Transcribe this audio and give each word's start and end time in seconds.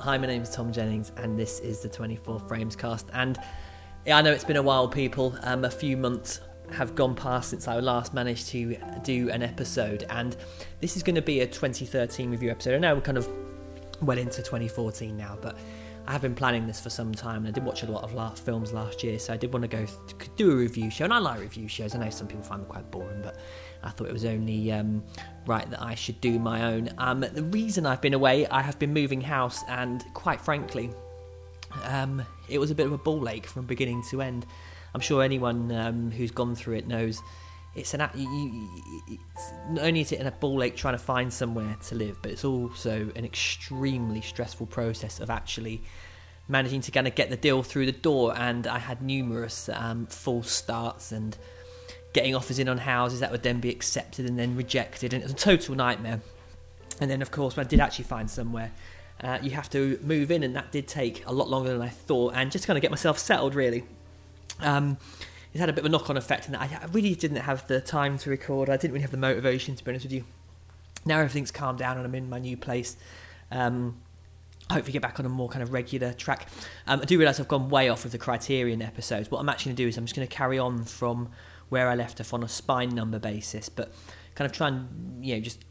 Hi, 0.00 0.16
my 0.16 0.26
name 0.26 0.40
is 0.40 0.48
Tom 0.48 0.72
Jennings, 0.72 1.12
and 1.18 1.38
this 1.38 1.60
is 1.60 1.80
the 1.80 1.88
24 1.90 2.40
Frames 2.40 2.74
cast. 2.74 3.10
And 3.12 3.38
yeah, 4.06 4.16
I 4.16 4.22
know 4.22 4.32
it's 4.32 4.44
been 4.44 4.56
a 4.56 4.62
while, 4.62 4.88
people. 4.88 5.36
Um, 5.42 5.66
a 5.66 5.70
few 5.70 5.94
months 5.98 6.40
have 6.72 6.94
gone 6.94 7.14
past 7.14 7.50
since 7.50 7.68
I 7.68 7.78
last 7.80 8.14
managed 8.14 8.48
to 8.48 8.78
do 9.04 9.28
an 9.28 9.42
episode, 9.42 10.06
and 10.08 10.38
this 10.80 10.96
is 10.96 11.02
going 11.02 11.16
to 11.16 11.22
be 11.22 11.40
a 11.40 11.46
2013 11.46 12.30
review 12.30 12.50
episode. 12.50 12.76
I 12.76 12.78
know 12.78 12.94
we're 12.94 13.02
kind 13.02 13.18
of 13.18 13.28
well 14.00 14.16
into 14.16 14.38
2014 14.38 15.14
now, 15.14 15.36
but 15.42 15.58
I 16.06 16.12
have 16.12 16.22
been 16.22 16.34
planning 16.34 16.66
this 16.66 16.80
for 16.80 16.90
some 16.90 17.12
time, 17.14 17.38
and 17.38 17.48
I 17.48 17.50
did 17.50 17.64
watch 17.64 17.82
a 17.82 17.90
lot 17.90 18.02
of 18.02 18.14
last 18.14 18.44
films 18.44 18.72
last 18.72 19.04
year, 19.04 19.18
so 19.18 19.32
I 19.32 19.36
did 19.36 19.52
want 19.52 19.62
to 19.62 19.68
go 19.68 19.86
th- 19.86 20.30
do 20.36 20.50
a 20.50 20.56
review 20.56 20.90
show. 20.90 21.04
And 21.04 21.14
I 21.14 21.18
like 21.18 21.40
review 21.40 21.68
shows. 21.68 21.94
I 21.94 21.98
know 21.98 22.10
some 22.10 22.26
people 22.26 22.42
find 22.42 22.62
them 22.62 22.68
quite 22.68 22.90
boring, 22.90 23.22
but 23.22 23.38
I 23.82 23.90
thought 23.90 24.08
it 24.08 24.12
was 24.12 24.24
only 24.24 24.72
um, 24.72 25.04
right 25.46 25.68
that 25.70 25.80
I 25.80 25.94
should 25.94 26.20
do 26.20 26.38
my 26.38 26.64
own. 26.64 26.90
Um, 26.98 27.20
the 27.20 27.44
reason 27.44 27.86
I've 27.86 28.00
been 28.00 28.14
away, 28.14 28.46
I 28.46 28.60
have 28.62 28.78
been 28.78 28.92
moving 28.92 29.20
house, 29.20 29.62
and 29.68 30.04
quite 30.14 30.40
frankly, 30.40 30.90
um, 31.84 32.22
it 32.48 32.58
was 32.58 32.70
a 32.70 32.74
bit 32.74 32.86
of 32.86 32.92
a 32.92 32.98
ball 32.98 33.28
ache 33.28 33.46
from 33.46 33.66
beginning 33.66 34.02
to 34.10 34.22
end. 34.22 34.46
I'm 34.94 35.00
sure 35.00 35.22
anyone 35.22 35.70
um, 35.72 36.10
who's 36.10 36.30
gone 36.30 36.54
through 36.54 36.76
it 36.76 36.88
knows 36.88 37.22
it's 37.74 37.94
an 37.94 38.08
you, 38.14 38.28
you, 38.28 38.68
it's 39.08 39.52
not 39.70 39.84
only 39.84 40.00
is 40.00 40.10
it 40.12 40.20
in 40.20 40.26
a 40.26 40.32
ball 40.32 40.62
ache 40.62 40.76
trying 40.76 40.94
to 40.94 41.02
find 41.02 41.32
somewhere 41.32 41.76
to 41.88 41.94
live, 41.94 42.18
but 42.20 42.32
it's 42.32 42.44
also 42.44 43.10
an 43.14 43.24
extremely 43.24 44.20
stressful 44.20 44.66
process 44.66 45.20
of 45.20 45.30
actually 45.30 45.80
managing 46.48 46.80
to 46.80 46.90
kind 46.90 47.06
of 47.06 47.14
get 47.14 47.30
the 47.30 47.36
deal 47.36 47.62
through 47.62 47.86
the 47.86 47.92
door. 47.92 48.36
And 48.36 48.66
I 48.66 48.78
had 48.78 49.02
numerous 49.02 49.68
um, 49.68 50.06
false 50.06 50.50
starts 50.50 51.12
and 51.12 51.38
getting 52.12 52.34
offers 52.34 52.58
in 52.58 52.68
on 52.68 52.78
houses 52.78 53.20
that 53.20 53.30
would 53.30 53.44
then 53.44 53.60
be 53.60 53.70
accepted 53.70 54.26
and 54.26 54.36
then 54.36 54.56
rejected, 54.56 55.12
and 55.12 55.22
it 55.22 55.26
was 55.26 55.32
a 55.32 55.36
total 55.36 55.76
nightmare. 55.76 56.20
And 57.00 57.10
then, 57.10 57.22
of 57.22 57.30
course, 57.30 57.56
when 57.56 57.64
I 57.64 57.68
did 57.68 57.80
actually 57.80 58.04
find 58.06 58.28
somewhere, 58.28 58.72
uh, 59.22 59.38
you 59.42 59.50
have 59.50 59.70
to 59.70 59.98
move 60.02 60.30
in, 60.30 60.42
and 60.42 60.56
that 60.56 60.72
did 60.72 60.88
take 60.88 61.24
a 61.26 61.32
lot 61.32 61.48
longer 61.48 61.72
than 61.72 61.82
I 61.82 61.88
thought, 61.88 62.34
and 62.34 62.50
just 62.50 62.66
kind 62.66 62.76
of 62.76 62.82
get 62.82 62.90
myself 62.90 63.18
settled, 63.18 63.54
really. 63.54 63.84
Um, 64.58 64.98
it 65.52 65.58
had 65.58 65.68
a 65.68 65.72
bit 65.72 65.80
of 65.80 65.86
a 65.86 65.88
knock 65.88 66.08
on 66.10 66.16
effect, 66.16 66.46
and 66.46 66.56
I 66.56 66.68
really 66.92 67.14
didn't 67.14 67.38
have 67.38 67.66
the 67.66 67.80
time 67.80 68.18
to 68.18 68.30
record. 68.30 68.70
I 68.70 68.76
didn't 68.76 68.92
really 68.92 69.02
have 69.02 69.10
the 69.10 69.16
motivation, 69.16 69.74
to 69.74 69.84
be 69.84 69.90
honest 69.90 70.04
with 70.04 70.12
you. 70.12 70.24
Now 71.04 71.18
everything's 71.18 71.50
calmed 71.50 71.78
down, 71.78 71.96
and 71.96 72.06
I'm 72.06 72.14
in 72.14 72.28
my 72.28 72.38
new 72.38 72.56
place. 72.56 72.96
Um, 73.50 74.00
hopefully 74.70 74.92
get 74.92 75.02
back 75.02 75.18
on 75.18 75.26
a 75.26 75.28
more 75.28 75.48
kind 75.48 75.62
of 75.62 75.72
regular 75.72 76.12
track. 76.12 76.48
Um, 76.86 77.00
I 77.00 77.04
do 77.04 77.18
realise 77.18 77.40
I've 77.40 77.48
gone 77.48 77.68
way 77.68 77.88
off 77.88 78.04
with 78.04 78.12
the 78.12 78.18
Criterion 78.18 78.80
episodes. 78.80 79.30
What 79.30 79.40
I'm 79.40 79.48
actually 79.48 79.70
going 79.70 79.76
to 79.76 79.82
do 79.84 79.88
is 79.88 79.96
I'm 79.96 80.04
just 80.04 80.14
going 80.14 80.26
to 80.26 80.34
carry 80.34 80.58
on 80.58 80.84
from 80.84 81.30
where 81.68 81.88
I 81.88 81.94
left 81.94 82.20
off 82.20 82.32
on 82.32 82.42
a 82.42 82.48
spine 82.48 82.90
number 82.90 83.18
basis, 83.18 83.68
but 83.68 83.92
kind 84.34 84.48
of 84.48 84.56
try 84.56 84.68
and 84.68 85.24
you 85.24 85.34
know 85.34 85.40
just 85.40 85.64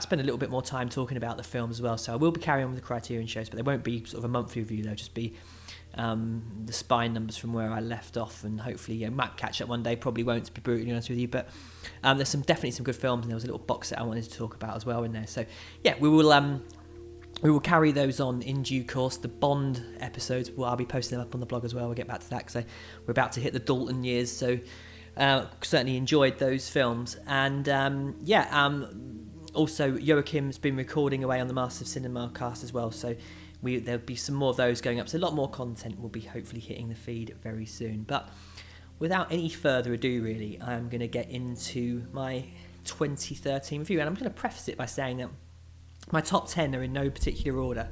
spend 0.00 0.20
a 0.20 0.24
little 0.24 0.38
bit 0.38 0.50
more 0.50 0.62
time 0.62 0.88
talking 0.88 1.16
about 1.16 1.36
the 1.36 1.42
film 1.42 1.70
as 1.70 1.82
well. 1.82 1.98
So 1.98 2.12
I 2.12 2.16
will 2.16 2.30
be 2.30 2.40
carrying 2.40 2.66
on 2.66 2.72
with 2.72 2.80
the 2.80 2.86
Criterion 2.86 3.26
shows, 3.26 3.48
but 3.48 3.56
they 3.56 3.62
won't 3.62 3.82
be 3.82 4.04
sort 4.04 4.18
of 4.18 4.24
a 4.24 4.28
monthly 4.28 4.62
review. 4.62 4.84
They'll 4.84 4.94
just 4.94 5.14
be 5.14 5.34
um, 5.94 6.42
the 6.66 6.72
spine 6.72 7.12
numbers 7.12 7.36
from 7.36 7.52
where 7.52 7.70
I 7.70 7.80
left 7.80 8.16
off, 8.16 8.44
and 8.44 8.60
hopefully, 8.60 8.98
yeah, 8.98 9.08
might 9.08 9.36
catch 9.36 9.60
up 9.60 9.68
one 9.68 9.82
day. 9.82 9.96
Probably 9.96 10.22
won't, 10.22 10.44
to 10.44 10.52
be 10.52 10.60
brutally 10.60 10.90
honest 10.90 11.08
with 11.08 11.18
you, 11.18 11.28
but 11.28 11.48
um, 12.02 12.18
there's 12.18 12.28
some 12.28 12.42
definitely 12.42 12.72
some 12.72 12.84
good 12.84 12.96
films, 12.96 13.24
and 13.24 13.30
there 13.30 13.36
was 13.36 13.44
a 13.44 13.46
little 13.46 13.58
box 13.58 13.88
set 13.88 13.98
I 13.98 14.02
wanted 14.02 14.24
to 14.24 14.30
talk 14.30 14.54
about 14.54 14.76
as 14.76 14.86
well 14.86 15.04
in 15.04 15.12
there. 15.12 15.26
So 15.26 15.44
yeah, 15.82 15.94
we 15.98 16.08
will 16.08 16.32
um, 16.32 16.62
we 17.42 17.50
will 17.50 17.60
carry 17.60 17.92
those 17.92 18.20
on 18.20 18.42
in 18.42 18.62
due 18.62 18.84
course. 18.84 19.16
The 19.16 19.28
Bond 19.28 19.82
episodes, 20.00 20.50
well, 20.50 20.70
I'll 20.70 20.76
be 20.76 20.86
posting 20.86 21.18
them 21.18 21.26
up 21.26 21.34
on 21.34 21.40
the 21.40 21.46
blog 21.46 21.64
as 21.64 21.74
well. 21.74 21.86
We'll 21.86 21.94
get 21.94 22.08
back 22.08 22.20
to 22.20 22.30
that 22.30 22.46
because 22.46 22.64
we're 23.06 23.12
about 23.12 23.32
to 23.32 23.40
hit 23.40 23.52
the 23.52 23.58
Dalton 23.58 24.04
years, 24.04 24.30
so 24.30 24.58
uh, 25.16 25.46
certainly 25.62 25.96
enjoyed 25.96 26.38
those 26.38 26.68
films. 26.68 27.16
And 27.26 27.68
um, 27.68 28.16
yeah, 28.22 28.48
um, 28.50 29.26
also 29.54 29.96
Joachim's 29.96 30.58
been 30.58 30.76
recording 30.76 31.24
away 31.24 31.40
on 31.40 31.48
the 31.48 31.54
Massive 31.54 31.86
Cinema 31.86 32.30
cast 32.34 32.62
as 32.62 32.72
well, 32.72 32.90
so 32.90 33.16
we, 33.62 33.78
there'll 33.78 34.00
be 34.00 34.16
some 34.16 34.34
more 34.34 34.50
of 34.50 34.56
those 34.56 34.80
going 34.80 35.00
up. 35.00 35.08
So 35.08 35.18
a 35.18 35.20
lot 35.20 35.34
more 35.34 35.50
content 35.50 36.00
will 36.00 36.08
be 36.08 36.20
hopefully 36.20 36.60
hitting 36.60 36.88
the 36.88 36.94
feed 36.94 37.34
very 37.42 37.66
soon. 37.66 38.02
But 38.02 38.28
without 38.98 39.32
any 39.32 39.48
further 39.48 39.92
ado, 39.94 40.22
really, 40.22 40.60
I'm 40.60 40.88
going 40.88 41.00
to 41.00 41.08
get 41.08 41.30
into 41.30 42.06
my 42.12 42.44
2013 42.84 43.80
review, 43.80 44.00
and 44.00 44.08
I'm 44.08 44.14
going 44.14 44.24
to 44.24 44.30
preface 44.30 44.68
it 44.68 44.76
by 44.76 44.86
saying 44.86 45.18
that 45.18 45.30
my 46.12 46.20
top 46.20 46.48
10 46.48 46.74
are 46.74 46.82
in 46.82 46.92
no 46.92 47.10
particular 47.10 47.58
order 47.58 47.88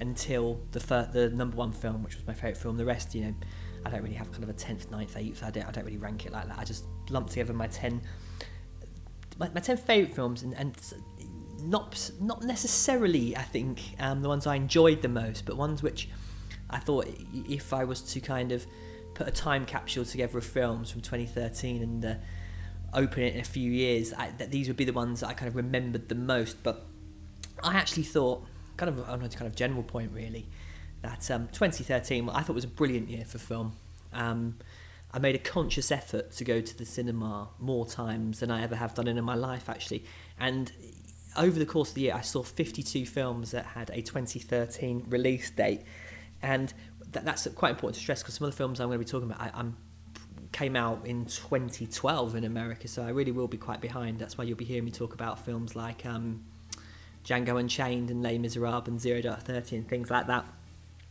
until 0.00 0.60
the 0.70 0.80
first, 0.80 1.12
the 1.12 1.28
number 1.30 1.56
one 1.56 1.72
film, 1.72 2.02
which 2.04 2.14
was 2.14 2.26
my 2.26 2.34
favourite 2.34 2.56
film. 2.56 2.76
The 2.76 2.84
rest, 2.84 3.14
you 3.14 3.24
know, 3.24 3.34
I 3.84 3.90
don't 3.90 4.02
really 4.02 4.14
have 4.14 4.30
kind 4.30 4.44
of 4.44 4.50
a 4.50 4.54
10th, 4.54 4.86
9th, 4.86 5.12
8th. 5.12 5.42
I 5.42 5.50
don't, 5.50 5.66
I 5.66 5.70
don't 5.72 5.84
really 5.84 5.98
rank 5.98 6.26
it 6.26 6.32
like 6.32 6.46
that. 6.46 6.58
I 6.58 6.64
just 6.64 6.84
lump 7.10 7.30
together 7.30 7.52
my 7.52 7.66
10 7.66 8.00
my, 9.38 9.48
my 9.54 9.60
10 9.60 9.76
favourite 9.76 10.14
films 10.14 10.42
and, 10.42 10.54
and 10.54 10.76
not 11.60 12.10
not 12.20 12.42
necessarily 12.42 13.36
I 13.36 13.42
think 13.42 13.80
um, 13.98 14.22
the 14.22 14.28
ones 14.28 14.46
I 14.46 14.56
enjoyed 14.56 15.02
the 15.02 15.08
most, 15.08 15.44
but 15.46 15.56
ones 15.56 15.82
which 15.82 16.08
I 16.70 16.78
thought 16.78 17.06
if 17.48 17.72
I 17.72 17.84
was 17.84 18.02
to 18.12 18.20
kind 18.20 18.52
of 18.52 18.66
put 19.14 19.26
a 19.26 19.32
time 19.32 19.66
capsule 19.66 20.04
together 20.04 20.38
of 20.38 20.44
films 20.44 20.90
from 20.90 21.00
2013 21.00 21.82
and 21.82 22.04
uh, 22.04 22.14
open 22.94 23.22
it 23.24 23.34
in 23.34 23.40
a 23.40 23.44
few 23.44 23.70
years, 23.70 24.12
I, 24.12 24.30
that 24.38 24.50
these 24.50 24.68
would 24.68 24.76
be 24.76 24.84
the 24.84 24.92
ones 24.92 25.20
that 25.20 25.28
I 25.28 25.34
kind 25.34 25.48
of 25.48 25.56
remembered 25.56 26.08
the 26.08 26.14
most. 26.14 26.62
But 26.62 26.86
I 27.62 27.74
actually 27.76 28.04
thought, 28.04 28.46
kind 28.76 28.88
of 28.88 29.08
on 29.08 29.22
a 29.22 29.28
kind 29.28 29.46
of 29.46 29.56
general 29.56 29.82
point 29.82 30.12
really, 30.12 30.46
that 31.02 31.30
um, 31.30 31.48
2013 31.48 32.28
I 32.28 32.42
thought 32.42 32.54
was 32.54 32.64
a 32.64 32.68
brilliant 32.68 33.08
year 33.08 33.24
for 33.24 33.38
film. 33.38 33.72
Um, 34.12 34.58
I 35.10 35.18
made 35.18 35.34
a 35.34 35.38
conscious 35.38 35.90
effort 35.90 36.32
to 36.32 36.44
go 36.44 36.60
to 36.60 36.76
the 36.76 36.84
cinema 36.84 37.48
more 37.58 37.86
times 37.86 38.40
than 38.40 38.50
I 38.50 38.62
ever 38.62 38.76
have 38.76 38.94
done 38.94 39.08
in 39.08 39.22
my 39.24 39.34
life 39.34 39.68
actually, 39.68 40.04
and 40.38 40.70
over 41.36 41.58
the 41.58 41.66
course 41.66 41.90
of 41.90 41.94
the 41.94 42.02
year, 42.02 42.14
I 42.14 42.20
saw 42.20 42.42
52 42.42 43.06
films 43.06 43.50
that 43.52 43.66
had 43.66 43.90
a 43.90 44.00
2013 44.02 45.06
release 45.08 45.50
date, 45.50 45.82
and 46.42 46.72
th- 47.12 47.24
that's 47.24 47.46
quite 47.48 47.70
important 47.70 47.96
to 47.96 48.00
stress 48.00 48.22
because 48.22 48.34
some 48.34 48.46
of 48.46 48.52
the 48.52 48.56
films 48.56 48.80
I'm 48.80 48.88
going 48.88 48.98
to 48.98 49.04
be 49.04 49.10
talking 49.10 49.30
about, 49.30 49.40
I, 49.40 49.58
am 49.58 49.76
came 50.52 50.76
out 50.76 51.06
in 51.06 51.26
2012 51.26 52.34
in 52.34 52.44
America, 52.44 52.88
so 52.88 53.02
I 53.02 53.10
really 53.10 53.32
will 53.32 53.48
be 53.48 53.58
quite 53.58 53.80
behind. 53.80 54.18
That's 54.18 54.38
why 54.38 54.44
you'll 54.44 54.56
be 54.56 54.64
hearing 54.64 54.84
me 54.84 54.90
talk 54.90 55.14
about 55.14 55.44
films 55.44 55.76
like 55.76 56.06
um, 56.06 56.44
Django 57.24 57.60
Unchained 57.60 58.10
and 58.10 58.22
Les 58.22 58.38
Miserables 58.38 58.88
and 58.88 59.00
Zero 59.00 59.20
Dark 59.20 59.42
Thirty 59.42 59.76
and 59.76 59.88
things 59.88 60.10
like 60.10 60.26
that. 60.28 60.46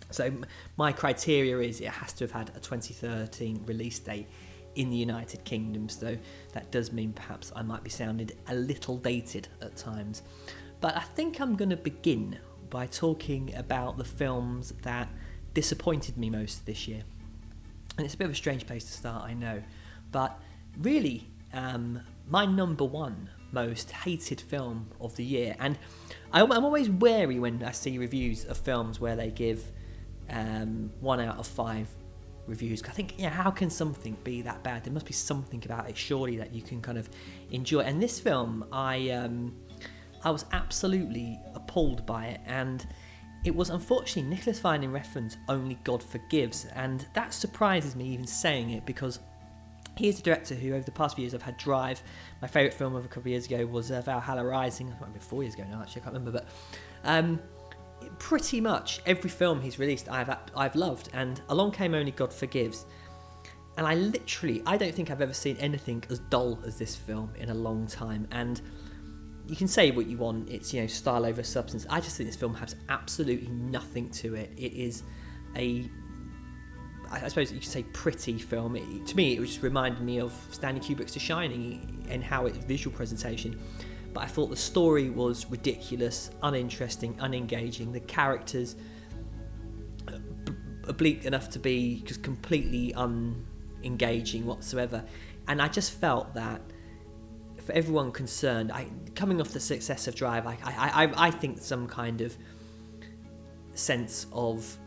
So 0.09 0.31
my 0.78 0.91
criteria 0.91 1.59
is 1.59 1.81
it 1.81 1.89
has 1.89 2.13
to 2.13 2.23
have 2.23 2.31
had 2.31 2.49
a 2.49 2.59
2013 2.59 3.63
release 3.66 3.99
date 3.99 4.28
in 4.77 4.91
the 4.91 4.95
United 4.95 5.43
Kingdom, 5.43 5.89
so 5.89 6.17
that 6.53 6.71
does 6.71 6.93
mean 6.93 7.11
perhaps 7.11 7.51
I 7.55 7.63
might 7.63 7.83
be 7.83 7.89
sounding 7.89 8.29
a 8.47 8.55
little 8.55 8.97
dated 8.97 9.47
at 9.61 9.75
times. 9.75 10.21
But 10.79 10.95
I 10.95 11.01
think 11.01 11.41
I'm 11.41 11.55
going 11.55 11.71
to 11.71 11.77
begin 11.77 12.38
by 12.69 12.85
talking 12.85 13.53
about 13.55 13.97
the 13.97 14.05
films 14.05 14.73
that 14.83 15.09
disappointed 15.53 16.17
me 16.17 16.29
most 16.29 16.66
this 16.66 16.87
year. 16.87 17.01
And 17.97 18.05
it's 18.05 18.13
a 18.13 18.17
bit 18.17 18.25
of 18.25 18.31
a 18.31 18.35
strange 18.35 18.67
place 18.67 18.85
to 18.85 18.91
start, 18.91 19.23
I 19.23 19.33
know, 19.33 19.63
but 20.11 20.39
really, 20.77 21.27
um, 21.53 22.01
my 22.29 22.45
number 22.45 22.85
one 22.85 23.29
most 23.51 23.89
hated 23.91 24.39
film 24.39 24.91
of 25.01 25.16
the 25.16 25.23
year, 25.23 25.55
and 25.59 25.79
I'm 26.31 26.51
always 26.51 26.89
wary 26.89 27.39
when 27.39 27.63
I 27.63 27.71
see 27.71 27.97
reviews 27.97 28.45
of 28.45 28.57
films 28.57 28.99
where 28.99 29.16
they 29.16 29.31
give 29.31 29.63
um, 30.29 30.91
one 30.99 31.19
out 31.19 31.39
of 31.39 31.47
five 31.47 31.87
reviews. 32.47 32.84
I 32.84 32.91
think, 32.91 33.16
yeah, 33.18 33.30
how 33.30 33.52
can 33.52 33.69
something 33.69 34.18
be 34.24 34.41
that 34.41 34.63
bad? 34.63 34.84
There 34.84 34.94
must 34.94 35.06
be 35.06 35.13
something 35.13 35.62
about 35.66 35.90
it, 35.90 35.97
surely, 35.97 36.38
that 36.38 36.53
you 36.53 36.62
can 36.62 36.81
kind 36.81 36.97
of 36.97 37.09
enjoy. 37.52 37.81
And 37.81 38.02
this 38.02 38.19
film, 38.19 38.66
I 38.72 39.09
um, 39.12 39.56
I 40.24 40.31
was 40.31 40.46
absolutely 40.52 41.40
appalled 41.56 42.06
by 42.06 42.28
it, 42.28 42.41
and 42.46 42.85
it 43.44 43.56
was 43.56 43.69
unfortunately 43.69 44.30
Nicolas 44.30 44.63
Winding 44.63 44.91
Refn's 44.91 45.38
Only 45.47 45.78
God 45.84 46.02
Forgives, 46.02 46.66
and 46.75 47.06
that 47.13 47.34
surprises 47.34 47.96
me 47.96 48.06
even 48.09 48.28
saying 48.28 48.72
it 48.72 48.85
because 48.85 49.19
he 49.96 50.09
is 50.09 50.19
a 50.19 50.24
director 50.24 50.53
who, 50.53 50.74
over 50.74 50.84
the 50.84 50.91
past 50.91 51.16
few 51.16 51.24
years, 51.24 51.34
I've 51.34 51.41
had 51.41 51.58
Drive. 51.58 52.03
My 52.41 52.47
favourite 52.47 52.74
film 52.74 52.96
of 52.96 53.03
a 53.03 53.08
couple 53.08 53.24
of 53.24 53.28
years 53.28 53.47
ago 53.47 53.66
was 53.66 53.91
uh, 53.91 54.02
Valhalla 54.02 54.46
Rising. 54.46 54.90
i 54.90 54.91
It 54.91 55.02
might 55.02 55.14
be 55.14 55.19
four 55.19 55.44
years 55.44 55.56
ago 55.56 55.64
now, 55.70 55.82
actually, 55.82 56.02
I 56.02 56.05
can't 56.05 56.16
remember, 56.16 56.32
but. 56.32 56.47
Um, 57.03 57.40
pretty 58.19 58.61
much 58.61 59.01
every 59.05 59.29
film 59.29 59.61
he's 59.61 59.79
released 59.79 60.09
I've 60.09 60.35
I've 60.55 60.75
loved 60.75 61.09
and 61.13 61.41
along 61.49 61.71
came 61.71 61.93
only 61.93 62.11
God 62.11 62.33
forgives. 62.33 62.85
And 63.77 63.85
I 63.85 63.95
literally 63.95 64.63
I 64.65 64.77
don't 64.77 64.93
think 64.93 65.11
I've 65.11 65.21
ever 65.21 65.33
seen 65.33 65.57
anything 65.57 66.03
as 66.09 66.19
dull 66.19 66.59
as 66.65 66.77
this 66.77 66.95
film 66.95 67.31
in 67.37 67.49
a 67.49 67.53
long 67.53 67.87
time. 67.87 68.27
And 68.31 68.61
you 69.47 69.55
can 69.55 69.67
say 69.67 69.91
what 69.91 70.07
you 70.07 70.17
want 70.17 70.49
it's 70.49 70.73
you 70.73 70.81
know 70.81 70.87
style 70.87 71.25
over 71.25 71.43
substance. 71.43 71.85
I 71.89 71.99
just 71.99 72.17
think 72.17 72.29
this 72.29 72.35
film 72.35 72.53
has 72.55 72.75
absolutely 72.89 73.47
nothing 73.49 74.09
to 74.11 74.35
it. 74.35 74.51
It 74.57 74.73
is 74.73 75.03
a 75.55 75.89
I 77.09 77.29
suppose 77.29 77.53
you 77.53 77.59
could 77.59 77.69
say 77.69 77.83
pretty 77.83 78.37
film. 78.37 78.75
It, 78.75 79.07
to 79.07 79.15
me 79.15 79.37
it 79.37 79.41
just 79.41 79.61
reminded 79.61 80.01
me 80.01 80.19
of 80.19 80.33
Stanley 80.51 80.81
Kubrick's 80.81 81.13
The 81.13 81.19
Shining 81.19 82.05
and 82.09 82.23
how 82.23 82.45
its 82.45 82.57
visual 82.57 82.95
presentation 82.95 83.59
but 84.13 84.23
I 84.23 84.27
thought 84.27 84.49
the 84.49 84.55
story 84.55 85.09
was 85.09 85.45
ridiculous, 85.49 86.31
uninteresting, 86.43 87.15
unengaging. 87.15 87.91
The 87.91 87.99
characters 88.01 88.75
oblique 90.87 91.25
enough 91.25 91.49
to 91.49 91.59
be 91.59 92.01
just 92.05 92.23
completely 92.23 92.93
unengaging 92.95 94.45
whatsoever. 94.45 95.03
And 95.47 95.61
I 95.61 95.67
just 95.67 95.93
felt 95.93 96.33
that 96.33 96.61
for 97.63 97.73
everyone 97.73 98.11
concerned, 98.11 98.71
I, 98.71 98.87
coming 99.15 99.41
off 99.41 99.49
the 99.49 99.59
success 99.59 100.07
of 100.07 100.15
Drive, 100.15 100.47
I, 100.47 100.57
I, 100.63 101.05
I, 101.05 101.27
I 101.27 101.31
think 101.31 101.59
some 101.59 101.87
kind 101.87 102.21
of 102.21 102.35
sense 103.73 104.25
of 104.31 104.77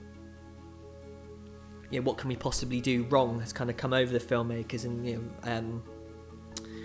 you 1.90 2.00
know, 2.00 2.06
what 2.06 2.18
can 2.18 2.28
we 2.28 2.36
possibly 2.36 2.80
do 2.80 3.04
wrong 3.04 3.40
has 3.40 3.52
kind 3.52 3.68
of 3.68 3.76
come 3.76 3.92
over 3.92 4.12
the 4.12 4.24
filmmakers 4.24 4.84
and 4.84 5.06
you 5.06 5.16
know 5.16 5.50
um, 5.50 5.82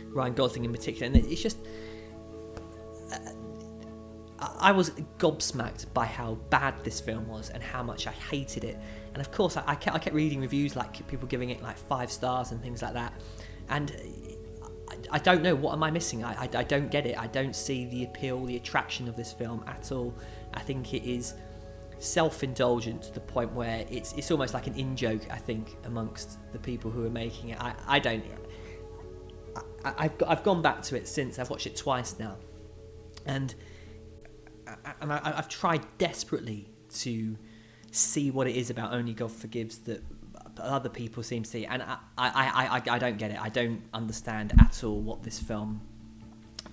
Ryan 0.07 0.33
Gosling 0.33 0.65
in 0.65 0.71
particular, 0.71 1.07
and 1.07 1.15
it's 1.15 1.41
just. 1.41 1.57
I 4.39 4.71
was 4.73 4.89
gobsmacked 5.17 5.93
by 5.93 6.05
how 6.05 6.35
bad 6.49 6.83
this 6.83 6.99
film 6.99 7.27
was 7.27 7.49
and 7.49 7.63
how 7.63 7.81
much 7.81 8.05
I 8.05 8.11
hated 8.11 8.65
it. 8.65 8.77
And 9.13 9.21
of 9.21 9.31
course, 9.31 9.55
I, 9.55 9.75
kept, 9.75 9.95
I 9.95 9.99
kept 9.99 10.15
reading 10.15 10.41
reviews 10.41 10.75
like 10.75 11.07
people 11.07 11.27
giving 11.27 11.51
it 11.51 11.61
like 11.61 11.77
five 11.77 12.11
stars 12.11 12.51
and 12.51 12.61
things 12.61 12.81
like 12.81 12.93
that. 12.93 13.13
And 13.69 13.95
I, 14.89 15.15
I 15.15 15.19
don't 15.19 15.41
know 15.41 15.55
what 15.55 15.73
am 15.73 15.83
I 15.83 15.91
missing. 15.91 16.23
I, 16.23 16.33
I, 16.43 16.49
I 16.53 16.63
don't 16.63 16.91
get 16.91 17.05
it. 17.05 17.17
I 17.17 17.27
don't 17.27 17.55
see 17.55 17.85
the 17.85 18.03
appeal, 18.03 18.45
the 18.45 18.57
attraction 18.57 19.07
of 19.07 19.15
this 19.15 19.31
film 19.31 19.63
at 19.67 19.91
all. 19.93 20.13
I 20.53 20.59
think 20.59 20.93
it 20.93 21.09
is 21.09 21.33
self-indulgent 21.97 23.03
to 23.03 23.13
the 23.13 23.21
point 23.21 23.53
where 23.53 23.85
it's 23.89 24.11
it's 24.13 24.29
almost 24.29 24.53
like 24.53 24.67
an 24.67 24.75
in 24.75 24.97
joke. 24.97 25.21
I 25.31 25.37
think 25.37 25.77
amongst 25.85 26.37
the 26.51 26.59
people 26.59 26.91
who 26.91 27.05
are 27.05 27.09
making 27.09 27.51
it. 27.51 27.61
I, 27.61 27.73
I 27.87 27.99
don't. 27.99 28.23
I, 29.85 30.03
have 30.03 30.23
I've 30.27 30.43
gone 30.43 30.61
back 30.61 30.81
to 30.83 30.97
it 30.97 31.07
since 31.07 31.39
I've 31.39 31.49
watched 31.49 31.67
it 31.67 31.77
twice 31.77 32.19
now, 32.19 32.35
and 33.25 33.55
and 35.01 35.11
I, 35.11 35.35
have 35.35 35.49
tried 35.49 35.85
desperately 35.97 36.69
to 36.95 37.37
see 37.91 38.31
what 38.31 38.47
it 38.47 38.55
is 38.55 38.69
about 38.69 38.93
Only 38.93 39.13
God 39.13 39.31
Forgives 39.31 39.79
that 39.79 40.03
other 40.57 40.89
people 40.89 41.23
seem 41.23 41.43
to 41.43 41.49
see, 41.49 41.65
and 41.65 41.83
I, 41.83 41.97
I, 42.17 42.81
I, 42.87 42.95
I 42.95 42.99
don't 42.99 43.17
get 43.17 43.31
it. 43.31 43.41
I 43.41 43.49
don't 43.49 43.81
understand 43.93 44.53
at 44.59 44.83
all 44.83 45.01
what 45.01 45.23
this 45.23 45.39
film 45.39 45.81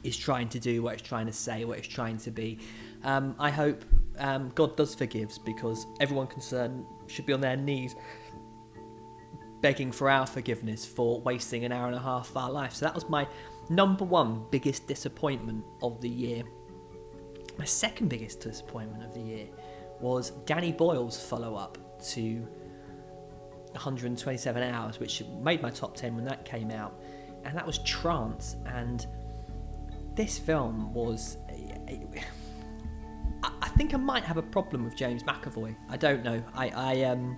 is 0.04 0.16
trying 0.16 0.48
to 0.50 0.58
do, 0.58 0.82
what 0.82 0.94
it's 0.94 1.02
trying 1.02 1.26
to 1.26 1.32
say, 1.32 1.64
what 1.64 1.78
it's 1.78 1.88
trying 1.88 2.18
to 2.18 2.30
be. 2.30 2.58
Um, 3.04 3.34
I 3.38 3.50
hope 3.50 3.84
um, 4.18 4.50
God 4.54 4.76
does 4.76 4.94
forgives 4.94 5.38
because 5.38 5.86
everyone 6.00 6.26
concerned 6.26 6.84
should 7.06 7.26
be 7.26 7.32
on 7.32 7.40
their 7.40 7.56
knees 7.56 7.94
begging 9.60 9.92
for 9.92 10.10
our 10.10 10.26
forgiveness 10.26 10.84
for 10.84 11.20
wasting 11.20 11.64
an 11.64 11.72
hour 11.72 11.86
and 11.86 11.94
a 11.94 12.00
half 12.00 12.30
of 12.30 12.36
our 12.36 12.50
life. 12.50 12.74
So 12.74 12.84
that 12.84 12.94
was 12.94 13.08
my 13.08 13.26
number 13.70 14.04
one 14.04 14.44
biggest 14.50 14.86
disappointment 14.86 15.64
of 15.82 16.00
the 16.00 16.08
year. 16.08 16.42
My 17.58 17.64
second 17.64 18.08
biggest 18.08 18.40
disappointment 18.40 19.04
of 19.04 19.14
the 19.14 19.20
year 19.20 19.46
was 20.00 20.30
Danny 20.46 20.72
Boyle's 20.72 21.20
follow 21.20 21.54
up 21.54 21.78
to 22.10 22.46
127 23.72 24.62
Hours, 24.62 24.98
which 24.98 25.22
made 25.42 25.62
my 25.62 25.70
top 25.70 25.96
10 25.96 26.14
when 26.14 26.24
that 26.24 26.44
came 26.44 26.70
out, 26.70 27.00
and 27.44 27.56
that 27.56 27.66
was 27.66 27.78
Trance. 27.78 28.56
And 28.66 29.06
this 30.14 30.38
film 30.38 30.92
was. 30.92 31.38
I 33.44 33.68
think 33.76 33.94
I 33.94 33.96
might 33.96 34.24
have 34.24 34.36
a 34.36 34.42
problem 34.42 34.84
with 34.84 34.96
James 34.96 35.22
McAvoy. 35.22 35.74
I 35.88 35.96
don't 35.96 36.22
know. 36.22 36.42
I, 36.54 36.68
I 36.70 37.02
um. 37.04 37.36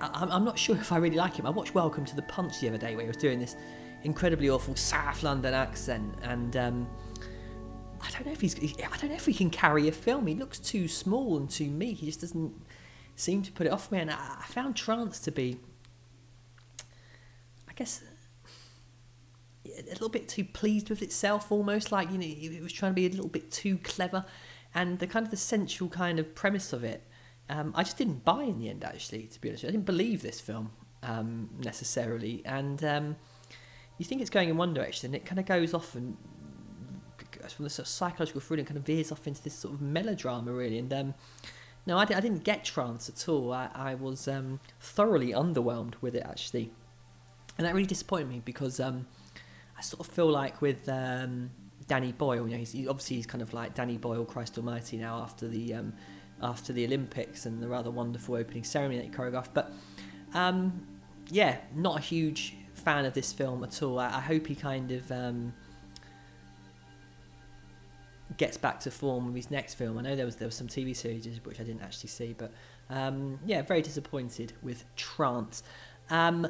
I'm 0.00 0.44
not 0.44 0.58
sure 0.58 0.76
if 0.80 0.90
I 0.90 0.96
really 0.96 1.16
like 1.16 1.36
him. 1.36 1.46
I 1.46 1.50
watched 1.50 1.74
Welcome 1.74 2.04
to 2.06 2.16
the 2.16 2.22
Punch 2.22 2.60
the 2.60 2.68
other 2.68 2.78
day 2.78 2.94
where 2.96 3.04
he 3.04 3.08
was 3.08 3.16
doing 3.16 3.38
this 3.38 3.56
incredibly 4.04 4.50
awful 4.50 4.74
South 4.74 5.22
London 5.22 5.54
accent, 5.54 6.14
and 6.22 6.56
um, 6.56 6.88
I 8.02 8.10
don't 8.10 8.26
know 8.26 8.32
if 8.32 8.40
he's. 8.40 8.56
I 8.56 8.96
don't 8.96 9.10
know 9.10 9.16
if 9.16 9.26
he 9.26 9.34
can 9.34 9.50
carry 9.50 9.88
a 9.88 9.92
film. 9.92 10.26
He 10.26 10.34
looks 10.34 10.58
too 10.58 10.88
small 10.88 11.36
and 11.36 11.48
too 11.48 11.70
meek. 11.70 11.98
He 11.98 12.06
just 12.06 12.20
doesn't 12.20 12.52
seem 13.16 13.42
to 13.42 13.52
put 13.52 13.66
it 13.66 13.72
off 13.72 13.92
me. 13.92 14.00
And 14.00 14.10
I, 14.10 14.38
I 14.40 14.46
found 14.46 14.76
Trance 14.76 15.20
to 15.20 15.30
be, 15.30 15.58
I 17.68 17.72
guess, 17.74 18.02
a 19.66 19.82
little 19.90 20.08
bit 20.08 20.28
too 20.28 20.44
pleased 20.44 20.90
with 20.90 21.02
itself, 21.02 21.52
almost 21.52 21.92
like 21.92 22.10
you 22.10 22.18
know 22.18 22.26
it 22.26 22.62
was 22.62 22.72
trying 22.72 22.92
to 22.92 22.96
be 22.96 23.06
a 23.06 23.10
little 23.10 23.28
bit 23.28 23.50
too 23.50 23.78
clever. 23.78 24.24
And 24.74 24.98
the 24.98 25.06
kind 25.06 25.24
of 25.24 25.30
the 25.30 25.36
central 25.36 25.90
kind 25.90 26.18
of 26.18 26.34
premise 26.34 26.72
of 26.72 26.82
it, 26.82 27.06
um, 27.50 27.72
I 27.76 27.82
just 27.82 27.98
didn't 27.98 28.24
buy 28.24 28.42
in 28.44 28.58
the 28.58 28.68
end. 28.68 28.84
Actually, 28.84 29.24
to 29.24 29.40
be 29.40 29.50
honest, 29.50 29.64
I 29.64 29.68
didn't 29.68 29.86
believe 29.86 30.22
this 30.22 30.40
film 30.40 30.72
um, 31.02 31.50
necessarily. 31.58 32.42
And 32.44 32.82
um, 32.82 33.16
you 33.98 34.04
think 34.04 34.20
it's 34.20 34.30
going 34.30 34.48
in 34.48 34.56
one 34.56 34.74
direction, 34.74 35.14
it 35.14 35.24
kind 35.24 35.38
of 35.38 35.46
goes 35.46 35.74
off 35.74 35.94
and 35.94 36.16
from 37.50 37.64
the 37.64 37.70
sort 37.70 37.86
of 37.86 37.90
psychological 37.90 38.40
thriller 38.40 38.64
kind 38.64 38.76
of 38.76 38.84
veers 38.84 39.10
off 39.10 39.26
into 39.26 39.42
this 39.42 39.54
sort 39.54 39.74
of 39.74 39.80
melodrama, 39.80 40.52
really. 40.52 40.78
And 40.78 40.92
um, 40.92 41.14
no, 41.86 41.98
I, 41.98 42.02
I, 42.02 42.20
didn't 42.20 42.44
get 42.44 42.64
trance 42.64 43.08
at 43.08 43.28
all. 43.28 43.52
I, 43.52 43.68
I 43.74 43.94
was 43.94 44.28
um, 44.28 44.60
thoroughly 44.80 45.32
underwhelmed 45.32 45.94
with 46.00 46.14
it, 46.14 46.22
actually. 46.24 46.70
And 47.58 47.66
that 47.66 47.74
really 47.74 47.86
disappointed 47.86 48.28
me 48.28 48.42
because 48.44 48.78
um, 48.80 49.06
I 49.76 49.82
sort 49.82 50.06
of 50.06 50.14
feel 50.14 50.30
like 50.30 50.62
with 50.62 50.88
um, 50.88 51.50
Danny 51.86 52.12
Boyle, 52.12 52.46
you 52.46 52.52
know, 52.52 52.58
he's, 52.58 52.72
he, 52.72 52.88
obviously 52.88 53.16
he's 53.16 53.26
kind 53.26 53.42
of 53.42 53.52
like 53.52 53.74
Danny 53.74 53.96
Boyle, 53.96 54.24
Christ 54.24 54.56
Almighty, 54.58 54.96
now 54.96 55.18
after 55.22 55.48
the 55.48 55.74
um, 55.74 55.92
after 56.42 56.72
the 56.72 56.84
Olympics 56.84 57.46
and 57.46 57.62
the 57.62 57.68
rather 57.68 57.90
wonderful 57.90 58.34
opening 58.34 58.64
ceremony 58.64 58.98
that 58.98 59.04
he 59.04 59.10
choreographed. 59.10 59.50
But 59.54 59.72
um, 60.34 60.86
yeah, 61.30 61.58
not 61.74 61.98
a 61.98 62.00
huge 62.00 62.56
fan 62.74 63.04
of 63.04 63.14
this 63.14 63.32
film 63.32 63.62
at 63.64 63.82
all. 63.82 63.98
I, 63.98 64.06
I 64.06 64.20
hope 64.20 64.46
he 64.46 64.54
kind 64.54 64.90
of 64.92 65.10
um, 65.12 65.52
gets 68.36 68.56
back 68.56 68.80
to 68.80 68.90
form 68.90 69.26
with 69.26 69.36
his 69.36 69.50
next 69.50 69.74
film. 69.74 69.98
I 69.98 70.02
know 70.02 70.16
there 70.16 70.26
was 70.26 70.36
there 70.36 70.48
was 70.48 70.54
some 70.54 70.68
TV 70.68 70.94
series 70.94 71.26
which 71.44 71.60
I 71.60 71.64
didn't 71.64 71.82
actually 71.82 72.08
see, 72.08 72.34
but 72.36 72.52
um, 72.90 73.38
yeah, 73.46 73.62
very 73.62 73.82
disappointed 73.82 74.52
with 74.62 74.84
Trance. 74.96 75.62
Um, 76.10 76.46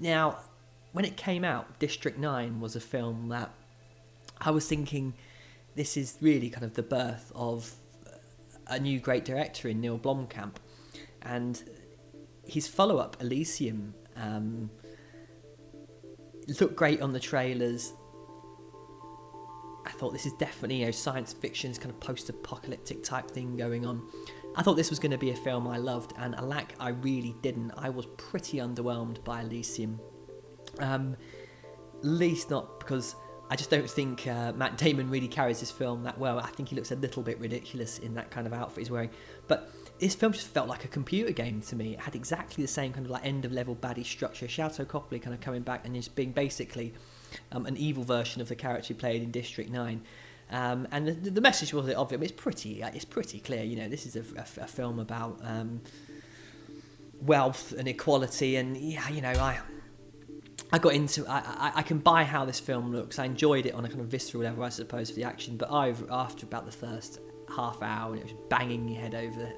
now, 0.00 0.38
when 0.92 1.04
it 1.04 1.16
came 1.16 1.44
out, 1.44 1.78
District 1.78 2.18
Nine 2.18 2.60
was 2.60 2.76
a 2.76 2.80
film 2.80 3.28
that 3.28 3.50
I 4.40 4.50
was 4.50 4.66
thinking 4.66 5.14
this 5.74 5.96
is 5.96 6.18
really 6.20 6.50
kind 6.50 6.64
of 6.64 6.74
the 6.74 6.82
birth 6.82 7.32
of 7.34 7.74
a 8.66 8.78
new 8.78 9.00
great 9.00 9.24
director 9.24 9.68
in 9.68 9.80
Neil 9.80 9.98
Blomkamp, 9.98 10.56
and 11.22 11.62
his 12.46 12.68
follow-up 12.68 13.16
Elysium 13.20 13.94
um, 14.16 14.70
looked 16.60 16.76
great 16.76 17.00
on 17.00 17.12
the 17.12 17.20
trailers 17.20 17.92
I 19.86 19.90
thought 19.90 20.12
this 20.12 20.26
is 20.26 20.32
definitely 20.34 20.76
you 20.76 20.86
know 20.86 20.90
science 20.90 21.32
fiction's 21.32 21.78
kind 21.78 21.90
of 21.90 22.00
post-apocalyptic 22.00 23.02
type 23.02 23.30
thing 23.30 23.56
going 23.56 23.86
on. 23.86 24.02
I 24.56 24.62
thought 24.62 24.74
this 24.74 24.90
was 24.90 24.98
going 24.98 25.12
to 25.12 25.18
be 25.18 25.30
a 25.30 25.36
film 25.36 25.68
I 25.68 25.78
loved, 25.78 26.14
and 26.18 26.34
alack, 26.34 26.74
I 26.80 26.90
really 26.90 27.34
didn't. 27.42 27.72
I 27.76 27.90
was 27.90 28.06
pretty 28.16 28.58
underwhelmed 28.58 29.22
by 29.24 29.42
Elysium. 29.42 30.00
Um, 30.80 31.16
least 32.02 32.50
not 32.50 32.80
because 32.80 33.16
I 33.50 33.56
just 33.56 33.70
don't 33.70 33.88
think 33.88 34.26
uh, 34.26 34.52
Matt 34.52 34.76
Damon 34.76 35.08
really 35.08 35.28
carries 35.28 35.60
this 35.60 35.70
film 35.70 36.02
that 36.02 36.18
well. 36.18 36.38
I 36.38 36.48
think 36.48 36.68
he 36.68 36.76
looks 36.76 36.90
a 36.90 36.96
little 36.96 37.22
bit 37.22 37.38
ridiculous 37.40 37.98
in 37.98 38.14
that 38.14 38.30
kind 38.30 38.46
of 38.46 38.52
outfit 38.52 38.78
he's 38.78 38.90
wearing. 38.90 39.10
But 39.46 39.70
this 39.98 40.14
film 40.14 40.32
just 40.32 40.48
felt 40.48 40.68
like 40.68 40.84
a 40.84 40.88
computer 40.88 41.32
game 41.32 41.62
to 41.62 41.76
me. 41.76 41.94
It 41.94 42.00
had 42.00 42.14
exactly 42.14 42.62
the 42.62 42.68
same 42.68 42.92
kind 42.92 43.06
of 43.06 43.10
like 43.10 43.24
end 43.24 43.44
of 43.44 43.52
level 43.52 43.74
baddie 43.74 44.04
structure. 44.04 44.46
Sharlto 44.46 44.86
Copley 44.86 45.18
kind 45.18 45.34
of 45.34 45.40
coming 45.40 45.62
back 45.62 45.86
and 45.86 45.94
just 45.94 46.14
being 46.14 46.32
basically 46.32 46.94
um, 47.52 47.66
an 47.66 47.76
evil 47.76 48.04
version 48.04 48.40
of 48.40 48.48
the 48.48 48.56
character 48.56 48.88
he 48.88 48.94
played 48.94 49.22
in 49.22 49.30
District 49.30 49.70
Nine. 49.70 50.02
Um, 50.50 50.88
and 50.90 51.06
the, 51.06 51.30
the, 51.30 51.40
message 51.40 51.74
was 51.74 51.92
obvious. 51.94 52.22
It's 52.22 52.32
pretty. 52.32 52.82
It's 52.82 53.04
pretty 53.04 53.38
clear. 53.38 53.62
You 53.62 53.76
know, 53.76 53.88
this 53.88 54.06
is 54.06 54.16
a, 54.16 54.24
a, 54.36 54.62
a 54.62 54.66
film 54.66 54.98
about 54.98 55.38
um, 55.42 55.82
wealth 57.20 57.72
and 57.72 57.86
equality, 57.86 58.56
and 58.56 58.76
yeah, 58.76 59.08
you 59.10 59.20
know, 59.20 59.32
I 59.32 59.60
I 60.72 60.78
got 60.78 60.94
into. 60.94 61.26
I, 61.26 61.38
I, 61.38 61.72
I 61.76 61.82
can 61.82 61.98
buy 61.98 62.24
how 62.24 62.44
this 62.44 62.60
film 62.60 62.92
looks. 62.92 63.18
I 63.18 63.24
enjoyed 63.24 63.66
it 63.66 63.74
on 63.74 63.84
a 63.84 63.88
kind 63.88 64.00
of 64.00 64.06
visceral 64.06 64.42
level, 64.42 64.64
I 64.64 64.68
suppose, 64.68 65.10
for 65.10 65.16
the 65.16 65.24
action. 65.24 65.56
But 65.56 65.70
I, 65.70 65.94
after 66.10 66.46
about 66.46 66.66
the 66.66 66.72
first 66.72 67.20
half 67.54 67.82
hour, 67.82 68.12
and 68.12 68.20
it 68.20 68.24
was 68.24 68.34
banging 68.48 68.88
your 68.88 69.00
head 69.00 69.14
over 69.14 69.52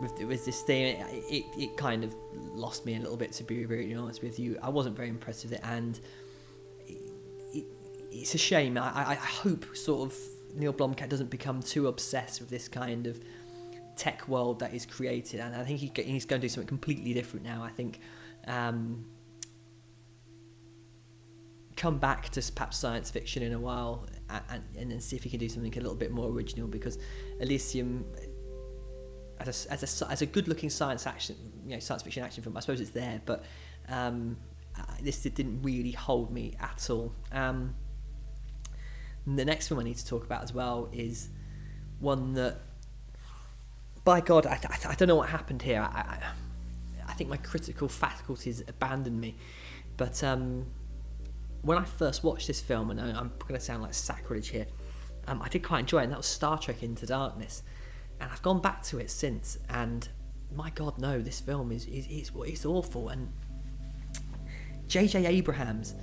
with, 0.00 0.22
with 0.24 0.44
this 0.44 0.62
thing, 0.62 0.96
it, 0.96 1.24
it, 1.30 1.44
it 1.58 1.76
kind 1.76 2.04
of 2.04 2.14
lost 2.34 2.86
me 2.86 2.96
a 2.96 3.00
little 3.00 3.16
bit. 3.16 3.32
To 3.32 3.44
be 3.44 3.66
really 3.66 3.94
honest 3.94 4.22
with 4.22 4.38
you, 4.38 4.58
I 4.62 4.70
wasn't 4.70 4.96
very 4.96 5.08
impressed 5.08 5.44
with 5.44 5.52
it, 5.52 5.60
and 5.62 6.00
it's 8.14 8.34
a 8.34 8.38
shame. 8.38 8.78
I, 8.78 9.10
I 9.10 9.14
hope 9.14 9.76
sort 9.76 10.10
of 10.10 10.18
Neil 10.54 10.72
Blomkamp 10.72 11.08
doesn't 11.08 11.30
become 11.30 11.60
too 11.60 11.88
obsessed 11.88 12.40
with 12.40 12.48
this 12.48 12.68
kind 12.68 13.06
of 13.06 13.20
tech 13.96 14.28
world 14.28 14.60
that 14.60 14.72
is 14.72 14.86
created, 14.86 15.40
and 15.40 15.54
I 15.54 15.64
think 15.64 15.80
he, 15.80 15.90
he's 16.02 16.24
going 16.24 16.40
to 16.40 16.44
do 16.44 16.48
something 16.48 16.68
completely 16.68 17.12
different 17.12 17.44
now. 17.44 17.62
I 17.62 17.70
think 17.70 18.00
um, 18.46 19.04
come 21.76 21.98
back 21.98 22.28
to 22.30 22.52
perhaps 22.54 22.78
science 22.78 23.10
fiction 23.10 23.42
in 23.42 23.52
a 23.52 23.58
while, 23.58 24.06
and, 24.28 24.62
and 24.78 24.90
then 24.90 25.00
see 25.00 25.16
if 25.16 25.24
he 25.24 25.30
can 25.30 25.40
do 25.40 25.48
something 25.48 25.72
a 25.72 25.80
little 25.80 25.96
bit 25.96 26.12
more 26.12 26.30
original. 26.30 26.68
Because 26.68 26.98
Elysium, 27.40 28.04
as 29.40 29.66
a, 29.66 29.72
as 29.72 30.02
a, 30.02 30.10
as 30.10 30.22
a 30.22 30.26
good 30.26 30.46
looking 30.46 30.70
science 30.70 31.06
action, 31.06 31.36
you 31.66 31.74
know, 31.74 31.80
science 31.80 32.02
fiction 32.02 32.22
action 32.22 32.44
film, 32.44 32.56
I 32.56 32.60
suppose 32.60 32.80
it's 32.80 32.90
there, 32.90 33.20
but 33.24 33.44
um, 33.88 34.36
this 35.02 35.22
didn't 35.22 35.62
really 35.62 35.92
hold 35.92 36.30
me 36.32 36.54
at 36.60 36.88
all. 36.90 37.12
Um, 37.32 37.74
the 39.26 39.44
next 39.44 39.68
film 39.68 39.80
I 39.80 39.84
need 39.84 39.96
to 39.96 40.06
talk 40.06 40.24
about 40.24 40.42
as 40.42 40.52
well 40.52 40.88
is 40.92 41.28
one 42.00 42.34
that, 42.34 42.58
by 44.04 44.20
God, 44.20 44.46
I, 44.46 44.58
I, 44.68 44.90
I 44.90 44.94
don't 44.94 45.08
know 45.08 45.16
what 45.16 45.30
happened 45.30 45.62
here. 45.62 45.80
I, 45.80 45.98
I, 45.98 46.18
I, 47.08 47.12
think 47.14 47.30
my 47.30 47.38
critical 47.38 47.88
faculties 47.88 48.62
abandoned 48.68 49.18
me. 49.18 49.36
But 49.96 50.22
um, 50.22 50.66
when 51.62 51.78
I 51.78 51.84
first 51.84 52.22
watched 52.22 52.46
this 52.46 52.60
film, 52.60 52.90
and 52.90 53.00
I'm 53.00 53.32
going 53.38 53.54
to 53.54 53.60
sound 53.60 53.82
like 53.82 53.94
sacrilege 53.94 54.48
here, 54.48 54.66
um, 55.26 55.40
I 55.40 55.48
did 55.48 55.62
quite 55.62 55.80
enjoy 55.80 56.00
it, 56.00 56.04
and 56.04 56.12
that 56.12 56.18
was 56.18 56.26
Star 56.26 56.58
Trek 56.58 56.82
Into 56.82 57.06
Darkness. 57.06 57.62
And 58.20 58.30
I've 58.30 58.42
gone 58.42 58.60
back 58.60 58.82
to 58.84 58.98
it 58.98 59.10
since, 59.10 59.58
and 59.70 60.06
my 60.54 60.70
God, 60.70 60.98
no, 60.98 61.20
this 61.20 61.40
film 61.40 61.72
is 61.72 61.86
is, 61.86 62.06
is 62.06 62.30
it's 62.34 62.66
awful. 62.66 63.08
And 63.08 63.32
J.J. 64.86 65.26
Abrahams 65.26 65.94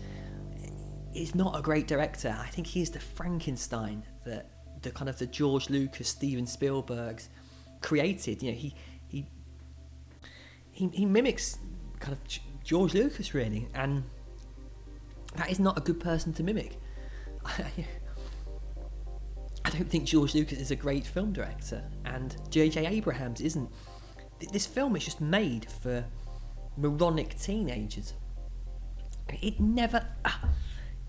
is 1.13 1.35
not 1.35 1.57
a 1.57 1.61
great 1.61 1.87
director. 1.87 2.35
I 2.37 2.47
think 2.47 2.67
he's 2.67 2.89
the 2.89 2.99
Frankenstein 2.99 4.03
that 4.25 4.49
the 4.81 4.91
kind 4.91 5.09
of 5.09 5.17
the 5.17 5.27
George 5.27 5.69
Lucas, 5.69 6.09
Steven 6.09 6.47
Spielberg's 6.47 7.29
created. 7.81 8.41
You 8.41 8.51
know, 8.51 8.57
he 8.57 8.75
he 9.07 9.27
he, 10.71 10.87
he 10.87 11.05
mimics 11.05 11.57
kind 11.99 12.13
of 12.13 12.19
George 12.63 12.93
Lucas 12.93 13.33
really, 13.33 13.67
and 13.73 14.03
that 15.35 15.49
is 15.49 15.59
not 15.59 15.77
a 15.77 15.81
good 15.81 15.99
person 15.99 16.33
to 16.33 16.43
mimic. 16.43 16.77
I 19.63 19.69
don't 19.69 19.89
think 19.89 20.05
George 20.05 20.33
Lucas 20.33 20.59
is 20.59 20.71
a 20.71 20.75
great 20.75 21.05
film 21.05 21.31
director, 21.33 21.83
and 22.05 22.35
J.J. 22.49 22.85
Abrahams 22.87 23.41
isn't. 23.41 23.69
This 24.51 24.65
film 24.65 24.95
is 24.95 25.05
just 25.05 25.21
made 25.21 25.69
for 25.69 26.03
moronic 26.77 27.39
teenagers. 27.39 28.13
It 29.29 29.59
never, 29.59 30.05
ah, 30.25 30.49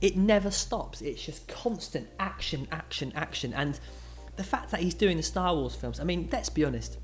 it 0.03 0.17
never 0.17 0.51
stops. 0.51 1.01
It's 1.01 1.25
just 1.25 1.47
constant 1.49 2.09
action, 2.19 2.67
action, 2.73 3.13
action, 3.15 3.55
and 3.55 3.79
the 4.37 4.43
fact 4.45 4.73
that 4.73 4.81
he's 4.81 4.95
doing 4.95 5.17
the 5.17 5.23
Star 5.23 5.55
Wars 5.55 5.75
films. 5.75 6.01
I 6.01 6.05
mean, 6.05 6.29
let's 6.33 6.51
be 6.51 6.65
honest. 6.65 6.99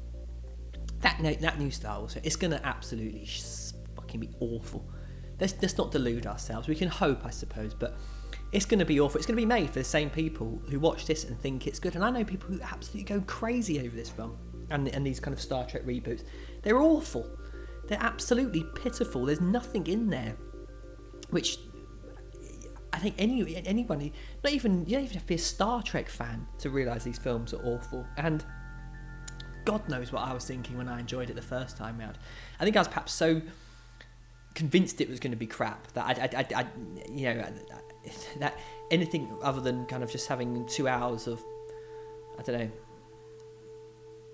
That 1.00 1.21
that 1.40 1.61
new 1.61 1.71
Star 1.71 2.00
Wars, 2.00 2.17
it's 2.25 2.35
going 2.35 2.50
to 2.50 2.67
absolutely 2.67 3.26
fucking 3.95 4.21
be 4.21 4.31
awful. 4.40 4.85
Let's, 5.40 5.55
let's 5.62 5.78
not 5.78 5.93
delude 5.93 6.26
ourselves. 6.26 6.67
We 6.67 6.75
can 6.75 6.88
hope, 6.88 7.25
I 7.25 7.31
suppose, 7.31 7.73
but 7.73 7.97
it's 8.50 8.64
going 8.64 8.81
to 8.81 8.85
be 8.85 8.99
awful. 8.99 9.19
It's 9.19 9.26
going 9.26 9.37
to 9.37 9.40
be 9.40 9.47
made 9.47 9.69
for 9.69 9.78
the 9.78 9.85
same 9.85 10.11
people 10.11 10.61
who 10.69 10.81
watch 10.81 11.07
this 11.07 11.23
and 11.23 11.38
think 11.38 11.69
it's 11.69 11.78
good. 11.78 11.95
And 11.95 12.05
I 12.05 12.11
know 12.11 12.25
people 12.25 12.49
who 12.49 12.61
absolutely 12.62 13.05
go 13.05 13.21
crazy 13.26 13.78
over 13.78 13.95
this 13.95 14.09
film 14.11 14.37
and, 14.71 14.88
and 14.88 15.07
these 15.07 15.21
kind 15.21 15.33
of 15.33 15.40
Star 15.40 15.64
Trek 15.64 15.87
reboots. 15.87 16.25
They're 16.62 16.78
awful. 16.78 17.31
They're 17.87 18.02
absolutely 18.02 18.64
pitiful. 18.75 19.25
There's 19.25 19.40
nothing 19.40 19.87
in 19.87 20.11
there 20.11 20.35
which 21.31 21.59
I 22.92 22.99
think 22.99 23.14
any 23.18 23.57
anyone, 23.66 24.11
not 24.42 24.52
even 24.52 24.87
you 24.87 24.97
don't 24.97 25.04
even 25.04 25.14
have 25.14 25.23
to 25.23 25.28
be 25.28 25.35
a 25.35 25.38
Star 25.38 25.83
Trek 25.83 26.09
fan 26.09 26.47
to 26.59 26.71
realise 26.71 27.04
these 27.04 27.18
films 27.18 27.52
are 27.52 27.62
awful. 27.64 28.07
And 28.16 28.45
God 29.64 29.87
knows 29.88 30.12
what 30.12 30.23
I 30.23 30.33
was 30.33 30.47
thinking 30.47 30.78
when 30.78 30.88
I 30.88 30.99
enjoyed 30.99 31.28
it 31.28 31.37
the 31.37 31.42
first 31.42 31.76
time 31.76 31.99
round. 31.99 32.18
I 32.59 32.64
think 32.64 32.76
I 32.76 32.80
was 32.80 32.88
perhaps 32.88 33.12
so 33.12 33.42
convinced 34.54 35.00
it 35.00 35.09
was 35.09 35.21
going 35.21 35.30
to 35.30 35.37
be 35.37 35.47
crap 35.47 35.87
that 35.92 36.07
I, 36.07 36.23
I, 36.23 36.40
I, 36.40 36.62
I 36.62 36.66
you 37.12 37.25
know, 37.26 37.45
that 38.38 38.59
anything 38.90 39.28
other 39.42 39.61
than 39.61 39.87
kind 39.87 40.02
of 40.02 40.11
just 40.11 40.26
having 40.26 40.66
two 40.66 40.88
hours 40.88 41.26
of, 41.26 41.42
I 42.38 42.42
don't 42.42 42.59
know, 42.59 42.71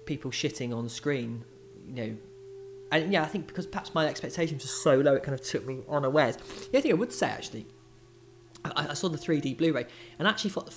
people 0.07 0.31
shitting 0.31 0.75
on 0.75 0.89
screen, 0.89 1.45
you 1.87 1.95
know, 1.95 2.17
and 2.93 3.13
yeah, 3.13 3.23
I 3.23 3.27
think 3.27 3.49
because 3.49 3.67
perhaps 3.67 3.93
my 3.95 4.07
expectations 4.07 4.63
were 4.63 4.69
so 4.69 4.97
low, 5.01 5.15
it 5.15 5.25
kind 5.25 5.35
of 5.35 5.45
took 5.45 5.67
me 5.67 5.81
unawares. 5.89 6.37
The 6.37 6.79
other 6.79 6.81
thing 6.81 6.93
I 6.93 6.95
would 6.95 7.13
say 7.13 7.27
actually, 7.29 7.67
I, 8.65 8.89
I 8.91 8.95
saw 8.95 9.09
the 9.09 9.19
3D 9.19 9.57
Blu-ray 9.57 9.87
and 10.19 10.27
actually 10.27 10.51
thought 10.51 10.73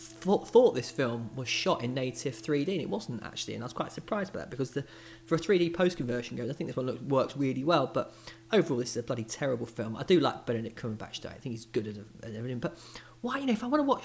thought, 0.00 0.48
thought 0.48 0.74
this 0.74 0.90
film 0.90 1.30
was 1.36 1.48
shot 1.48 1.82
in 1.82 1.94
native 1.94 2.34
3D, 2.34 2.68
and 2.68 2.80
it 2.80 2.88
wasn't 2.88 3.22
actually, 3.22 3.54
and 3.54 3.62
I 3.62 3.66
was 3.66 3.72
quite 3.72 3.92
surprised 3.92 4.32
by 4.32 4.40
that 4.40 4.50
because 4.50 4.70
the 4.70 4.84
for 5.26 5.34
a 5.34 5.38
3D 5.38 5.74
post 5.74 5.96
conversion 5.96 6.36
goes, 6.36 6.50
I 6.50 6.52
think 6.52 6.68
this 6.68 6.76
one 6.76 6.86
looks, 6.86 7.02
works 7.02 7.36
really 7.36 7.64
well. 7.64 7.90
But 7.92 8.14
overall, 8.52 8.78
this 8.78 8.90
is 8.90 8.96
a 8.98 9.02
bloody 9.02 9.24
terrible 9.24 9.66
film. 9.66 9.96
I 9.96 10.02
do 10.02 10.18
like 10.20 10.46
Benedict 10.46 10.80
Cumberbatch 10.80 11.20
though; 11.20 11.28
I 11.28 11.34
think 11.34 11.54
he's 11.54 11.66
good 11.66 11.86
at, 11.86 12.34
everything. 12.34 12.58
But 12.58 12.78
why, 13.20 13.38
you 13.38 13.46
know, 13.46 13.52
if 13.52 13.62
I 13.62 13.66
want 13.66 13.80
to 13.80 13.84
watch 13.84 14.04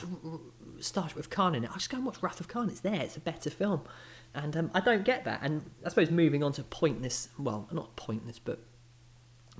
Star 0.84 1.06
Trek 1.06 1.15
with 1.15 1.30
Khan 1.30 1.56
in 1.56 1.63
it, 1.63 1.70
I 1.72 1.75
just 1.75 1.89
go 1.89 1.98
and 1.98 2.06
watch 2.06 2.22
Wrath 2.22 2.39
of 2.39 2.48
Khan. 2.48 2.70
It's 2.70 2.82
there; 2.82 3.01
it's 3.01 3.18
a 3.18 3.22
better 3.22 3.50
film, 3.50 3.82
and 4.34 4.56
um, 4.58 4.72
I 4.74 4.82
don't 4.82 5.06
get 5.06 5.24
that. 5.25 5.39
And 5.42 5.70
I 5.86 5.89
suppose 5.89 6.12
moving 6.12 6.44
on 6.44 6.51
to 6.54 6.63
pointless, 6.63 7.30
well, 7.38 7.68
not 7.72 7.96
pointless, 7.96 8.39
but 8.39 8.60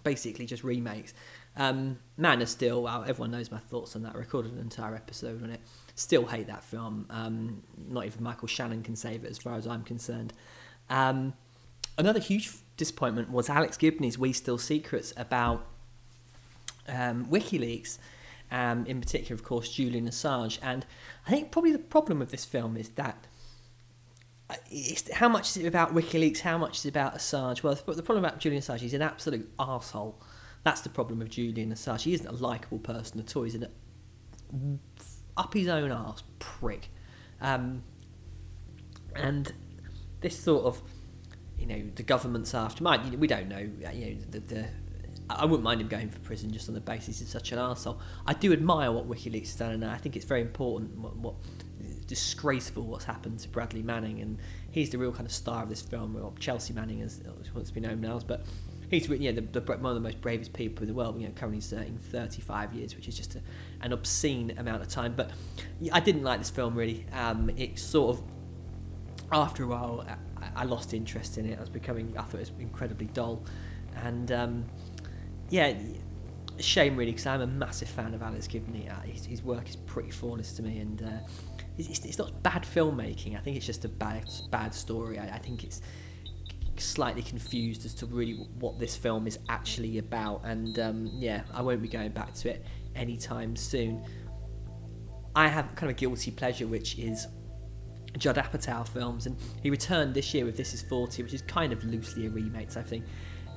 basically 0.03 0.46
just 0.46 0.63
remakes. 0.63 1.13
Um, 1.58 2.00
Man 2.18 2.42
of 2.42 2.50
Steel, 2.50 2.84
well, 2.84 3.04
everyone 3.08 3.32
knows 3.32 3.52
my 3.52 3.60
thoughts 3.60 3.96
on 3.96 4.04
that. 4.04 4.16
I 4.16 4.18
recorded 4.18 4.54
an 4.54 4.60
entire 4.60 4.96
episode 4.96 5.44
on 5.44 5.50
it. 5.50 5.62
Still 5.96 6.26
hate 6.26 6.48
that 6.48 6.64
film. 6.64 7.06
Um, 7.10 7.64
not 7.88 8.06
even 8.06 8.24
Michael 8.24 8.48
Shannon 8.48 8.84
can 8.84 8.96
save 8.96 9.24
it 9.24 9.30
as 9.30 9.38
far 9.38 9.56
as 9.56 9.66
I'm 9.66 9.84
concerned. 9.84 10.34
Um, 10.90 11.34
another 11.98 12.20
huge 12.20 12.52
disappointment 12.78 13.32
was 13.32 13.50
Alex 13.50 13.78
Gibney's 13.78 14.18
We 14.18 14.34
Steal 14.34 14.58
Secrets 14.58 15.14
about 15.16 15.66
um, 16.88 17.26
WikiLeaks. 17.28 17.98
Um, 18.52 18.86
in 18.86 19.02
particular, 19.02 19.34
of 19.34 19.44
course, 19.44 19.70
Julian 19.70 20.08
Assange. 20.08 20.60
And 20.62 20.86
I 21.26 21.32
think 21.32 21.52
probably 21.52 21.72
the 21.72 21.80
problem 21.80 22.20
with 22.20 22.32
this 22.32 22.46
film 22.46 22.78
is 22.78 22.90
that 22.90 23.28
uh, 24.50 24.56
how 25.14 25.28
much 25.28 25.50
is 25.50 25.58
it 25.58 25.66
about 25.66 25.96
WikiLeaks? 25.96 26.42
How 26.42 26.58
much 26.58 26.80
is 26.80 26.86
it 26.86 26.90
about 26.90 27.16
Assange? 27.16 27.64
Well, 27.64 27.74
the 27.74 28.04
problem 28.04 28.24
about 28.24 28.40
Julian 28.40 28.62
Assange, 28.62 28.80
he's 28.80 28.94
an 28.94 29.02
absolute 29.02 29.50
asshole. 29.58 30.22
That's 30.65 30.81
the 30.81 30.89
problem 30.89 31.19
with 31.19 31.29
Julian 31.29 31.72
Assange. 31.72 32.01
He 32.01 32.15
isn't 32.15 32.25
a 32.25 32.31
likable 32.31 32.79
person 32.79 33.19
at 33.19 33.36
all. 33.36 33.43
He's 33.43 33.53
an 33.53 33.67
up 35.38 35.53
his 35.53 35.67
own 35.67 35.91
arse 35.91 36.24
prick. 36.39 36.89
Um, 37.39 37.84
and 39.15 39.53
this 40.22 40.39
sort 40.39 40.65
of, 40.65 40.81
you 41.60 41.67
know, 41.67 41.84
the 41.93 42.01
government's 42.01 42.55
after 42.55 42.84
him. 42.84 43.19
We 43.19 43.27
don't 43.27 43.48
know. 43.48 43.60
You 43.60 44.15
know, 44.15 44.22
the, 44.31 44.39
the 44.39 44.67
I 45.29 45.45
wouldn't 45.45 45.62
mind 45.62 45.81
him 45.81 45.88
going 45.88 46.10
for 46.10 46.17
prison 46.19 46.51
just 46.51 46.67
on 46.67 46.74
the 46.74 46.81
basis 46.81 47.19
he's 47.19 47.29
such 47.29 47.51
an 47.51 47.60
arsehole. 47.60 48.00
I 48.25 48.34
do 48.34 48.51
admire 48.51 48.91
what 48.91 49.07
WikiLeaks 49.07 49.41
has 49.41 49.55
done, 49.57 49.72
and 49.72 49.86
I 49.86 49.98
think 49.98 50.15
it's 50.15 50.25
very 50.25 50.41
important 50.41 50.98
what, 50.98 51.15
what 51.15 51.36
disgraceful 52.07 52.88
what's 52.88 53.05
happened 53.05 53.38
to 53.41 53.50
Bradley 53.50 53.84
Manning, 53.84 54.19
and 54.19 54.39
he's 54.72 54.89
the 54.89 54.98
real 54.98 55.12
kind 55.12 55.27
of 55.27 55.31
star 55.31 55.62
of 55.62 55.69
this 55.69 55.84
film. 55.84 56.36
Chelsea 56.39 56.74
Manning, 56.74 57.03
as 57.03 57.22
wants 57.53 57.69
to 57.69 57.75
be 57.75 57.81
known 57.81 58.01
now, 58.01 58.19
but 58.25 58.48
he's 58.89 59.10
know, 59.10 59.32
the, 59.32 59.42
the, 59.42 59.62
one 59.62 59.86
of 59.86 59.96
the 59.96 60.00
most 60.00 60.22
bravest 60.22 60.54
people 60.54 60.84
in 60.84 60.88
the 60.88 60.94
world. 60.94 61.20
You 61.20 61.27
know, 61.27 61.34
currently 61.34 61.62
serving 61.62 61.98
35 61.98 62.74
years, 62.74 62.96
which 62.96 63.08
is 63.08 63.15
just 63.15 63.36
a, 63.36 63.42
an 63.82 63.94
obscene 63.94 64.54
amount 64.58 64.82
of 64.82 64.88
time. 64.89 65.13
But 65.15 65.32
I 65.92 66.00
didn't 66.00 66.24
like 66.24 66.39
this 66.39 66.50
film 66.50 66.75
really. 66.75 67.06
Um, 67.13 67.50
it 67.58 67.80
sort 67.80 68.18
of 68.18 68.24
after 69.32 69.63
a 69.63 69.68
while, 69.68 70.06
I, 70.38 70.62
I, 70.62 70.63
lost 70.65 70.94
interest 70.94 71.38
in 71.38 71.48
it. 71.48 71.58
I 71.58 71.60
was 71.60 71.70
becoming, 71.70 72.15
I 72.18 72.22
thought 72.22 72.36
it 72.36 72.39
was 72.39 72.51
incredibly 72.60 73.08
dull, 73.08 73.44
and 74.04 74.32
um, 74.32 74.65
yeah, 75.50 75.74
shame 76.60 76.96
really 76.96 77.12
because 77.12 77.25
I'm 77.25 77.42
a 77.42 77.48
massive 77.48 77.89
fan 77.89 78.13
of 78.13 78.22
Alex 78.22 78.48
Gibney. 78.48 78.89
Uh, 78.89 79.01
his, 79.01 79.25
his, 79.25 79.44
work 79.44 79.68
is 79.70 79.75
pretty 79.75 80.12
flawless 80.12 80.54
to 80.54 80.63
me, 80.63 80.80
and 80.80 81.01
uh, 81.01 81.27
it's, 81.77 82.06
it's, 82.06 82.18
not 82.18 82.42
bad 82.44 82.63
filmmaking. 82.63 83.36
I 83.36 83.39
think 83.39 83.58
it's 83.58 83.65
just 83.65 83.86
a 83.86 83.89
bad 83.89 84.30
bad 84.51 84.74
story. 84.74 85.20
I, 85.20 85.36
I 85.36 85.39
think 85.39 85.63
it's 85.63 85.82
slightly 86.82 87.22
confused 87.22 87.86
as 87.86 87.94
to 87.96 88.05
really 88.05 88.34
what 88.60 88.79
this 88.79 88.96
film 88.96 89.27
is 89.27 89.39
actually 89.50 89.98
about. 89.98 90.41
And 90.44 90.77
um, 90.79 91.12
yeah, 91.13 91.44
I 91.53 91.62
won't 91.62 91.82
be 91.82 91.88
going 91.88 92.12
back 92.12 92.34
to 92.36 92.50
it 92.50 92.65
anytime 92.96 93.55
soon. 93.55 94.03
I 95.36 95.48
have 95.48 95.75
kind 95.75 95.91
of 95.91 95.98
a 95.98 96.00
guilty 96.00 96.32
pleasure, 96.32 96.67
which 96.67 96.98
is 96.98 97.27
Judd 98.17 98.38
Apatow 98.38 98.88
films, 98.88 99.25
and 99.25 99.38
he 99.62 99.70
returned 99.70 100.13
this 100.13 100.34
year 100.34 100.46
with 100.46 100.55
This 100.55 100.74
Is 100.74 100.82
40, 100.84 101.24
which 101.24 101.34
is 101.34 101.41
kind 101.41 101.74
of 101.74 101.84
loosely 101.84 102.27
a 102.27 102.29
remake, 102.29 102.75
I 102.77 102.82
think. 102.82 103.03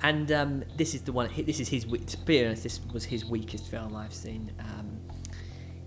And 0.03 0.31
um, 0.33 0.65
this 0.77 0.95
is 0.95 1.03
the 1.03 1.13
one. 1.13 1.31
This 1.37 1.61
is 1.61 1.69
his. 1.69 1.85
To 1.85 2.19
be 2.19 2.45
honest, 2.45 2.63
this 2.63 2.81
was 2.93 3.05
his 3.05 3.25
weakest 3.25 3.69
film 3.69 3.97
I've 3.97 4.15
seen. 4.15 4.53
Um, 4.61 5.01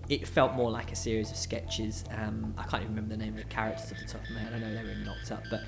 it 0.08 0.28
felt 0.28 0.54
more 0.54 0.70
like 0.70 0.92
a 0.92 0.96
series 0.96 1.30
of 1.30 1.36
sketches. 1.36 2.04
Um, 2.10 2.54
I 2.58 2.64
can't 2.64 2.82
even 2.82 2.94
remember 2.94 3.16
the 3.16 3.24
name 3.24 3.34
of 3.34 3.38
the 3.40 3.48
characters 3.48 3.90
off 3.90 3.98
the 3.98 4.06
top 4.06 4.22
of 4.22 4.30
my 4.30 4.40
head. 4.40 4.52
I 4.54 4.58
know 4.58 4.74
they 4.74 4.82
were 4.82 4.94
knocked 4.96 5.32
up, 5.32 5.44
but 5.50 5.62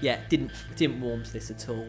yeah, 0.00 0.20
didn't 0.28 0.52
didn't 0.76 1.00
warm 1.00 1.24
to 1.24 1.32
this 1.32 1.50
at 1.50 1.68
all. 1.68 1.86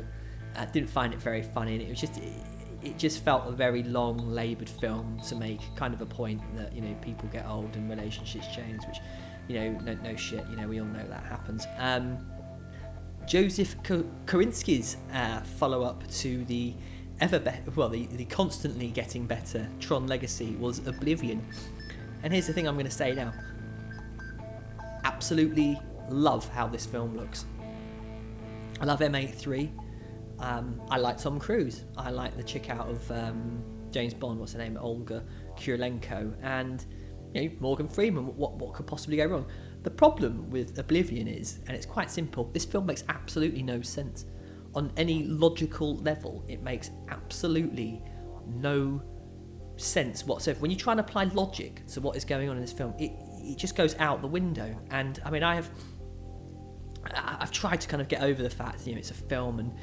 Didn't 0.71 0.89
find 0.89 1.13
it 1.13 1.19
very 1.19 1.43
funny, 1.43 1.73
and 1.73 1.81
it 1.81 1.89
was 1.89 1.99
just 1.99 2.17
it, 2.17 2.97
just 2.97 3.23
felt 3.23 3.47
a 3.47 3.51
very 3.51 3.83
long, 3.83 4.17
laboured 4.17 4.69
film 4.69 5.19
to 5.27 5.35
make 5.35 5.59
kind 5.75 5.93
of 5.93 6.01
a 6.01 6.05
point 6.05 6.41
that 6.55 6.73
you 6.73 6.81
know 6.81 6.95
people 7.01 7.29
get 7.29 7.45
old 7.45 7.75
and 7.75 7.89
relationships 7.89 8.47
change, 8.55 8.83
which 8.87 8.97
you 9.47 9.55
know 9.59 9.71
no, 9.81 9.93
no 10.03 10.15
shit, 10.15 10.45
you 10.49 10.55
know 10.55 10.67
we 10.67 10.79
all 10.79 10.87
know 10.87 11.07
that 11.07 11.23
happens. 11.23 11.67
Um, 11.77 12.17
Joseph 13.27 13.75
Kosinski's 13.83 14.97
uh, 15.13 15.41
follow 15.41 15.83
up 15.83 16.07
to 16.11 16.45
the 16.45 16.73
ever 17.19 17.39
better, 17.39 17.71
well, 17.75 17.89
the, 17.89 18.05
the 18.07 18.25
constantly 18.25 18.87
getting 18.87 19.25
better 19.25 19.67
Tron 19.79 20.07
Legacy 20.07 20.55
was 20.55 20.85
Oblivion. 20.87 21.45
And 22.23 22.31
here's 22.33 22.47
the 22.47 22.53
thing 22.53 22.67
I'm 22.67 22.75
going 22.75 22.85
to 22.85 22.91
say 22.91 23.13
now 23.13 23.33
absolutely 25.03 25.79
love 26.09 26.47
how 26.49 26.67
this 26.67 26.85
film 26.85 27.15
looks. 27.15 27.45
I 28.79 28.85
love 28.85 28.99
M83. 28.99 29.69
Um, 30.39 30.79
I 30.89 30.97
like 30.97 31.17
Tom 31.17 31.39
Cruise. 31.39 31.83
I 31.97 32.11
like 32.11 32.37
the 32.37 32.43
chick 32.43 32.69
out 32.69 32.87
of 32.87 33.11
um, 33.11 33.63
James 33.91 34.13
Bond. 34.13 34.39
What's 34.39 34.53
her 34.53 34.59
name? 34.59 34.77
Olga 34.79 35.23
Kurylenko. 35.57 36.33
And 36.43 36.85
you 37.33 37.49
know, 37.49 37.55
Morgan 37.59 37.87
Freeman. 37.87 38.35
What 38.35 38.53
what 38.55 38.73
could 38.73 38.87
possibly 38.87 39.17
go 39.17 39.25
wrong? 39.25 39.45
The 39.83 39.89
problem 39.91 40.49
with 40.49 40.77
Oblivion 40.77 41.27
is, 41.27 41.59
and 41.67 41.75
it's 41.75 41.85
quite 41.85 42.11
simple. 42.11 42.45
This 42.53 42.65
film 42.65 42.85
makes 42.85 43.03
absolutely 43.09 43.63
no 43.63 43.81
sense 43.81 44.25
on 44.75 44.91
any 44.97 45.23
logical 45.23 45.97
level. 45.97 46.43
It 46.47 46.61
makes 46.61 46.91
absolutely 47.09 48.03
no 48.45 49.01
sense 49.77 50.25
whatsoever. 50.25 50.59
When 50.59 50.71
you 50.71 50.77
try 50.77 50.93
and 50.93 50.99
apply 50.99 51.25
logic 51.25 51.85
to 51.87 52.01
what 52.01 52.15
is 52.15 52.25
going 52.25 52.49
on 52.49 52.55
in 52.55 52.61
this 52.61 52.73
film, 52.73 52.93
it 52.99 53.11
it 53.39 53.57
just 53.57 53.75
goes 53.75 53.95
out 53.99 54.21
the 54.21 54.27
window. 54.27 54.75
And 54.91 55.19
I 55.25 55.31
mean, 55.31 55.43
I 55.43 55.55
have 55.55 55.69
I've 57.15 57.51
tried 57.51 57.81
to 57.81 57.87
kind 57.87 58.01
of 58.01 58.07
get 58.07 58.21
over 58.21 58.41
the 58.41 58.49
fact 58.49 58.85
you 58.85 58.93
know 58.93 58.99
it's 58.99 59.11
a 59.11 59.15
film 59.15 59.59
and 59.59 59.73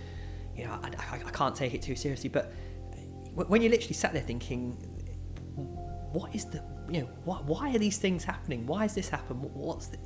you 0.57 0.65
know 0.65 0.79
I, 0.83 0.91
I, 1.17 1.23
I 1.27 1.31
can't 1.31 1.55
take 1.55 1.75
it 1.75 1.83
too 1.83 1.97
seriously. 1.97 2.29
But 2.29 2.53
uh, 2.93 3.45
when 3.45 3.63
you 3.63 3.69
literally 3.69 3.95
sat 3.95 4.13
there 4.13 4.23
thinking, 4.23 4.73
what 6.13 6.35
is 6.35 6.45
the 6.47 6.63
you 6.89 7.01
know 7.01 7.09
what, 7.25 7.45
why 7.45 7.75
are 7.75 7.79
these 7.79 7.99
things 7.99 8.25
happening? 8.25 8.67
Why 8.67 8.83
has 8.83 8.95
this 8.95 9.09
happened? 9.09 9.43
What's 9.43 9.89
the, 9.89 9.99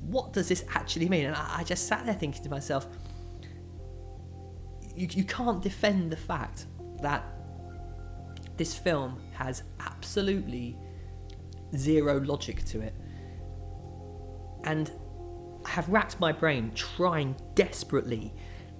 what 0.00 0.32
does 0.32 0.48
this 0.48 0.64
actually 0.74 1.08
mean? 1.08 1.26
And 1.26 1.34
I, 1.34 1.58
I 1.58 1.64
just 1.64 1.88
sat 1.88 2.04
there 2.06 2.14
thinking 2.14 2.42
to 2.44 2.48
myself, 2.48 2.86
you, 4.94 5.08
you 5.10 5.24
can't 5.24 5.62
defend 5.62 6.12
the 6.12 6.16
fact 6.16 6.66
that 7.02 7.24
this 8.56 8.74
film 8.74 9.20
has 9.32 9.64
absolutely 9.80 10.76
zero 11.76 12.20
logic 12.20 12.64
to 12.66 12.80
it. 12.80 12.94
And 14.64 14.90
I 15.66 15.70
have 15.70 15.88
racked 15.88 16.20
my 16.20 16.30
brain 16.30 16.70
trying 16.74 17.34
desperately 17.56 18.32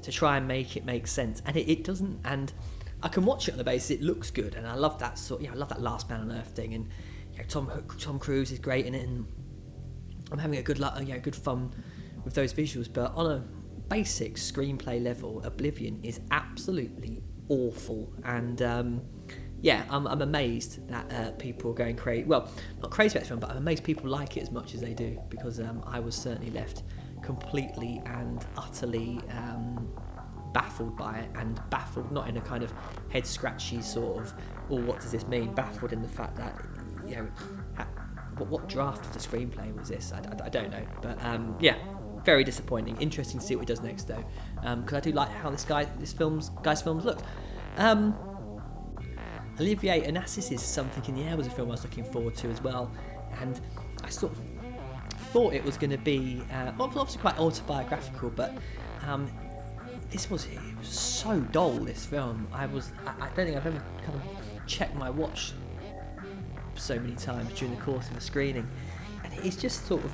to 0.02 0.12
try 0.12 0.36
and 0.36 0.46
make 0.46 0.76
it 0.76 0.84
make 0.84 1.08
sense, 1.08 1.42
and 1.44 1.56
it, 1.56 1.68
it 1.68 1.82
doesn't. 1.82 2.20
And 2.24 2.52
I 3.02 3.08
can 3.08 3.24
watch 3.24 3.48
it 3.48 3.52
on 3.52 3.58
the 3.58 3.64
basis 3.64 3.90
it 3.90 4.02
looks 4.02 4.30
good, 4.30 4.54
and 4.54 4.66
I 4.66 4.74
love 4.74 4.98
that 5.00 5.18
sort. 5.18 5.42
Yeah, 5.42 5.50
I 5.50 5.54
love 5.56 5.68
that 5.70 5.82
Last 5.82 6.08
Man 6.08 6.20
on 6.20 6.30
Earth 6.30 6.50
thing, 6.54 6.74
and 6.74 6.88
you 7.32 7.38
know, 7.38 7.44
Tom 7.48 7.84
Tom 7.98 8.20
Cruise 8.20 8.52
is 8.52 8.60
great 8.60 8.86
in 8.86 8.94
it, 8.94 9.06
and 9.06 9.26
I'm 10.30 10.38
having 10.38 10.60
a 10.60 10.62
good 10.62 10.78
you 10.78 10.84
know, 10.84 11.18
good 11.20 11.34
fun 11.34 11.74
with 12.24 12.34
those 12.34 12.54
visuals. 12.54 12.90
But 12.90 13.12
on 13.16 13.32
a 13.32 13.38
basic 13.88 14.36
screenplay 14.36 15.02
level, 15.02 15.42
Oblivion 15.44 15.98
is 16.04 16.20
absolutely 16.30 17.20
awful, 17.48 18.12
and 18.22 18.62
um, 18.62 19.00
yeah, 19.62 19.84
I'm, 19.90 20.06
I'm 20.06 20.22
amazed 20.22 20.86
that 20.88 21.12
uh, 21.12 21.30
people 21.32 21.70
are 21.70 21.74
going 21.74 21.96
crazy. 21.96 22.24
Well, 22.24 22.50
not 22.80 22.90
crazy 22.90 23.12
about 23.12 23.22
the 23.22 23.28
film, 23.28 23.40
but 23.40 23.50
I'm 23.50 23.56
amazed 23.56 23.84
people 23.84 24.08
like 24.08 24.36
it 24.36 24.42
as 24.42 24.50
much 24.50 24.74
as 24.74 24.80
they 24.80 24.94
do 24.94 25.18
because 25.28 25.60
um, 25.60 25.82
I 25.86 25.98
was 25.98 26.14
certainly 26.14 26.50
left 26.50 26.82
completely 27.22 28.02
and 28.06 28.44
utterly 28.56 29.20
um, 29.30 29.88
baffled 30.52 30.96
by 30.96 31.18
it, 31.18 31.30
and 31.34 31.60
baffled 31.70 32.10
not 32.12 32.28
in 32.28 32.36
a 32.36 32.40
kind 32.40 32.62
of 32.62 32.72
head 33.10 33.26
scratchy 33.26 33.82
sort 33.82 34.22
of, 34.22 34.34
oh, 34.70 34.80
what 34.82 35.00
does 35.00 35.10
this 35.10 35.26
mean? 35.26 35.52
Baffled 35.54 35.92
in 35.92 36.02
the 36.02 36.08
fact 36.08 36.36
that 36.36 36.62
you 37.06 37.16
know, 37.16 37.28
what, 38.36 38.48
what 38.48 38.68
draft 38.68 39.04
of 39.06 39.12
the 39.12 39.18
screenplay 39.18 39.74
was 39.76 39.88
this? 39.88 40.12
I, 40.12 40.18
I, 40.18 40.46
I 40.46 40.48
don't 40.48 40.70
know, 40.70 40.86
but 41.02 41.22
um, 41.24 41.56
yeah, 41.60 41.76
very 42.24 42.44
disappointing. 42.44 42.96
Interesting 43.00 43.40
to 43.40 43.46
see 43.46 43.56
what 43.56 43.62
he 43.62 43.66
does 43.66 43.82
next 43.82 44.08
though, 44.08 44.24
because 44.54 44.92
um, 44.92 44.96
I 44.96 45.00
do 45.00 45.12
like 45.12 45.30
how 45.30 45.50
this 45.50 45.64
guy, 45.64 45.84
this 45.98 46.12
film's 46.12 46.50
guy's 46.62 46.82
films 46.82 47.04
look. 47.04 47.20
Olivier 49.60 50.02
Assayas' 50.02 50.60
Something 50.60 51.04
in 51.06 51.22
the 51.22 51.30
Air 51.30 51.36
was 51.36 51.46
a 51.46 51.50
film 51.50 51.68
I 51.68 51.72
was 51.72 51.84
looking 51.84 52.04
forward 52.04 52.34
to 52.36 52.48
as 52.48 52.62
well, 52.62 52.90
and 53.40 53.60
I 54.04 54.08
sort 54.10 54.32
of 54.32 54.40
thought 55.32 55.54
it 55.54 55.64
was 55.64 55.76
going 55.76 55.90
to 55.90 55.98
be 55.98 56.42
uh, 56.52 56.72
obviously 56.78 57.20
quite 57.20 57.38
autobiographical, 57.38 58.30
but 58.30 58.54
um, 59.06 59.30
this 60.10 60.30
was 60.30 60.46
it 60.46 60.78
was 60.78 60.88
so 60.88 61.40
dull. 61.40 61.72
This 61.72 62.04
film, 62.04 62.46
I 62.52 62.66
was 62.66 62.92
I, 63.06 63.26
I 63.26 63.28
don't 63.28 63.46
think 63.46 63.56
I've 63.56 63.66
ever 63.66 63.82
kind 64.04 64.14
of 64.14 64.66
checked 64.66 64.94
my 64.94 65.10
watch 65.10 65.52
so 66.74 66.98
many 66.98 67.14
times 67.14 67.52
during 67.58 67.74
the 67.74 67.80
course 67.80 68.08
of 68.08 68.14
the 68.14 68.20
screening, 68.20 68.68
and 69.24 69.32
it's 69.44 69.56
just 69.56 69.86
sort 69.86 70.04
of 70.04 70.12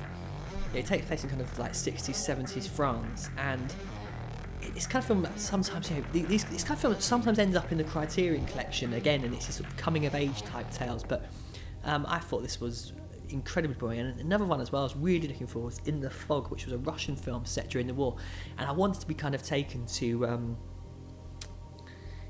it 0.73 0.85
takes 0.85 1.05
place 1.05 1.23
in 1.23 1.29
kind 1.29 1.41
of 1.41 1.59
like 1.59 1.73
60s, 1.73 2.09
70s 2.09 2.67
France, 2.67 3.29
and 3.37 3.73
it's 4.75 4.87
kind 4.87 5.03
of 5.03 5.07
film 5.07 5.21
that 5.23 5.39
sometimes 5.39 5.89
you 5.89 5.97
know 5.97 6.27
this 6.27 6.43
kind 6.43 6.71
of 6.71 6.79
film 6.79 6.99
sometimes 6.99 7.39
ends 7.39 7.55
up 7.55 7.71
in 7.71 7.77
the 7.77 7.83
Criterion 7.83 8.45
collection 8.47 8.93
again, 8.93 9.23
and 9.23 9.33
it's 9.33 9.53
sort 9.53 9.69
of 9.69 9.77
coming 9.77 10.05
of 10.05 10.15
age 10.15 10.41
type 10.43 10.69
tales. 10.71 11.03
But 11.03 11.25
um, 11.83 12.05
I 12.07 12.19
thought 12.19 12.41
this 12.41 12.59
was 12.59 12.93
incredibly 13.29 13.75
boring. 13.75 13.99
And 13.99 14.19
another 14.19 14.45
one 14.45 14.61
as 14.61 14.71
well 14.71 14.81
I 14.81 14.85
was 14.85 14.95
really 14.95 15.27
looking 15.27 15.47
for 15.47 15.59
was 15.59 15.79
In 15.85 15.99
the 15.99 16.09
Fog, 16.09 16.49
which 16.49 16.65
was 16.65 16.73
a 16.73 16.77
Russian 16.79 17.15
film 17.15 17.45
set 17.45 17.69
during 17.69 17.87
the 17.87 17.93
war, 17.93 18.17
and 18.57 18.67
I 18.67 18.71
wanted 18.71 19.01
to 19.01 19.07
be 19.07 19.13
kind 19.13 19.35
of 19.35 19.43
taken 19.43 19.85
to 19.85 20.27
um, 20.27 20.57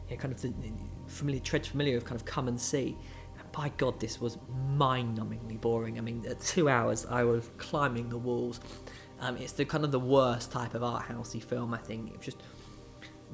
you 0.10 0.16
know, 0.16 0.22
kind 0.22 0.34
of 0.34 0.42
the 0.42 0.54
familiar 1.08 1.42
tread 1.42 1.66
familiar 1.66 1.98
of 1.98 2.06
kind 2.06 2.20
of 2.20 2.26
come 2.26 2.48
and 2.48 2.60
see. 2.60 2.98
By 3.52 3.72
God, 3.78 4.00
this 4.00 4.20
was 4.20 4.40
mind-numbingly 4.72 5.62
boring. 5.62 6.00
I 6.00 6.02
mean, 6.02 6.26
at 6.28 6.40
two 6.40 6.70
hours 6.70 7.06
I 7.06 7.24
was 7.24 7.52
climbing 7.58 8.10
the 8.10 8.18
walls. 8.18 8.60
Um, 9.20 9.38
it's 9.38 9.54
the 9.54 9.66
kind 9.66 9.84
of 9.84 9.92
the 9.92 10.00
worst 10.00 10.52
type 10.52 10.74
of 10.74 10.84
art 10.84 11.08
housey 11.08 11.42
film. 11.42 11.74
I 11.74 11.78
think 11.78 12.10
it 12.10 12.18
was 12.18 12.26
just 12.26 12.38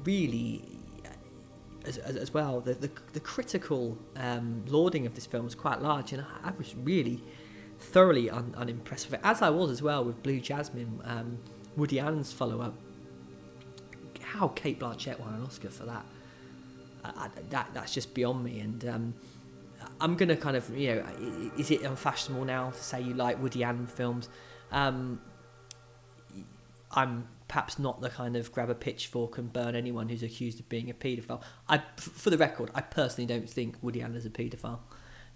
really, 0.04 0.62
as, 1.84 1.98
as, 1.98 2.16
as 2.16 2.32
well, 2.32 2.60
the, 2.60 2.74
the, 2.74 2.90
the 3.12 3.20
critical 3.20 3.98
um, 4.16 4.64
lauding 4.68 5.06
of 5.06 5.14
this 5.14 5.26
film 5.26 5.44
was 5.44 5.54
quite 5.54 5.82
large, 5.82 6.12
and 6.12 6.22
I, 6.22 6.48
I 6.48 6.52
was 6.56 6.74
really 6.76 7.22
thoroughly 7.78 8.30
un, 8.30 8.54
unimpressed 8.56 9.10
with 9.10 9.20
it, 9.20 9.20
as 9.24 9.42
I 9.42 9.50
was 9.50 9.70
as 9.70 9.82
well 9.82 10.04
with 10.04 10.22
Blue 10.22 10.40
Jasmine, 10.40 11.00
um, 11.04 11.38
Woody 11.76 11.98
Allen's 11.98 12.32
follow-up. 12.32 12.74
How 14.20 14.48
Cate 14.48 14.78
Blanchett 14.78 15.18
won 15.18 15.34
an 15.34 15.42
Oscar 15.42 15.70
for 15.70 15.86
that, 15.86 16.04
I, 17.04 17.08
I, 17.08 17.28
that 17.50 17.70
that's 17.74 17.92
just 17.92 18.14
beyond 18.14 18.44
me, 18.44 18.60
and. 18.60 18.84
Um, 18.88 19.14
I'm 19.98 20.14
gonna 20.14 20.36
kind 20.36 20.56
of, 20.56 20.76
you 20.76 20.94
know, 20.94 21.50
is 21.58 21.70
it 21.70 21.82
unfashionable 21.82 22.44
now 22.44 22.70
to 22.70 22.82
say 22.82 23.00
you 23.00 23.14
like 23.14 23.42
Woody 23.42 23.64
Allen 23.64 23.86
films? 23.86 24.28
Um, 24.72 25.20
I'm 26.92 27.28
perhaps 27.48 27.78
not 27.78 28.00
the 28.00 28.10
kind 28.10 28.36
of 28.36 28.52
grab 28.52 28.70
a 28.70 28.74
pitchfork 28.74 29.36
and 29.38 29.52
burn 29.52 29.74
anyone 29.74 30.08
who's 30.08 30.22
accused 30.22 30.60
of 30.60 30.68
being 30.68 30.88
a 30.88 30.94
paedophile. 30.94 31.42
I, 31.68 31.82
for 31.96 32.30
the 32.30 32.38
record, 32.38 32.70
I 32.74 32.80
personally 32.80 33.26
don't 33.26 33.50
think 33.50 33.76
Woody 33.82 34.02
Allen 34.02 34.14
is 34.14 34.26
a 34.26 34.30
paedophile, 34.30 34.78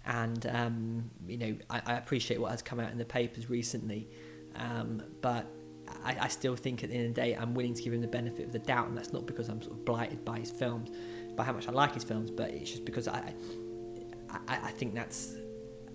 and 0.05 0.45
um, 0.47 1.11
you 1.27 1.37
know 1.37 1.55
I, 1.69 1.81
I, 1.85 1.93
appreciate 1.95 2.39
what 2.39 2.51
has 2.51 2.61
come 2.61 2.79
out 2.79 2.91
in 2.91 2.97
the 2.97 3.05
papers 3.05 3.49
recently, 3.49 4.09
um, 4.55 5.03
but 5.21 5.45
I, 6.03 6.17
I, 6.21 6.27
still 6.29 6.55
think 6.55 6.83
at 6.83 6.89
the 6.89 6.95
end 6.95 7.09
of 7.09 7.15
the 7.15 7.21
day 7.21 7.33
I'm 7.35 7.53
willing 7.53 7.73
to 7.73 7.81
give 7.81 7.91
him 7.91 8.01
the 8.01 8.07
benefit 8.07 8.45
of 8.45 8.53
the 8.53 8.59
doubt, 8.59 8.87
and 8.87 8.97
that's 8.97 9.11
not 9.11 9.25
because 9.25 9.49
I'm 9.49 9.61
sort 9.61 9.73
of 9.73 9.83
blighted 9.83 10.23
by 10.23 10.39
his 10.39 10.51
films, 10.51 10.91
by 11.35 11.43
how 11.43 11.51
much 11.51 11.67
I 11.67 11.71
like 11.71 11.93
his 11.93 12.05
films, 12.05 12.31
but 12.31 12.49
it's 12.51 12.71
just 12.71 12.85
because 12.85 13.09
I, 13.09 13.33
I, 14.47 14.59
I 14.63 14.71
think 14.71 14.93
that's 14.93 15.35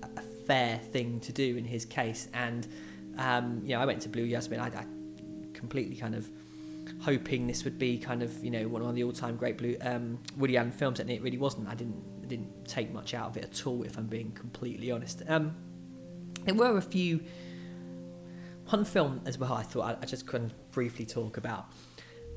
a 0.02 0.22
fair 0.46 0.78
thing 0.78 1.20
to 1.20 1.32
do 1.32 1.56
in 1.56 1.64
his 1.64 1.86
case, 1.86 2.28
and 2.34 2.68
um, 3.16 3.62
you 3.64 3.74
know 3.74 3.80
I 3.80 3.86
went 3.86 4.02
to 4.02 4.10
Blue 4.10 4.28
Jasmine. 4.28 4.60
I, 4.60 4.66
I 4.66 4.84
completely 5.60 5.94
kind 5.94 6.14
of 6.14 6.28
hoping 7.02 7.46
this 7.46 7.64
would 7.64 7.78
be 7.78 7.98
kind 7.98 8.22
of 8.22 8.42
you 8.44 8.50
know 8.50 8.66
one 8.68 8.82
of 8.82 8.94
the 8.94 9.04
all-time 9.04 9.36
great 9.36 9.56
blue 9.56 9.76
um, 9.82 10.18
Woody 10.36 10.56
Allen 10.56 10.72
films, 10.72 11.00
and 11.00 11.10
it 11.10 11.22
really 11.22 11.38
wasn't. 11.38 11.68
I 11.68 11.74
didn't 11.74 12.02
I 12.22 12.26
didn't 12.26 12.64
take 12.66 12.92
much 12.92 13.14
out 13.14 13.28
of 13.28 13.36
it 13.36 13.44
at 13.44 13.66
all, 13.66 13.82
if 13.84 13.96
I'm 13.96 14.06
being 14.06 14.32
completely 14.32 14.90
honest. 14.90 15.22
Um, 15.28 15.54
there 16.44 16.54
were 16.54 16.76
a 16.76 16.82
few. 16.82 17.20
One 18.68 18.84
film 18.84 19.20
as 19.26 19.36
well. 19.36 19.52
I 19.52 19.62
thought 19.62 19.82
I, 19.82 20.02
I 20.02 20.06
just 20.06 20.26
couldn't 20.26 20.52
briefly 20.70 21.04
talk 21.04 21.36
about, 21.36 21.66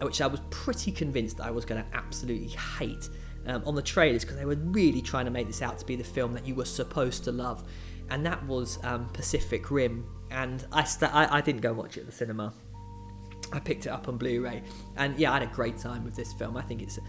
which 0.01 0.19
I 0.19 0.25
was 0.27 0.39
pretty 0.49 0.91
convinced 0.91 1.39
I 1.39 1.51
was 1.51 1.63
going 1.63 1.83
to 1.83 1.95
absolutely 1.95 2.49
hate 2.79 3.07
um, 3.45 3.61
on 3.67 3.75
the 3.75 3.83
trailers 3.83 4.23
because 4.23 4.37
they 4.37 4.45
were 4.45 4.55
really 4.55 5.01
trying 5.01 5.25
to 5.25 5.31
make 5.31 5.45
this 5.45 5.61
out 5.61 5.77
to 5.77 5.85
be 5.85 5.95
the 5.95 6.03
film 6.03 6.33
that 6.33 6.47
you 6.47 6.55
were 6.55 6.65
supposed 6.65 7.23
to 7.25 7.31
love, 7.31 7.63
and 8.09 8.25
that 8.25 8.43
was 8.47 8.83
um, 8.83 9.09
Pacific 9.09 9.69
Rim. 9.69 10.05
And 10.31 10.65
I, 10.71 10.83
st- 10.83 11.13
I 11.13 11.37
I 11.37 11.41
didn't 11.41 11.61
go 11.61 11.73
watch 11.73 11.97
it 11.97 12.01
at 12.01 12.05
the 12.07 12.11
cinema. 12.11 12.51
I 13.53 13.59
picked 13.59 13.85
it 13.85 13.89
up 13.89 14.07
on 14.07 14.17
Blu-ray, 14.17 14.63
and 14.97 15.17
yeah, 15.17 15.31
I 15.31 15.39
had 15.39 15.43
a 15.43 15.53
great 15.53 15.77
time 15.77 16.03
with 16.03 16.15
this 16.15 16.33
film. 16.33 16.57
I 16.57 16.61
think 16.61 16.81
it's, 16.81 16.99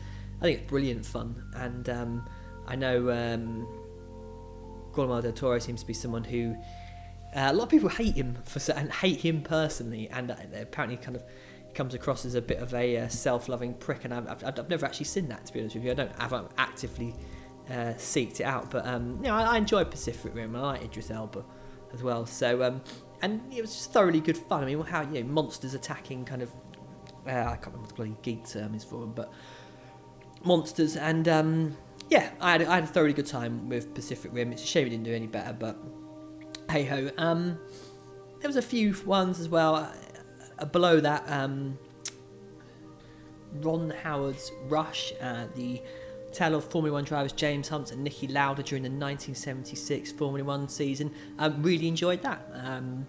I 0.40 0.42
think 0.42 0.60
it's 0.60 0.68
brilliant 0.68 1.04
fun, 1.04 1.42
and 1.56 1.88
um, 1.88 2.28
I 2.66 2.76
know 2.76 3.10
um, 3.10 3.66
Guillermo 4.94 5.20
del 5.20 5.32
Toro 5.32 5.58
seems 5.58 5.80
to 5.80 5.86
be 5.86 5.94
someone 5.94 6.24
who 6.24 6.54
uh, 7.34 7.48
a 7.50 7.52
lot 7.52 7.64
of 7.64 7.68
people 7.70 7.88
hate 7.88 8.14
him 8.14 8.38
for 8.44 8.72
and 8.72 8.92
hate 8.92 9.20
him 9.20 9.42
personally, 9.42 10.08
and 10.10 10.30
uh, 10.30 10.36
apparently 10.60 10.96
kind 10.96 11.16
of 11.16 11.24
comes 11.74 11.94
across 11.94 12.24
as 12.24 12.36
a 12.36 12.42
bit 12.42 12.58
of 12.58 12.72
a 12.74 12.98
uh, 12.98 13.08
self-loving 13.08 13.74
prick. 13.74 14.04
And 14.04 14.14
I've, 14.14 14.28
I've, 14.28 14.44
I've, 14.44 14.68
never 14.68 14.86
actually 14.86 15.06
seen 15.06 15.28
that 15.28 15.44
to 15.46 15.52
be 15.52 15.60
honest 15.60 15.74
with 15.74 15.84
you. 15.84 15.90
I 15.90 15.94
don't 15.94 16.20
have 16.20 16.48
actively 16.56 17.14
uh, 17.68 17.94
seeked 17.96 18.40
it 18.40 18.44
out, 18.44 18.70
but 18.70 18.86
um, 18.86 19.16
you 19.16 19.28
know, 19.28 19.34
I, 19.34 19.54
I 19.54 19.56
enjoy 19.56 19.84
Pacific 19.84 20.34
Rim. 20.34 20.54
I 20.54 20.60
like 20.60 20.84
Idris 20.84 21.10
Elba 21.10 21.44
as 21.92 22.02
well. 22.02 22.24
So 22.26 22.62
um, 22.62 22.82
and 23.24 23.40
it 23.50 23.62
was 23.62 23.74
just 23.74 23.92
thoroughly 23.92 24.20
good 24.20 24.36
fun. 24.36 24.62
I 24.62 24.66
mean, 24.66 24.80
how 24.82 25.00
you 25.00 25.24
know 25.24 25.30
monsters 25.30 25.72
attacking 25.72 26.26
kind 26.26 26.42
of 26.42 26.52
uh, 27.26 27.30
I 27.30 27.56
can't 27.56 27.66
remember 27.66 27.80
what 27.80 27.88
the 27.88 27.94
bloody 27.94 28.16
geek 28.22 28.46
term 28.46 28.74
is 28.74 28.84
for 28.84 29.00
them, 29.00 29.12
but 29.12 29.32
monsters 30.44 30.96
and 30.96 31.26
um, 31.26 31.76
yeah, 32.10 32.30
I 32.38 32.52
had, 32.52 32.62
I 32.62 32.74
had 32.74 32.84
a 32.84 32.86
thoroughly 32.86 33.14
good 33.14 33.26
time 33.26 33.68
with 33.70 33.94
Pacific 33.94 34.30
Rim. 34.34 34.52
It's 34.52 34.62
a 34.62 34.66
shame 34.66 34.86
it 34.86 34.90
didn't 34.90 35.04
do 35.04 35.14
any 35.14 35.26
better, 35.26 35.54
but 35.54 35.78
hey 36.70 36.84
ho. 36.84 37.10
Um, 37.16 37.58
there 38.40 38.48
was 38.48 38.56
a 38.56 38.62
few 38.62 38.94
ones 39.06 39.40
as 39.40 39.48
well 39.48 39.90
uh, 40.58 40.64
below 40.66 41.00
that. 41.00 41.24
Um, 41.26 41.78
Ron 43.62 43.90
Howard's 44.02 44.52
Rush, 44.66 45.12
uh, 45.22 45.46
the 45.54 45.80
tale 46.32 46.56
of 46.56 46.64
Formula 46.64 46.92
One 46.92 47.04
drivers 47.04 47.32
James 47.32 47.68
Hunt 47.68 47.92
and 47.92 48.06
Niki 48.06 48.30
Lauda 48.30 48.62
during 48.62 48.82
the 48.82 48.90
1976 48.90 50.12
Formula 50.12 50.44
One 50.44 50.68
season. 50.68 51.14
Um, 51.38 51.62
really 51.62 51.88
enjoyed 51.88 52.20
that. 52.22 52.46
Um, 52.52 53.06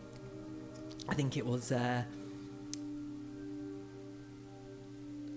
I 1.07 1.13
think 1.13 1.37
it 1.37 1.45
was 1.45 1.71
uh, 1.71 2.03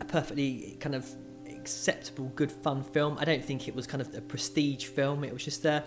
a 0.00 0.04
perfectly 0.04 0.76
kind 0.80 0.94
of 0.94 1.06
acceptable, 1.48 2.32
good, 2.34 2.50
fun 2.50 2.82
film. 2.82 3.18
I 3.18 3.24
don't 3.24 3.44
think 3.44 3.68
it 3.68 3.74
was 3.74 3.86
kind 3.86 4.00
of 4.00 4.14
a 4.14 4.20
prestige 4.20 4.86
film. 4.86 5.24
It 5.24 5.32
was 5.32 5.44
just 5.44 5.64
a, 5.64 5.84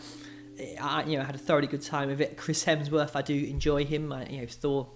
I 0.80 1.04
you 1.04 1.18
know 1.18 1.24
I 1.24 1.26
had 1.26 1.36
a 1.36 1.40
thoroughly 1.40 1.68
good 1.68 1.82
time 1.82 2.10
with 2.10 2.22
it. 2.22 2.38
Chris 2.38 2.66
Hemsworth, 2.66 3.16
I 3.16 3.22
do 3.22 3.34
enjoy 3.34 3.86
him. 3.86 4.12
I, 4.12 4.28
you 4.28 4.42
know 4.42 4.48
Thor, 4.48 4.90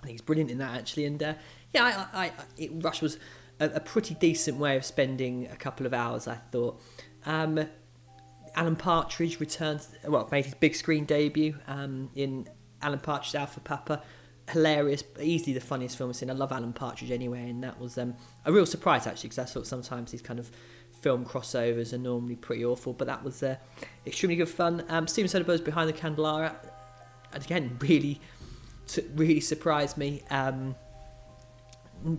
I 0.00 0.06
think 0.06 0.12
he's 0.12 0.22
brilliant 0.22 0.50
in 0.50 0.58
that 0.58 0.76
actually. 0.76 1.04
And 1.04 1.22
uh, 1.22 1.34
yeah, 1.74 2.06
I, 2.12 2.26
I, 2.26 2.32
it, 2.56 2.70
Rush 2.74 3.02
was 3.02 3.18
a, 3.60 3.66
a, 3.66 3.80
pretty 3.80 4.14
decent 4.14 4.56
way 4.56 4.76
of 4.76 4.84
spending 4.84 5.48
a 5.48 5.56
couple 5.56 5.86
of 5.86 5.92
hours. 5.92 6.26
I 6.26 6.36
thought. 6.36 6.80
Um, 7.26 7.68
Alan 8.54 8.76
Partridge 8.76 9.38
returned, 9.38 9.86
well, 10.04 10.26
made 10.32 10.44
his 10.44 10.54
big 10.54 10.74
screen 10.74 11.04
debut 11.04 11.56
um, 11.68 12.10
in 12.16 12.48
Alan 12.82 12.98
Partridge's 12.98 13.34
Alpha 13.34 13.60
Papa. 13.60 14.02
Hilarious, 14.50 15.04
easily 15.20 15.52
the 15.52 15.60
funniest 15.60 15.98
film 15.98 16.08
I've 16.08 16.16
seen. 16.16 16.30
I 16.30 16.32
love 16.32 16.52
Alan 16.52 16.72
Partridge 16.72 17.10
anyway, 17.10 17.50
and 17.50 17.62
that 17.62 17.78
was 17.78 17.98
um, 17.98 18.14
a 18.46 18.52
real 18.52 18.64
surprise 18.64 19.06
actually, 19.06 19.28
because 19.28 19.38
I 19.38 19.44
thought 19.44 19.66
sometimes 19.66 20.10
these 20.10 20.22
kind 20.22 20.38
of 20.38 20.50
film 21.00 21.24
crossovers 21.24 21.92
are 21.92 21.98
normally 21.98 22.36
pretty 22.36 22.64
awful, 22.64 22.92
but 22.92 23.06
that 23.06 23.22
was 23.22 23.42
uh, 23.42 23.56
extremely 24.06 24.36
good 24.36 24.48
fun. 24.48 24.84
Um, 24.88 25.06
Steven 25.06 25.30
Soderbergh's 25.30 25.60
Behind 25.60 25.88
the 25.88 25.92
Candelabra, 25.92 26.56
again, 27.32 27.76
really, 27.80 28.20
really 29.14 29.40
surprised 29.40 29.98
me. 29.98 30.22
Um, 30.30 30.74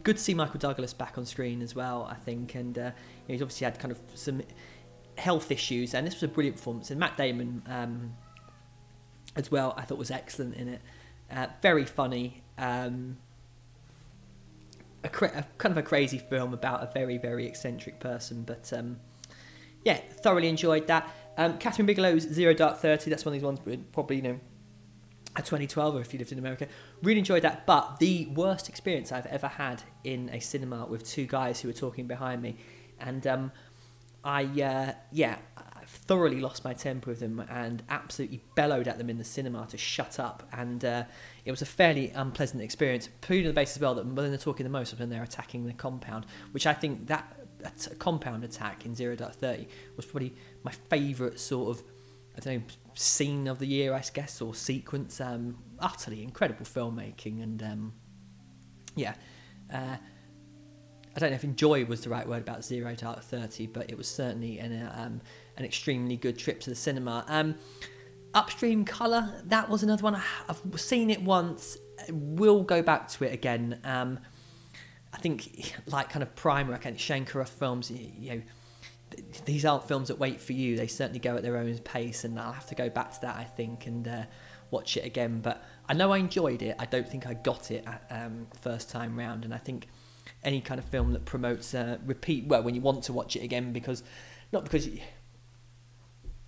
good 0.03 0.17
to 0.17 0.23
see 0.23 0.33
Michael 0.33 0.59
Douglas 0.59 0.93
back 0.93 1.17
on 1.17 1.25
screen 1.25 1.61
as 1.61 1.75
well, 1.75 2.07
I 2.09 2.15
think, 2.15 2.55
and 2.55 2.77
uh, 2.77 2.91
he's 3.27 3.41
obviously 3.41 3.65
had 3.65 3.79
kind 3.79 3.91
of 3.91 3.99
some 4.15 4.41
health 5.17 5.51
issues, 5.51 5.93
and 5.93 6.05
this 6.05 6.15
was 6.15 6.23
a 6.23 6.27
brilliant 6.27 6.57
performance. 6.57 6.91
And 6.91 6.99
Matt 6.99 7.17
Damon 7.17 7.61
um, 7.67 8.15
as 9.39 9.49
well, 9.49 9.73
I 9.77 9.81
thought 9.83 9.97
was 9.97 10.11
excellent 10.11 10.55
in 10.55 10.67
it. 10.67 10.81
Uh, 11.31 11.47
very 11.61 11.85
funny. 11.85 12.43
Um, 12.57 13.17
a, 15.03 15.09
cra- 15.09 15.31
a, 15.35 15.45
kind 15.57 15.71
of 15.71 15.77
a 15.77 15.81
crazy 15.81 16.17
film 16.17 16.53
about 16.53 16.83
a 16.83 16.91
very 16.93 17.17
very 17.17 17.47
eccentric 17.47 17.99
person, 17.99 18.43
but 18.43 18.71
um, 18.73 18.99
yeah, 19.83 19.99
thoroughly 20.21 20.49
enjoyed 20.49 20.87
that. 20.87 21.09
Um, 21.37 21.57
Kathryn 21.57 21.87
Bigelow's 21.87 22.23
Zero 22.23 22.53
Dark 22.53 22.77
Thirty. 22.77 23.09
That's 23.09 23.25
one 23.25 23.33
of 23.33 23.41
these 23.41 23.45
ones 23.45 23.59
probably 23.91 24.17
you 24.17 24.21
know. 24.21 24.39
A 25.35 25.41
2012, 25.41 25.95
or 25.95 26.01
if 26.01 26.11
you 26.11 26.17
lived 26.17 26.31
in 26.31 26.39
America, 26.39 26.67
really 27.03 27.19
enjoyed 27.19 27.43
that. 27.43 27.67
But 27.67 27.99
the 27.99 28.25
worst 28.33 28.67
experience 28.67 29.11
I've 29.11 29.27
ever 29.27 29.47
had 29.47 29.83
in 30.03 30.27
a 30.33 30.39
cinema 30.39 30.87
with 30.87 31.07
two 31.07 31.27
guys 31.27 31.61
who 31.61 31.67
were 31.67 31.73
talking 31.73 32.07
behind 32.07 32.41
me, 32.41 32.57
and 32.99 33.25
um, 33.27 33.51
I 34.23 34.43
uh, 34.43 34.93
yeah, 35.11 35.37
thoroughly 36.09 36.39
lost 36.39 36.63
my 36.63 36.73
temper 36.73 37.11
with 37.11 37.19
them 37.19 37.39
and 37.51 37.83
absolutely 37.87 38.41
bellowed 38.55 38.87
at 38.87 38.97
them 38.97 39.11
in 39.11 39.19
the 39.19 39.23
cinema 39.23 39.67
to 39.69 39.77
shut 39.77 40.19
up. 40.19 40.41
And 40.51 40.83
uh, 40.83 41.03
it 41.45 41.51
was 41.51 41.61
a 41.61 41.67
fairly 41.67 42.09
unpleasant 42.15 42.63
experience. 42.63 43.07
Purely 43.21 43.45
on 43.45 43.49
the 43.49 43.53
basis 43.53 43.75
as 43.77 43.81
well 43.83 43.93
that 43.93 44.07
when 44.07 44.29
they're 44.29 44.37
talking 44.39 44.63
the 44.63 44.71
most 44.71 44.97
when 44.97 45.11
they're 45.11 45.21
attacking 45.21 45.67
the 45.67 45.73
compound, 45.73 46.25
which 46.51 46.65
I 46.65 46.73
think 46.73 47.05
that, 47.09 47.31
that 47.59 47.87
compound 47.99 48.43
attack 48.43 48.87
in 48.87 48.95
Zero 48.95 49.15
Dark 49.15 49.35
Thirty 49.35 49.67
was 49.95 50.07
probably 50.07 50.33
my 50.63 50.71
favourite 50.71 51.39
sort 51.39 51.77
of 51.77 51.83
I 52.35 52.39
don't 52.39 52.55
know 52.55 52.73
scene 52.95 53.47
of 53.47 53.59
the 53.59 53.67
year, 53.67 53.93
I 53.93 54.01
guess, 54.11 54.41
or 54.41 54.55
sequence. 54.55 55.21
Um, 55.21 55.59
utterly 55.77 56.23
incredible 56.23 56.65
filmmaking 56.65 57.43
and 57.43 57.61
um, 57.61 57.93
yeah. 58.95 59.13
Uh, 59.71 59.97
I 61.19 61.23
don't 61.23 61.31
know 61.31 61.35
if 61.35 61.43
enjoy 61.43 61.83
was 61.83 61.99
the 61.99 62.09
right 62.09 62.25
word 62.25 62.41
about 62.41 62.63
Zero 62.63 62.95
Dark 62.95 63.23
Thirty, 63.23 63.67
but 63.67 63.89
it 63.89 63.97
was 63.97 64.07
certainly 64.07 64.57
an 64.57 64.71
uh, 64.71 64.93
um, 64.95 65.19
an 65.57 65.65
extremely 65.65 66.15
good 66.15 66.37
trip 66.37 66.61
to 66.61 66.69
the 66.69 66.77
cinema. 66.77 67.25
Um, 67.27 67.55
Upstream 68.33 68.85
Color, 68.85 69.41
that 69.43 69.67
was 69.67 69.83
another 69.83 70.01
one. 70.01 70.15
I've 70.15 70.79
seen 70.79 71.09
it 71.09 71.21
once. 71.21 71.77
We'll 72.09 72.63
go 72.63 72.81
back 72.81 73.09
to 73.09 73.25
it 73.25 73.33
again. 73.33 73.81
Um, 73.83 74.19
I 75.11 75.17
think, 75.17 75.75
like 75.87 76.09
kind 76.09 76.23
of 76.23 76.33
Primer, 76.37 76.73
again, 76.73 76.95
Shane 76.95 77.25
films, 77.25 77.91
you, 77.91 78.11
you 78.17 78.29
know, 78.35 78.41
these 79.43 79.65
aren't 79.65 79.89
films 79.89 80.07
that 80.07 80.19
wait 80.19 80.39
for 80.39 80.53
you. 80.53 80.77
They 80.77 80.87
certainly 80.87 81.19
go 81.19 81.35
at 81.35 81.43
their 81.43 81.57
own 81.57 81.79
pace, 81.79 82.23
and 82.23 82.39
I'll 82.39 82.53
have 82.53 82.67
to 82.67 82.75
go 82.75 82.89
back 82.89 83.11
to 83.15 83.21
that, 83.23 83.35
I 83.35 83.43
think, 83.43 83.87
and 83.87 84.07
uh, 84.07 84.23
watch 84.71 84.95
it 84.95 85.03
again. 85.03 85.41
But 85.41 85.65
I 85.89 85.93
know 85.95 86.13
I 86.13 86.19
enjoyed 86.19 86.61
it. 86.61 86.77
I 86.79 86.85
don't 86.85 87.09
think 87.09 87.27
I 87.27 87.33
got 87.33 87.71
it 87.71 87.83
at 87.85 88.05
um, 88.09 88.47
first 88.61 88.89
time 88.89 89.19
round, 89.19 89.43
and 89.43 89.53
I 89.53 89.57
think 89.57 89.87
any 90.43 90.61
kind 90.61 90.79
of 90.79 90.85
film 90.85 91.13
that 91.13 91.25
promotes 91.25 91.73
uh, 91.73 91.97
repeat 92.05 92.45
well 92.45 92.63
when 92.63 92.75
you 92.75 92.81
want 92.81 93.03
to 93.03 93.13
watch 93.13 93.35
it 93.35 93.43
again 93.43 93.73
because 93.73 94.03
not 94.51 94.63
because 94.63 94.87
you, 94.87 94.99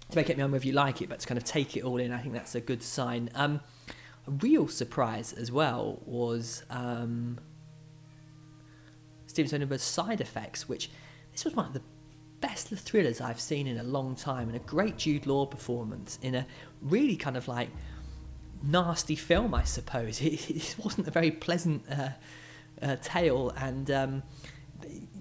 to 0.10 0.16
make 0.16 0.30
it 0.30 0.38
known 0.38 0.52
whether 0.52 0.66
you 0.66 0.74
like 0.74 1.02
it 1.02 1.10
but 1.10 1.20
to 1.20 1.28
kind 1.28 1.38
of 1.38 1.44
take 1.44 1.76
it 1.76 1.84
all 1.84 1.98
in 1.98 2.12
I 2.12 2.20
think 2.20 2.34
that's 2.34 2.56
a 2.56 2.62
good 2.62 2.84
sign. 2.84 3.30
Um, 3.36 3.62
a 4.28 4.32
real 4.32 4.68
surprise 4.68 5.34
as 5.34 5.52
well 5.52 6.00
was 6.06 6.64
um, 6.70 7.40
Steven 9.26 9.50
Soderbergh's 9.50 9.84
Side 9.84 10.22
Effects 10.22 10.70
which 10.70 10.90
this 11.32 11.46
was 11.46 11.56
one 11.56 11.66
of 11.66 11.74
the 11.74 11.82
best 12.40 12.68
thrillers 12.70 13.22
I've 13.22 13.40
seen 13.40 13.68
in 13.68 13.78
a 13.78 13.84
long 13.84 14.16
time 14.16 14.48
and 14.48 14.56
a 14.56 14.60
great 14.60 14.98
Jude 14.98 15.28
Law 15.28 15.46
performance 15.46 16.18
in 16.22 16.36
a 16.36 16.46
really 16.82 17.16
kind 17.16 17.38
of 17.38 17.48
like 17.48 17.70
nasty 18.64 19.16
film 19.16 19.54
I 19.54 19.64
suppose. 19.64 20.22
It, 20.22 20.50
it 20.50 20.76
wasn't 20.84 21.08
a 21.08 21.12
very 21.12 21.32
pleasant 21.32 21.84
uh, 21.90 22.10
uh, 22.82 22.96
tale 23.02 23.52
and 23.58 23.90
um, 23.92 24.24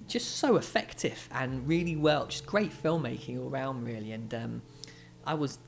just 0.07 0.37
so 0.37 0.57
effective 0.57 1.29
and 1.33 1.67
really 1.67 1.97
well, 1.97 2.27
just 2.27 2.47
great 2.47 2.71
filmmaking 2.71 3.41
all 3.41 3.49
around 3.49 3.85
really. 3.85 4.13
And 4.13 4.35
um, 4.35 4.63
I 5.25 5.35
was 5.35 5.59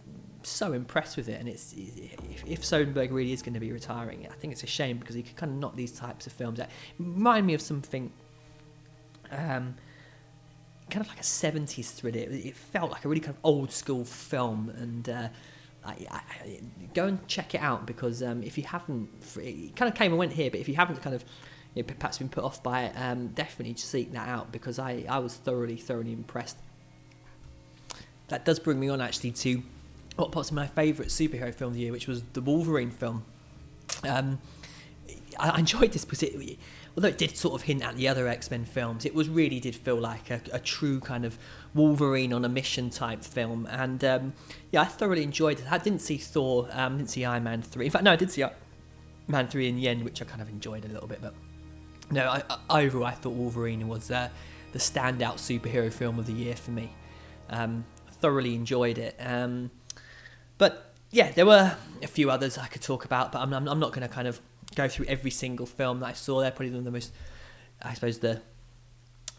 so 0.46 0.72
impressed 0.72 1.16
with 1.16 1.28
it. 1.28 1.38
And 1.38 1.48
it's 1.48 1.72
if, 1.76 2.44
if 2.46 2.62
Soderbergh 2.62 3.12
really 3.12 3.32
is 3.32 3.42
going 3.42 3.54
to 3.54 3.60
be 3.60 3.72
retiring, 3.72 4.26
I 4.30 4.34
think 4.34 4.52
it's 4.52 4.62
a 4.62 4.68
shame 4.68 4.98
because 4.98 5.14
he 5.14 5.22
could 5.22 5.36
kind 5.36 5.52
of 5.52 5.58
knock 5.58 5.76
these 5.76 5.92
types 5.92 6.26
of 6.26 6.32
films 6.32 6.60
out. 6.60 6.68
Remind 6.98 7.46
me 7.46 7.54
of 7.54 7.60
something. 7.60 8.12
Um, 9.30 9.76
kind 10.90 11.06
of 11.06 11.08
like 11.08 11.20
a 11.20 11.22
70s 11.22 11.90
thriller. 11.92 12.18
It, 12.18 12.54
felt 12.54 12.90
like 12.90 13.04
a 13.04 13.08
really 13.08 13.20
kind 13.20 13.34
of 13.34 13.40
old 13.44 13.72
school 13.72 14.04
film, 14.04 14.70
and 14.76 15.08
uh, 15.08 15.28
I, 15.84 16.06
I, 16.10 16.60
go 16.92 17.06
and 17.06 17.26
check 17.26 17.54
it 17.54 17.62
out 17.62 17.86
because 17.86 18.22
um, 18.22 18.42
if 18.42 18.58
you 18.58 18.64
haven't, 18.64 19.08
it 19.36 19.74
kind 19.74 19.90
of 19.90 19.96
came 19.96 20.12
and 20.12 20.18
went 20.18 20.32
here, 20.32 20.50
but 20.50 20.60
if 20.60 20.68
you 20.68 20.74
haven't 20.74 21.00
kind 21.00 21.16
of 21.16 21.24
you 21.74 21.82
know, 21.82 21.94
perhaps 21.98 22.18
been 22.18 22.28
put 22.28 22.44
off 22.44 22.62
by 22.62 22.84
it, 22.84 22.94
um, 22.96 23.28
definitely 23.28 23.74
seek 23.76 24.12
that 24.12 24.28
out 24.28 24.52
because 24.52 24.78
I, 24.78 25.04
I 25.08 25.18
was 25.18 25.34
thoroughly, 25.34 25.76
thoroughly 25.76 26.12
impressed. 26.12 26.58
That 28.28 28.44
does 28.44 28.58
bring 28.58 28.80
me 28.80 28.88
on 28.88 29.00
actually 29.00 29.32
to 29.32 29.62
what 30.16 30.32
pops 30.32 30.50
in 30.50 30.56
my 30.56 30.66
favourite 30.66 31.10
superhero 31.10 31.54
film 31.54 31.70
of 31.70 31.74
the 31.74 31.80
year, 31.80 31.92
which 31.92 32.06
was 32.06 32.22
the 32.34 32.40
Wolverine 32.40 32.90
film. 32.90 33.24
Um, 34.04 34.38
I 35.38 35.58
enjoyed 35.58 35.92
this 35.92 36.04
because 36.04 36.22
it, 36.22 36.58
although 36.96 37.08
it 37.08 37.18
did 37.18 37.36
sort 37.36 37.54
of 37.54 37.62
hint 37.62 37.82
at 37.82 37.96
the 37.96 38.08
other 38.08 38.28
X 38.28 38.50
Men 38.50 38.64
films, 38.64 39.04
it 39.04 39.14
was 39.14 39.28
really 39.28 39.60
did 39.60 39.74
feel 39.74 39.96
like 39.96 40.30
a, 40.30 40.40
a, 40.52 40.58
true 40.58 41.00
kind 41.00 41.24
of 41.24 41.38
Wolverine 41.74 42.32
on 42.32 42.44
a 42.44 42.48
mission 42.48 42.90
type 42.90 43.24
film. 43.24 43.66
And 43.70 44.04
um, 44.04 44.32
yeah, 44.70 44.82
I 44.82 44.84
thoroughly 44.84 45.22
enjoyed 45.22 45.60
it. 45.60 45.66
I 45.70 45.78
didn't 45.78 46.00
see 46.00 46.18
Thor, 46.18 46.68
um, 46.72 46.98
didn't 46.98 47.10
see 47.10 47.24
Iron 47.24 47.44
Man 47.44 47.62
three. 47.62 47.86
In 47.86 47.90
fact, 47.90 48.04
no, 48.04 48.12
I 48.12 48.16
did 48.16 48.30
see 48.30 48.42
Iron 48.42 48.54
Man 49.26 49.48
three 49.48 49.68
in 49.68 49.76
the 49.76 49.88
end, 49.88 50.04
which 50.04 50.20
I 50.20 50.24
kind 50.26 50.42
of 50.42 50.48
enjoyed 50.48 50.84
a 50.84 50.88
little 50.88 51.08
bit, 51.08 51.20
but 51.22 51.34
no, 52.12 52.28
I, 52.28 52.42
I, 52.70 52.82
overall, 52.84 53.06
I 53.06 53.12
thought 53.12 53.32
Wolverine 53.32 53.88
was 53.88 54.10
uh, 54.10 54.28
the 54.72 54.78
standout 54.78 55.34
superhero 55.34 55.92
film 55.92 56.18
of 56.18 56.26
the 56.26 56.32
year 56.32 56.54
for 56.54 56.70
me. 56.70 56.94
Um, 57.50 57.84
thoroughly 58.20 58.54
enjoyed 58.54 58.98
it. 58.98 59.16
Um, 59.18 59.70
but 60.58 60.94
yeah, 61.10 61.32
there 61.32 61.46
were 61.46 61.76
a 62.02 62.06
few 62.06 62.30
others 62.30 62.58
I 62.58 62.66
could 62.66 62.82
talk 62.82 63.04
about, 63.04 63.32
but 63.32 63.40
I'm, 63.40 63.52
I'm, 63.52 63.80
not 63.80 63.92
going 63.92 64.06
to 64.06 64.14
kind 64.14 64.28
of 64.28 64.40
go 64.74 64.88
through 64.88 65.06
every 65.06 65.30
single 65.30 65.66
film 65.66 66.00
that 66.00 66.06
I 66.06 66.12
saw. 66.12 66.40
They're 66.40 66.50
probably 66.50 66.70
the 66.80 66.90
most, 66.90 67.12
I 67.82 67.94
suppose, 67.94 68.18
the 68.18 68.40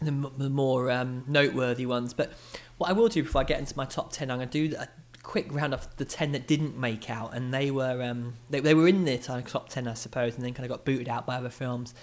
the, 0.02 0.30
the 0.36 0.50
more 0.50 0.90
um, 0.90 1.24
noteworthy 1.26 1.86
ones. 1.86 2.12
But 2.12 2.32
what 2.78 2.90
I 2.90 2.92
will 2.92 3.08
do 3.08 3.22
before 3.22 3.40
I 3.40 3.44
get 3.44 3.58
into 3.58 3.76
my 3.76 3.86
top 3.86 4.12
ten, 4.12 4.30
I'm 4.30 4.38
going 4.38 4.48
to 4.48 4.68
do 4.68 4.76
a 4.76 4.88
quick 5.22 5.52
round 5.52 5.72
of 5.72 5.88
the 5.96 6.04
ten 6.04 6.32
that 6.32 6.46
didn't 6.46 6.76
make 6.76 7.08
out, 7.08 7.34
and 7.34 7.54
they 7.54 7.70
were 7.70 8.02
um, 8.02 8.34
they, 8.50 8.60
they 8.60 8.74
were 8.74 8.86
in 8.86 9.04
the 9.04 9.18
top 9.18 9.68
ten, 9.68 9.88
I 9.88 9.94
suppose, 9.94 10.34
and 10.36 10.44
then 10.44 10.52
kind 10.52 10.64
of 10.64 10.70
got 10.70 10.84
booted 10.84 11.08
out 11.08 11.26
by 11.26 11.36
other 11.36 11.50
films. 11.50 11.94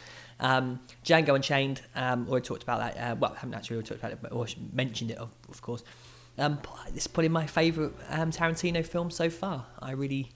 Um, 0.41 0.79
Django 1.05 1.35
Unchained, 1.35 1.81
um, 1.95 2.27
already 2.27 2.45
talked 2.45 2.63
about 2.63 2.79
that. 2.79 2.97
Uh, 2.97 3.15
well, 3.15 3.31
I 3.33 3.39
haven't 3.39 3.53
actually 3.53 3.81
talked 3.83 3.99
about 3.99 4.11
it, 4.11 4.19
but 4.21 4.31
or 4.31 4.47
mentioned 4.73 5.11
it, 5.11 5.17
of, 5.17 5.31
of 5.47 5.61
course. 5.61 5.83
Um, 6.37 6.59
is 6.95 7.07
probably 7.07 7.29
my 7.29 7.45
favourite 7.45 7.93
um, 8.09 8.31
Tarantino 8.31 8.85
film 8.85 9.11
so 9.11 9.29
far. 9.29 9.65
I 9.79 9.91
really, 9.91 10.31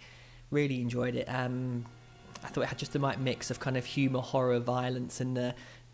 really 0.51 0.81
enjoyed 0.81 1.15
it. 1.15 1.25
Um, 1.25 1.85
I 2.43 2.47
thought 2.47 2.61
it 2.61 2.67
had 2.67 2.77
just 2.77 2.93
the 2.93 2.99
right 2.99 3.19
mix 3.19 3.49
of 3.49 3.59
kind 3.59 3.75
of 3.75 3.85
humour, 3.85 4.21
horror, 4.21 4.59
violence, 4.59 5.19
and 5.19 5.37
uh, 5.37 5.51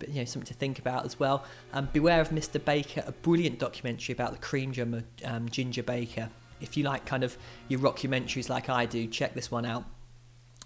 you 0.08 0.16
know 0.16 0.26
something 0.26 0.48
to 0.48 0.54
think 0.54 0.80
about 0.80 1.06
as 1.06 1.20
well. 1.20 1.46
Um, 1.72 1.88
Beware 1.94 2.20
of 2.20 2.30
Mr. 2.30 2.64
Baker, 2.64 3.04
a 3.08 3.12
brilliant 3.12 3.60
documentary 3.60 4.14
about 4.14 4.34
the 4.34 4.40
cream 4.40 4.72
drummer 4.72 5.04
um, 5.24 5.48
Ginger 5.50 5.84
Baker. 5.84 6.30
If 6.60 6.76
you 6.76 6.84
like 6.84 7.06
kind 7.06 7.24
of 7.24 7.38
your 7.70 7.80
rockumentaries 7.80 8.50
like 8.50 8.70
I 8.70 8.86
do, 8.86 9.08
check 9.08 9.34
this 9.34 9.50
one 9.50 9.66
out. 9.66 9.86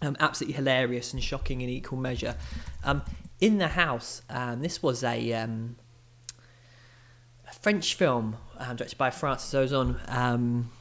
Um, 0.02 0.18
absolutely 0.20 0.56
hilarious 0.56 1.14
and 1.14 1.24
shocking 1.24 1.62
in 1.62 1.70
equal 1.70 1.98
measure. 1.98 2.36
Um, 2.84 3.02
in 3.46 3.60
the 3.60 3.68
House. 3.68 4.24
Um, 4.28 4.62
this 4.62 4.82
was 4.82 5.04
a, 5.04 5.34
um, 5.34 5.76
a 7.48 7.54
French 7.54 7.94
film 7.94 8.38
um, 8.58 8.76
directed 8.76 8.98
by 8.98 9.12
Francis 9.12 9.54
Ozon 9.54 10.00
um, 10.12 10.72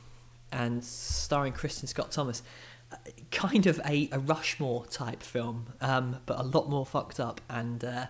and 0.50 0.82
starring 0.82 1.52
Kristin 1.52 1.88
Scott 1.88 2.10
Thomas. 2.10 2.42
Uh, 2.90 2.96
kind 3.30 3.66
of 3.66 3.78
a, 3.84 4.08
a 4.12 4.18
Rushmore 4.18 4.86
type 4.86 5.22
film, 5.22 5.74
um, 5.82 6.20
but 6.24 6.40
a 6.40 6.42
lot 6.42 6.70
more 6.70 6.86
fucked 6.86 7.20
up 7.20 7.42
and 7.50 7.84
uh, 7.84 8.06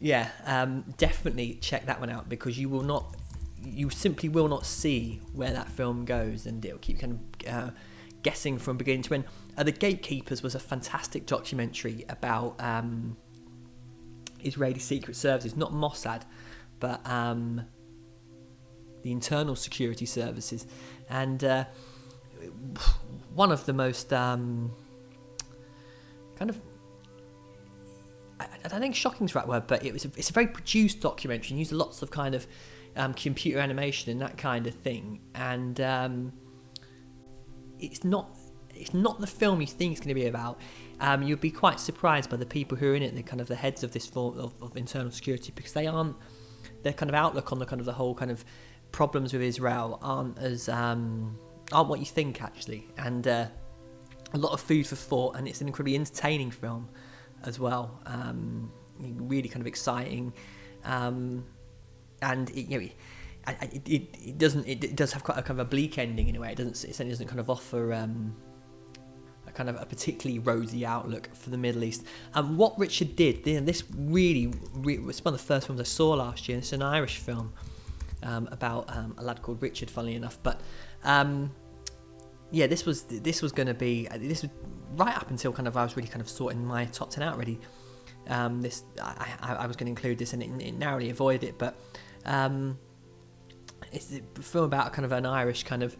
yeah, 0.00 0.30
um, 0.46 0.84
definitely 0.96 1.54
check 1.60 1.86
that 1.86 2.00
one 2.00 2.10
out 2.10 2.28
because 2.28 2.58
you 2.58 2.68
will 2.68 2.82
not, 2.82 3.14
you 3.62 3.88
simply 3.88 4.28
will 4.28 4.48
not 4.48 4.66
see 4.66 5.20
where 5.32 5.52
that 5.52 5.68
film 5.68 6.04
goes, 6.04 6.44
and 6.44 6.64
it'll 6.64 6.78
keep 6.78 6.98
kind 6.98 7.20
of 7.46 7.54
uh, 7.54 7.70
guessing 8.24 8.58
from 8.58 8.76
beginning 8.78 9.02
to 9.02 9.14
end. 9.14 9.24
Uh, 9.56 9.62
the 9.62 9.72
Gatekeepers 9.72 10.42
was 10.42 10.56
a 10.56 10.58
fantastic 10.58 11.24
documentary 11.26 12.04
about 12.08 12.56
um, 12.58 13.16
Israeli 14.44 14.78
secret 14.78 15.16
services, 15.16 15.56
not 15.56 15.72
Mossad, 15.72 16.22
but 16.78 17.06
um, 17.06 17.62
the 19.02 19.12
internal 19.12 19.56
security 19.56 20.06
services, 20.06 20.66
and 21.08 21.42
uh, 21.44 21.64
one 23.34 23.52
of 23.52 23.66
the 23.66 23.72
most 23.72 24.12
um, 24.12 24.72
kind 26.36 26.50
of 26.50 26.60
I, 28.40 28.68
don't 28.68 28.80
think 28.80 28.94
shocking 28.94 29.26
is 29.26 29.32
the 29.32 29.38
right 29.38 29.48
word, 29.48 29.66
but 29.66 29.84
it 29.84 29.92
was 29.92 30.04
a, 30.04 30.08
it's 30.16 30.30
a 30.30 30.32
very 30.32 30.46
produced 30.46 31.00
documentary 31.00 31.50
and 31.50 31.58
used 31.58 31.72
lots 31.72 32.02
of 32.02 32.10
kind 32.10 32.34
of 32.34 32.46
um, 32.96 33.14
computer 33.14 33.58
animation 33.58 34.10
and 34.10 34.20
that 34.20 34.38
kind 34.38 34.66
of 34.66 34.74
thing. 34.74 35.20
And 35.34 35.80
um, 35.80 36.32
it's 37.78 38.04
not 38.04 38.36
it's 38.74 38.94
not 38.94 39.20
the 39.20 39.26
film 39.26 39.60
you 39.60 39.66
think 39.66 39.92
it's 39.92 40.00
going 40.00 40.08
to 40.08 40.14
be 40.14 40.26
about. 40.26 40.58
Um, 41.00 41.22
you'd 41.22 41.40
be 41.40 41.50
quite 41.50 41.80
surprised 41.80 42.28
by 42.28 42.36
the 42.36 42.46
people 42.46 42.76
who 42.76 42.92
are 42.92 42.94
in 42.94 43.02
it, 43.02 43.14
the 43.14 43.22
kind 43.22 43.40
of 43.40 43.48
the 43.48 43.56
heads 43.56 43.82
of 43.82 43.92
this 43.92 44.06
form 44.06 44.38
of, 44.38 44.54
of 44.60 44.76
internal 44.76 45.10
security, 45.10 45.52
because 45.54 45.72
they 45.72 45.86
aren't 45.86 46.14
their 46.82 46.92
kind 46.92 47.08
of 47.08 47.14
outlook 47.14 47.52
on 47.52 47.58
the 47.58 47.66
kind 47.66 47.80
of 47.80 47.86
the 47.86 47.92
whole 47.92 48.14
kind 48.14 48.30
of 48.30 48.44
problems 48.92 49.32
with 49.32 49.42
Israel 49.42 49.98
aren't 50.02 50.38
as 50.38 50.68
um, 50.68 51.38
aren't 51.72 51.88
what 51.88 52.00
you 52.00 52.06
think 52.06 52.42
actually, 52.42 52.86
and 52.98 53.26
uh, 53.26 53.46
a 54.34 54.38
lot 54.38 54.52
of 54.52 54.60
food 54.60 54.86
for 54.86 54.96
thought, 54.96 55.36
and 55.36 55.48
it's 55.48 55.60
an 55.60 55.66
incredibly 55.66 55.94
entertaining 55.94 56.50
film 56.50 56.88
as 57.44 57.58
well. 57.58 58.00
Um, 58.06 58.70
really 58.98 59.48
kind 59.48 59.62
of 59.62 59.66
exciting, 59.66 60.32
um, 60.84 61.44
and 62.20 62.50
it, 62.50 62.68
you 62.68 62.78
know, 62.78 62.86
it, 63.48 63.88
it, 63.88 64.08
it, 64.22 64.38
doesn't 64.38 64.66
it, 64.68 64.96
does 64.96 65.12
have 65.12 65.24
quite 65.24 65.38
a 65.38 65.42
kind 65.42 65.58
of 65.58 65.66
a 65.66 65.70
bleak 65.70 65.96
ending 65.98 66.28
in 66.28 66.36
a 66.36 66.40
way. 66.40 66.52
It 66.52 66.56
doesn't 66.56 66.84
it 66.84 67.08
doesn't 67.08 67.26
kind 67.26 67.40
of 67.40 67.48
offer 67.48 67.94
um, 67.94 68.36
a 69.50 69.52
kind 69.52 69.68
of 69.68 69.76
a 69.80 69.84
particularly 69.84 70.38
rosy 70.38 70.86
outlook 70.86 71.28
for 71.34 71.50
the 71.50 71.58
Middle 71.58 71.84
East. 71.84 72.04
And 72.34 72.56
what 72.56 72.78
Richard 72.78 73.16
did, 73.16 73.46
and 73.46 73.66
this 73.66 73.84
really, 73.96 74.52
really 74.74 75.02
was 75.02 75.24
one 75.24 75.34
of 75.34 75.40
the 75.40 75.46
first 75.46 75.66
films 75.66 75.80
I 75.80 75.84
saw 75.84 76.10
last 76.10 76.48
year. 76.48 76.58
It's 76.58 76.72
an 76.72 76.82
Irish 76.82 77.18
film 77.18 77.52
um, 78.22 78.48
about 78.50 78.94
um, 78.96 79.14
a 79.18 79.22
lad 79.22 79.42
called 79.42 79.62
Richard, 79.62 79.90
funnily 79.90 80.14
enough, 80.14 80.38
but. 80.42 80.60
Um, 81.04 81.52
yeah, 82.52 82.66
this 82.66 82.84
was 82.84 83.04
this 83.04 83.42
was 83.42 83.52
going 83.52 83.68
to 83.68 83.74
be 83.74 84.08
this 84.16 84.42
was 84.42 84.50
right 84.96 85.16
up 85.16 85.30
until 85.30 85.52
kind 85.52 85.68
of 85.68 85.76
I 85.76 85.84
was 85.84 85.96
really 85.96 86.08
kind 86.08 86.20
of 86.20 86.28
sorting 86.28 86.66
my 86.66 86.84
top 86.86 87.10
ten 87.10 87.22
out 87.22 87.34
already. 87.34 87.60
Um, 88.26 88.60
this 88.60 88.82
I, 89.00 89.34
I, 89.40 89.54
I 89.54 89.66
was 89.68 89.76
going 89.76 89.86
to 89.86 89.90
include 89.90 90.18
this 90.18 90.32
and 90.32 90.42
it, 90.42 90.50
it 90.60 90.74
narrowly 90.76 91.10
avoided 91.10 91.44
it, 91.44 91.58
but 91.58 91.76
um, 92.24 92.76
it's 93.92 94.12
a 94.12 94.42
film 94.42 94.64
about 94.64 94.92
kind 94.92 95.06
of 95.06 95.12
an 95.12 95.26
Irish 95.26 95.62
kind 95.62 95.84
of 95.84 95.96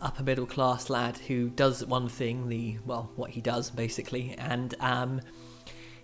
upper 0.00 0.22
middle 0.22 0.46
class 0.46 0.90
lad 0.90 1.18
who 1.18 1.50
does 1.50 1.84
one 1.84 2.08
thing, 2.08 2.48
the 2.48 2.78
well, 2.86 3.10
what 3.16 3.30
he 3.30 3.40
does 3.40 3.70
basically, 3.70 4.34
and 4.38 4.74
um, 4.80 5.20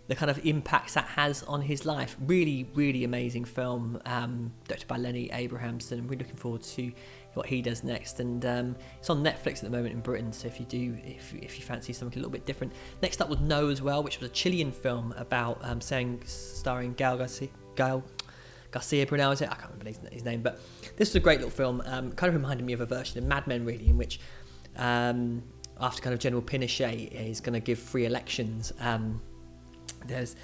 the 0.07 0.15
kind 0.15 0.31
of 0.31 0.45
impacts 0.45 0.95
that 0.95 1.05
has 1.05 1.43
on 1.45 1.63
his 1.63 1.87
life. 1.87 2.17
Really, 2.21 2.69
really 2.75 3.05
amazing 3.05 3.45
film, 3.45 4.01
um, 4.05 4.53
directed 4.69 4.87
by 4.87 4.99
Lenny 4.99 5.31
Abrahamson. 5.33 6.07
Really 6.07 6.19
looking 6.19 6.37
forward 6.37 6.63
to 6.63 6.93
what 7.35 7.47
he 7.47 7.63
does 7.63 7.83
next. 7.83 8.21
And 8.21 8.45
um, 8.45 8.77
it's 8.99 9.09
on 9.11 9.23
Netflix 9.23 9.57
at 9.57 9.63
the 9.63 9.71
moment 9.71 9.95
in 9.95 10.01
Britain. 10.01 10.33
So 10.33 10.47
if 10.47 10.61
you 10.61 10.67
do, 10.67 10.97
if, 11.05 11.35
if 11.35 11.59
you 11.59 11.65
fancy 11.65 11.93
something 11.93 12.19
a 12.19 12.21
little 12.21 12.31
bit 12.31 12.45
different, 12.45 12.73
next 13.03 13.21
up 13.23 13.29
was 13.29 13.41
No 13.41 13.69
as 13.69 13.81
well, 13.81 14.03
which 14.03 14.21
was 14.21 14.31
a 14.31 14.33
Chilean 14.33 14.73
film 14.73 15.15
about 15.17 15.59
um, 15.63 15.81
saying 15.81 16.23
starring 16.27 16.93
Gal 16.95 17.17
Garcia. 17.17 17.49
Gal, 17.75 18.05
Garcia 18.75 19.05
is 19.05 19.41
it? 19.41 19.49
I 19.49 19.55
can't 19.55 19.71
remember 19.71 19.87
his, 19.87 20.01
his, 20.11 20.25
name, 20.25 20.43
but 20.43 20.61
this 20.97 21.11
was 21.11 21.15
a 21.15 21.21
great 21.21 21.39
little 21.39 21.51
film. 21.51 21.81
Um, 21.87 22.11
kind 22.11 22.29
of 22.29 22.35
reminded 22.35 22.67
me 22.67 22.73
of 22.73 22.81
a 22.81 22.87
version 22.87 23.19
of 23.19 23.25
Mad 23.25 23.47
Men, 23.47 23.65
really, 23.65 23.89
in 23.89 23.97
which 23.97 24.19
um, 24.77 25.45
after 25.81 26.03
kind 26.03 26.13
of 26.13 26.19
General 26.19 26.43
Pinochet 26.43 27.13
is 27.13 27.41
going 27.41 27.53
to 27.53 27.61
give 27.61 27.79
free 27.79 28.05
elections. 28.05 28.73
Um, 28.81 29.23
there's 30.07 30.35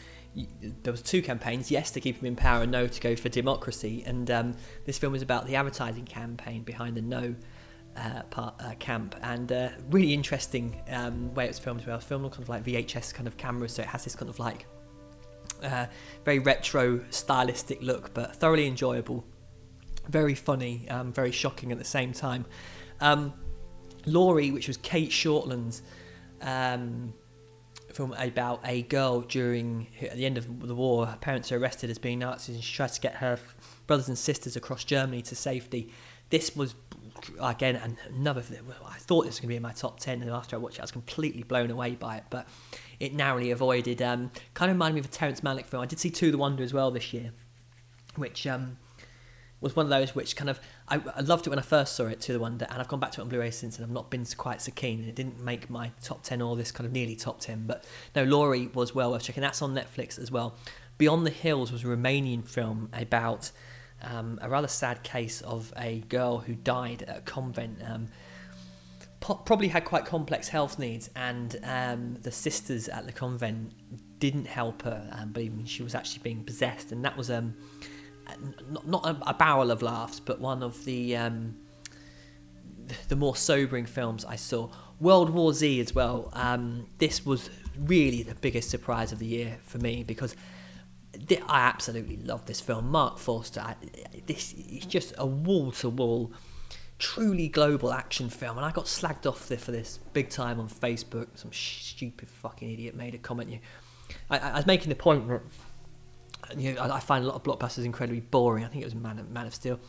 there 0.85 0.93
was 0.93 1.03
two 1.03 1.21
campaigns 1.23 1.73
yes 1.73 1.91
to 1.91 2.01
keep 2.01 2.21
him 2.21 2.27
in 2.27 2.37
power 2.37 2.63
and 2.63 2.71
no 2.71 2.87
to 2.87 3.01
go 3.01 3.17
for 3.17 3.29
democracy 3.29 4.05
and 4.07 4.31
um, 4.31 4.55
this 4.87 4.97
film 4.97 5.13
is 5.17 5.23
about 5.23 5.45
the 5.45 5.57
advertising 5.57 6.05
campaign 6.05 6.63
behind 6.63 6.97
the 6.97 7.03
no 7.03 7.35
uh, 7.97 8.23
part, 8.31 8.55
uh, 8.61 8.73
camp 8.79 9.17
and 9.23 9.51
uh, 9.51 9.71
really 9.91 10.15
interesting 10.15 10.81
um, 10.91 11.35
way 11.35 11.47
it 11.47 11.49
was 11.49 11.59
filmed 11.59 11.81
as 11.81 11.87
well. 11.89 11.99
Filmed 11.99 12.27
on 12.27 12.31
kind 12.31 12.43
of 12.45 12.49
like 12.49 12.65
VHS 12.65 13.13
kind 13.13 13.27
of 13.27 13.37
cameras, 13.37 13.75
so 13.75 13.83
it 13.83 13.89
has 13.89 14.05
this 14.05 14.15
kind 14.15 14.31
of 14.31 14.39
like 14.39 14.67
uh, 15.63 15.87
very 16.25 16.39
retro 16.39 17.01
stylistic 17.11 17.83
look, 17.83 18.15
but 18.15 18.37
thoroughly 18.37 18.67
enjoyable, 18.67 19.25
very 20.09 20.35
funny, 20.35 20.89
um, 20.89 21.13
very 21.13 21.33
shocking 21.33 21.73
at 21.73 21.79
the 21.79 21.85
same 21.85 22.13
time. 22.13 22.45
Um, 23.01 23.33
Lore, 24.07 24.35
which 24.35 24.67
was 24.67 24.77
Cate 24.79 25.11
Shortland's 25.11 25.83
um, 26.41 27.13
film 27.93 28.15
about 28.15 28.61
a 28.65 28.83
girl 28.83 29.21
during 29.21 29.89
at 30.01 30.17
the 30.17 30.25
end 30.27 30.39
of 30.39 30.67
the 30.67 30.75
war. 30.75 31.07
Her 31.07 31.19
parents 31.19 31.53
are 31.53 31.59
arrested 31.59 31.91
as 31.91 31.99
being 31.99 32.21
Nazis, 32.21 32.55
and 32.55 32.65
she 32.65 32.75
tries 32.75 32.93
to 32.93 33.01
get 33.01 33.17
her 33.17 33.39
brothers 33.87 34.09
and 34.09 34.17
sisters 34.17 34.57
across 34.57 34.85
Germany 34.85 35.23
to 35.23 35.35
safety. 35.35 35.93
This 36.31 36.55
was 36.55 36.75
again 37.41 37.99
another. 38.09 38.43
I 38.87 38.99
thought 38.99 39.25
this 39.25 39.35
was 39.35 39.41
going 39.41 39.49
to 39.49 39.49
be 39.49 39.57
in 39.57 39.63
my 39.63 39.73
top 39.73 39.99
ten, 40.01 40.23
and 40.23 40.31
after 40.31 40.57
I 40.57 40.59
watched 40.59 40.77
it, 40.77 40.81
I 40.81 40.85
was 40.85 40.93
completely 40.93 41.43
blown 41.43 41.71
away 41.71 41.97
by 41.97 42.17
it. 42.19 42.25
But 42.31 42.47
it 43.01 43.15
narrowly 43.15 43.51
avoided. 43.51 44.01
Um, 44.01 44.31
kind 44.55 44.71
of 44.71 44.77
reminded 44.77 44.95
me 44.95 45.01
of 45.01 45.07
a 45.07 45.09
Terrence 45.09 45.41
Malick 45.41 45.67
film. 45.67 45.83
I 45.83 45.87
did 45.87 45.99
see 45.99 46.11
To 46.11 46.31
the 46.31 46.39
Wonder 46.39 46.63
as 46.63 46.73
well 46.73 46.91
this 46.91 47.13
year, 47.13 47.33
which 48.15 48.47
um, 48.47 48.77
was 49.61 49.77
one 49.77 49.87
of 49.87 49.91
those 49.91 50.15
which 50.15 50.37
kind 50.37 50.51
of 50.51 50.61
I, 50.89 51.01
I, 51.15 51.21
loved 51.21 51.47
it 51.47 51.51
when 51.51 51.59
I 51.59 51.63
first 51.63 51.95
saw 51.95 52.07
it 52.07 52.21
to 52.23 52.33
the 52.33 52.41
wonder 52.41 52.67
and 52.71 52.81
I've 52.81 52.89
gone 52.89 53.01
back 53.01 53.13
to 53.13 53.21
it 53.21 53.25
on 53.25 53.29
Blu-ray 53.29 53.51
since 53.51 53.77
and 53.77 53.85
I've 53.85 53.93
not 53.93 54.11
been 54.11 54.25
quite 54.37 54.63
so 54.63 54.73
keen 54.73 55.05
it 55.05 55.15
didn't 55.15 55.41
make 55.41 55.69
my 55.69 55.93
top 56.03 56.23
10 56.23 56.41
or 56.41 56.57
this 56.57 56.73
kind 56.73 56.87
of 56.87 56.93
nearly 56.93 57.15
top 57.15 57.41
10 57.41 57.65
but 57.67 57.85
no 58.17 58.25
Lore 58.25 58.57
was 58.75 58.95
well 58.95 59.13
worth 59.13 59.25
checking 59.25 59.43
that's 59.43 59.63
on 59.63 59.75
Netflix 59.75 60.19
as 60.19 60.31
well 60.31 60.57
Beyond 60.99 61.27
the 61.27 61.31
Hills 61.31 61.73
was 61.73 61.83
a 61.83 61.87
Romanian 61.87 62.47
film 62.47 62.89
about 62.93 63.51
um, 64.03 64.39
a 64.43 64.49
rather 64.49 64.69
sad 64.69 65.03
case 65.03 65.41
of 65.43 65.73
a 65.77 66.01
girl 66.09 66.39
who 66.39 66.55
died 66.55 67.03
at 67.03 67.19
a 67.19 67.21
convent 67.21 67.79
um, 67.87 68.09
po- 69.21 69.35
probably 69.35 69.69
had 69.69 69.85
quite 69.85 70.05
complex 70.05 70.49
health 70.49 70.79
needs 70.79 71.09
and 71.15 71.59
um, 71.65 72.17
the 72.23 72.33
sisters 72.33 72.89
at 72.89 73.07
the 73.07 73.13
convent 73.13 73.73
didn't 74.19 74.47
help 74.47 74.83
her 74.83 75.09
um, 75.13 75.33
believing 75.33 75.65
she 75.65 75.83
was 75.83 75.95
actually 75.95 76.23
being 76.23 76.45
possessed 76.45 76.93
and 76.93 77.05
that 77.05 77.17
was 77.17 77.31
um 77.31 77.55
not, 78.69 78.87
not 78.87 79.07
a, 79.07 79.31
a, 79.31 79.35
barrel 79.35 79.71
of 79.71 79.83
laughs, 79.83 80.21
but 80.21 80.41
one 80.41 80.63
of 80.63 80.85
the 80.85 81.17
um, 81.17 81.57
the 83.09 83.17
more 83.17 83.37
sobering 83.37 83.87
films 83.87 84.25
I 84.25 84.37
saw. 84.37 84.71
World 85.01 85.31
War 85.31 85.53
Z 85.53 85.81
as 85.81 85.95
well. 85.95 86.31
Um, 86.33 86.87
this 86.99 87.25
was 87.25 87.51
really 87.79 88.23
the 88.23 88.35
biggest 88.35 88.71
surprise 88.71 89.13
of 89.13 89.19
the 89.19 89.27
year 89.27 89.59
for 89.63 89.79
me 89.79 90.03
because 90.03 90.37
I 91.49 91.61
absolutely 91.61 92.19
love 92.19 92.47
this 92.47 92.61
film. 92.61 92.91
Marc 92.91 93.19
Forster. 93.19 93.61
I, 93.61 93.77
this 94.27 94.53
is 94.53 94.85
just 94.87 95.15
a 95.19 95.27
wall 95.27 95.73
to 95.73 95.89
wall, 95.89 96.33
truly 97.01 97.49
global 97.49 97.93
action 97.93 98.29
film, 98.29 98.57
and 98.59 98.65
I 98.65 98.71
got 98.71 98.85
slagged 98.85 99.27
off 99.27 99.49
there 99.49 99.59
for 99.59 99.73
this 99.73 99.99
big 100.13 100.29
time 100.29 100.61
on 100.61 100.69
Facebook. 100.69 101.27
Some 101.35 101.53
stupid 101.53 102.29
fucking 102.29 102.71
idiot 102.71 102.95
made 102.95 103.15
a 103.15 103.19
comment. 103.19 103.51
You, 103.51 103.59
I, 104.31 104.39
I 104.39 104.57
was 104.57 104.67
making 104.67 104.91
the 104.91 104.95
point 104.95 105.27
that 105.27 105.41
you 106.57 106.75
know, 106.75 106.83
I 106.83 107.01
find 107.01 107.25
a 107.25 107.27
lot 107.27 107.37
of 107.37 107.43
blockbusters 107.43 107.85
incredibly 107.85 108.21
boring. 108.21 108.65
I 108.65 108.69
think 108.69 108.83
it 108.83 108.87
was 108.87 108.95
Man 108.95 109.19
of, 109.19 109.31
Man 109.31 109.47
of 109.47 109.55
Steel, 109.55 109.81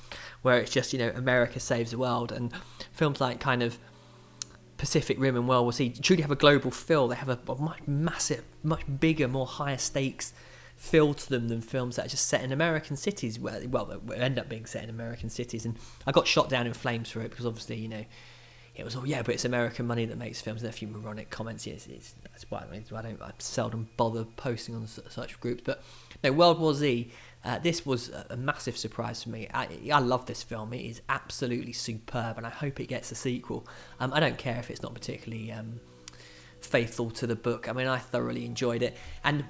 where 0.42 0.58
it's 0.58 0.72
just 0.72 0.94
you 0.94 1.00
know 1.00 1.10
America 1.10 1.60
saves 1.60 1.92
the 1.92 1.98
world, 1.98 2.32
and 2.32 2.52
films 2.92 3.22
like 3.22 3.40
kind 3.40 3.62
of 3.62 3.78
Pacific 4.78 5.20
Rim 5.20 5.36
and 5.36 5.48
World 5.48 5.66
War 5.66 5.74
Z 5.74 5.96
truly 6.02 6.22
have 6.22 6.32
a 6.32 6.36
global 6.36 6.72
feel. 6.72 7.08
They 7.08 7.16
have 7.16 7.30
a, 7.30 7.40
a 7.48 7.56
much 7.56 7.82
massive, 7.86 8.44
much 8.64 8.82
bigger, 9.00 9.28
more 9.28 9.46
higher 9.46 9.78
stakes 9.78 10.34
feel 10.82 11.14
to 11.14 11.30
them 11.30 11.48
than 11.48 11.62
films 11.62 11.96
that 11.96 12.08
are 12.08 12.10
just 12.10 12.28
set 12.28 12.44
in 12.44 12.52
American 12.52 12.98
cities. 12.98 13.40
Where 13.40 13.62
well, 13.70 14.02
end 14.16 14.40
up 14.40 14.50
being 14.50 14.66
set 14.66 14.84
in 14.84 14.90
American 14.90 15.30
cities, 15.30 15.64
and 15.64 15.78
I 16.08 16.12
got 16.12 16.26
shot 16.26 16.50
down 16.50 16.66
in 16.66 16.74
flames 16.74 17.12
for 17.12 17.22
it 17.22 17.30
because 17.30 17.46
obviously 17.46 17.78
you 17.78 17.88
know 17.88 18.04
it 18.74 18.84
was, 18.84 18.96
oh 18.96 19.04
yeah, 19.04 19.22
but 19.22 19.36
it's 19.36 19.46
American 19.46 19.86
money 19.86 20.06
that 20.06 20.18
makes 20.18 20.42
films. 20.42 20.64
And 20.64 20.70
a 20.70 20.74
few 20.74 20.88
moronic 20.88 21.30
comments. 21.30 21.68
Yes, 21.68 21.86
it's, 21.88 22.16
that's 22.24 22.50
why 22.50 22.64
I 22.72 23.02
don't. 23.02 23.22
I 23.22 23.32
seldom 23.38 23.90
bother 23.96 24.24
posting 24.24 24.76
on 24.76 24.88
such 24.88 25.40
groups. 25.40 25.62
But 25.64 25.84
no, 26.24 26.32
World 26.32 26.60
War 26.60 26.74
Z. 26.74 27.12
Uh, 27.44 27.58
this 27.58 27.88
was 27.88 28.10
a, 28.30 28.38
massive 28.38 28.78
surprise 28.78 29.24
for 29.24 29.30
me. 29.30 29.48
I, 29.52 29.68
I 29.92 29.98
love 29.98 30.28
this 30.28 30.44
film. 30.44 30.74
It 30.74 30.86
is 30.86 31.02
absolutely 31.10 31.74
superb, 31.74 32.38
and 32.38 32.46
I 32.46 32.52
hope 32.52 32.80
it 32.80 32.86
gets 32.86 33.12
a 33.12 33.16
sequel. 33.16 33.68
Um, 34.00 34.14
I 34.14 34.20
don't 34.20 34.38
care 34.38 34.60
if 34.60 34.70
it's 34.70 34.84
not 34.84 34.94
particularly 34.94 35.52
um, 35.52 35.80
faithful 36.62 37.10
to 37.12 37.26
the 37.26 37.36
book. 37.36 37.68
I 37.68 37.74
mean, 37.74 37.88
I 37.88 37.98
thoroughly 37.98 38.46
enjoyed 38.46 38.84
it, 38.84 38.96
and 39.24 39.44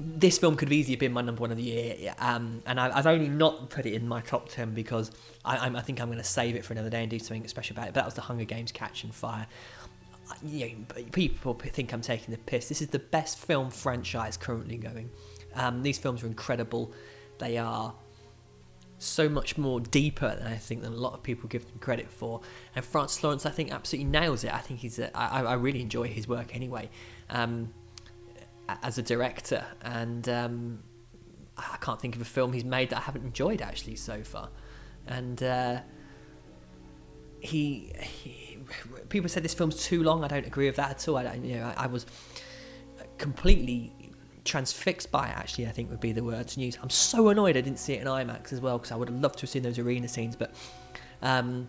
this 0.00 0.38
film 0.38 0.56
could 0.56 0.68
have 0.68 0.72
easily 0.72 0.96
been 0.96 1.12
my 1.12 1.22
number 1.22 1.40
one 1.40 1.50
of 1.50 1.56
the 1.56 1.62
year, 1.62 2.14
um, 2.18 2.62
and 2.66 2.78
I, 2.78 2.94
have 2.94 3.06
only 3.06 3.28
not 3.28 3.70
put 3.70 3.84
it 3.84 3.94
in 3.94 4.06
my 4.06 4.20
top 4.20 4.48
ten 4.48 4.72
because 4.72 5.10
I, 5.44 5.68
I 5.68 5.80
think 5.80 6.00
I'm 6.00 6.08
going 6.08 6.18
to 6.18 6.24
save 6.24 6.54
it 6.54 6.64
for 6.64 6.72
another 6.72 6.90
day 6.90 7.02
and 7.02 7.10
do 7.10 7.18
something 7.18 7.46
special 7.48 7.74
about 7.74 7.88
it. 7.88 7.94
But 7.94 8.00
that 8.00 8.04
was 8.04 8.14
the 8.14 8.22
Hunger 8.22 8.44
Games: 8.44 8.70
Catching 8.70 9.10
Fire. 9.10 9.46
You 10.44 10.66
know, 10.68 11.02
people 11.12 11.54
think 11.54 11.92
I'm 11.92 12.02
taking 12.02 12.32
the 12.32 12.38
piss. 12.38 12.68
This 12.68 12.82
is 12.82 12.88
the 12.88 12.98
best 12.98 13.38
film 13.38 13.70
franchise 13.70 14.36
currently 14.36 14.76
going. 14.76 15.10
Um, 15.54 15.82
these 15.82 15.98
films 15.98 16.22
are 16.22 16.26
incredible. 16.26 16.92
They 17.38 17.56
are 17.56 17.94
so 18.98 19.28
much 19.28 19.56
more 19.56 19.80
deeper 19.80 20.34
than 20.36 20.46
I 20.46 20.56
think 20.56 20.82
than 20.82 20.92
a 20.92 20.96
lot 20.96 21.14
of 21.14 21.22
people 21.22 21.48
give 21.48 21.66
them 21.66 21.78
credit 21.78 22.10
for. 22.10 22.40
And 22.74 22.84
Francis 22.84 23.22
Lawrence, 23.22 23.46
I 23.46 23.50
think, 23.50 23.72
absolutely 23.72 24.10
nails 24.10 24.44
it. 24.44 24.52
I 24.52 24.58
think 24.58 24.80
he's, 24.80 24.98
a, 24.98 25.16
I, 25.16 25.42
I 25.42 25.54
really 25.54 25.80
enjoy 25.80 26.08
his 26.08 26.28
work 26.28 26.54
anyway, 26.54 26.90
um, 27.30 27.72
as 28.68 28.98
a 28.98 29.02
director. 29.02 29.64
And 29.82 30.28
um, 30.28 30.82
I 31.56 31.76
can't 31.80 32.00
think 32.00 32.14
of 32.16 32.22
a 32.22 32.26
film 32.26 32.52
he's 32.52 32.64
made 32.64 32.90
that 32.90 32.98
I 32.98 33.02
haven't 33.02 33.24
enjoyed 33.24 33.62
actually 33.62 33.96
so 33.96 34.22
far. 34.22 34.50
And 35.06 35.42
uh, 35.42 35.80
he, 37.40 37.92
he, 38.00 38.58
people 39.08 39.28
said 39.28 39.42
this 39.42 39.54
film's 39.54 39.82
too 39.84 40.02
long. 40.02 40.24
I 40.24 40.28
don't 40.28 40.46
agree 40.46 40.66
with 40.66 40.76
that 40.76 40.90
at 40.90 41.08
all. 41.08 41.16
I, 41.16 41.34
you 41.34 41.56
know, 41.56 41.72
I, 41.76 41.84
I 41.84 41.86
was 41.86 42.06
completely 43.16 43.92
transfixed 44.44 45.10
by 45.10 45.28
it, 45.28 45.36
actually, 45.36 45.66
I 45.66 45.70
think 45.70 45.90
would 45.90 46.00
be 46.00 46.12
the 46.12 46.24
word 46.24 46.48
to 46.48 46.60
use. 46.60 46.78
I'm 46.82 46.90
so 46.90 47.28
annoyed 47.28 47.56
I 47.56 47.60
didn't 47.60 47.78
see 47.78 47.94
it 47.94 48.00
in 48.00 48.06
IMAX 48.06 48.52
as 48.52 48.60
well 48.60 48.78
because 48.78 48.90
I 48.90 48.96
would 48.96 49.08
have 49.08 49.18
loved 49.18 49.38
to 49.38 49.42
have 49.42 49.50
seen 49.50 49.62
those 49.62 49.78
arena 49.78 50.08
scenes. 50.08 50.34
But 50.34 50.54
um, 51.22 51.68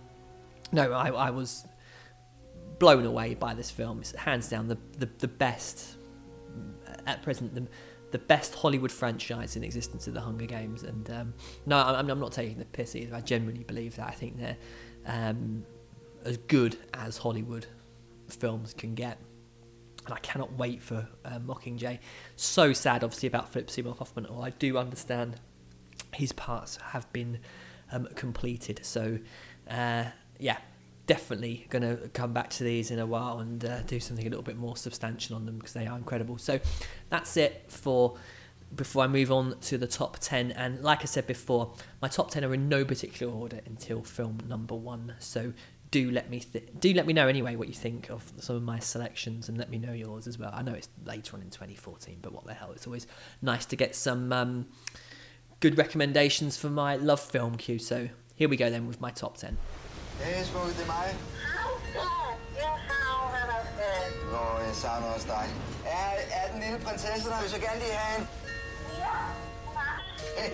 no, 0.72 0.92
I, 0.92 1.10
I, 1.10 1.30
was 1.30 1.66
blown 2.80 3.06
away 3.06 3.34
by 3.36 3.54
this 3.54 3.70
film. 3.70 4.00
It's 4.00 4.14
hands 4.14 4.50
down 4.50 4.68
the, 4.68 4.78
the, 4.98 5.10
the 5.18 5.28
best, 5.28 5.98
at 7.06 7.22
present, 7.24 7.54
the, 7.56 7.68
the 8.12 8.20
best 8.20 8.56
Hollywood 8.56 8.92
franchise 8.92 9.56
in 9.56 9.64
existence 9.64 10.08
of 10.08 10.14
the 10.14 10.22
Hunger 10.22 10.46
Games. 10.46 10.84
And 10.84 11.10
um, 11.12 11.34
no, 11.66 11.78
I'm, 11.78 12.10
I'm, 12.10 12.20
not 12.20 12.32
taking 12.32 12.58
the 12.58 12.66
piss 12.66 12.96
either. 12.96 13.16
I 13.16 13.22
genuinely 13.22 13.64
believe 13.64 13.96
that. 13.96 14.08
I 14.08 14.12
think 14.12 14.38
they're 14.38 14.58
um, 15.06 15.66
as 16.26 16.38
good 16.38 16.78
as 16.94 17.18
Hollywood 17.18 17.66
films 18.30 18.74
can 18.74 18.94
get 18.96 19.18
and 20.06 20.18
I 20.18 20.20
cannot 20.22 20.52
wait 20.58 20.82
for 20.82 21.08
uh, 21.26 21.40
Mockingjay. 21.40 22.00
So 22.36 22.74
sad, 22.74 23.04
obviously, 23.04 23.28
about 23.28 23.50
Philip 23.50 23.70
Seymour 23.70 23.96
Hoffman. 23.96 24.26
Or 24.26 24.44
I 24.44 24.50
do 24.52 24.78
understand 24.78 25.40
his 26.14 26.32
parts 26.32 26.78
have 26.78 27.12
been 27.14 27.40
um, 27.92 28.08
completed. 28.16 28.80
So, 28.84 29.20
uh, 29.70 30.06
yeah, 30.40 30.58
definitely 31.10 31.66
going 31.72 31.82
to 31.82 32.08
come 32.10 32.34
back 32.34 32.52
to 32.52 32.64
these 32.64 32.92
in 32.92 33.00
a 33.00 33.06
while 33.06 33.40
and 33.40 33.66
uh, 33.66 33.82
do 33.82 34.00
something 34.00 34.28
a 34.28 34.30
little 34.30 34.44
bit 34.44 34.56
more 34.56 34.78
substantial 34.78 35.36
on 35.36 35.48
them 35.48 35.58
because 35.58 35.74
they 35.74 35.88
are 35.88 35.98
incredible. 35.98 36.38
So, 36.38 36.60
that's 37.10 37.36
it 37.36 37.66
for 37.68 38.16
before 38.76 39.04
I 39.04 39.08
move 39.08 39.32
on 39.32 39.58
to 39.62 39.80
the 39.80 39.88
top 39.88 40.20
10. 40.20 40.52
And 40.52 40.84
like 40.84 41.02
I 41.02 41.06
said 41.06 41.26
before, 41.26 41.74
my 42.00 42.08
top 42.08 42.30
10 42.30 42.46
are 42.46 42.54
in 42.54 42.70
no 42.70 42.86
particular 42.86 43.34
order 43.34 43.62
until 43.66 44.04
film 44.04 44.38
number 44.48 44.76
one. 44.76 45.16
So 45.18 45.54
do 45.90 46.12
let 46.12 46.30
me 46.30 46.42
th- 46.42 46.70
do 46.80 46.94
let 46.94 47.08
me 47.08 47.14
know 47.14 47.28
anyway 47.28 47.56
what 47.56 47.68
you 47.68 47.74
think 47.74 48.12
of 48.12 48.32
some 48.38 48.56
of 48.56 48.62
my 48.62 48.78
selections 48.78 49.50
and 49.50 49.58
let 49.58 49.72
me 49.72 49.80
know 49.80 49.94
yours 49.94 50.28
as 50.28 50.38
well. 50.38 50.52
I 50.54 50.62
know 50.62 50.74
it's 50.74 50.90
later 51.04 51.36
on 51.36 51.42
in 51.42 51.50
2014, 51.50 52.20
but 52.22 52.32
what 52.32 52.46
the 52.46 52.54
hell? 52.54 52.72
It's 52.74 52.86
always 52.86 53.08
nice 53.42 53.66
to 53.66 53.76
get 53.76 53.96
some 53.96 54.32
um, 54.32 54.68
good 55.60 55.76
recommendations 55.76 56.56
for 56.56 56.70
my 56.70 56.96
LoveFilm 56.96 57.58
queue. 57.58 57.80
So 57.80 58.10
here 58.36 58.48
we 58.48 58.56
go 58.56 58.70
then 58.70 58.88
with 58.88 59.02
my 59.02 59.10
top 59.10 59.38
10. 59.38 59.58
Hey, 60.24 60.44
smukke, 60.44 60.74
det 60.78 60.82
er 60.82 60.92
mig. 60.98 61.08
Nå, 64.34 64.60
jeg 64.68 64.76
savner 64.76 65.08
også 65.08 65.28
dig. 65.28 65.46
Er, 65.86 66.10
er 66.32 66.52
den 66.52 66.60
lille 66.62 66.80
prinsesse 66.86 67.30
der? 67.30 67.42
Vil 67.42 67.50
så 67.50 67.60
gerne 67.60 67.80
lige 67.80 67.94
have 67.94 68.20
en? 68.22 68.28
Ja, 69.04 69.18
far. 69.76 70.04
Hey. 70.38 70.52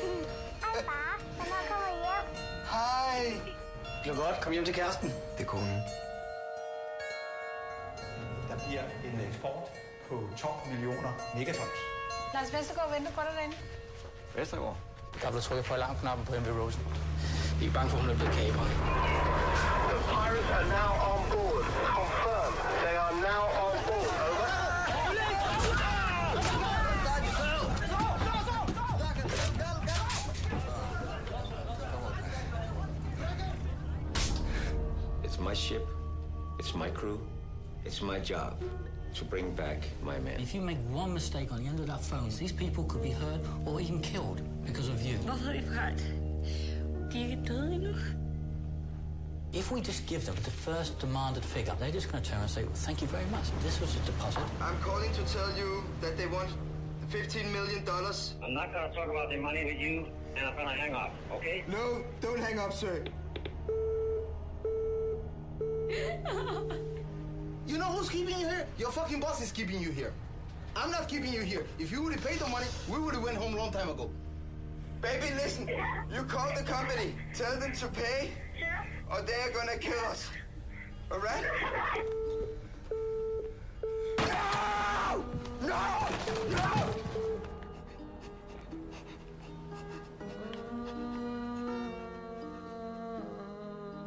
Hej, 0.63 0.83
far. 0.89 1.19
Hvornår 1.35 1.61
kommer 1.71 1.89
hjem? 2.05 2.25
Hej. 2.75 3.41
Det 4.03 4.15
godt. 4.17 4.41
Kom 4.41 4.51
hjem 4.53 4.65
til 4.65 4.73
kæresten. 4.73 5.09
Det 5.37 5.43
er 5.43 5.47
konen. 5.47 5.81
Der 8.49 8.57
bliver 8.67 8.83
en 9.03 9.19
eksport 9.27 9.63
på 10.09 10.29
12 10.37 10.53
millioner 10.71 11.11
megatons. 11.35 11.79
Lars 12.33 12.53
Vestergaard 12.53 12.91
venter 12.91 13.11
på 13.11 13.21
dig 13.21 13.31
derinde. 13.37 13.55
Vestergaard? 14.35 14.77
Der 15.21 15.27
er 15.27 15.31
blevet 15.31 15.43
trykket 15.43 15.65
på 15.65 15.73
alarmknappen 15.73 16.25
på 16.25 16.31
MV 16.31 16.49
Rosen. 16.61 16.81
Vi 17.59 17.65
er 17.65 17.71
bange 17.73 17.89
for, 17.89 17.97
at 17.97 18.03
hun 18.03 18.11
er 18.11 18.15
blevet 18.15 18.33
kabret. 18.33 18.71
The 19.89 19.97
pirates 20.11 20.49
are 20.57 20.67
now 20.79 20.91
on 21.11 21.21
board. 21.31 21.63
Confirmed. 21.99 22.57
They 22.85 22.95
are 23.05 23.15
now 23.29 23.43
on 23.65 23.75
board. 23.87 24.11
Over. 24.27 24.47
It's 35.23 35.39
my 35.39 35.53
ship, 35.53 35.87
it's 36.59 36.73
my 36.75 36.89
crew, 36.89 37.19
it's 37.85 38.01
my 38.01 38.19
job 38.19 38.53
to 39.15 39.23
bring 39.25 39.55
back 39.55 39.77
my 40.03 40.19
men. 40.19 40.39
If 40.39 40.53
you 40.53 40.61
make 40.61 40.77
one 40.91 41.13
mistake 41.13 41.51
on 41.51 41.63
the 41.63 41.69
end 41.69 41.79
of 41.79 41.87
that 41.87 42.01
phone, 42.01 42.29
these 42.37 42.51
people 42.51 42.83
could 42.83 43.01
be 43.01 43.11
hurt 43.11 43.39
or 43.65 43.79
even 43.79 44.01
killed 44.01 44.41
because 44.65 44.89
of 44.89 45.01
you. 45.01 45.15
Hvorfor 45.17 45.53
de 45.53 45.63
fra? 45.63 45.89
De 47.11 47.19
er 47.19 47.29
ikke 47.29 47.43
døde 47.47 47.75
endnu. 47.75 47.93
If 49.53 49.71
we 49.71 49.79
just 49.79 50.05
give 50.07 50.21
them 50.25 50.35
the 50.35 50.51
first 50.51 51.01
demanded 51.01 51.43
figure, 51.43 51.73
they're 51.79 51.93
just 51.99 52.11
going 52.11 52.21
to 52.23 52.29
turn 52.29 52.41
and 52.41 52.49
say, 52.49 52.63
well, 52.65 52.75
thank 52.87 53.01
you 53.01 53.07
very 53.07 53.29
much. 53.31 53.47
This 53.63 53.79
was 53.79 53.95
a 53.95 54.01
deposit. 54.11 54.43
I'm 54.67 54.79
calling 54.81 55.13
to 55.13 55.23
tell 55.35 55.49
you 55.61 55.69
that 56.01 56.17
they 56.17 56.27
want 56.27 56.49
15 57.09 57.53
million 57.53 57.85
dollars. 57.85 58.33
I'm 58.43 58.53
not 58.53 58.73
going 58.73 58.89
to 58.89 58.95
talk 58.97 59.09
about 59.09 59.29
the 59.29 59.37
money 59.37 59.63
with 59.63 59.79
you, 59.79 60.07
and 60.35 60.45
I'm 60.47 60.55
going 60.55 60.67
to 60.67 60.81
hang 60.83 60.93
up, 60.93 61.11
okay? 61.35 61.63
No, 61.69 62.03
don't 62.19 62.39
hang 62.39 62.59
up, 62.59 62.73
sir. 62.73 63.05
You 67.67 67.77
know 67.79 67.85
who's 67.85 68.09
keeping 68.09 68.39
you 68.39 68.47
here? 68.47 68.67
Your 68.77 68.91
fucking 68.91 69.19
boss 69.19 69.41
is 69.41 69.51
keeping 69.51 69.81
you 69.81 69.91
here. 69.91 70.13
I'm 70.75 70.91
not 70.91 71.07
keeping 71.07 71.33
you 71.33 71.41
here. 71.41 71.65
If 71.79 71.91
you 71.91 72.01
would 72.03 72.13
have 72.13 72.23
paid 72.23 72.37
the 72.39 72.47
money, 72.47 72.67
we 72.87 72.99
would 72.99 73.13
have 73.15 73.23
went 73.23 73.37
home 73.37 73.55
a 73.55 73.57
long 73.57 73.71
time 73.71 73.89
ago. 73.89 74.09
Baby, 75.01 75.33
listen. 75.35 75.67
You 76.13 76.23
call 76.23 76.53
the 76.55 76.63
company. 76.63 77.15
Tell 77.33 77.59
them 77.59 77.73
to 77.73 77.87
pay, 77.87 78.31
or 79.11 79.21
they're 79.21 79.51
gonna 79.51 79.77
kill 79.77 79.99
us. 80.05 80.29
All 81.11 81.19
right? 81.19 81.43
No! 84.19 85.25
No! 85.61 86.07
No! 86.49 86.95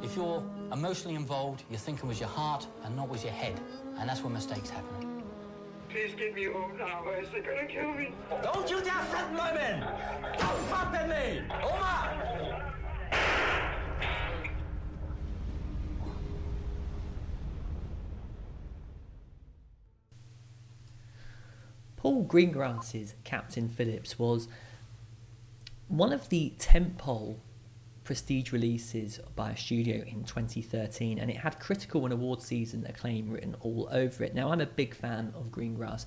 If 0.03 0.17
you're 0.17 0.43
emotionally 0.73 1.15
involved, 1.15 1.63
you're 1.71 1.79
thinking 1.79 2.09
with 2.09 2.21
your 2.21 2.29
heart 2.29 2.67
and 2.85 2.97
not 2.97 3.09
with 3.09 3.25
your 3.25 3.33
head. 3.33 3.61
And 3.99 4.09
that's 4.09 4.23
where 4.23 4.33
mistakes 4.33 4.71
happen. 4.71 5.23
Please 5.89 6.15
get 6.17 6.35
me 6.35 6.45
home 6.45 6.77
now, 6.79 7.03
or 7.05 7.17
else 7.17 7.29
they're 7.33 7.43
gonna 7.43 7.67
kill 7.67 7.93
me. 7.95 8.13
Don't 8.43 8.71
you 8.71 8.83
dare 8.83 9.03
threaten 9.11 9.37
my 9.37 9.53
men! 9.55 9.81
Don't 10.39 10.59
threaten 10.69 11.09
me! 11.09 11.43
Omar! 11.63 12.75
Paul 21.97 22.27
Greengrass's 22.27 23.15
Captain 23.25 23.69
Phillips 23.69 24.19
was 24.19 24.47
one 25.89 26.13
of 26.13 26.29
the 26.29 26.53
tentpole 26.59 27.39
prestige 28.09 28.53
releases 28.53 29.21
by 29.37 29.51
a 29.51 29.57
studio 29.57 30.03
in 30.07 30.25
2013, 30.25 31.19
and 31.19 31.31
it 31.31 31.37
had 31.37 31.61
critical 31.61 32.05
and 32.05 32.15
award 32.15 32.41
season 32.41 32.87
acclaim 32.89 33.29
written 33.29 33.55
all 33.61 33.87
over 33.93 34.25
it. 34.25 34.35
Now, 34.35 34.51
I'm 34.51 34.63
a 34.63 34.67
big 34.67 34.95
fan 34.95 35.31
of 35.37 35.51
Greengrass. 35.51 36.07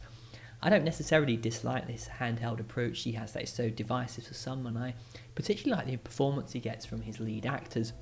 I 0.63 0.71
don't 0.71 0.83
necessarily 0.83 1.37
dislike 1.37 1.85
this 1.85 2.09
handheld 2.17 2.59
approach 2.59 3.03
he 3.03 3.11
has 3.11 3.33
that 3.33 3.43
is 3.43 3.51
so 3.51 3.69
divisive 3.69 4.25
for 4.25 4.33
some, 4.33 4.65
and 4.65 4.79
I 4.79 4.95
particularly 5.35 5.77
like 5.77 5.91
the 5.91 5.97
performance 5.97 6.51
he 6.51 6.59
gets 6.59 6.87
from 6.87 7.03
his 7.03 7.19
lead 7.19 7.45
actors. 7.45 7.93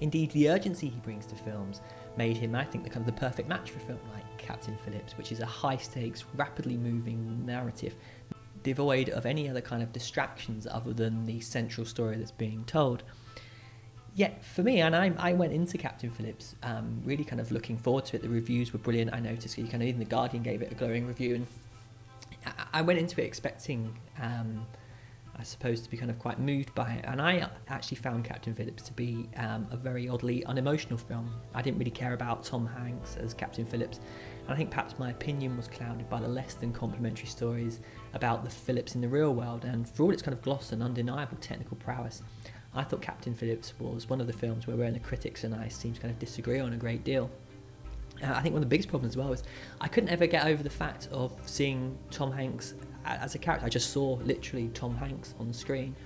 Indeed, 0.00 0.32
the 0.32 0.50
urgency 0.50 0.88
he 0.88 0.98
brings 0.98 1.26
to 1.26 1.36
films 1.36 1.82
made 2.16 2.38
him, 2.38 2.56
I 2.56 2.64
think, 2.64 2.82
the 2.82 2.90
kind 2.90 3.06
of 3.06 3.14
the 3.14 3.20
perfect 3.20 3.48
match 3.48 3.70
for 3.70 3.78
a 3.78 3.82
film 3.82 4.00
like 4.12 4.36
Captain 4.36 4.76
Phillips, 4.84 5.16
which 5.16 5.30
is 5.30 5.38
a 5.38 5.46
high 5.46 5.76
stakes, 5.76 6.24
rapidly 6.34 6.76
moving 6.76 7.46
narrative, 7.46 7.94
devoid 8.62 9.08
of 9.08 9.26
any 9.26 9.48
other 9.48 9.60
kind 9.60 9.82
of 9.82 9.92
distractions 9.92 10.66
other 10.70 10.92
than 10.92 11.26
the 11.26 11.40
central 11.40 11.86
story 11.86 12.16
that's 12.16 12.30
being 12.30 12.64
told. 12.64 13.02
Yet 14.14 14.44
for 14.44 14.62
me, 14.62 14.80
and 14.80 14.94
I, 14.94 15.12
I 15.18 15.32
went 15.32 15.52
into 15.52 15.78
Captain 15.78 16.10
Phillips 16.10 16.56
um, 16.62 17.00
really 17.04 17.24
kind 17.24 17.40
of 17.40 17.52
looking 17.52 17.78
forward 17.78 18.06
to 18.06 18.16
it. 18.16 18.22
The 18.22 18.28
reviews 18.28 18.72
were 18.72 18.80
brilliant. 18.80 19.14
I 19.14 19.20
noticed 19.20 19.56
you 19.56 19.64
kind 19.66 19.82
of 19.82 19.88
even 19.88 20.00
the 20.00 20.04
Guardian 20.04 20.42
gave 20.42 20.62
it 20.62 20.72
a 20.72 20.74
glowing 20.74 21.06
review, 21.06 21.36
and 21.36 21.46
I, 22.44 22.80
I 22.80 22.82
went 22.82 22.98
into 22.98 23.20
it 23.20 23.24
expecting. 23.24 23.96
Um, 24.20 24.66
I 25.40 25.42
suppose 25.42 25.80
to 25.80 25.90
be 25.90 25.96
kind 25.96 26.10
of 26.10 26.18
quite 26.18 26.38
moved 26.38 26.74
by 26.74 26.92
it. 26.92 27.04
And 27.08 27.20
I 27.20 27.48
actually 27.68 27.96
found 27.96 28.26
Captain 28.26 28.52
Phillips 28.52 28.82
to 28.82 28.92
be 28.92 29.26
um, 29.38 29.66
a 29.70 29.76
very 29.76 30.06
oddly 30.06 30.44
unemotional 30.44 30.98
film. 30.98 31.32
I 31.54 31.62
didn't 31.62 31.78
really 31.78 31.90
care 31.90 32.12
about 32.12 32.44
Tom 32.44 32.66
Hanks 32.66 33.16
as 33.16 33.32
Captain 33.32 33.64
Phillips. 33.64 34.00
And 34.42 34.52
I 34.52 34.56
think 34.56 34.68
perhaps 34.68 34.98
my 34.98 35.10
opinion 35.10 35.56
was 35.56 35.66
clouded 35.66 36.10
by 36.10 36.20
the 36.20 36.28
less 36.28 36.54
than 36.54 36.74
complimentary 36.74 37.26
stories 37.26 37.80
about 38.12 38.44
the 38.44 38.50
Phillips 38.50 38.94
in 38.94 39.00
the 39.00 39.08
real 39.08 39.34
world. 39.34 39.64
And 39.64 39.88
for 39.88 40.04
all 40.04 40.12
its 40.12 40.22
kind 40.22 40.34
of 40.34 40.42
gloss 40.42 40.72
and 40.72 40.82
undeniable 40.82 41.36
technical 41.40 41.76
prowess, 41.76 42.22
I 42.74 42.82
thought 42.84 43.02
Captain 43.02 43.34
Phillips 43.34 43.74
was 43.78 44.08
one 44.08 44.20
of 44.20 44.26
the 44.26 44.32
films 44.32 44.66
where, 44.66 44.76
where 44.76 44.90
the 44.90 45.00
critics 45.00 45.44
and 45.44 45.54
I 45.54 45.68
seem 45.68 45.92
to 45.94 46.00
kind 46.00 46.12
of 46.12 46.18
disagree 46.18 46.60
on 46.60 46.72
a 46.72 46.76
great 46.76 47.04
deal. 47.04 47.30
Uh, 48.22 48.32
I 48.32 48.42
think 48.42 48.52
one 48.52 48.62
of 48.62 48.68
the 48.68 48.72
biggest 48.72 48.88
problems 48.88 49.12
as 49.12 49.16
well 49.16 49.32
is 49.32 49.42
I 49.80 49.88
couldn't 49.88 50.10
ever 50.10 50.26
get 50.26 50.46
over 50.46 50.62
the 50.62 50.70
fact 50.70 51.08
of 51.10 51.32
seeing 51.46 51.96
Tom 52.10 52.30
Hanks 52.30 52.74
as 53.04 53.34
a 53.34 53.38
character. 53.38 53.66
I 53.66 53.68
just 53.70 53.90
saw 53.90 54.18
literally 54.22 54.68
Tom 54.74 54.94
Hanks 54.96 55.34
on 55.40 55.48
the 55.48 55.54
screen, 55.54 55.96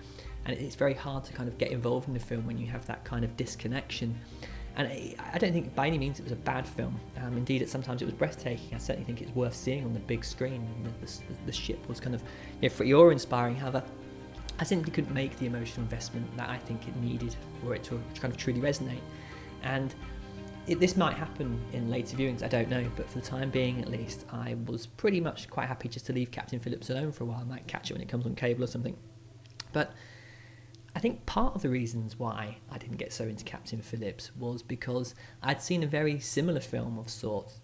and 0.45 0.57
it's 0.57 0.77
very 0.77 0.95
hard 0.95 1.25
to 1.25 1.33
kind 1.33 1.49
of 1.49 1.59
get 1.59 1.71
involved 1.71 2.09
in 2.09 2.15
the 2.15 2.21
film 2.21 2.47
when 2.47 2.57
you 2.57 2.67
have 2.69 2.87
that 2.87 3.05
kind 3.05 3.25
of 3.25 3.37
disconnection. 3.37 4.19
And 4.77 4.89
I 5.33 5.39
don't 5.39 5.53
think 5.53 5.75
by 5.75 5.87
any 5.87 5.99
means 5.99 6.19
it 6.19 6.25
was 6.25 6.33
a 6.33 6.37
bad 6.37 6.67
film. 6.67 6.99
Um, 7.23 7.37
indeed, 7.37 7.63
it, 7.63 7.71
sometimes 7.71 8.03
it 8.03 8.07
was 8.07 8.15
breathtaking. 8.15 8.75
I 8.75 8.79
certainly 8.79 9.05
think 9.05 9.23
it's 9.23 9.35
worth 9.35 9.55
seeing 9.55 9.85
on 9.85 9.93
the 9.93 10.01
big 10.01 10.25
screen. 10.25 10.67
The, 10.83 11.07
the, 11.07 11.23
the 11.47 11.53
ship 11.53 11.87
was 11.89 12.01
kind 12.01 12.15
of 12.15 12.23
you 12.61 12.69
know, 12.69 12.75
pretty 12.75 12.93
awe-inspiring. 12.93 13.55
However, 13.55 13.85
I 14.59 14.65
simply 14.65 14.91
couldn't 14.91 15.15
make 15.15 15.37
the 15.39 15.47
emotional 15.47 15.83
investment 15.83 16.37
that 16.37 16.49
I 16.49 16.59
think 16.59 16.89
it 16.89 16.97
needed 16.97 17.37
for 17.61 17.75
it 17.75 17.85
to 17.85 18.01
kind 18.21 18.33
of 18.33 18.37
truly 18.37 18.61
resonate. 18.61 19.01
And 19.63 19.95
it, 20.67 20.81
this 20.81 20.97
might 20.97 21.15
happen 21.15 21.61
in 21.73 21.91
later 21.91 22.17
viewings, 22.17 22.43
I 22.43 22.49
don't 22.49 22.69
know, 22.69 22.91
but 22.97 23.09
for 23.09 23.19
the 23.19 23.25
time 23.25 23.51
being 23.51 23.81
at 23.81 23.89
least, 23.89 24.25
I 24.33 24.57
was 24.67 24.87
pretty 24.87 25.21
much 25.21 25.51
quite 25.51 25.69
happy 25.69 25.89
just 25.89 26.07
to 26.07 26.13
leave 26.13 26.31
Captain 26.31 26.59
Phillips 26.59 26.91
alone 26.91 27.13
for 27.13 27.25
a 27.25 27.27
while. 27.27 27.41
I 27.41 27.45
might 27.45 27.67
catch 27.67 27.91
it 27.91 27.95
when 27.95 28.03
it 28.03 28.09
comes 28.09 28.27
on 28.27 28.35
cable 28.35 28.65
or 28.65 28.69
something. 28.69 28.97
But 29.73 29.93
I 30.95 31.01
think 31.01 31.27
part 31.27 31.55
of 31.55 31.63
the 31.63 31.69
reasons 31.69 32.19
why 32.19 32.59
I 32.71 32.79
didn't 32.79 32.99
get 32.99 33.13
so 33.13 33.25
into 33.25 33.45
Captain 33.45 33.83
Phillips 33.83 34.31
was 34.37 34.63
because 34.63 35.15
I'd 35.43 35.61
seen 35.61 35.83
a 35.83 35.89
very 35.89 36.21
similar 36.21 36.61
film 36.61 36.99
of 36.99 37.11
sorts 37.11 37.61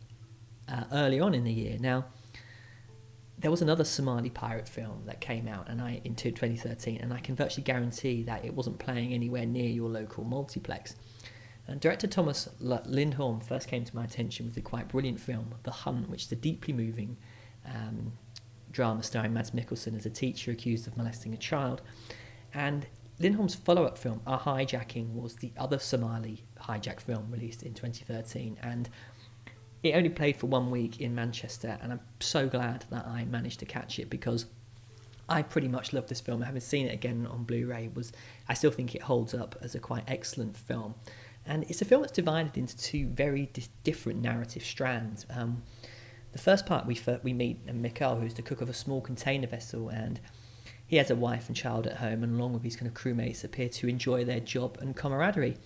uh, 0.69 0.85
early 0.93 1.21
on 1.21 1.35
in 1.35 1.45
the 1.45 1.53
year. 1.53 1.77
Now, 1.79 2.07
there 3.39 3.51
was 3.51 3.63
another 3.63 3.85
Somali 3.85 4.31
pirate 4.31 4.69
film 4.69 5.03
that 5.07 5.21
came 5.21 5.49
out 5.49 5.69
and 5.69 5.81
I 5.81 6.01
in 6.05 6.15
2013, 6.15 6.99
and 6.99 7.13
I 7.13 7.21
can 7.21 7.37
virtually 7.37 7.63
guarantee 7.63 8.23
that 8.25 8.45
it 8.45 8.53
wasn't 8.53 8.79
playing 8.79 9.15
anywhere 9.15 9.47
near 9.47 9.69
your 9.69 9.89
local 9.89 10.25
multiplex. 10.25 10.97
And 11.67 11.81
director 11.81 12.09
Tobias 12.09 12.49
Lindholm 12.61 13.41
first 13.41 13.69
came 13.69 13.85
to 13.85 13.97
my 13.97 14.05
attention 14.05 14.45
with 14.45 14.57
the 14.57 14.61
quite 14.61 14.89
brilliant 14.89 15.21
film 15.21 15.55
The 15.63 15.71
Hunt, 15.71 16.11
which 16.11 16.25
is 16.25 16.33
a 16.33 16.37
deeply 16.37 16.75
moving 16.75 17.17
um, 17.65 18.13
drama 18.73 19.03
starring 19.03 19.33
Mads 19.33 19.53
Mikkelsen 19.53 19.97
as 19.97 20.05
a 20.05 20.11
teacher 20.11 20.51
accused 20.51 20.87
of 20.87 20.97
molesting 20.97 21.33
a 21.33 21.37
child. 21.37 21.81
And 22.53 22.87
Lindholm's 23.21 23.55
follow 23.55 23.85
up 23.85 23.99
film, 23.99 24.23
A 24.27 24.39
Hijacking, 24.39 25.13
was 25.13 25.37
the 25.37 25.53
other 25.59 25.79
Somali 25.79 26.45
hijack 26.59 27.01
film 27.01 27.31
released 27.31 27.63
in 27.63 27.75
2013. 27.75 28.57
And 28.63 28.89
it 29.83 29.95
only 29.95 30.09
played 30.09 30.37
for 30.37 30.47
one 30.47 30.71
week 30.71 31.01
in 31.01 31.15
Manchester, 31.15 31.79
and 31.83 31.93
I'm 31.93 32.01
so 32.19 32.49
glad 32.49 32.87
that 32.91 33.07
I 33.07 33.25
managed 33.27 33.61
to 33.61 33.67
catch 33.67 33.99
it 33.99 34.09
because 34.09 34.47
I 35.29 35.43
pretty 35.43 35.69
much 35.69 35.93
love 35.93 36.09
this 36.09 36.21
film. 36.21 36.43
Having 36.43 36.61
seen 36.63 36.87
it 36.87 36.95
again 36.95 37.27
on 37.31 37.45
Blu-ray, 37.45 37.91
was 37.95 38.13
I 38.49 38.55
still 38.55 38.71
think 38.71 38.95
it 38.95 39.03
holds 39.03 39.35
up 39.35 39.55
as 39.61 39.75
a 39.75 39.79
quite 39.79 40.05
excellent 40.09 40.57
film, 40.57 40.95
and 41.47 41.65
it's 41.65 41.81
a 41.81 41.85
film 41.85 42.03
that's 42.03 42.13
divided 42.13 42.59
into 42.59 42.77
two 42.77 43.07
very 43.07 43.47
di- 43.53 43.69
different 43.85 44.21
narrative 44.21 44.63
strands. 44.65 45.25
Um, 45.31 45.63
the 46.33 46.39
first 46.39 46.67
part 46.67 46.87
we 46.87 46.99
we 47.23 47.33
meet 47.33 47.67
Mikkel, 47.67 48.21
who's 48.21 48.35
the 48.35 48.43
cook 48.43 48.61
of 48.61 48.69
a 48.69 48.75
small 48.75 49.01
container 49.01 49.47
vessel, 49.47 49.89
and 49.89 50.21
he 50.91 50.97
has 50.97 51.09
a 51.09 51.15
wife 51.15 51.47
and 51.47 51.57
child 51.57 51.87
at 51.87 51.99
home, 51.99 52.25
and 52.25 52.35
along 52.35 52.53
with 52.53 52.65
his 52.65 52.75
kind 52.75 52.89
of 52.89 52.95
crewmates, 52.95 53.45
appear 53.45 53.69
to 53.69 53.87
enjoy 53.87 54.25
their 54.25 54.41
job 54.41 54.77
and 54.81 54.97
camaraderie. 54.97 55.57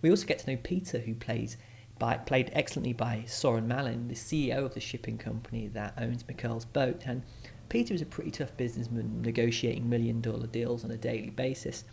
We 0.00 0.08
also 0.08 0.24
get 0.24 0.38
to 0.38 0.50
know 0.50 0.58
Peter, 0.62 1.00
who 1.00 1.14
plays 1.14 1.58
by, 1.98 2.16
played 2.16 2.50
excellently 2.54 2.94
by 2.94 3.24
Soren 3.26 3.68
Malling, 3.68 4.08
the 4.08 4.14
CEO 4.14 4.64
of 4.64 4.72
the 4.72 4.80
shipping 4.80 5.18
company 5.18 5.66
that 5.66 5.92
owns 5.98 6.22
Mikkel's 6.22 6.64
boat. 6.64 7.02
And 7.04 7.24
Peter 7.68 7.92
is 7.92 8.00
a 8.00 8.06
pretty 8.06 8.30
tough 8.30 8.56
businessman 8.56 9.20
negotiating 9.20 9.86
million 9.86 10.22
dollar 10.22 10.46
deals 10.46 10.82
on 10.82 10.90
a 10.90 10.96
daily 10.96 11.28
basis. 11.28 11.84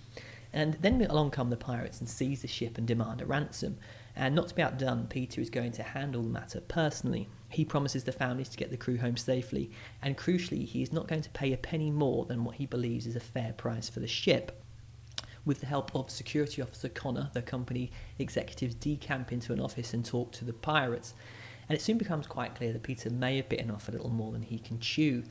And 0.53 0.75
then 0.75 1.01
along 1.01 1.31
come 1.31 1.49
the 1.49 1.57
pirates 1.57 1.99
and 1.99 2.07
seize 2.07 2.41
the 2.41 2.47
ship 2.47 2.77
and 2.77 2.87
demand 2.87 3.19
a 3.19 3.25
ransom. 3.25 3.79
And 4.15 4.33
not 4.33 4.47
to 4.47 4.55
be 4.55 4.61
outdone, 4.61 5.07
Peter 5.07 5.41
is 5.41 5.49
going 5.49 5.73
to 5.73 5.83
handle 5.83 6.23
the 6.23 6.29
matter 6.29 6.61
personally. 6.61 7.27
He 7.49 7.65
promises 7.65 8.03
the 8.03 8.11
families 8.11 8.49
to 8.49 8.57
get 8.57 8.71
the 8.71 8.77
crew 8.77 8.97
home 8.97 9.17
safely, 9.17 9.71
and 10.01 10.17
crucially, 10.17 10.65
he 10.65 10.81
is 10.81 10.91
not 10.91 11.07
going 11.07 11.21
to 11.21 11.29
pay 11.29 11.53
a 11.53 11.57
penny 11.57 11.91
more 11.91 12.25
than 12.25 12.43
what 12.43 12.55
he 12.55 12.65
believes 12.65 13.07
is 13.07 13.15
a 13.15 13.21
fair 13.21 13.53
price 13.53 13.89
for 13.89 13.99
the 13.99 14.07
ship. 14.07 14.63
With 15.45 15.61
the 15.61 15.65
help 15.65 15.95
of 15.95 16.09
security 16.09 16.61
officer 16.61 16.89
Connor, 16.89 17.29
the 17.33 17.41
company 17.41 17.89
executives 18.19 18.75
decamp 18.75 19.31
into 19.31 19.53
an 19.53 19.61
office 19.61 19.93
and 19.93 20.03
talk 20.03 20.33
to 20.33 20.45
the 20.45 20.51
pirates. 20.51 21.13
And 21.69 21.77
it 21.77 21.81
soon 21.81 21.97
becomes 21.97 22.27
quite 22.27 22.55
clear 22.55 22.73
that 22.73 22.83
Peter 22.83 23.09
may 23.09 23.37
have 23.37 23.47
bitten 23.47 23.71
off 23.71 23.87
a 23.87 23.93
little 23.93 24.09
more 24.09 24.33
than 24.33 24.41
he 24.41 24.59
can 24.59 24.79
chew. 24.79 25.23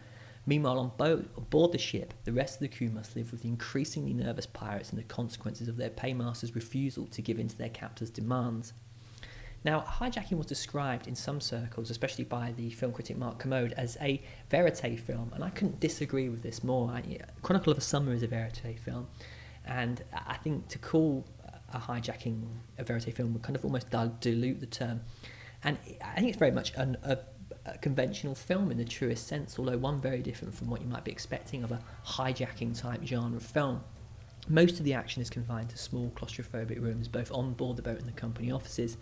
Meanwhile, 0.46 0.78
on 0.78 0.92
board, 0.96 1.28
aboard 1.36 1.72
the 1.72 1.78
ship, 1.78 2.14
the 2.24 2.32
rest 2.32 2.54
of 2.54 2.60
the 2.60 2.74
crew 2.74 2.88
must 2.88 3.14
live 3.14 3.30
with 3.30 3.42
the 3.42 3.48
increasingly 3.48 4.14
nervous 4.14 4.46
pirates 4.46 4.88
and 4.88 4.98
the 4.98 5.04
consequences 5.04 5.68
of 5.68 5.76
their 5.76 5.90
paymaster's 5.90 6.54
refusal 6.54 7.06
to 7.08 7.20
give 7.20 7.38
in 7.38 7.48
to 7.48 7.58
their 7.58 7.68
captor's 7.68 8.10
demands. 8.10 8.72
Now, 9.66 9.80
hijacking 9.80 10.38
was 10.38 10.46
described 10.46 11.08
in 11.08 11.16
some 11.16 11.40
circles, 11.40 11.90
especially 11.90 12.22
by 12.22 12.54
the 12.56 12.70
film 12.70 12.92
critic 12.92 13.16
Mark 13.16 13.40
Kermode, 13.40 13.72
as 13.72 13.98
a 14.00 14.22
verite 14.48 15.00
film, 15.00 15.32
and 15.34 15.42
I 15.42 15.50
couldn't 15.50 15.80
disagree 15.80 16.28
with 16.28 16.44
this 16.44 16.62
more. 16.62 16.88
I, 16.88 17.18
Chronicle 17.42 17.72
of 17.72 17.78
a 17.78 17.80
Summer 17.80 18.12
is 18.12 18.22
a 18.22 18.28
verite 18.28 18.78
film, 18.78 19.08
and 19.64 20.04
I 20.14 20.36
think 20.36 20.68
to 20.68 20.78
call 20.78 21.26
a 21.74 21.80
hijacking 21.80 22.44
a 22.78 22.84
verite 22.84 23.12
film 23.12 23.32
would 23.32 23.42
kind 23.42 23.56
of 23.56 23.64
almost 23.64 23.90
dilute 23.90 24.60
the 24.60 24.66
term. 24.66 25.00
And 25.64 25.78
I 26.00 26.14
think 26.14 26.28
it's 26.28 26.38
very 26.38 26.52
much 26.52 26.72
an, 26.76 26.96
a, 27.02 27.18
a, 27.64 27.76
conventional 27.78 28.36
film 28.36 28.70
in 28.70 28.78
the 28.78 28.84
truest 28.84 29.26
sense, 29.26 29.58
although 29.58 29.78
one 29.78 30.00
very 30.00 30.22
different 30.22 30.54
from 30.54 30.70
what 30.70 30.80
you 30.80 30.86
might 30.86 31.02
be 31.02 31.10
expecting 31.10 31.64
of 31.64 31.72
a 31.72 31.80
hijacking 32.06 32.80
type 32.80 33.00
genre 33.04 33.40
film. 33.40 33.82
Most 34.48 34.78
of 34.78 34.84
the 34.84 34.94
action 34.94 35.20
is 35.20 35.28
confined 35.28 35.70
to 35.70 35.78
small 35.78 36.12
claustrophobic 36.14 36.80
rooms, 36.80 37.08
both 37.08 37.32
on 37.32 37.54
board 37.54 37.76
the 37.76 37.82
boat 37.82 37.98
and 37.98 38.06
the 38.06 38.12
company 38.12 38.52
offices. 38.52 38.96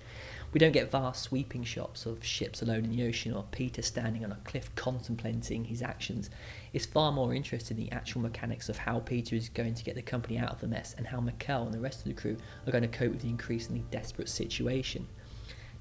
We 0.55 0.61
don't 0.61 0.71
get 0.71 0.89
vast 0.89 1.25
sweeping 1.25 1.65
shots 1.65 2.07
of 2.07 2.25
ships 2.25 2.63
alone 2.63 2.85
in 2.85 2.93
the 2.93 3.03
ocean 3.09 3.35
or 3.35 3.45
Peter 3.51 3.83
standing 3.83 4.25
on 4.25 4.31
a 4.31 4.39
cliff 4.45 4.73
contemplating 4.77 5.65
his 5.65 5.83
actions. 5.83 6.31
It's 6.73 6.87
far 6.87 7.11
more 7.11 7.35
interested 7.35 7.77
in 7.77 7.87
the 7.87 7.91
actual 7.91 8.21
mechanics 8.21 8.69
of 8.69 8.79
how 8.79 9.01
Peter 9.01 9.35
is 9.35 9.49
going 9.49 9.75
to 9.75 9.83
get 9.83 9.97
the 9.97 10.03
company 10.03 10.39
out 10.39 10.53
of 10.53 10.61
the 10.61 10.69
mess 10.69 10.95
and 10.97 11.09
how 11.09 11.19
Mikkel 11.19 11.65
and 11.65 11.75
the 11.75 11.81
rest 11.81 11.99
of 11.99 12.05
the 12.05 12.15
crew 12.15 12.37
are 12.69 12.71
going 12.71 12.89
to 12.89 12.89
cope 12.89 13.11
with 13.11 13.23
the 13.23 13.29
increasingly 13.29 13.85
desperate 13.91 14.29
situation. 14.29 15.09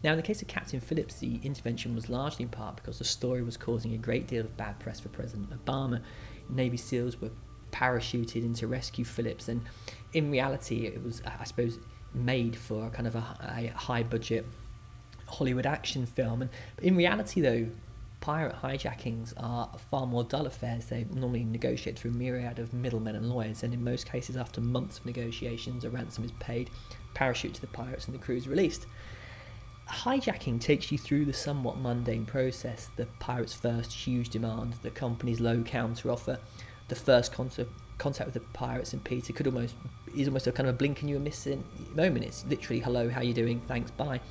Now, 0.03 0.13
in 0.13 0.17
the 0.17 0.23
case 0.23 0.41
of 0.41 0.47
Captain 0.47 0.79
Phillips, 0.79 1.19
the 1.19 1.39
intervention 1.43 1.93
was 1.93 2.09
largely 2.09 2.41
in 2.41 2.49
part 2.49 2.77
because 2.77 2.97
the 2.97 3.05
story 3.05 3.43
was 3.43 3.57
causing 3.57 3.93
a 3.93 3.97
great 3.97 4.25
deal 4.25 4.43
of 4.43 4.57
bad 4.57 4.79
press 4.79 4.99
for 4.99 5.09
President 5.09 5.51
Obama. 5.51 6.01
Navy 6.49 6.77
SEALs 6.77 7.21
were 7.21 7.29
parachuted 7.71 8.37
in 8.37 8.55
to 8.55 8.65
rescue 8.65 9.05
Phillips, 9.05 9.49
and 9.49 9.61
in 10.13 10.31
reality, 10.31 10.87
it 10.87 11.01
was, 11.03 11.21
I 11.39 11.43
suppose, 11.43 11.77
made 12.15 12.55
for 12.55 12.87
a 12.87 12.89
kind 12.89 13.07
of 13.07 13.15
a, 13.15 13.71
a 13.73 13.77
high 13.77 14.03
budget 14.03 14.45
Hollywood 15.33 15.65
action 15.65 16.05
film. 16.05 16.41
And 16.41 16.51
in 16.81 16.95
reality, 16.95 17.41
though, 17.41 17.67
pirate 18.21 18.55
hijackings 18.61 19.33
are 19.35 19.69
far 19.89 20.07
more 20.07 20.23
dull 20.23 20.45
affairs. 20.45 20.85
They 20.85 21.05
normally 21.13 21.43
negotiate 21.43 21.99
through 21.99 22.11
a 22.11 22.13
myriad 22.13 22.57
of 22.59 22.73
middlemen 22.73 23.15
and 23.15 23.29
lawyers, 23.29 23.63
and 23.63 23.73
in 23.73 23.83
most 23.83 24.05
cases, 24.05 24.37
after 24.37 24.61
months 24.61 24.99
of 24.99 25.05
negotiations, 25.05 25.83
a 25.83 25.89
ransom 25.89 26.23
is 26.23 26.31
paid, 26.33 26.69
parachute 27.13 27.53
to 27.55 27.61
the 27.61 27.67
pirates, 27.67 28.05
and 28.05 28.15
the 28.15 28.19
crew 28.19 28.37
is 28.37 28.47
released. 28.47 28.85
Hijacking 29.89 30.61
takes 30.61 30.91
you 30.91 30.97
through 30.97 31.25
the 31.25 31.33
somewhat 31.33 31.77
mundane 31.77 32.25
process 32.25 32.89
the 32.95 33.05
pirate's 33.19 33.53
first 33.53 33.91
huge 33.91 34.29
demand, 34.29 34.75
the 34.81 34.89
company's 34.89 35.41
low 35.41 35.61
counter 35.61 36.09
offer, 36.09 36.39
the 36.87 36.95
first 36.95 37.33
contact, 37.33 37.69
with 38.25 38.33
the 38.33 38.39
pirates 38.53 38.93
and 38.93 39.03
Peter 39.03 39.33
could 39.33 39.47
almost 39.47 39.75
is 40.15 40.27
almost 40.27 40.47
a 40.47 40.51
kind 40.51 40.69
of 40.69 40.75
a 40.75 40.77
blink 40.77 41.01
and 41.01 41.09
you 41.09 41.17
are 41.17 41.19
missing 41.19 41.63
moment. 41.93 42.23
It's 42.23 42.45
literally 42.45 42.79
hello, 42.79 43.09
how 43.09 43.21
you 43.21 43.33
doing, 43.33 43.59
thanks, 43.67 43.91
bye. 43.91 44.21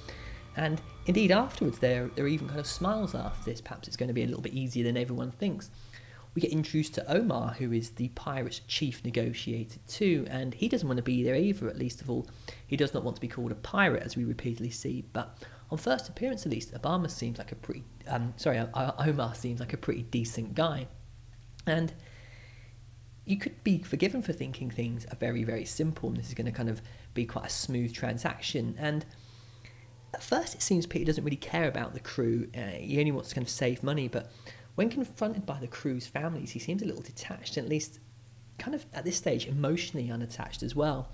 And 0.57 0.81
indeed, 1.07 1.31
afterwards, 1.31 1.79
there 1.79 2.11
there 2.15 2.25
are 2.25 2.29
even 2.29 2.49
kind 2.49 2.61
of 2.61 2.67
smiles 2.67 3.15
after 3.15 3.51
this. 3.51 3.61
Perhaps 3.61 3.89
it's 3.89 3.97
going 3.97 4.09
to 4.09 4.15
be 4.15 4.23
a 4.23 4.27
little 4.27 4.43
bit 4.43 4.53
easier 4.53 4.85
than 4.85 4.97
everyone 4.97 5.31
thinks. 5.31 5.71
We 6.35 6.41
get 6.41 6.51
introduced 6.51 6.95
to 6.95 7.13
Omar, 7.13 7.55
who 7.59 7.73
is 7.73 7.91
the 7.91 8.09
pirate's 8.11 8.61
chief 8.61 9.05
negotiator 9.05 9.79
too, 9.87 10.27
and 10.31 10.55
he 10.55 10.69
doesn't 10.69 10.89
want 10.89 10.97
to 10.97 11.03
be 11.03 11.23
there 11.23 11.35
either. 11.35 11.69
At 11.69 11.77
least 11.77 12.01
of 12.01 12.09
all, 12.09 12.27
he 12.67 12.77
does 12.77 12.95
not 12.95 13.05
want 13.05 13.17
to 13.17 13.21
be 13.21 13.29
called 13.29 13.53
a 13.53 13.57
pirate, 13.57 14.03
as 14.03 14.17
we 14.17 14.25
repeatedly 14.25 14.71
see. 14.71 15.05
But 15.13 15.37
on 15.71 15.77
first 15.77 16.09
appearance, 16.09 16.47
at 16.47 16.53
least, 16.53 16.73
Obama 16.73 17.11
seems 17.11 17.39
like 17.39 17.53
a 17.53 17.57
pretty 17.57 17.85
um, 18.09 18.33
sorry, 18.37 18.59
Omar 18.75 19.35
seems 19.35 19.61
like 19.61 19.73
a 19.73 19.77
pretty 19.77 20.03
decent 20.03 20.55
guy, 20.55 20.87
and 21.67 21.93
you 23.25 23.37
could 23.37 23.63
be 23.63 23.79
forgiven 23.79 24.23
for 24.23 24.33
thinking 24.33 24.71
things 24.71 25.07
are 25.07 25.17
very, 25.17 25.45
very 25.45 25.65
simple 25.65 26.09
and 26.09 26.19
this 26.19 26.29
is 26.29 26.35
going 26.35 26.47
to 26.47 26.53
kind 26.53 26.69
of 26.69 26.83
be 27.15 27.25
quite 27.25 27.47
a 27.47 27.51
smooth 27.51 27.93
transaction. 27.93 28.75
And 28.79 29.05
at 30.15 30.23
first, 30.23 30.55
it 30.55 30.63
seems 30.63 30.87
Peter 30.87 31.07
doesn't 31.07 31.25
really 31.25 31.37
care 31.37 31.69
about 31.69 31.95
the 31.95 32.01
crew. 32.01 32.49
Uh, 32.57 32.61
he 32.79 32.99
only 32.99 33.13
wants 33.13 33.31
to 33.31 33.35
kind 33.35 33.47
of 33.47 33.51
save 33.51 33.83
money. 33.83 34.09
But 34.09 34.31
when 34.75 34.91
confronted 34.91 35.47
by 35.47 35.59
the 35.59 35.67
crew's 35.67 36.07
families, 36.07 36.51
he 36.51 36.59
seems 36.59 36.83
a 36.83 36.87
little 36.87 37.03
detached, 37.03 37.57
and 37.57 37.65
at 37.65 37.71
least 37.71 37.99
kind 38.59 38.75
of 38.75 38.87
at 38.93 39.05
this 39.05 39.17
stage 39.17 39.47
emotionally 39.47 40.11
unattached 40.11 40.63
as 40.63 40.77
well. 40.77 41.09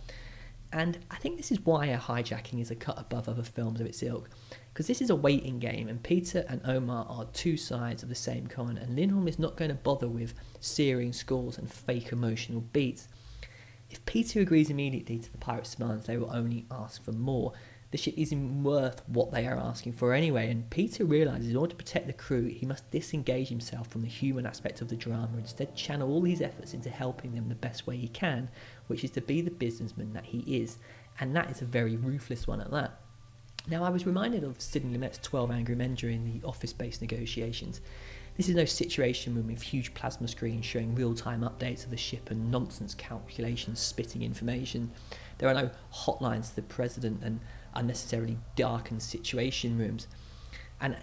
And 0.73 0.99
I 1.11 1.17
think 1.17 1.39
this 1.39 1.51
is 1.51 1.65
why 1.65 1.87
a 1.87 1.99
hijacking 1.99 2.61
is 2.61 2.71
a 2.71 2.75
cut 2.75 2.99
above 2.99 3.29
other 3.29 3.43
films 3.43 3.81
of 3.81 3.87
its 3.87 4.03
ilk, 4.03 4.29
because 4.69 4.87
this 4.87 5.01
is 5.01 5.09
a 5.09 5.17
waiting 5.17 5.59
game, 5.59 5.89
and 5.89 6.03
Peter 6.03 6.45
and 6.47 6.61
Omar 6.65 7.07
are 7.09 7.25
two 7.33 7.57
sides 7.57 8.03
of 8.03 8.11
the 8.11 8.15
same 8.15 8.49
coin, 8.49 8.77
and 8.77 8.95
Lindholm 8.95 9.29
is 9.29 9.39
not 9.39 9.57
going 9.57 9.71
to 9.71 9.77
bother 9.77 10.09
with 10.09 10.35
searing 10.61 11.15
scores 11.15 11.57
and 11.57 11.73
fake 11.73 12.13
emotional 12.13 12.61
beats. 12.61 13.09
If 13.89 14.05
Peter 14.05 14.41
agrees 14.41 14.69
immediately 14.69 15.19
to 15.19 15.33
the 15.33 15.39
pirate's 15.39 15.75
demands, 15.75 16.07
they 16.07 16.19
will 16.19 16.31
only 16.31 16.67
ask 16.71 17.03
for 17.03 17.13
more, 17.13 17.55
the 17.91 17.99
ship 17.99 18.15
isn't 18.17 18.63
worth 18.63 19.03
what 19.07 19.33
they 19.33 19.47
are 19.47 19.57
asking 19.57 19.93
for 19.93 20.13
anyway. 20.13 20.51
And 20.51 20.69
Peter 20.69 21.05
realizes 21.05 21.51
in 21.51 21.57
order 21.57 21.71
to 21.71 21.77
protect 21.77 22.07
the 22.07 22.13
crew, 22.13 22.47
he 22.47 22.67
must 22.67 22.91
disengage 22.91 23.49
himself 23.49 23.89
from 23.89 24.03
the 24.03 24.09
human 24.09 24.47
aspect 24.47 24.83
of 24.83 24.89
the 24.89 24.97
drama, 24.97 25.39
instead 25.39 25.75
channel 25.75 26.11
all 26.11 26.23
his 26.23 26.43
efforts 26.43 26.75
into 26.75 26.91
helping 26.91 27.35
them 27.35 27.49
the 27.49 27.55
best 27.55 27.87
way 27.87 27.97
he 27.97 28.09
can, 28.09 28.51
which 28.89 29.05
is 29.05 29.11
to 29.13 29.21
be 29.21 29.41
the 29.41 29.51
businessman 29.51 30.13
that 30.13 30.27
he 30.27 30.41
is. 30.61 30.77
And 31.19 31.35
that 31.35 31.51
is 31.51 31.63
a 31.63 31.67
very 31.67 31.97
ruthless 31.97 32.47
one 32.47 32.61
at 32.61 32.71
that. 32.71 33.01
Now, 33.67 33.85
I 33.85 33.91
was 33.91 34.07
reminded 34.07 34.45
of 34.45 34.61
Sidney 34.61 34.97
Lumet's 34.97 35.19
12 35.19 35.51
Angry 35.51 35.75
Men 35.75 35.95
during 35.95 36.25
the 36.25 36.47
office 36.47 36.73
based 36.73 37.01
negotiations. 37.01 37.81
This 38.37 38.49
is 38.49 38.55
no 38.55 38.65
situation 38.65 39.35
room 39.35 39.49
with 39.49 39.63
huge 39.63 39.95
plasma 39.95 40.29
screens 40.29 40.65
showing 40.65 40.95
real 40.95 41.15
time 41.15 41.41
updates 41.41 41.85
of 41.85 41.91
the 41.91 41.97
ship 41.97 42.31
and 42.31 42.51
nonsense 42.51 42.95
calculations 42.95 43.81
spitting 43.81 44.23
information. 44.23 44.93
There 45.39 45.49
are 45.49 45.55
no 45.55 45.71
hotlines 45.93 46.51
to 46.51 46.57
the 46.57 46.63
president 46.63 47.23
and 47.23 47.41
unnecessarily 47.79 48.39
darkened 48.57 49.03
situation 49.03 49.79
rooms. 49.79 50.07
And 50.81 50.97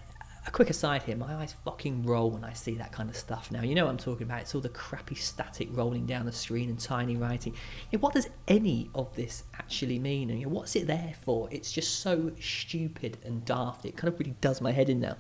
a 0.47 0.51
quick 0.51 0.69
aside 0.69 1.03
here, 1.03 1.15
my 1.15 1.33
eyes 1.35 1.55
fucking 1.65 2.03
roll 2.03 2.29
when 2.29 2.43
I 2.43 2.53
see 2.53 2.75
that 2.75 2.91
kind 2.91 3.09
of 3.09 3.15
stuff 3.15 3.51
now. 3.51 3.63
You 3.63 3.73
know 3.73 3.85
what 3.85 3.91
I'm 3.91 3.97
talking 3.97 4.23
about. 4.23 4.41
It's 4.41 4.53
all 4.53 4.61
the 4.61 4.69
crappy 4.69 5.15
static 5.15 5.69
rolling 5.71 6.05
down 6.05 6.25
the 6.25 6.31
screen 6.31 6.69
and 6.69 6.79
tiny 6.79 7.15
writing. 7.15 7.55
You 7.91 7.99
what 7.99 8.13
does 8.13 8.29
any 8.47 8.89
of 8.93 9.15
this 9.15 9.43
actually 9.55 9.97
mean? 9.97 10.29
And 10.29 10.39
you 10.39 10.45
know, 10.45 10.51
what's 10.51 10.75
it 10.75 10.85
there 10.85 11.13
for? 11.23 11.49
It's 11.51 11.71
just 11.71 11.99
so 11.99 12.31
stupid 12.39 13.17
and 13.25 13.43
daft. 13.43 13.85
It 13.85 13.97
kind 13.97 14.13
of 14.13 14.19
really 14.19 14.35
does 14.41 14.61
my 14.61 14.71
head 14.71 14.89
in 14.89 14.99
now. 14.99 15.17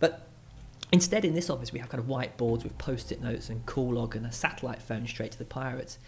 But 0.00 0.26
Instead, 0.92 1.24
in 1.24 1.34
this 1.34 1.50
office, 1.50 1.72
we 1.72 1.80
have 1.80 1.88
kind 1.88 2.00
of 2.02 2.08
whiteboards 2.08 2.62
with 2.62 2.78
post 2.78 3.10
it 3.10 3.20
notes 3.20 3.48
and 3.48 3.66
call 3.66 3.94
log 3.94 4.14
and 4.14 4.24
a 4.24 4.30
satellite 4.30 4.80
phone 4.80 5.04
straight 5.06 5.32
to 5.32 5.38
the 5.38 5.44
pirates. 5.44 5.98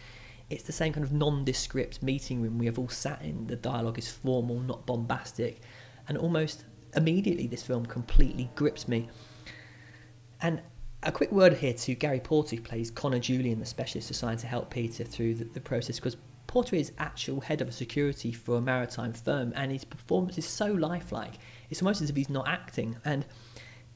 It's 0.51 0.63
the 0.63 0.73
same 0.73 0.93
kind 0.93 1.05
of 1.05 1.13
nondescript 1.13 2.03
meeting 2.03 2.41
room 2.41 2.59
we 2.59 2.67
have 2.67 2.79
all 2.79 2.89
sat 2.89 3.23
in. 3.23 3.47
The 3.47 3.57
dialogue 3.57 3.99
is 3.99 4.11
formal, 4.11 4.61
not 4.61 4.87
bombastic, 4.87 5.61
and 6.09 6.17
almost 6.17 6.65
immediately 6.97 7.47
this 7.47 7.63
film 7.63 7.85
completely 7.85 8.51
grips 8.55 8.89
me. 8.89 9.09
And 10.41 10.63
a 11.03 11.13
quick 11.13 11.31
word 11.31 11.55
here 11.55 11.75
to 11.75 11.95
Gary 11.95 12.21
Porter, 12.21 12.57
who 12.57 12.63
plays 12.63 12.91
Connor 12.91 13.19
Julian, 13.19 13.61
the 13.61 13.67
specialist 13.67 14.11
assigned 14.11 14.39
to 14.41 14.47
help 14.47 14.71
Peter 14.71 15.05
through 15.05 15.35
the, 15.35 15.45
the 15.45 15.61
process, 15.61 15.97
because 15.97 16.17
Porter 16.47 16.77
is 16.77 16.93
actual 16.99 17.41
head 17.41 17.61
of 17.61 17.75
security 17.75 18.33
for 18.33 18.57
a 18.57 18.61
maritime 18.61 19.13
firm, 19.13 19.53
and 19.55 19.71
his 19.71 19.85
performance 19.85 20.39
is 20.39 20.47
so 20.47 20.67
lifelike. 20.67 21.35
It's 21.69 21.83
almost 21.83 22.01
as 22.01 22.09
if 22.09 22.17
he's 22.17 22.31
not 22.31 22.49
acting, 22.49 22.97
and 23.05 23.27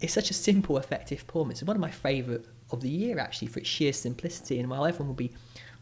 it's 0.01 0.13
such 0.13 0.31
a 0.31 0.35
simple, 0.35 0.77
effective 0.77 1.27
performance. 1.27 1.63
It's 1.63 1.67
one 1.67 1.77
of 1.77 1.81
my 1.81 1.91
favourite 1.91 2.45
of 2.73 2.81
the 2.81 2.89
year 2.89 3.19
actually 3.19 3.49
for 3.49 3.61
its 3.61 3.69
sheer 3.69 3.93
simplicity. 3.93 4.59
And 4.59 4.69
while 4.69 4.85
everyone 4.85 5.09
will 5.09 5.15
be 5.15 5.33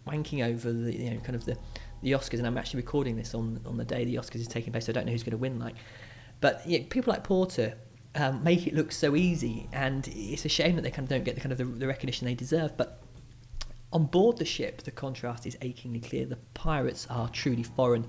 wanking 0.07 0.45
over 0.45 0.73
the 0.73 0.97
you 0.97 1.11
know 1.11 1.21
kind 1.21 1.35
of 1.35 1.45
the, 1.45 1.57
the 2.03 2.13
Oscars, 2.13 2.39
and 2.39 2.47
I'm 2.47 2.59
actually 2.59 2.83
recording 2.83 3.17
this 3.17 3.35
on 3.35 3.61
on 3.67 3.77
the 3.77 3.85
day 3.85 4.05
the 4.05 4.17
Oscars 4.17 4.37
is 4.37 4.49
taking 4.49 4.73
place, 4.73 4.87
so 4.87 4.93
I 4.93 4.95
don't 4.95 5.07
know 5.07 5.13
who's 5.13 5.23
going 5.23 5.33
to 5.33 5.37
win. 5.39 5.59
Like, 5.59 5.77
but 6.41 6.63
yeah, 6.67 6.81
people 6.89 7.13
like 7.13 7.25
Porter 7.25 7.75
um, 8.15 8.43
make 8.43 8.67
it 8.67 8.75
look 8.75 8.93
so 8.93 9.17
easy, 9.17 9.69
and 9.73 10.09
it's 10.09 10.45
a 10.45 10.49
shame 10.49 10.77
that 10.77 10.83
they 10.83 10.91
kind 10.91 11.05
of 11.05 11.11
don't 11.11 11.25
get 11.25 11.35
the 11.35 11.41
kind 11.41 11.53
of 11.53 11.59
the, 11.59 11.65
the 11.65 11.87
recognition 11.87 12.27
they 12.27 12.35
deserve. 12.35 12.77
But 12.77 13.03
on 13.93 14.07
board 14.07 14.39
the 14.39 14.45
ship, 14.45 14.83
the 14.83 14.91
contrast 14.91 15.47
is 15.47 15.57
achingly 15.63 16.01
clear. 16.01 16.27
The 16.27 16.39
pirates 16.55 17.07
are 17.11 17.29
truly 17.29 17.63
foreign. 17.63 18.07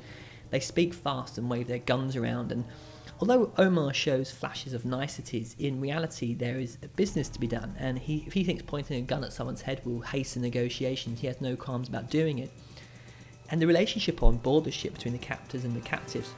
They 0.49 0.59
speak 0.59 0.93
fast 0.93 1.37
and 1.37 1.49
wave 1.49 1.67
their 1.67 1.79
guns 1.79 2.15
around, 2.15 2.51
and 2.51 2.65
although 3.21 3.51
Omar 3.57 3.93
shows 3.93 4.31
flashes 4.31 4.73
of 4.73 4.83
niceties, 4.83 5.55
in 5.59 5.79
reality 5.79 6.33
there 6.33 6.59
is 6.59 6.77
business 6.95 7.29
to 7.29 7.39
be 7.39 7.47
done, 7.47 7.75
and 7.77 7.99
he, 7.99 8.23
if 8.25 8.33
he 8.33 8.43
thinks 8.43 8.63
pointing 8.63 8.97
a 8.97 9.05
gun 9.05 9.23
at 9.23 9.31
someone's 9.31 9.61
head 9.61 9.79
will 9.85 10.01
hasten 10.01 10.41
negotiations, 10.41 11.19
he 11.21 11.27
has 11.27 11.39
no 11.39 11.55
qualms 11.55 11.87
about 11.87 12.09
doing 12.09 12.39
it. 12.39 12.51
And 13.51 13.61
the 13.61 13.67
relationship 13.67 14.23
on 14.23 14.37
board 14.37 14.63
the 14.63 14.71
ship 14.71 14.95
between 14.95 15.13
the 15.13 15.19
captors 15.19 15.63
and 15.63 15.75
the 15.75 15.81
captives 15.81 16.33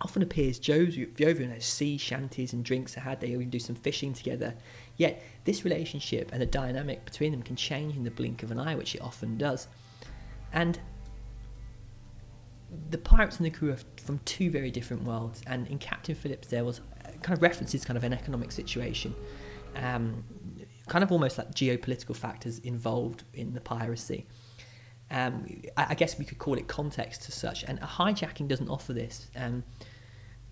often 0.00 0.22
appears 0.22 0.58
jovial 0.58 1.52
as 1.52 1.64
sea 1.64 1.98
shanties 1.98 2.52
and 2.52 2.64
drinks 2.64 2.96
are 2.96 3.00
had, 3.00 3.20
they 3.20 3.28
even 3.28 3.50
do 3.50 3.58
some 3.58 3.76
fishing 3.76 4.12
together. 4.12 4.54
Yet 4.96 5.22
this 5.44 5.64
relationship 5.64 6.30
and 6.32 6.40
the 6.40 6.46
dynamic 6.46 7.04
between 7.04 7.32
them 7.32 7.42
can 7.42 7.56
change 7.56 7.96
in 7.96 8.04
the 8.04 8.10
blink 8.10 8.42
of 8.42 8.50
an 8.50 8.58
eye, 8.58 8.74
which 8.74 8.94
it 8.94 9.02
often 9.02 9.36
does. 9.36 9.68
And 10.52 10.78
the 12.90 12.98
pirates 12.98 13.38
and 13.38 13.46
the 13.46 13.50
crew 13.50 13.72
are 13.72 13.78
from 13.96 14.18
two 14.20 14.50
very 14.50 14.70
different 14.70 15.04
worlds. 15.04 15.42
And 15.46 15.66
in 15.68 15.78
Captain 15.78 16.14
Phillips, 16.14 16.48
there 16.48 16.64
was 16.64 16.80
kind 17.22 17.36
of 17.36 17.42
references 17.42 17.84
kind 17.84 17.96
of 17.96 18.04
an 18.04 18.12
economic 18.12 18.52
situation, 18.52 19.14
um, 19.76 20.24
kind 20.86 21.02
of 21.02 21.10
almost 21.12 21.38
like 21.38 21.54
geopolitical 21.54 22.16
factors 22.16 22.58
involved 22.60 23.24
in 23.34 23.54
the 23.54 23.60
piracy. 23.60 24.26
Um, 25.10 25.62
I, 25.76 25.86
I, 25.90 25.94
guess 25.94 26.18
we 26.18 26.26
could 26.26 26.38
call 26.38 26.58
it 26.58 26.68
context 26.68 27.26
as 27.28 27.34
such. 27.34 27.64
And 27.64 27.78
a 27.78 27.86
hijacking 27.86 28.46
doesn't 28.46 28.68
offer 28.68 28.92
this. 28.92 29.28
Um, 29.34 29.64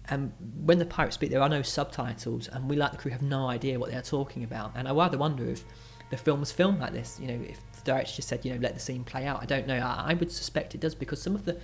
and 0.09 0.33
when 0.65 0.79
the 0.79 0.87
pirates 0.87 1.17
speak, 1.17 1.31
there 1.31 1.43
are 1.43 1.49
no 1.49 1.63
subtitles, 1.63 2.49
and 2.49 2.71
we, 2.71 2.77
like 2.77 2.93
the 2.93 2.97
crew, 2.97 3.11
have 3.11 3.23
no 3.23 3.49
idea 3.49 3.79
what 3.79 3.91
they're 3.91 4.03
talking 4.03 4.45
about. 4.45 4.73
And 4.77 4.87
I 4.87 4.93
rather 4.93 5.19
wonder 5.19 5.45
if 5.45 5.65
the 6.11 6.17
film 6.17 6.41
was 6.41 6.53
filmed 6.53 6.79
like 6.79 6.93
this. 6.93 7.19
You 7.21 7.27
know, 7.29 7.41
if 7.49 7.61
the 7.73 7.83
director 7.85 8.15
just 8.17 8.29
said, 8.29 8.45
you 8.45 8.55
know, 8.55 8.61
let 8.61 8.75
the 8.75 8.81
scene 8.81 9.05
play 9.05 9.27
out. 9.27 9.43
I 9.43 9.47
don't 9.47 9.67
know. 9.67 9.79
I, 9.79 10.11
I 10.11 10.15
would 10.15 10.31
suspect 10.31 10.75
it 10.75 10.81
does 10.81 10.95
because 10.95 11.21
some 11.21 11.35
of 11.35 11.45
the 11.45 11.59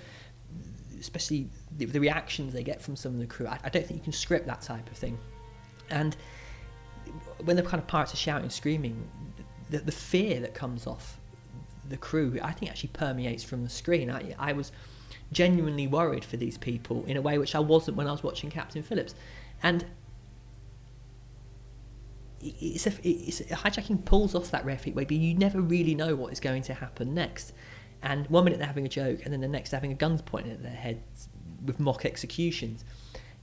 especially 1.02 1.48
the, 1.76 1.84
the, 1.86 2.00
reactions 2.00 2.52
they 2.52 2.62
get 2.62 2.80
from 2.80 2.96
some 2.96 3.12
of 3.12 3.18
the 3.18 3.26
crew. 3.26 3.46
I, 3.46 3.58
I, 3.64 3.68
don't 3.68 3.84
think 3.84 3.98
you 3.98 4.04
can 4.04 4.12
script 4.12 4.46
that 4.46 4.62
type 4.62 4.88
of 4.90 4.96
thing. 4.96 5.18
And 5.90 6.16
when 7.44 7.56
the 7.56 7.62
kind 7.62 7.82
of 7.82 7.86
pirates 7.88 8.14
are 8.14 8.16
shouting, 8.16 8.48
screaming, 8.48 9.06
the, 9.68 9.78
the 9.78 9.92
fear 9.92 10.40
that 10.40 10.54
comes 10.54 10.86
off 10.86 11.18
the 11.88 11.96
crew, 11.96 12.38
I 12.42 12.52
think 12.52 12.70
actually 12.70 12.90
permeates 12.90 13.42
from 13.42 13.64
the 13.64 13.68
screen. 13.68 14.10
I, 14.10 14.34
I 14.38 14.52
was 14.52 14.70
genuinely 15.32 15.88
worried 15.88 16.24
for 16.24 16.36
these 16.36 16.56
people 16.56 17.04
in 17.06 17.16
a 17.16 17.20
way 17.20 17.36
which 17.36 17.54
I 17.54 17.58
wasn't 17.58 17.96
when 17.96 18.06
I 18.06 18.12
was 18.12 18.22
watching 18.22 18.48
Captain 18.48 18.82
Phillips. 18.82 19.14
And 19.62 19.84
it's 22.40 22.86
a, 22.86 22.92
it's 23.02 23.40
a, 23.40 23.44
hijacking 23.44 24.04
pulls 24.04 24.34
off 24.34 24.50
that 24.52 24.64
rare 24.64 24.78
way, 24.86 25.04
but 25.04 25.12
you 25.12 25.34
never 25.34 25.60
really 25.60 25.94
know 25.94 26.14
what 26.14 26.32
is 26.32 26.40
going 26.40 26.62
to 26.62 26.74
happen 26.74 27.14
next. 27.14 27.52
And 28.02 28.26
one 28.28 28.44
minute 28.44 28.58
they're 28.58 28.66
having 28.66 28.86
a 28.86 28.90
joke, 28.90 29.20
and 29.24 29.32
then 29.32 29.40
the 29.40 29.48
next 29.48 29.70
they're 29.70 29.78
having 29.78 29.92
a 29.92 29.96
guns 29.96 30.22
pointed 30.22 30.52
at 30.52 30.62
their 30.62 30.72
heads 30.72 31.28
with 31.64 31.78
mock 31.78 32.04
executions. 32.04 32.84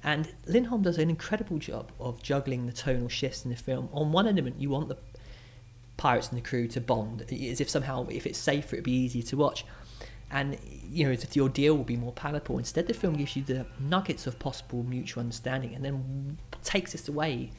And 0.03 0.31
Lindholm 0.45 0.81
does 0.81 0.97
an 0.97 1.09
incredible 1.09 1.57
job 1.57 1.91
of 1.99 2.21
juggling 2.23 2.65
the 2.65 2.73
tonal 2.73 3.09
shifts 3.09 3.43
in 3.43 3.51
the 3.51 3.57
film. 3.57 3.89
On 3.91 4.11
one 4.11 4.27
element, 4.27 4.59
you 4.59 4.69
want 4.69 4.87
the 4.87 4.97
pirates 5.97 6.29
and 6.29 6.37
the 6.37 6.41
crew 6.41 6.67
to 6.69 6.81
bond, 6.81 7.21
as 7.21 7.59
if 7.59 7.69
somehow, 7.69 8.07
if 8.09 8.25
it's 8.25 8.39
safer, 8.39 8.77
it'd 8.77 8.85
be 8.85 8.91
easier 8.93 9.23
to 9.23 9.37
watch. 9.37 9.65
And, 10.31 10.57
you 10.89 11.05
know, 11.05 11.11
as 11.11 11.23
if 11.23 11.31
the 11.31 11.41
ordeal 11.41 11.75
will 11.75 11.83
be 11.83 11.97
more 11.97 12.13
palatable. 12.13 12.57
Instead, 12.59 12.87
the 12.87 12.93
film 12.93 13.15
gives 13.15 13.35
you 13.35 13.43
the 13.43 13.65
nuggets 13.79 14.27
of 14.27 14.39
possible 14.39 14.83
mutual 14.83 15.21
understanding 15.21 15.73
and 15.73 15.83
then 15.83 16.37
takes 16.63 16.93
us 16.93 17.07
away 17.07 17.51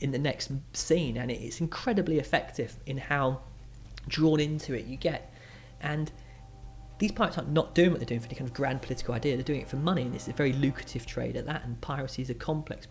in 0.00 0.12
the 0.12 0.18
next 0.18 0.52
scene. 0.72 1.16
And 1.16 1.30
it's 1.30 1.60
incredibly 1.60 2.18
effective 2.18 2.76
in 2.86 2.98
how 2.98 3.40
drawn 4.06 4.38
into 4.38 4.74
it 4.74 4.84
you 4.84 4.96
get. 4.96 5.34
And 5.80 6.12
these 7.00 7.12
pirates 7.12 7.38
are 7.38 7.44
not 7.44 7.74
doing 7.74 7.90
what 7.90 7.98
they're 7.98 8.06
doing 8.06 8.20
for 8.20 8.26
any 8.26 8.34
kind 8.34 8.48
of 8.48 8.54
grand 8.54 8.82
political 8.82 9.14
idea. 9.14 9.34
They're 9.34 9.42
doing 9.42 9.62
it 9.62 9.68
for 9.68 9.76
money, 9.76 10.02
and 10.02 10.14
it's 10.14 10.28
a 10.28 10.32
very 10.32 10.52
lucrative 10.52 11.06
trade 11.06 11.34
at 11.34 11.46
that. 11.46 11.64
And 11.64 11.80
piracy 11.80 12.20
is 12.20 12.28
a 12.28 12.34
complex 12.34 12.86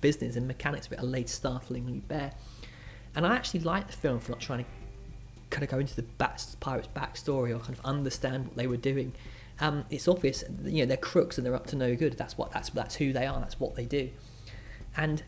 business, 0.00 0.36
and 0.36 0.48
mechanics 0.48 0.86
of 0.86 0.94
it 0.94 1.00
are 1.00 1.06
laid 1.06 1.28
startlingly 1.28 2.00
bare. 2.08 2.32
And 3.14 3.26
I 3.26 3.36
actually 3.36 3.60
like 3.60 3.86
the 3.86 3.92
film 3.92 4.18
for 4.18 4.32
not 4.32 4.40
trying 4.40 4.64
to 4.64 4.70
kind 5.50 5.62
of 5.62 5.68
go 5.68 5.78
into 5.78 5.94
the 5.94 6.04
pirates' 6.04 6.88
backstory 6.96 7.54
or 7.54 7.58
kind 7.58 7.78
of 7.78 7.84
understand 7.84 8.46
what 8.46 8.56
they 8.56 8.66
were 8.66 8.78
doing. 8.78 9.12
Um, 9.60 9.84
it's 9.90 10.08
obvious, 10.08 10.42
you 10.64 10.80
know, 10.80 10.86
they're 10.86 10.96
crooks 10.96 11.36
and 11.36 11.46
they're 11.46 11.54
up 11.54 11.66
to 11.68 11.76
no 11.76 11.94
good. 11.96 12.16
That's 12.16 12.38
what 12.38 12.50
that's 12.50 12.70
that's 12.70 12.94
who 12.94 13.12
they 13.12 13.26
are. 13.26 13.38
That's 13.40 13.60
what 13.60 13.74
they 13.74 13.84
do. 13.84 14.08
And 14.96 15.22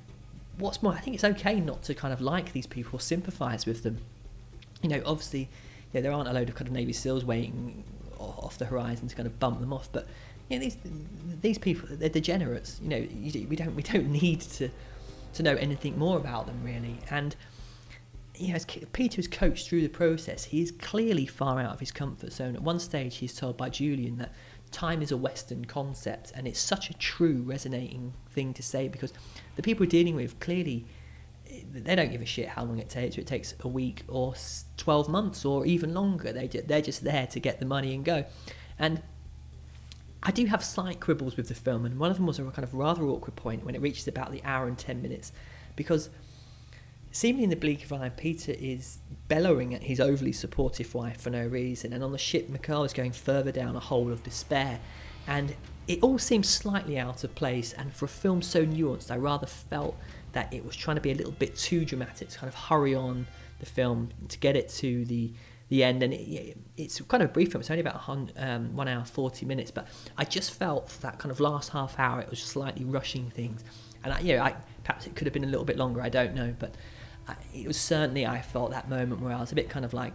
what's 0.57 0.83
more, 0.83 0.95
I 0.95 1.01
think 1.01 1.15
it's 1.17 1.25
okay 1.25 1.61
not 1.61 1.83
to 1.85 1.95
kind 1.95 2.15
of 2.15 2.23
like 2.23 2.53
these 2.53 2.67
people 2.67 2.99
sympathise 2.99 3.67
with 3.67 3.83
them. 3.83 3.99
You 4.83 4.89
know, 4.89 5.03
obviously 5.05 5.51
yeah, 5.93 6.01
there 6.01 6.13
aren't 6.13 6.29
a 6.29 6.33
load 6.33 6.49
of 6.49 6.55
kind 6.55 6.69
of 6.69 6.75
Navy 6.75 6.93
SEALs 6.93 7.25
waiting 7.25 7.85
off 8.19 8.59
the 8.59 8.67
horizon 8.67 9.09
to 9.09 9.15
kind 9.15 9.27
of 9.27 9.39
bump 9.39 9.61
them 9.61 9.73
off. 9.73 9.89
But 9.91 10.07
you 10.49 10.59
know, 10.59 10.65
these 10.65 10.77
these 11.41 11.59
people, 11.59 11.89
they're 11.91 12.09
degenerates. 12.09 12.81
You 12.83 12.89
know, 12.89 13.07
we 13.49 13.57
don't 13.57 13.75
we 13.75 13.83
don't 13.83 14.11
need 14.23 14.41
to 14.43 14.69
to 15.35 15.43
know 15.43 15.55
anything 15.57 15.99
more 15.99 16.17
about 16.17 16.47
them 16.47 16.63
really. 16.65 16.99
And 17.11 17.35
you 18.35 18.49
know, 18.49 18.55
as 18.55 18.65
Peter 18.65 19.21
is 19.21 19.27
coached 19.27 19.69
through 19.69 19.83
the 19.83 19.89
process, 19.89 20.45
he 20.45 20.63
is 20.63 20.71
clearly 20.71 21.27
far 21.27 21.61
out 21.61 21.75
of 21.75 21.81
his 21.81 21.91
comfort 21.91 22.33
zone. 22.33 22.55
At 22.55 22.63
one 22.63 22.79
stage, 22.79 23.17
he's 23.17 23.35
told 23.35 23.57
by 23.57 23.69
Julian 23.69 24.19
that 24.19 24.33
time 24.71 25.03
is 25.03 25.11
a 25.11 25.17
Western 25.17 25.65
concept, 25.65 26.33
and 26.35 26.47
it's 26.47 26.61
such 26.61 26.91
a 26.91 26.95
true, 26.95 27.43
resonating 27.45 28.13
thing 28.31 28.55
to 28.55 28.63
say 28.63 28.87
because 28.89 29.13
the 29.57 29.63
people 29.63 29.85
we're 29.85 29.91
dealing 29.91 30.15
with 30.15 30.39
clearly 30.41 30.87
they 31.73 31.95
don't 31.95 32.11
give 32.11 32.23
a 32.23 32.27
shit 32.27 32.49
how 32.49 32.65
long 32.65 32.79
it 32.79 32.89
takes. 32.89 33.17
It 33.17 33.27
takes 33.27 33.55
a 33.61 33.69
week 33.69 34.03
or 34.09 34.35
12 34.77 35.09
months 35.09 35.45
or 35.45 35.67
even 35.67 35.95
longer. 35.95 36.33
They, 36.33 36.47
they're 36.47 36.83
just 36.83 37.05
there 37.05 37.27
to 37.29 37.41
get 37.41 37.61
the 37.61 37.67
money 37.67 37.95
and 37.95 38.05
go. 38.05 38.25
And 38.79 39.03
I 40.23 40.31
do 40.31 40.47
have 40.47 40.65
slight 40.65 41.01
quibbles 41.01 41.37
with 41.37 41.49
the 41.49 41.55
film, 41.55 41.85
and 41.85 41.99
one 41.99 42.11
of 42.11 42.17
them 42.17 42.27
was 42.27 42.39
a 42.39 42.45
kind 42.45 42.65
of 42.65 42.75
rather 42.75 43.05
awkward 43.05 43.37
point 43.37 43.65
when 43.65 43.75
it 43.75 43.81
reaches 43.81 44.09
about 44.09 44.33
the 44.33 44.43
hour 44.45 44.67
and 44.67 44.77
10 44.77 45.01
minutes, 45.01 45.33
because 45.77 46.11
seemingly 47.13 47.45
in 47.45 47.51
the 47.51 47.57
bleak 47.57 47.85
of 47.85 47.93
Iron, 47.93 48.13
Peter 48.17 48.53
is 48.59 48.99
bellowing 49.29 49.75
at 49.75 49.83
his 49.83 50.01
overly 50.01 50.33
supportive 50.33 50.93
wife 50.95 51.21
for 51.21 51.31
no 51.31 51.47
reason, 51.47 51.93
and 51.93 52.03
on 52.03 52.13
the 52.13 52.19
ship, 52.19 52.49
Mikkel 52.49 52.85
is 52.85 52.93
going 52.93 53.13
further 53.13 53.53
down 53.53 53.77
a 53.77 53.81
hole 53.81 54.11
of 54.11 54.23
despair. 54.25 54.81
And 55.27 55.55
it 55.87 56.01
all 56.03 56.19
seems 56.19 56.49
slightly 56.49 56.99
out 56.99 57.23
of 57.23 57.35
place, 57.35 57.73
and 57.73 57.93
for 57.95 58.07
a 58.07 58.09
film 58.09 58.43
so 58.43 58.67
nuanced, 58.67 59.11
I 59.11 59.17
rather 59.17 59.47
felt 59.47 59.97
that 60.33 60.53
it 60.53 60.65
was 60.65 60.77
trying 60.77 60.97
to 60.97 61.01
be 61.01 61.11
a 61.11 61.15
little 61.15 61.33
bit 61.33 61.57
too 61.57 61.85
dramatic, 61.85 62.29
to 62.29 62.39
kind 62.39 62.49
of 62.49 62.55
hurry 62.55 62.95
on 62.95 63.27
the 63.61 63.67
film 63.67 64.11
to 64.29 64.39
get 64.39 64.57
it 64.57 64.69
to 64.69 65.05
the 65.05 65.33
the 65.69 65.85
end. 65.85 66.03
And 66.03 66.15
it, 66.15 66.57
it's 66.77 67.01
kind 67.03 67.23
of 67.23 67.31
a 67.31 67.33
brief 67.33 67.53
film; 67.53 67.61
it's 67.61 67.71
only 67.71 67.81
about 67.81 68.09
um, 68.37 68.75
one 68.75 68.89
hour 68.89 69.05
forty 69.05 69.47
minutes, 69.47 69.71
but 69.71 69.89
I 70.17 70.25
just 70.25 70.53
felt 70.53 70.89
that 71.01 71.19
kind 71.19 71.31
of 71.31 71.41
last 71.41 71.71
half 71.71 71.99
hour, 71.99 72.21
it 72.21 72.31
was 72.31 72.43
slightly 72.43 72.85
rushing 72.85 73.31
things, 73.31 73.65
and 74.05 74.13
I, 74.13 74.21
you 74.21 74.37
know, 74.37 74.43
I, 74.43 74.55
perhaps 74.85 75.07
it 75.07 75.15
could 75.15 75.27
have 75.27 75.35
been 75.35 75.45
a 75.45 75.49
little 75.49 75.67
bit 75.67 75.77
longer. 75.77 76.01
I 76.01 76.09
don't 76.09 76.35
know, 76.35 76.55
but 76.59 76.75
I, 77.27 77.35
it 77.55 77.67
was 77.67 77.77
certainly 77.77 78.27
I 78.27 78.41
felt 78.41 78.71
that 78.71 78.89
moment 78.89 79.21
where 79.21 79.35
I 79.35 79.41
was 79.41 79.53
a 79.53 79.55
bit 79.55 79.69
kind 79.69 79.85
of 79.85 79.93
like 79.93 80.13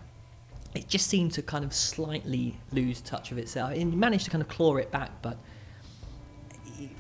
it 0.76 0.88
just 0.88 1.08
seemed 1.08 1.32
to 1.34 1.42
kind 1.42 1.64
of 1.64 1.74
slightly 1.74 2.58
lose 2.72 3.02
touch 3.02 3.32
of 3.32 3.38
itself. 3.38 3.74
It 3.74 3.86
managed 3.86 4.26
to 4.26 4.32
kind 4.32 4.42
of 4.42 4.48
claw 4.48 4.78
it 4.78 4.92
back, 4.92 5.12
but 5.22 5.38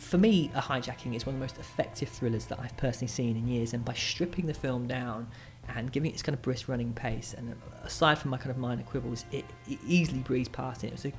for 0.03 0.17
me, 0.17 0.51
a 0.53 0.61
hijacking 0.61 1.15
is 1.15 1.25
one 1.25 1.35
of 1.35 1.39
the 1.39 1.43
most 1.43 1.57
effective 1.57 2.09
thrillers 2.09 2.45
that 2.45 2.59
I've 2.59 2.75
personally 2.77 3.07
seen 3.07 3.35
in 3.37 3.47
years. 3.47 3.73
And 3.73 3.83
by 3.83 3.93
stripping 3.93 4.45
the 4.45 4.53
film 4.53 4.87
down 4.87 5.27
and 5.75 5.91
giving 5.91 6.11
it 6.11 6.13
its 6.13 6.23
kind 6.23 6.35
of 6.35 6.41
brisk 6.41 6.67
running 6.67 6.93
pace, 6.93 7.33
and 7.33 7.55
aside 7.83 8.19
from 8.19 8.31
my 8.31 8.37
kind 8.37 8.51
of 8.51 8.57
minor 8.57 8.83
quibbles, 8.83 9.25
it, 9.31 9.45
it 9.67 9.79
easily 9.87 10.19
breezed 10.19 10.51
past 10.51 10.83
it. 10.83 10.87
It 10.87 10.93
was 10.93 11.05
a 11.05 11.13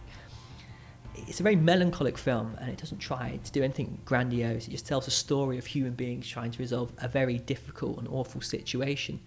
it's 1.16 1.38
a 1.40 1.42
very 1.42 1.56
melancholic 1.56 2.18
film 2.18 2.56
and 2.60 2.68
it 2.68 2.76
doesn't 2.76 2.98
try 2.98 3.38
to 3.42 3.52
do 3.52 3.62
anything 3.62 3.98
grandiose. 4.04 4.66
It 4.66 4.72
just 4.72 4.86
tells 4.86 5.06
a 5.06 5.12
story 5.12 5.58
of 5.58 5.66
human 5.66 5.92
beings 5.92 6.26
trying 6.26 6.50
to 6.50 6.58
resolve 6.58 6.92
a 6.98 7.08
very 7.08 7.38
difficult 7.38 7.98
and 7.98 8.08
awful 8.08 8.40
situation. 8.40 9.20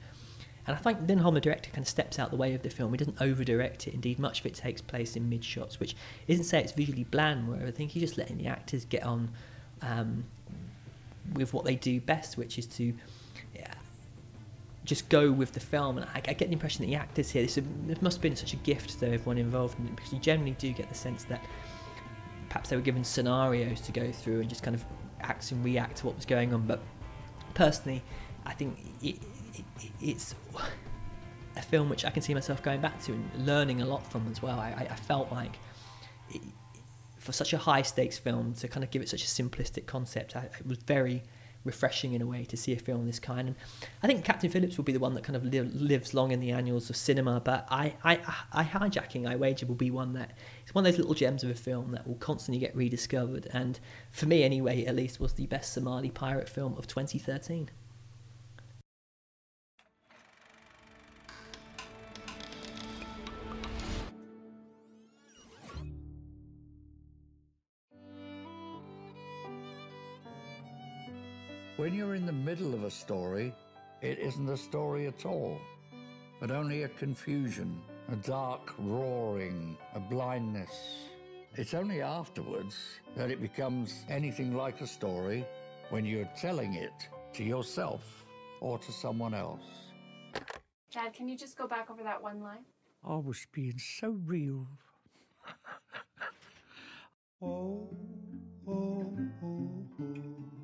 And 0.68 0.76
I 0.76 0.80
think 0.80 0.99
Lindholm, 1.07 1.34
the 1.34 1.41
director, 1.41 1.70
kind 1.70 1.84
of 1.84 1.88
steps 1.88 2.20
out 2.20 2.30
the 2.30 2.38
way 2.38 2.53
of 2.53 2.61
the 2.61 2.70
film. 2.70 2.91
He 2.91 2.97
doesn't 2.97 3.22
over 3.22 3.43
direct 3.43 3.88
it. 3.88 3.93
Indeed, 3.93 4.20
much 4.20 4.41
of 4.41 4.45
it 4.45 4.53
takes 4.53 4.82
place 4.82 5.15
in 5.15 5.30
mid 5.30 5.43
shots, 5.43 5.80
which 5.80 5.95
isn't 6.28 6.43
to 6.43 6.49
say 6.49 6.59
it's 6.59 6.74
visually 6.74 7.05
bland, 7.05 7.47
where 7.47 7.65
I 7.65 7.72
think 7.72 7.91
he's 7.91 8.03
just 8.03 8.18
letting 8.18 8.38
the 8.38 8.47
actors 8.47 8.84
get 8.84 9.03
on 9.03 9.30
um, 9.82 10.26
with 11.34 11.53
what 11.53 11.63
they 11.63 11.76
do 11.76 12.01
best, 12.01 12.38
which 12.38 12.57
is 12.57 12.65
to 12.68 12.93
just 14.88 15.09
go 15.09 15.32
with 15.32 15.51
the 15.51 15.59
film. 15.59 15.97
And 15.97 16.07
I, 16.07 16.22
I, 16.28 16.34
get 16.34 16.47
the 16.47 16.53
impression 16.53 16.84
that 16.84 16.88
the 16.88 16.95
actors 16.95 17.30
here, 17.30 17.43
this, 17.43 17.59
this 17.86 18.01
must 18.01 18.18
have 18.18 18.22
been 18.22 18.36
such 18.36 18.53
a 18.53 18.55
gift 18.57 18.99
to 18.99 19.05
everyone 19.05 19.38
involved 19.38 19.78
in 19.80 19.86
it, 19.86 19.95
because 19.95 20.11
you 20.11 20.20
generally 20.20 20.55
do 20.57 20.72
get 20.72 20.89
the 20.89 20.95
sense 20.95 21.26
that 21.26 21.43
perhaps 22.49 22.70
they 22.70 22.76
were 22.76 22.82
given 22.82 23.03
scenarios 23.03 23.82
to 23.82 23.91
go 23.91 24.11
through 24.11 24.39
and 24.39 24.49
just 24.49 24.63
kind 24.63 24.76
of 24.76 24.84
act 25.22 25.51
and 25.51 25.63
react 25.63 25.97
to 25.97 26.07
what 26.07 26.15
was 26.15 26.26
going 26.26 26.53
on. 26.53 26.65
But 26.65 26.82
personally, 27.53 28.01
I 28.45 28.53
think 28.53 28.80
it, 29.03 29.18
it's 30.01 30.36
a 31.55 31.62
film 31.62 31.89
which 31.89 32.05
I 32.05 32.10
can 32.10 32.22
see 32.22 32.34
myself 32.34 32.62
going 32.62 32.82
back 32.82 33.01
to 33.03 33.14
and 33.14 33.45
learning 33.45 33.82
a 33.82 33.86
lot 33.86 34.10
from 34.10 34.28
as 34.32 34.41
well. 34.41 34.60
I, 34.60 34.88
I 34.89 34.95
felt 34.95 35.32
like 35.32 35.58
it, 36.30 36.41
for 37.18 37.32
such 37.32 37.53
a 37.53 37.58
high 37.58 37.82
stakes 37.82 38.18
film 38.18 38.53
to 38.55 38.68
kind 38.68 38.84
of 38.84 38.91
give 38.91 39.01
it 39.01 39.10
such 39.10 39.24
a 39.24 39.28
simplistic 39.28 39.86
concept, 39.86 40.36
I, 40.36 40.49
it 40.60 40.68
was 40.68 40.78
very 40.80 41.24
refreshing 41.64 42.14
in 42.14 42.22
a 42.22 42.26
way 42.26 42.45
to 42.45 42.55
see 42.55 42.74
a 42.74 42.80
film 42.80 43.01
of 43.01 43.05
this 43.05 43.20
kind. 43.20 43.49
And 43.49 43.55
I 44.01 44.08
think 44.08 44.24
Captain 44.24 44.49
Phillips 44.49 44.78
will 44.78 44.86
be 44.86 44.93
the 44.93 44.99
one 44.99 45.14
that 45.16 45.24
kind 45.24 45.36
of 45.36 45.43
li- 45.43 45.60
lives 45.60 46.14
long 46.14 46.32
in 46.32 46.39
the 46.39 46.51
annals 46.51 46.89
of 46.89 46.95
cinema. 46.95 47.41
But 47.41 47.68
I, 47.70 47.93
I, 48.03 48.20
I 48.53 48.64
hijacking, 48.64 49.28
I 49.28 49.36
wager, 49.36 49.66
will 49.66 49.76
be 49.76 49.91
one 49.91 50.14
that 50.14 50.38
it's 50.64 50.74
one 50.74 50.86
of 50.86 50.91
those 50.91 50.97
little 50.97 51.14
gems 51.14 51.43
of 51.43 51.49
a 51.49 51.55
film 51.55 51.91
that 51.91 52.08
will 52.08 52.16
constantly 52.16 52.60
get 52.60 52.76
rediscovered. 52.76 53.47
And 53.51 53.80
for 54.12 54.26
me, 54.26 54.43
anyway, 54.43 54.86
at 54.86 54.95
least, 54.95 55.20
was 55.20 55.34
the 55.34 55.45
best 55.47 55.74
Somali 55.74 56.10
pirate 56.10 56.47
film 56.47 56.76
of 56.78 56.88
2013. 56.88 57.70
When 71.78 71.93
you're 71.93 72.15
in 72.15 72.25
the 72.25 72.34
middle 72.34 72.73
of 72.73 72.86
a 72.86 72.89
story, 72.89 73.53
it 74.01 74.17
isn't 74.17 74.49
a 74.49 74.57
story 74.57 75.05
at 75.05 75.28
all, 75.28 75.61
but 76.39 76.49
only 76.49 76.82
a 76.84 76.88
confusion, 76.88 77.80
a 78.11 78.15
dark 78.15 78.73
roaring, 78.80 79.78
a 79.93 79.99
blindness. 79.99 80.71
It's 81.53 81.75
only 81.75 82.01
afterwards 82.01 82.75
that 83.15 83.30
it 83.30 83.39
becomes 83.39 84.05
anything 84.09 84.57
like 84.57 84.82
a 84.82 84.88
story 84.88 85.45
when 85.91 86.03
you're 86.03 86.28
telling 86.36 86.73
it 86.73 87.09
to 87.34 87.43
yourself 87.43 88.25
or 88.59 88.80
to 88.80 88.91
someone 88.91 89.36
else. 89.36 89.91
Dad, 90.91 91.13
can 91.13 91.28
you 91.28 91.38
just 91.38 91.55
go 91.55 91.67
back 91.67 91.91
over 91.91 92.01
that 92.01 92.23
one 92.23 92.41
line? 92.41 92.65
I 93.07 93.17
was 93.17 93.45
being 93.51 93.78
so 93.78 94.17
real. 94.25 94.65
oh, 97.43 97.88
oh, 98.67 99.15
oh, 99.43 99.86
oh. 100.01 100.57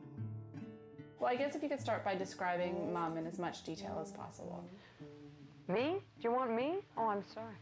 Well, 1.23 1.31
I 1.31 1.37
guess 1.37 1.55
if 1.55 1.63
you 1.63 1.69
could 1.69 1.79
start 1.79 2.03
by 2.03 2.15
describing 2.15 2.91
Mom 2.91 3.15
in 3.15 3.25
as 3.25 3.39
much 3.39 3.63
detail 3.63 3.97
as 4.01 4.11
possible. 4.11 4.61
Me? 5.69 6.01
Do 6.19 6.21
you 6.21 6.33
want 6.33 6.53
me? 6.53 6.79
Oh, 6.97 7.07
I'm 7.07 7.23
sorry. 7.33 7.55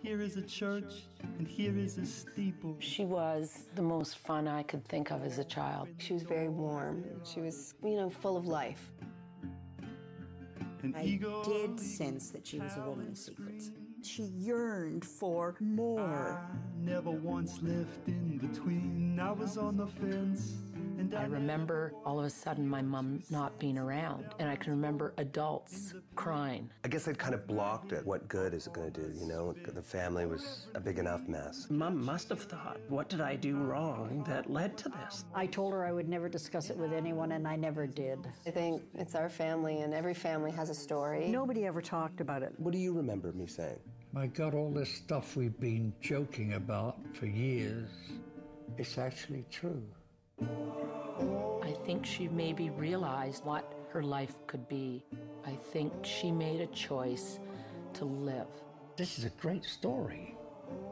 Here 0.00 0.22
is 0.22 0.36
a 0.36 0.42
church, 0.42 1.08
and 1.36 1.44
here 1.44 1.76
is 1.76 1.98
a 1.98 2.06
steeple. 2.06 2.76
She 2.78 3.04
was 3.04 3.64
the 3.74 3.82
most 3.82 4.18
fun 4.18 4.46
I 4.46 4.62
could 4.62 4.84
think 4.84 5.10
of 5.10 5.24
as 5.24 5.38
a 5.40 5.44
child. 5.44 5.88
She 5.98 6.12
was 6.12 6.22
very 6.22 6.48
warm. 6.48 7.04
She 7.24 7.40
was, 7.40 7.74
you 7.82 7.96
know, 7.96 8.10
full 8.10 8.36
of 8.36 8.46
life. 8.46 8.92
And 10.84 10.94
I 10.96 11.18
did 11.44 11.80
sense 11.80 12.30
that 12.30 12.46
she 12.46 12.60
was 12.60 12.76
a 12.76 12.88
woman 12.88 13.08
of 13.08 13.18
secrets. 13.18 13.72
She 14.04 14.22
yearned 14.22 15.04
for 15.04 15.56
more. 15.58 16.48
I 16.48 16.56
never 16.78 17.10
once 17.10 17.60
lived 17.60 18.06
in 18.06 18.38
between. 18.38 19.18
I 19.20 19.32
was 19.32 19.58
on 19.58 19.76
the 19.76 19.88
fence. 19.88 20.54
I 21.16 21.24
remember 21.24 21.94
all 22.04 22.18
of 22.18 22.26
a 22.26 22.30
sudden 22.30 22.68
my 22.68 22.82
mom 22.82 23.22
not 23.30 23.58
being 23.58 23.78
around, 23.78 24.26
and 24.38 24.50
I 24.50 24.56
can 24.56 24.70
remember 24.70 25.14
adults 25.16 25.94
crying. 26.14 26.70
I 26.84 26.88
guess 26.88 27.08
I'd 27.08 27.18
kind 27.18 27.34
of 27.34 27.46
blocked 27.46 27.92
it. 27.92 28.04
What 28.04 28.28
good 28.28 28.52
is 28.52 28.66
it 28.66 28.74
going 28.74 28.92
to 28.92 29.00
do? 29.00 29.18
You 29.18 29.26
know, 29.26 29.54
the 29.66 29.82
family 29.82 30.26
was 30.26 30.66
a 30.74 30.80
big 30.80 30.98
enough 30.98 31.26
mess. 31.26 31.66
Mom 31.70 32.04
must 32.04 32.28
have 32.28 32.42
thought, 32.42 32.78
what 32.88 33.08
did 33.08 33.20
I 33.20 33.36
do 33.36 33.56
wrong 33.56 34.24
that 34.28 34.50
led 34.50 34.76
to 34.78 34.88
this? 34.90 35.24
I 35.34 35.46
told 35.46 35.72
her 35.72 35.84
I 35.84 35.92
would 35.92 36.08
never 36.08 36.28
discuss 36.28 36.70
it 36.70 36.76
with 36.76 36.92
anyone, 36.92 37.32
and 37.32 37.48
I 37.48 37.56
never 37.56 37.86
did. 37.86 38.18
I 38.46 38.50
think 38.50 38.82
it's 38.94 39.14
our 39.14 39.28
family, 39.30 39.80
and 39.80 39.94
every 39.94 40.14
family 40.14 40.50
has 40.52 40.68
a 40.68 40.74
story. 40.74 41.28
Nobody 41.28 41.64
ever 41.66 41.80
talked 41.80 42.20
about 42.20 42.42
it. 42.42 42.52
What 42.58 42.72
do 42.72 42.78
you 42.78 42.92
remember 42.92 43.32
me 43.32 43.46
saying? 43.46 43.78
My 44.12 44.26
God, 44.26 44.54
all 44.54 44.70
this 44.70 44.92
stuff 44.92 45.36
we've 45.36 45.58
been 45.60 45.92
joking 46.00 46.54
about 46.54 46.98
for 47.14 47.26
years, 47.26 47.88
it's 48.76 48.98
actually 48.98 49.44
true. 49.50 49.82
I 50.42 51.72
think 51.84 52.04
she 52.04 52.28
maybe 52.28 52.70
realized 52.70 53.44
what 53.44 53.72
her 53.90 54.02
life 54.02 54.34
could 54.46 54.68
be. 54.68 55.04
I 55.44 55.52
think 55.72 55.92
she 56.02 56.30
made 56.30 56.60
a 56.60 56.66
choice 56.68 57.38
to 57.94 58.04
live. 58.04 58.46
This 58.96 59.18
is 59.18 59.24
a 59.24 59.30
great 59.30 59.64
story. 59.64 60.36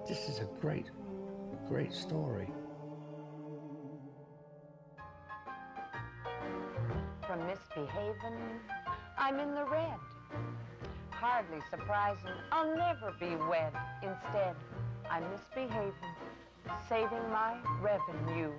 This 0.08 0.28
is 0.28 0.38
a 0.40 0.48
great, 0.60 0.86
great 1.68 1.92
story. 1.92 2.48
From 7.26 7.46
misbehaving, 7.46 8.38
I'm 9.18 9.38
in 9.38 9.54
the 9.54 9.64
red. 9.64 9.98
Hardly 11.10 11.58
surprising, 11.70 12.32
I'll 12.50 12.76
never 12.76 13.12
be 13.20 13.36
wed. 13.48 13.72
Instead, 14.02 14.56
I'm 15.10 15.24
misbehaving, 15.30 15.92
saving 16.88 17.30
my 17.30 17.56
revenue. 17.80 18.52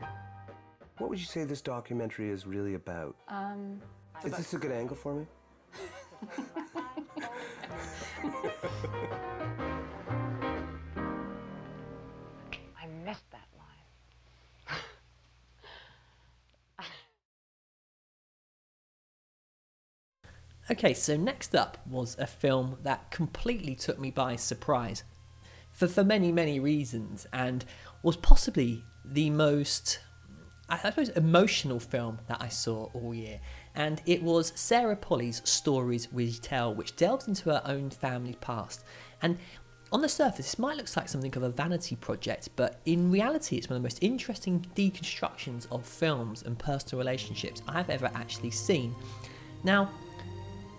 What 1.00 1.10
would 1.10 1.20
you 1.20 1.26
say 1.26 1.46
this 1.46 1.62
documentary 1.62 2.30
is 2.30 2.46
really 2.46 2.74
about? 2.74 3.16
Um, 3.30 3.80
is 4.26 4.34
this 4.34 4.54
a 4.54 4.58
good 4.58 4.74
angle 4.74 4.98
for 4.98 5.16
me? 5.16 5.26
I 12.78 12.86
missed 13.06 13.32
that 13.32 13.48
line. 13.58 13.86
okay, 20.72 20.94
so 20.94 21.16
next 21.16 21.56
up 21.56 21.78
was 21.88 22.18
a 22.20 22.28
film 22.28 22.78
that 22.84 23.10
completely 23.10 23.74
took 23.74 24.00
me 24.00 24.12
by 24.12 24.36
surprise 24.36 25.06
for, 25.72 25.88
for 25.88 26.04
many, 26.04 26.34
many 26.34 26.60
reasons 26.60 27.26
and 27.32 27.64
was 28.04 28.18
possibly 28.18 28.84
the 29.06 29.30
most 29.30 30.00
I 30.70 30.78
suppose, 30.78 31.10
emotional 31.10 31.80
film 31.80 32.20
that 32.28 32.38
I 32.42 32.48
saw 32.48 32.90
all 32.94 33.14
year. 33.14 33.40
And 33.76 34.02
it 34.06 34.22
was 34.22 34.54
Sarah 34.56 34.96
Polley's 34.96 35.42
Stories 35.44 36.12
We 36.12 36.34
Tell, 36.34 36.74
which 36.74 36.96
delves 36.96 37.28
into 37.28 37.50
her 37.50 37.62
own 37.66 37.90
family 37.90 38.38
past. 38.40 38.84
And 39.22 39.38
on 39.92 40.02
the 40.02 40.10
surface, 40.10 40.46
this 40.46 40.60
might 40.60 40.78
look 40.78 40.96
like 40.96 41.10
something 41.10 41.36
of 41.36 41.42
a 41.42 41.50
vanity 41.50 41.96
project, 41.96 42.50
but 42.56 42.80
in 42.86 43.10
reality, 43.12 43.58
it's 43.58 43.70
one 43.70 43.78
of 43.78 43.82
the 43.82 43.86
most 43.86 44.04
interesting 44.04 44.64
deconstructions 44.76 45.66
of 45.72 45.86
films 45.86 46.44
and 46.44 46.60
personal 46.60 47.00
relationships 47.00 47.64
I've 47.68 47.90
ever 47.90 48.12
actually 48.14 48.52
seen. 48.52 48.96
Now, 49.64 49.90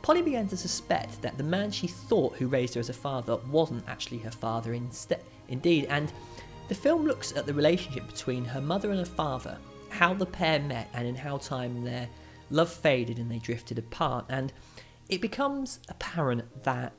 Polley 0.03 0.23
began 0.23 0.47
to 0.49 0.57
suspect 0.57 1.21
that 1.23 1.37
the 1.37 1.45
man 1.45 1.71
she 1.73 1.89
thought 1.89 2.37
who 2.37 2.47
raised 2.47 2.75
her 2.75 2.81
as 2.81 2.89
a 2.89 2.93
father 2.95 3.37
wasn't 3.51 3.87
actually 3.89 4.19
her 4.19 4.31
father 4.31 4.75
instead, 4.75 5.25
indeed, 5.49 5.87
and 5.91 6.13
The 6.71 6.77
film 6.77 7.05
looks 7.05 7.37
at 7.37 7.47
the 7.47 7.53
relationship 7.53 8.07
between 8.07 8.45
her 8.45 8.61
mother 8.61 8.91
and 8.91 9.01
her 9.01 9.05
father, 9.05 9.59
how 9.91 10.15
the 10.15 10.27
pair 10.27 10.61
met, 10.61 10.89
and 10.95 11.07
in 11.07 11.15
how 11.15 11.37
time 11.37 11.85
their 11.85 12.09
love 12.51 12.73
faded 12.73 13.19
and 13.19 13.31
they 13.31 13.39
drifted 13.39 13.79
apart. 13.79 14.25
And 14.29 14.53
it 15.09 15.21
becomes 15.21 15.81
apparent 15.89 16.65
that 16.65 16.93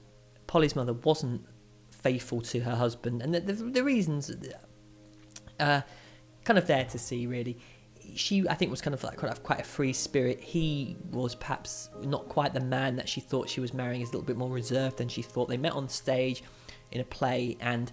Polley's 0.48 0.76
mother 0.76 0.94
wasn't 0.94 1.46
faithful 1.89 2.42
to 2.42 2.60
her 2.62 2.76
husband, 2.76 3.22
and 3.22 3.34
the, 3.34 3.39
the, 3.39 3.54
the 3.54 3.84
reasons 3.84 4.32
uh, 5.60 5.82
kind 6.44 6.58
of 6.58 6.68
there 6.68 6.86
to 6.86 7.00
see 7.00 7.28
really. 7.28 7.58
She, 8.16 8.46
I 8.50 8.56
think, 8.56 8.72
was 8.72 8.82
kind 8.82 8.94
of 8.94 9.04
like 9.04 9.18
quite 9.18 9.44
quite 9.44 9.62
a 9.62 9.64
free 9.64 9.94
spirit. 9.94 10.42
He 10.42 10.98
was 11.12 11.36
perhaps 11.36 11.89
not 12.02 12.28
quite 12.28 12.54
the 12.54 12.60
man 12.60 12.96
that 12.98 13.08
she 13.08 13.22
thought 13.22 13.48
she 13.48 13.62
was 13.62 13.74
marrying. 13.74 14.00
He's 14.00 14.10
a 14.10 14.14
little 14.14 14.26
bit 14.26 14.38
more 14.38 14.50
reserved 14.50 14.98
than 14.98 15.08
she 15.08 15.22
thought. 15.22 15.48
They 15.48 15.56
met 15.56 15.74
on 15.74 15.88
stage 15.88 16.44
in 16.92 17.00
a 17.00 17.06
play, 17.06 17.58
and 17.62 17.92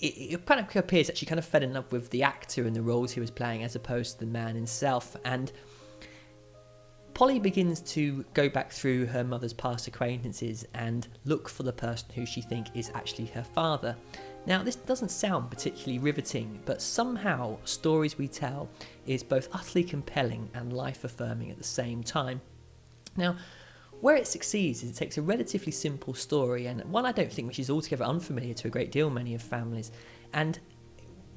it, 0.00 0.06
it, 0.06 0.46
kind 0.46 0.60
of 0.60 0.76
appears 0.76 1.06
that 1.06 1.16
she 1.16 1.26
kind 1.26 1.38
of 1.38 1.44
fell 1.44 1.62
in 1.62 1.74
love 1.74 1.90
with 1.92 2.10
the 2.10 2.22
actor 2.22 2.66
and 2.66 2.74
the 2.74 2.82
roles 2.82 3.12
he 3.12 3.20
was 3.20 3.30
playing 3.30 3.62
as 3.62 3.74
opposed 3.74 4.14
to 4.14 4.20
the 4.20 4.30
man 4.30 4.54
himself. 4.54 5.16
And 5.24 5.52
Polley 7.14 7.38
begins 7.38 7.80
to 7.80 8.24
go 8.34 8.48
back 8.48 8.72
through 8.72 9.06
her 9.06 9.22
mother's 9.22 9.52
past 9.52 9.86
acquaintances 9.86 10.66
and 10.74 11.06
look 11.24 11.48
for 11.48 11.62
the 11.62 11.72
person 11.72 12.08
who 12.14 12.26
she 12.26 12.40
thinks 12.42 12.70
is 12.74 12.90
actually 12.94 13.26
her 13.26 13.44
father. 13.44 13.96
Now, 14.46 14.62
this 14.62 14.76
doesn't 14.76 15.10
sound 15.10 15.50
particularly 15.50 15.98
riveting, 15.98 16.60
but 16.64 16.82
somehow 16.82 17.58
Stories 17.64 18.18
We 18.18 18.28
Tell 18.28 18.68
is 19.06 19.22
both 19.22 19.48
utterly 19.52 19.84
compelling 19.84 20.50
and 20.54 20.72
life 20.72 21.04
affirming 21.04 21.50
at 21.50 21.56
the 21.56 21.64
same 21.64 22.02
time. 22.02 22.40
Now, 23.16 23.36
where 24.04 24.16
it 24.16 24.26
succeeds 24.26 24.82
is 24.82 24.90
it 24.90 24.96
takes 24.96 25.16
a 25.16 25.22
relatively 25.22 25.72
simple 25.72 26.12
story 26.12 26.66
and 26.66 26.84
one 26.84 27.06
I 27.06 27.12
don't 27.12 27.32
think 27.32 27.48
which 27.48 27.58
is 27.58 27.70
altogether 27.70 28.04
unfamiliar 28.04 28.52
to 28.52 28.68
a 28.68 28.70
great 28.70 28.92
deal 28.92 29.08
many 29.08 29.34
of 29.34 29.40
families 29.40 29.92
and 30.34 30.58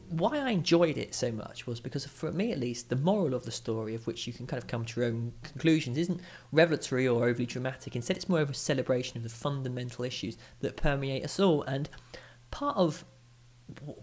why 0.10 0.38
I 0.38 0.50
enjoyed 0.50 0.98
it 0.98 1.16
so 1.16 1.32
much 1.32 1.66
was 1.66 1.80
because, 1.80 2.06
for 2.06 2.32
me 2.32 2.52
at 2.54 2.60
least, 2.60 2.90
the 2.90 2.96
moral 2.96 3.34
of 3.34 3.44
the 3.44 3.52
story, 3.52 3.94
of 3.94 4.08
which 4.08 4.26
you 4.26 4.32
can 4.32 4.48
kind 4.48 4.62
of 4.62 4.66
come 4.66 4.86
to 4.86 5.00
your 5.02 5.10
own 5.10 5.34
conclusions, 5.44 5.98
isn't 5.98 6.22
revelatory 6.54 7.06
or 7.06 7.28
overly 7.28 7.46
dramatic. 7.46 7.94
Instead, 7.94 8.16
it's 8.16 8.30
more 8.30 8.40
of 8.40 8.50
a 8.50 8.54
celebration 8.54 9.18
of 9.18 9.24
the 9.24 9.30
fundamental 9.30 10.06
issues 10.06 10.38
that 10.62 10.78
permeate 10.78 11.26
us 11.26 11.42
all. 11.42 11.64
And 11.64 11.90
part 12.52 12.78
of 12.78 13.04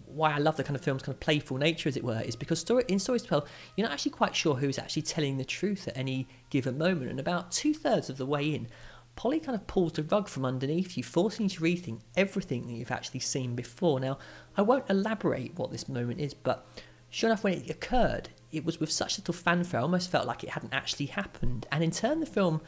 why 0.07 0.33
I 0.33 0.39
love 0.39 0.57
the 0.57 0.65
kind 0.65 0.77
of 0.77 0.83
film's 0.83 1.03
kind 1.03 1.15
of 1.15 1.21
playful 1.21 1.57
nature, 1.57 1.89
as 1.89 1.97
it 1.97 2.05
were, 2.05 2.21
is 2.21 2.37
because 2.37 2.61
story, 2.61 2.85
in 2.89 2.99
Stories 2.99 3.23
to 3.23 3.29
Tell, 3.29 3.47
you're 3.77 3.87
not 3.87 3.93
actually 3.93 4.13
quite 4.13 4.37
sure 4.37 4.57
who's 4.57 4.79
actually 4.79 5.03
telling 5.03 5.39
the 5.39 5.45
truth 5.45 5.89
at 5.89 5.97
any 5.97 6.29
given 6.51 6.77
moment. 6.77 7.11
And 7.11 7.19
about 7.19 7.51
two 7.51 7.73
thirds 7.73 8.11
of 8.11 8.19
the 8.19 8.27
way 8.27 8.55
in, 8.55 8.69
Polley 9.17 9.41
kind 9.41 9.55
of 9.55 9.67
pulls 9.67 9.93
the 9.93 10.03
rug 10.03 10.29
from 10.29 10.45
underneath 10.45 10.97
you, 10.97 11.03
forcing 11.03 11.45
you 11.45 11.51
to 11.51 11.61
rethink 11.61 12.01
everything 12.17 12.67
that 12.67 12.73
you've 12.73 12.91
actually 12.91 13.21
seen 13.21 13.55
before. 13.55 14.01
Now, 14.01 14.19
I 14.57 14.63
won't 14.63 14.91
elaborate 14.91 15.57
what 15.57 15.71
this 15.71 15.89
moment 15.89 16.21
is, 16.21 16.35
but 16.35 16.67
sure 17.11 17.31
enough, 17.31 17.45
when 17.45 17.55
it 17.55 17.71
occurred, 17.71 18.31
it 18.53 18.65
was 18.65 18.81
with 18.81 18.91
such 18.91 19.19
little 19.19 19.35
fanfare, 19.35 19.81
I 19.81 19.83
almost 19.85 20.11
felt 20.11 20.27
like 20.27 20.43
it 20.43 20.51
hadn't 20.51 20.75
actually 20.75 21.07
happened. 21.07 21.67
And 21.71 21.83
in 21.83 21.91
turn, 21.91 22.21
the 22.21 22.27
film, 22.27 22.61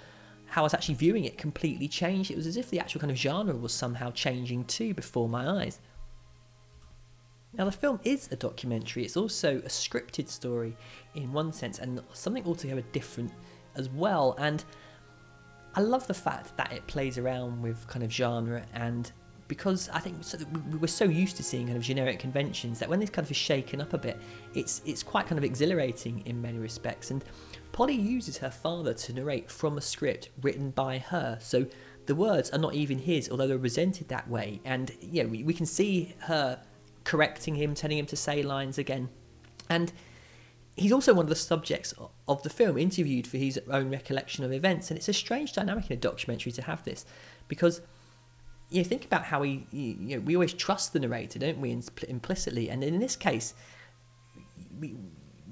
how 0.47 0.63
I 0.63 0.65
was 0.65 0.75
actually 0.75 0.95
viewing 0.95 1.25
it, 1.25 1.37
completely 1.37 1.89
changed. 1.89 2.31
It 2.31 2.37
was 2.37 2.47
as 2.47 2.57
if 2.57 2.71
the 2.71 2.81
actual 2.81 3.01
kind 3.01 3.11
of 3.11 3.19
genre 3.19 3.57
was 3.57 3.73
somehow 3.73 4.13
changing 4.13 4.65
too 4.65 4.95
before 4.95 5.29
my 5.29 5.49
eyes. 5.49 5.81
Now, 7.57 7.65
the 7.65 7.73
film 7.73 8.01
is 8.05 8.29
a 8.31 8.37
documentary, 8.37 9.05
it's 9.05 9.17
also 9.17 9.59
a 9.59 9.69
scripted 9.69 10.29
story 10.29 10.77
in 11.15 11.33
one 11.33 11.53
sense, 11.53 11.79
and 11.79 12.01
something 12.13 12.45
altogether 12.45 12.83
different 12.93 13.33
as 13.75 13.89
well. 13.89 14.35
And 14.39 14.65
I 15.75 15.81
love 15.81 16.07
the 16.07 16.15
fact 16.15 16.57
that 16.57 16.73
it 16.73 16.87
plays 16.87 17.19
around 17.19 17.63
with 17.63 17.87
kind 17.89 18.05
of 18.05 18.13
genre 18.13 18.65
and 18.73 19.11
because 19.49 19.89
I 19.91 20.01
think 20.01 20.17
we 20.73 20.79
were 20.79 20.89
so 20.89 21.05
used 21.05 21.37
to 21.37 21.43
seeing 21.43 21.67
kind 21.67 21.77
of 21.77 21.83
generic 21.83 22.19
conventions 22.19 22.79
that 22.81 22.89
when 22.89 22.99
this 22.99 23.11
kind 23.11 23.25
of 23.25 23.31
is 23.31 23.37
shaken 23.37 23.81
up 23.81 23.93
a 23.93 23.99
bit, 23.99 24.19
it's 24.55 24.83
it's 24.85 25.03
quite 25.03 25.27
kind 25.27 25.39
of 25.39 25.45
exhilarating 25.45 26.23
in 26.27 26.41
many 26.43 26.59
respects. 26.59 27.11
And 27.11 27.25
Polley 27.73 27.95
uses 27.95 28.39
her 28.39 28.51
father 28.51 28.95
to 28.95 29.13
narrate 29.13 29.51
from 29.51 29.79
a 29.79 29.81
script 29.81 30.31
written 30.43 30.71
by 30.71 30.99
her, 30.99 31.39
so 31.41 31.67
the 32.07 32.15
words 32.15 32.51
are 32.51 32.59
not 32.59 32.75
even 32.75 32.99
his, 32.99 33.29
although 33.31 33.47
they're 33.47 33.59
presented 33.59 34.09
that 34.09 34.29
way. 34.29 34.61
And 34.65 34.93
yeah, 35.01 35.25
we, 35.25 35.43
we 35.43 35.55
can 35.55 35.67
see 35.67 36.15
her 36.21 36.61
correcting 37.07 37.55
him, 37.55 37.75
telling 37.75 37.97
him 37.97 38.07
to 38.07 38.17
say 38.17 38.43
lines 38.43 38.77
again, 38.77 39.09
and 39.71 39.93
he's 40.77 40.93
also 40.93 41.15
one 41.15 41.25
of 41.25 41.31
the 41.31 41.37
subjects 41.37 41.95
of 42.29 42.43
the 42.43 42.51
film, 42.51 42.77
interviewed 42.77 43.27
for 43.27 43.39
his 43.39 43.59
own 43.71 43.91
recollection 43.91 44.45
of 44.45 44.53
events. 44.53 44.91
And 44.91 44.99
it's 44.99 45.09
a 45.09 45.15
strange 45.15 45.55
dynamic 45.55 45.91
in 45.91 45.97
a 45.97 46.01
documentary 46.01 46.53
to 46.53 46.63
have 46.63 46.85
this, 46.85 47.07
because 47.49 47.81
you 48.69 48.83
know, 48.83 48.89
think 48.89 49.05
about 49.05 49.25
how 49.25 49.41
we, 49.41 49.67
you 49.71 50.17
know, 50.17 50.21
we 50.21 50.35
always 50.35 50.53
trust 50.53 50.93
the 50.93 50.99
narrator, 50.99 51.39
don't 51.39 51.61
we, 51.61 51.71
implicitly. 52.09 52.69
And 52.69 52.83
in 52.83 52.99
this 52.99 53.17
case, 53.17 53.55
we, 54.79 54.97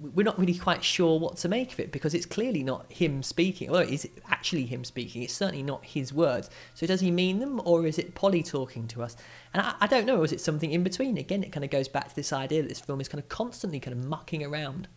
we're 0.01 0.25
not 0.25 0.39
really 0.39 0.55
quite 0.55 0.83
sure 0.83 1.19
what 1.19 1.37
to 1.39 1.49
make 1.49 1.73
of 1.73 1.81
it 1.81 1.93
because 1.93 2.15
it's 2.15 2.27
clearly 2.27 2.63
not 2.63 2.91
him 2.93 3.23
speaking. 3.23 3.71
Well, 3.71 3.81
it 3.83 3.91
is 3.91 4.09
actually 4.29 4.67
him 4.67 4.85
speaking? 4.85 5.23
It's 5.23 5.35
certainly 5.35 5.63
not 5.63 5.85
his 5.85 6.13
words. 6.13 6.51
So 6.75 6.87
does 6.87 7.01
he 7.01 7.11
mean 7.11 7.39
them 7.39 7.61
or 7.65 7.87
is 7.87 7.99
it 7.99 8.15
Polley 8.15 8.43
talking 8.43 8.89
to 8.89 9.03
us? 9.03 9.17
And 9.53 9.63
I, 9.63 9.75
I 9.83 9.87
don't 9.87 10.07
know. 10.07 10.21
Or 10.21 10.25
is 10.25 10.33
it 10.33 10.41
something 10.41 10.71
in 10.71 10.83
between? 10.83 11.17
Again, 11.17 11.45
it 11.45 11.53
kind 11.53 11.65
of 11.65 11.71
goes 11.71 11.89
back 11.89 12.09
to 12.09 12.17
this 12.17 12.33
idea 12.33 12.63
that 12.63 12.69
this 12.69 12.81
film 12.81 13.01
is 13.01 13.09
kind 13.09 13.23
of 13.23 13.29
constantly 13.29 13.79
kind 13.79 13.97
of 13.97 14.05
mucking 14.05 14.45
around 14.45 14.89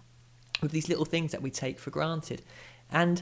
with 0.62 0.72
these 0.72 0.89
little 0.89 1.06
things 1.06 1.32
that 1.32 1.41
we 1.41 1.52
take 1.52 1.80
for 1.80 1.91
granted. 1.91 2.41
And 2.89 3.22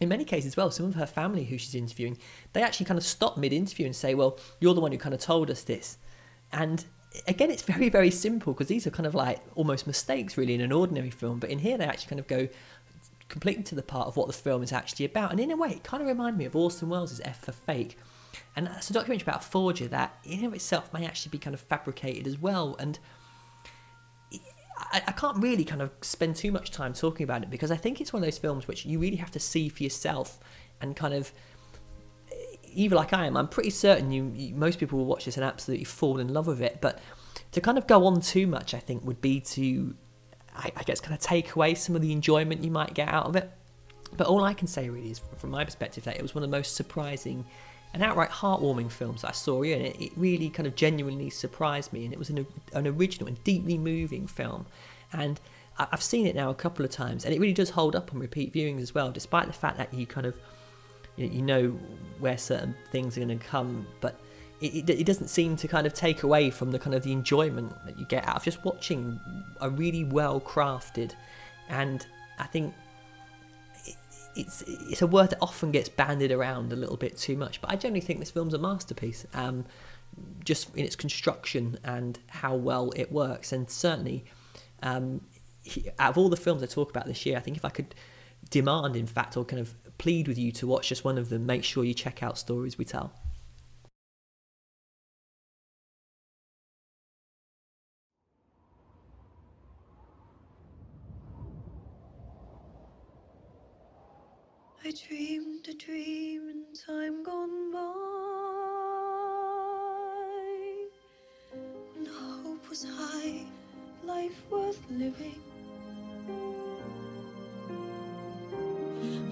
in 0.00 0.08
many 0.08 0.24
cases, 0.24 0.56
well, 0.56 0.70
some 0.70 0.86
of 0.86 0.94
her 0.94 1.06
family 1.06 1.44
who 1.44 1.58
she's 1.58 1.74
interviewing, 1.74 2.18
they 2.52 2.62
actually 2.62 2.86
kind 2.86 2.98
of 2.98 3.04
stop 3.04 3.38
mid 3.38 3.52
interview 3.52 3.86
and 3.86 3.96
say, 3.96 4.14
Well, 4.14 4.38
you're 4.60 4.74
the 4.74 4.80
one 4.80 4.92
who 4.92 4.98
kind 4.98 5.14
of 5.14 5.20
told 5.20 5.50
us 5.50 5.62
this. 5.62 5.98
And 6.52 6.84
again, 7.26 7.50
it's 7.50 7.62
very, 7.62 7.88
very 7.88 8.10
simple 8.10 8.52
because 8.52 8.68
these 8.68 8.86
are 8.86 8.90
kind 8.90 9.06
of 9.06 9.14
like 9.14 9.40
almost 9.54 9.86
mistakes, 9.86 10.36
really, 10.36 10.54
in 10.54 10.60
an 10.60 10.72
ordinary 10.72 11.10
film. 11.10 11.38
But 11.38 11.50
in 11.50 11.60
here, 11.60 11.76
they 11.78 11.84
actually 11.84 12.08
kind 12.08 12.20
of 12.20 12.26
go 12.26 12.48
completely 13.28 13.62
to 13.64 13.74
the 13.74 13.82
part 13.82 14.08
of 14.08 14.16
what 14.16 14.26
the 14.26 14.32
film 14.32 14.62
is 14.62 14.72
actually 14.72 15.06
about. 15.06 15.30
And 15.30 15.40
in 15.40 15.50
a 15.50 15.56
way, 15.56 15.70
it 15.70 15.84
kind 15.84 16.02
of 16.02 16.08
reminded 16.08 16.38
me 16.38 16.44
of 16.44 16.56
Orson 16.56 16.88
Welles' 16.88 17.20
F 17.24 17.44
for 17.44 17.52
Fake. 17.52 17.96
And 18.56 18.66
that's 18.66 18.90
a 18.90 18.92
documentary 18.92 19.24
about 19.24 19.44
a 19.44 19.48
forger 19.48 19.88
that, 19.88 20.18
in 20.24 20.44
of 20.44 20.54
itself, 20.54 20.92
may 20.92 21.06
actually 21.06 21.30
be 21.30 21.38
kind 21.38 21.54
of 21.54 21.60
fabricated 21.60 22.26
as 22.26 22.38
well. 22.38 22.76
And 22.78 22.98
I, 24.76 25.02
I, 25.06 25.12
can't 25.12 25.36
really 25.38 25.64
kind 25.64 25.82
of 25.82 25.90
spend 26.00 26.36
too 26.36 26.50
much 26.50 26.70
time 26.70 26.92
talking 26.94 27.24
about 27.24 27.42
it 27.42 27.50
because 27.50 27.70
I 27.70 27.76
think 27.76 28.00
it's 28.00 28.12
one 28.12 28.22
of 28.22 28.26
those 28.26 28.38
films 28.38 28.66
which 28.66 28.86
you 28.86 28.98
really 28.98 29.16
have 29.16 29.30
to 29.32 29.40
see 29.40 29.68
for 29.68 29.82
yourself 29.82 30.38
and 30.80 30.96
kind 30.96 31.14
of 31.14 31.32
even 32.72 32.96
like 32.96 33.12
I 33.12 33.26
am, 33.26 33.36
I'm 33.36 33.48
pretty 33.48 33.70
certain 33.70 34.10
you, 34.10 34.32
you, 34.34 34.54
most 34.54 34.78
people 34.78 34.98
will 34.98 35.06
watch 35.06 35.24
this 35.24 35.36
and 35.36 35.44
absolutely 35.44 35.84
fall 35.84 36.18
in 36.18 36.32
love 36.32 36.46
with 36.46 36.60
it. 36.60 36.78
But 36.80 36.98
to 37.52 37.60
kind 37.60 37.78
of 37.78 37.86
go 37.86 38.06
on 38.06 38.20
too 38.20 38.46
much, 38.46 38.74
I 38.74 38.78
think 38.78 39.04
would 39.04 39.20
be 39.20 39.40
to, 39.40 39.94
I, 40.56 40.72
I 40.76 40.82
guess, 40.82 41.00
kind 41.00 41.14
of 41.14 41.20
take 41.20 41.54
away 41.54 41.74
some 41.74 41.96
of 41.96 42.02
the 42.02 42.12
enjoyment 42.12 42.62
you 42.62 42.70
might 42.70 42.94
get 42.94 43.08
out 43.08 43.26
of 43.26 43.36
it. 43.36 43.50
But 44.16 44.26
all 44.26 44.44
I 44.44 44.54
can 44.54 44.66
say 44.66 44.88
really 44.88 45.10
is, 45.10 45.20
from 45.36 45.50
my 45.50 45.64
perspective, 45.64 46.04
that 46.04 46.16
it 46.16 46.22
was 46.22 46.34
one 46.34 46.42
of 46.42 46.50
the 46.50 46.56
most 46.56 46.74
surprising 46.74 47.44
and 47.92 48.02
outright 48.02 48.30
heartwarming 48.30 48.90
films 48.90 49.24
I 49.24 49.32
saw. 49.32 49.62
Yeah, 49.62 49.76
and 49.76 49.86
it, 49.86 50.00
it 50.00 50.12
really 50.16 50.48
kind 50.48 50.66
of 50.66 50.74
genuinely 50.74 51.30
surprised 51.30 51.92
me, 51.92 52.04
and 52.04 52.12
it 52.12 52.18
was 52.18 52.30
an, 52.30 52.46
an 52.72 52.86
original 52.86 53.28
and 53.28 53.42
deeply 53.44 53.78
moving 53.78 54.26
film. 54.26 54.66
And 55.12 55.40
I've 55.78 56.02
seen 56.02 56.26
it 56.26 56.34
now 56.34 56.50
a 56.50 56.54
couple 56.54 56.84
of 56.84 56.90
times, 56.90 57.24
and 57.24 57.34
it 57.34 57.40
really 57.40 57.54
does 57.54 57.70
hold 57.70 57.96
up 57.96 58.12
on 58.12 58.20
repeat 58.20 58.52
viewings 58.52 58.82
as 58.82 58.94
well, 58.94 59.10
despite 59.10 59.46
the 59.46 59.52
fact 59.52 59.78
that 59.78 59.94
you 59.94 60.06
kind 60.06 60.26
of 60.26 60.34
you 61.20 61.28
know, 61.28 61.34
you 61.34 61.42
know 61.42 61.78
where 62.18 62.38
certain 62.38 62.74
things 62.92 63.16
are 63.16 63.20
going 63.20 63.38
to 63.38 63.44
come, 63.44 63.86
but 64.00 64.20
it, 64.60 64.74
it, 64.74 64.90
it, 64.90 65.06
doesn't 65.06 65.28
seem 65.28 65.56
to 65.56 65.66
kind 65.66 65.86
of 65.86 65.94
take 65.94 66.22
away 66.22 66.50
from 66.50 66.70
the 66.70 66.78
kind 66.78 66.94
of 66.94 67.02
the 67.02 67.12
enjoyment 67.12 67.72
that 67.86 67.98
you 67.98 68.04
get 68.06 68.26
out 68.28 68.36
of 68.36 68.44
just 68.44 68.62
watching 68.64 69.18
a 69.60 69.70
really 69.70 70.04
well 70.04 70.38
crafted 70.38 71.12
and 71.70 72.06
I 72.38 72.44
think 72.44 72.74
it's 74.36 74.62
it's 74.62 75.02
a 75.02 75.06
word 75.06 75.30
that 75.30 75.38
often 75.40 75.70
gets 75.70 75.88
bandied 75.88 76.32
around 76.32 76.72
a 76.72 76.76
little 76.76 76.96
bit 76.96 77.16
too 77.16 77.36
much, 77.36 77.60
but 77.60 77.70
I 77.70 77.76
generally 77.76 78.00
think 78.00 78.20
this 78.20 78.30
film's 78.30 78.54
a 78.54 78.58
masterpiece. 78.58 79.26
Um, 79.34 79.64
just 80.44 80.74
in 80.74 80.84
its 80.84 80.96
construction 80.96 81.78
and 81.84 82.18
how 82.26 82.54
well 82.54 82.92
it 82.96 83.12
works, 83.12 83.52
and 83.52 83.70
certainly 83.70 84.24
um, 84.82 85.20
out 85.98 86.10
of 86.10 86.18
all 86.18 86.28
the 86.28 86.36
films 86.36 86.62
I 86.62 86.66
talk 86.66 86.90
about 86.90 87.06
this 87.06 87.24
year, 87.24 87.36
I 87.36 87.40
think 87.40 87.56
if 87.56 87.64
I 87.64 87.70
could 87.70 87.94
demand, 88.50 88.96
in 88.96 89.06
fact, 89.06 89.36
or 89.36 89.44
kind 89.44 89.60
of 89.60 89.74
plead 90.00 90.26
with 90.26 90.38
you 90.38 90.50
to 90.50 90.66
watch 90.66 90.88
just 90.88 91.04
one 91.04 91.18
of 91.18 91.28
them, 91.28 91.44
make 91.44 91.62
sure 91.62 91.84
you 91.84 91.92
check 91.92 92.22
out 92.22 92.38
Stories 92.38 92.78
We 92.78 92.86
Tell. 92.86 93.12
I 104.82 104.90
dreamed 105.06 105.68
a 105.68 105.74
dream 105.74 106.48
in 106.48 106.64
time 106.74 107.22
gone 107.22 107.70
by 107.70 107.78
When 111.94 112.06
hope 112.06 112.66
was 112.70 112.86
high, 112.88 113.44
life 114.02 114.42
worth 114.50 114.80
living 114.88 115.42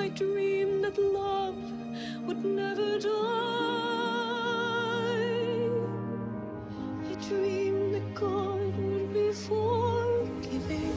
I 0.01 0.09
dreamed 0.11 0.85
that 0.85 0.97
love 0.97 1.57
would 2.27 2.45
never 2.45 2.99
die. 3.01 3.11
I 7.11 7.15
dreamed 7.29 7.95
that 7.95 8.15
God 8.15 8.77
would 8.77 9.13
be 9.13 9.33
forgiving. 9.33 10.93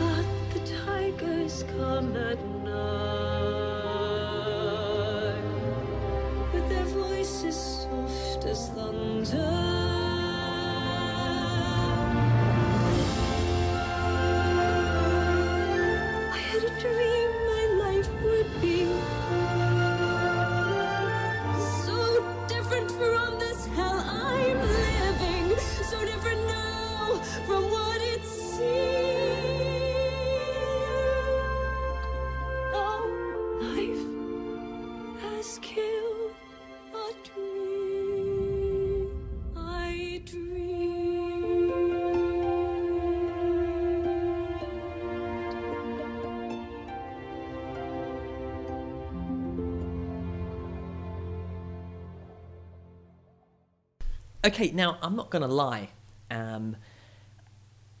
But 0.00 0.26
the 0.54 0.60
tigers 0.84 1.64
come 1.76 2.16
at 2.16 2.40
night 2.64 3.46
with 6.52 6.68
their 6.70 6.84
voices 6.86 7.56
soft 7.56 8.46
as 8.46 8.70
thunder. 8.70 9.75
Okay, 54.46 54.70
now 54.70 54.96
I'm 55.02 55.16
not 55.16 55.30
going 55.30 55.42
to 55.42 55.52
lie. 55.52 55.88
Um, 56.30 56.76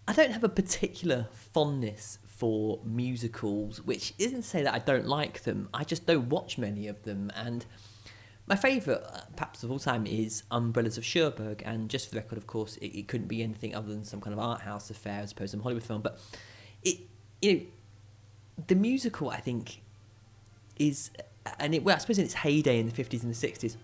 I 0.06 0.12
don't 0.12 0.30
have 0.30 0.44
a 0.44 0.48
particular 0.48 1.26
fondness 1.32 2.20
for 2.24 2.78
musicals, 2.84 3.82
which 3.82 4.14
isn't 4.16 4.42
to 4.42 4.46
say 4.46 4.62
that 4.62 4.72
I 4.72 4.78
don't 4.78 5.08
like 5.08 5.42
them. 5.42 5.68
I 5.74 5.82
just 5.82 6.06
don't 6.06 6.28
watch 6.28 6.56
many 6.56 6.86
of 6.86 7.02
them. 7.02 7.32
And 7.34 7.66
my 8.46 8.54
favourite, 8.54 9.02
uh, 9.02 9.22
perhaps 9.34 9.64
of 9.64 9.72
all 9.72 9.80
time, 9.80 10.06
is 10.06 10.44
Umbrellas 10.52 10.96
of 10.96 11.04
Cherbourg. 11.04 11.64
And 11.66 11.90
just 11.90 12.10
for 12.10 12.14
the 12.14 12.20
record, 12.20 12.38
of 12.38 12.46
course, 12.46 12.76
it, 12.76 12.96
it 12.96 13.08
couldn't 13.08 13.26
be 13.26 13.42
anything 13.42 13.74
other 13.74 13.88
than 13.88 14.04
some 14.04 14.20
kind 14.20 14.32
of 14.32 14.38
art 14.38 14.60
house 14.60 14.88
affair 14.88 15.22
as 15.22 15.32
opposed 15.32 15.52
to 15.52 15.58
a 15.58 15.62
Hollywood 15.62 15.82
film. 15.82 16.00
But 16.00 16.20
it, 16.84 17.00
you 17.42 17.54
know, 17.54 17.60
the 18.68 18.76
musical, 18.76 19.30
I 19.30 19.40
think, 19.40 19.82
is, 20.78 21.10
and 21.58 21.74
it, 21.74 21.82
well, 21.82 21.96
I 21.96 21.98
suppose 21.98 22.18
in 22.18 22.24
its 22.24 22.34
heyday 22.34 22.78
in 22.78 22.86
the 22.86 22.92
50s 22.92 23.24
and 23.24 23.34
the 23.34 23.48
60s, 23.48 23.76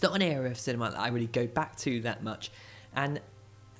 it's 0.00 0.08
not 0.08 0.16
an 0.16 0.22
area 0.22 0.50
of 0.50 0.58
cinema 0.58 0.90
that 0.90 0.98
I 0.98 1.08
really 1.08 1.26
go 1.26 1.46
back 1.46 1.76
to 1.78 2.00
that 2.00 2.22
much. 2.22 2.50
And 2.96 3.20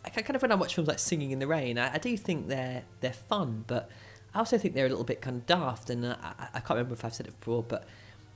I 0.05 0.11
kind 0.11 0.37
of 0.37 0.43
when 0.43 0.53
I 0.53 0.55
watch 0.55 0.75
films 0.75 0.87
like 0.87 0.99
Singing 0.99 1.31
in 1.31 1.39
the 1.39 1.47
Rain, 1.47 1.79
I, 1.79 1.95
I 1.95 1.99
do 1.99 2.14
think 2.14 2.49
they're 2.49 2.83
they're 3.01 3.14
fun, 3.14 3.64
but 3.66 3.89
I 4.35 4.39
also 4.41 4.59
think 4.59 4.75
they're 4.75 4.85
a 4.85 4.91
little 4.91 5.05
bit 5.05 5.23
kind 5.23 5.37
of 5.37 5.47
daft. 5.47 5.89
And 5.89 6.07
I, 6.07 6.35
I 6.53 6.61
can't 6.61 6.71
remember 6.71 6.93
if 6.93 7.07
I've 7.07 7.14
said 7.14 7.27
it 7.27 7.41
before, 7.41 7.62
but 7.62 7.87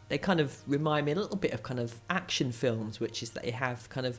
they 0.08 0.16
kind 0.16 0.40
of 0.40 0.66
remind 0.66 1.04
me 1.04 1.12
a 1.12 1.14
little 1.14 1.36
bit 1.36 1.52
of 1.52 1.62
kind 1.62 1.78
of 1.78 1.96
action 2.08 2.52
films, 2.52 3.00
which 3.00 3.22
is 3.22 3.30
that 3.30 3.42
they 3.42 3.50
have 3.50 3.86
kind 3.90 4.06
of 4.06 4.18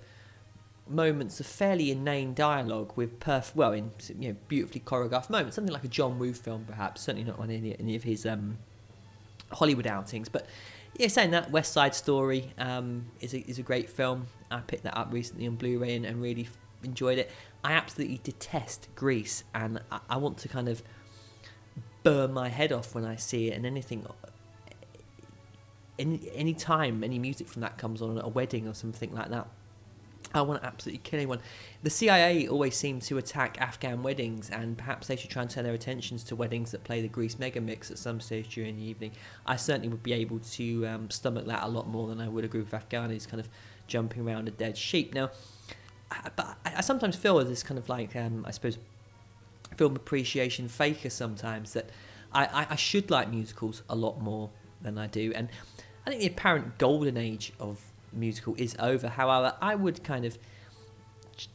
moments 0.88 1.40
of 1.40 1.48
fairly 1.48 1.90
inane 1.90 2.36
dialogue 2.36 2.94
with 2.96 3.20
perf 3.20 3.56
well 3.56 3.74
in 3.74 3.90
you 4.20 4.30
know 4.30 4.36
beautifully 4.48 4.82
choreographed 4.82 5.32
moments, 5.32 5.56
something 5.56 5.74
like 5.74 5.84
a 5.84 5.88
John 5.88 6.20
Woo 6.20 6.34
film, 6.34 6.66
perhaps. 6.68 7.02
Certainly 7.02 7.32
not 7.32 7.40
on 7.40 7.50
any 7.50 7.76
any 7.80 7.96
of 7.96 8.04
his 8.04 8.28
um, 8.28 8.60
Hollywood 9.52 9.88
outings, 9.88 10.30
but 10.30 10.46
yeah, 10.98 11.08
saying 11.08 11.32
that, 11.32 11.52
West 11.52 11.74
Side 11.74 11.94
Story 11.94 12.54
um, 12.58 13.06
is 13.20 13.34
a, 13.34 13.40
is 13.50 13.60
a 13.60 13.64
great 13.64 13.90
film. 13.90 14.28
I 14.50 14.60
picked 14.60 14.84
that 14.84 14.98
up 14.98 15.12
recently 15.12 15.48
on 15.48 15.56
Blu-ray 15.56 15.96
and, 15.96 16.06
and 16.06 16.22
really 16.22 16.44
f- 16.44 16.58
enjoyed 16.84 17.18
it. 17.18 17.30
I 17.64 17.74
absolutely 17.74 18.20
detest 18.24 18.88
Grease, 18.96 19.44
and 19.54 19.82
I, 19.92 20.00
I 20.10 20.18
want 20.18 20.38
to 20.40 20.48
kind 20.48 20.70
of 20.70 20.84
burn 22.04 22.32
my 22.32 22.50
head 22.50 22.72
off 22.72 22.96
when 22.96 23.04
I 23.04 23.16
see 23.16 23.50
it. 23.50 23.58
And 23.58 23.66
anything, 23.66 24.06
any 25.98 26.30
any 26.34 26.54
time 26.54 27.04
any 27.04 27.20
music 27.20 27.48
from 27.48 27.62
that 27.62 27.78
comes 27.78 28.02
on 28.02 28.18
at 28.18 28.24
a 28.24 28.28
wedding 28.30 28.68
or 28.68 28.74
something 28.74 29.14
like 29.14 29.30
that, 29.30 29.48
I 30.34 30.42
want 30.42 30.62
to 30.62 30.68
absolutely 30.68 31.00
kill 31.04 31.20
anyone. 31.20 31.40
The 31.84 31.90
CIA 31.90 32.48
always 32.48 32.76
seem 32.76 33.00
to 33.02 33.18
attack 33.18 33.58
Afghan 33.62 34.04
weddings, 34.04 34.50
and 34.50 34.78
perhaps 34.78 35.08
they 35.08 35.16
should 35.16 35.30
try 35.30 35.44
and 35.44 35.52
turn 35.52 35.64
their 35.64 35.74
attentions 35.74 36.24
to 36.26 36.36
weddings 36.36 36.72
that 36.72 36.84
play 36.84 37.02
the 37.02 37.08
Grease 37.08 37.40
mega 37.40 37.62
mix 37.62 37.90
at 37.90 37.98
some 37.98 38.20
stage 38.20 38.54
during 38.54 38.76
the 38.76 38.84
evening. 38.84 39.12
I 39.46 39.56
certainly 39.56 39.88
would 39.88 40.04
be 40.04 40.12
able 40.14 40.40
to 40.40 40.88
um, 40.88 41.10
stomach 41.10 41.46
that 41.46 41.64
a 41.64 41.68
lot 41.70 41.88
more 41.88 42.08
than 42.10 42.20
I 42.20 42.28
would 42.28 42.44
a 42.44 42.48
group 42.50 42.74
of 42.74 42.90
Afghanis 42.90 43.28
kind 43.28 43.40
of 43.40 43.48
jumping 43.88 44.28
around 44.28 44.48
a 44.48 44.52
dead 44.52 44.78
sheep. 44.78 45.14
Now, 45.14 45.30
I- 46.12 46.30
but 46.36 46.58
I, 46.66 46.74
I 46.78 46.82
sometimes 46.82 47.16
feel 47.16 47.40
as 47.40 47.48
this 47.48 47.64
kind 47.64 47.78
of 47.78 47.88
like, 47.88 48.16
um, 48.16 48.44
I 48.46 48.52
suppose, 48.52 48.78
film 49.78 49.96
appreciation 49.96 50.68
faker 50.68 51.10
sometimes 51.10 51.74
that 51.74 51.90
I, 52.34 52.46
I, 52.46 52.68
I 52.72 52.76
should 52.76 53.10
like 53.10 53.30
musicals 53.30 53.84
a 53.90 53.96
lot 53.96 54.20
more 54.22 54.50
than 54.82 54.98
I 54.98 55.08
do, 55.08 55.32
and 55.36 55.48
I 56.06 56.10
think 56.10 56.22
the 56.22 56.28
apparent 56.28 56.78
golden 56.78 57.16
age 57.16 57.54
of 57.60 57.80
musical 58.16 58.56
is 58.58 58.76
over. 58.80 59.08
However, 59.10 59.56
I 59.62 59.76
would 59.76 60.04
kind 60.04 60.26
of 60.26 60.38
ch- 61.36 61.50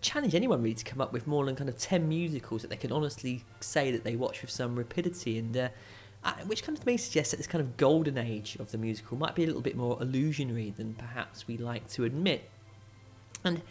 challenge 0.00 0.34
anyone 0.34 0.62
really 0.62 0.74
to 0.74 0.84
come 0.84 1.00
up 1.00 1.12
with 1.12 1.26
more 1.26 1.44
than 1.44 1.56
kind 1.56 1.68
of 1.68 1.78
10 1.78 2.08
musicals 2.08 2.62
that 2.62 2.68
they 2.68 2.76
can 2.76 2.92
honestly 2.92 3.44
say 3.60 3.90
that 3.90 4.04
they 4.04 4.16
watch 4.16 4.42
with 4.42 4.50
some 4.50 4.76
rapidity 4.76 5.38
and 5.38 5.56
uh, 5.56 5.68
I, 6.24 6.32
which 6.46 6.64
kind 6.64 6.76
of 6.76 6.84
may 6.84 6.96
suggest 6.96 7.30
that 7.30 7.36
this 7.36 7.46
kind 7.46 7.62
of 7.62 7.76
golden 7.76 8.18
age 8.18 8.56
of 8.56 8.72
the 8.72 8.78
musical 8.78 9.16
might 9.16 9.34
be 9.34 9.44
a 9.44 9.46
little 9.46 9.62
bit 9.62 9.76
more 9.76 9.96
illusionary 10.00 10.74
than 10.76 10.94
perhaps 10.94 11.46
we 11.46 11.56
like 11.56 11.88
to 11.90 12.04
admit. 12.04 12.50
And 13.44 13.62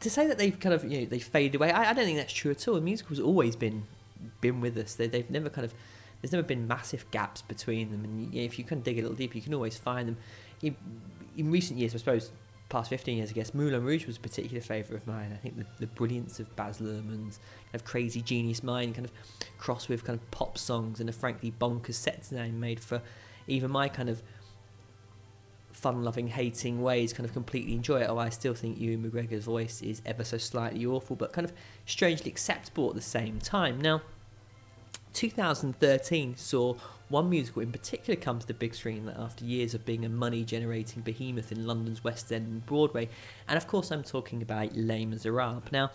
to 0.00 0.08
say 0.08 0.28
that 0.28 0.38
they've 0.38 0.58
kind 0.58 0.74
of 0.74 0.84
you 0.84 1.00
know 1.00 1.06
they 1.06 1.18
faded 1.18 1.56
away, 1.56 1.72
I, 1.72 1.90
I 1.90 1.92
don't 1.92 2.04
think 2.04 2.16
that's 2.16 2.32
true 2.32 2.52
at 2.52 2.68
all. 2.68 2.76
The 2.76 2.80
musical's 2.80 3.18
always 3.18 3.56
been 3.56 3.84
been 4.40 4.60
with 4.60 4.76
us. 4.76 4.94
They, 4.94 5.08
they've 5.08 5.28
never 5.30 5.48
kind 5.48 5.64
of 5.64 5.74
there's 6.22 6.32
never 6.32 6.46
been 6.46 6.66
massive 6.66 7.08
gaps 7.10 7.42
between 7.42 7.90
them, 7.90 8.04
and 8.04 8.34
if 8.34 8.58
you 8.58 8.64
kind 8.64 8.78
of 8.80 8.84
dig 8.84 8.98
a 8.98 9.02
little 9.02 9.16
deeper, 9.16 9.36
you 9.36 9.42
can 9.42 9.54
always 9.54 9.76
find 9.76 10.08
them. 10.08 10.16
In, 10.62 10.76
in 11.36 11.50
recent 11.50 11.78
years, 11.78 11.94
I 11.94 11.98
suppose, 11.98 12.30
past 12.68 12.90
15 12.90 13.18
years, 13.18 13.30
I 13.30 13.32
guess, 13.32 13.54
Moulin 13.54 13.84
Rouge 13.84 14.06
was 14.06 14.16
a 14.16 14.20
particular 14.20 14.60
favourite 14.60 15.00
of 15.00 15.06
mine. 15.06 15.30
I 15.32 15.36
think 15.36 15.56
the, 15.56 15.66
the 15.78 15.86
brilliance 15.86 16.38
of 16.40 16.54
Baz 16.56 16.78
Luhrmann's 16.80 17.38
kind 17.38 17.74
of 17.74 17.84
crazy 17.84 18.20
genius 18.20 18.62
mind, 18.62 18.94
kind 18.94 19.04
of 19.04 19.12
crossed 19.58 19.88
with 19.88 20.04
kind 20.04 20.18
of 20.18 20.30
pop 20.30 20.58
songs 20.58 21.00
and 21.00 21.08
a 21.08 21.12
frankly 21.12 21.52
bonkers 21.58 21.94
set 21.94 22.20
design 22.20 22.60
made 22.60 22.80
for 22.80 23.00
even 23.46 23.70
my 23.70 23.88
kind 23.88 24.08
of 24.10 24.22
fun-loving, 25.72 26.28
hating 26.28 26.82
ways, 26.82 27.12
kind 27.12 27.24
of 27.24 27.32
completely 27.32 27.72
enjoy 27.72 28.00
it. 28.00 28.08
Oh, 28.08 28.18
I 28.18 28.28
still 28.30 28.54
think 28.54 28.80
Ewan 28.80 29.08
McGregor's 29.08 29.44
voice 29.44 29.80
is 29.80 30.02
ever 30.04 30.24
so 30.24 30.36
slightly 30.36 30.84
awful, 30.84 31.16
but 31.16 31.32
kind 31.32 31.44
of 31.44 31.52
strangely 31.86 32.30
acceptable 32.30 32.88
at 32.88 32.96
the 32.96 33.00
same 33.00 33.38
time. 33.38 33.80
Now, 33.80 34.02
2013 35.12 36.36
saw 36.36 36.74
one 37.08 37.30
musical 37.30 37.62
in 37.62 37.72
particular 37.72 38.20
come 38.20 38.38
to 38.38 38.46
the 38.46 38.54
big 38.54 38.74
screen 38.74 39.12
after 39.16 39.44
years 39.44 39.74
of 39.74 39.84
being 39.84 40.04
a 40.04 40.08
money 40.08 40.44
generating 40.44 41.02
behemoth 41.02 41.50
in 41.50 41.66
London's 41.66 42.04
West 42.04 42.30
End 42.30 42.46
and 42.46 42.66
Broadway. 42.66 43.08
And 43.48 43.56
of 43.56 43.66
course, 43.66 43.90
I'm 43.90 44.02
talking 44.02 44.42
about 44.42 44.76
Les 44.76 45.06
Miserables. 45.06 45.62
Now, 45.72 45.90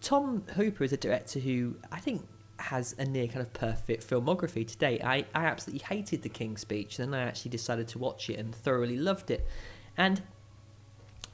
Tom 0.00 0.44
Hooper 0.54 0.84
is 0.84 0.92
a 0.92 0.96
director 0.96 1.38
who 1.38 1.76
I 1.92 2.00
think 2.00 2.26
has 2.58 2.94
a 2.98 3.04
near 3.04 3.26
kind 3.26 3.40
of 3.40 3.52
perfect 3.52 4.08
filmography 4.08 4.66
today. 4.66 5.00
I, 5.02 5.26
I 5.34 5.44
absolutely 5.46 5.86
hated 5.86 6.22
The 6.22 6.28
King's 6.28 6.62
Speech, 6.62 6.96
then 6.96 7.12
I 7.12 7.22
actually 7.22 7.50
decided 7.50 7.88
to 7.88 7.98
watch 7.98 8.30
it 8.30 8.38
and 8.38 8.54
thoroughly 8.54 8.96
loved 8.96 9.30
it. 9.30 9.46
And 9.96 10.22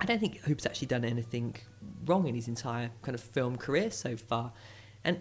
I 0.01 0.05
don't 0.05 0.19
think 0.19 0.41
Hooper's 0.41 0.67
actually 0.67 0.89
done 0.89 1.05
anything 1.05 1.57
wrong 2.05 2.27
in 2.27 2.35
his 2.35 2.49
entire 2.49 2.91
kind 3.03 3.15
of 3.15 3.21
film 3.21 3.57
career 3.57 3.91
so 3.91 4.17
far. 4.17 4.53
And 5.05 5.21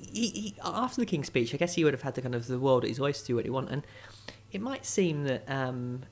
he, 0.00 0.28
he, 0.28 0.54
after 0.62 1.00
the 1.00 1.06
King's 1.06 1.26
Speech, 1.26 1.54
I 1.54 1.56
guess 1.56 1.74
he 1.74 1.84
would 1.84 1.92
have 1.92 2.02
had 2.02 2.14
the 2.14 2.22
kind 2.22 2.34
of 2.34 2.46
the 2.46 2.58
world 2.58 2.84
at 2.84 2.90
his 2.90 3.00
oyster 3.00 3.22
to 3.22 3.26
do 3.28 3.36
what 3.36 3.44
he 3.44 3.50
want. 3.50 3.70
And 3.70 3.86
it 4.52 4.60
might 4.60 4.86
seem 4.86 5.24
that, 5.24 5.44
um, 5.48 6.04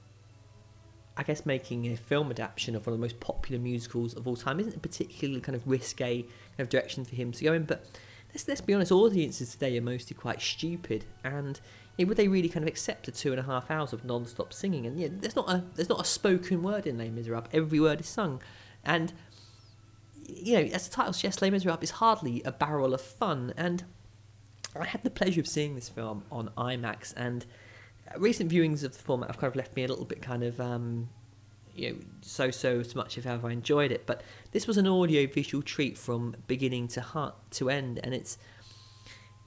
I 1.16 1.22
guess, 1.22 1.47
making 1.47 1.87
a 1.93 1.97
film 1.97 2.30
adaptation 2.30 2.76
of 2.76 2.87
one 2.87 2.95
of 2.95 2.99
the 2.99 3.05
most 3.05 3.20
popular 3.20 3.61
musicals 3.61 4.14
of 4.14 4.26
all 4.26 4.37
time 4.37 4.61
isn't 4.61 4.76
a 4.76 4.80
particularly 4.80 5.41
kind 5.41 5.57
of 5.57 5.66
risque 5.66 6.22
kind 6.22 6.30
of 6.59 6.68
direction 6.68 7.05
for 7.05 7.14
him 7.14 7.32
to 7.32 7.45
go 7.45 7.53
in. 7.53 7.64
But 7.64 7.87
let's 8.30 8.47
let's 8.49 8.61
be 8.61 8.74
honest, 8.74 8.93
audiences 8.93 9.53
today 9.53 9.76
are 9.78 9.82
mostly 9.82 10.14
quite 10.14 10.41
stupid, 10.43 11.05
and 11.24 11.61
you 11.97 12.05
know, 12.05 12.09
would 12.09 12.18
they 12.18 12.28
really 12.28 12.49
kind 12.49 12.64
of 12.64 12.68
accept 12.68 13.09
a 13.09 13.12
two 13.12 13.30
and 13.30 13.41
a 13.41 13.45
half 13.45 13.70
hours 13.70 13.93
of 13.93 14.05
non-stop 14.05 14.53
singing? 14.53 14.87
And 14.87 14.99
yeah, 15.01 15.09
there's 15.11 15.37
not 15.37 15.49
a 15.49 15.64
there's 15.74 15.89
not 15.89 16.01
a 16.01 16.05
spoken 16.05 16.62
word 16.62 16.87
in 16.87 16.99
Les 16.99 17.09
Miserables. 17.09 17.49
Every 17.53 17.80
word 17.80 18.01
is 18.01 18.09
sung, 18.09 18.43
and 18.84 19.12
you 20.29 20.55
know, 20.55 20.62
as 20.72 20.89
the 20.89 20.95
title 20.95 21.12
suggests, 21.12 21.43
Les 21.43 21.51
Miserables 21.51 21.83
is 21.83 21.91
hardly 21.91 22.43
a 22.45 22.53
barrel 22.53 22.95
of 22.95 23.01
fun. 23.01 23.53
And 23.57 23.85
I 24.74 24.85
had 24.85 25.03
the 25.03 25.11
pleasure 25.11 25.41
of 25.41 25.47
seeing 25.47 25.74
this 25.74 25.89
film 25.89 26.24
on 26.31 26.51
IMAX, 26.57 27.14
and 27.16 27.47
recent 28.16 28.51
viewings 28.51 28.85
of 28.85 28.93
the 28.93 29.03
format 29.03 29.29
have 29.29 29.39
kind 29.39 29.51
of 29.51 29.57
left 29.57 29.77
me 29.77 29.85
a 29.85 29.89
little 29.89 30.05
bit 30.05 30.22
kind 30.22 30.43
of, 30.43 30.61
um, 30.61 31.09
you 31.74 31.93
know, 31.93 31.99
so 32.22 32.51
so 32.51 32.81
as 32.81 32.95
much 32.95 33.18
if 33.18 33.27
ever 33.27 33.49
I 33.49 33.53
enjoyed 33.53 33.93
it. 33.93 34.07
But 34.07 34.22
this 34.53 34.66
was 34.66 34.77
an 34.77 34.87
audio 34.87 35.27
visual 35.27 35.62
treat 35.62 35.97
from 35.97 36.37
beginning 36.47 36.89
to 36.89 37.01
heart 37.01 37.35
to 37.53 37.70
end, 37.70 38.01
and 38.03 38.14
it's. 38.14 38.39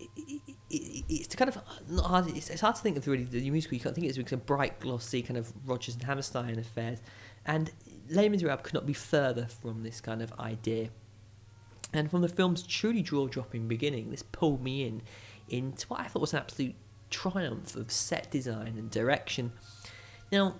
It, 0.01 0.55
it, 0.69 1.03
it's 1.09 1.35
kind 1.35 1.49
of 1.49 1.61
not 1.89 2.05
hard. 2.05 2.27
It's, 2.29 2.49
it's 2.49 2.61
hard 2.61 2.75
to 2.75 2.81
think 2.81 2.95
of 2.95 3.05
really 3.05 3.25
the 3.25 3.49
musical. 3.49 3.75
You 3.75 3.81
can't 3.81 3.93
think 3.93 4.05
of 4.09 4.17
it 4.17 4.21
it's 4.21 4.31
a 4.31 4.37
bright, 4.37 4.79
glossy 4.79 5.21
kind 5.21 5.37
of 5.37 5.51
Rodgers 5.65 5.95
and 5.95 6.03
Hammerstein 6.03 6.57
affairs, 6.57 6.99
and 7.45 7.71
Les 8.09 8.29
Miserables 8.29 8.63
could 8.63 8.73
not 8.73 8.85
be 8.85 8.93
further 8.93 9.45
from 9.45 9.83
this 9.83 10.01
kind 10.01 10.21
of 10.21 10.33
idea. 10.39 10.89
And 11.93 12.09
from 12.09 12.21
the 12.21 12.27
film's 12.27 12.63
truly 12.63 13.01
jaw-dropping 13.01 13.67
beginning, 13.67 14.11
this 14.11 14.23
pulled 14.23 14.63
me 14.63 14.85
in 14.85 15.01
into 15.47 15.87
what 15.87 15.99
I 15.99 16.03
thought 16.03 16.21
was 16.21 16.33
an 16.33 16.39
absolute 16.39 16.75
triumph 17.09 17.75
of 17.75 17.91
set 17.91 18.29
design 18.29 18.75
and 18.77 18.91
direction. 18.91 19.51
Now, 20.31 20.55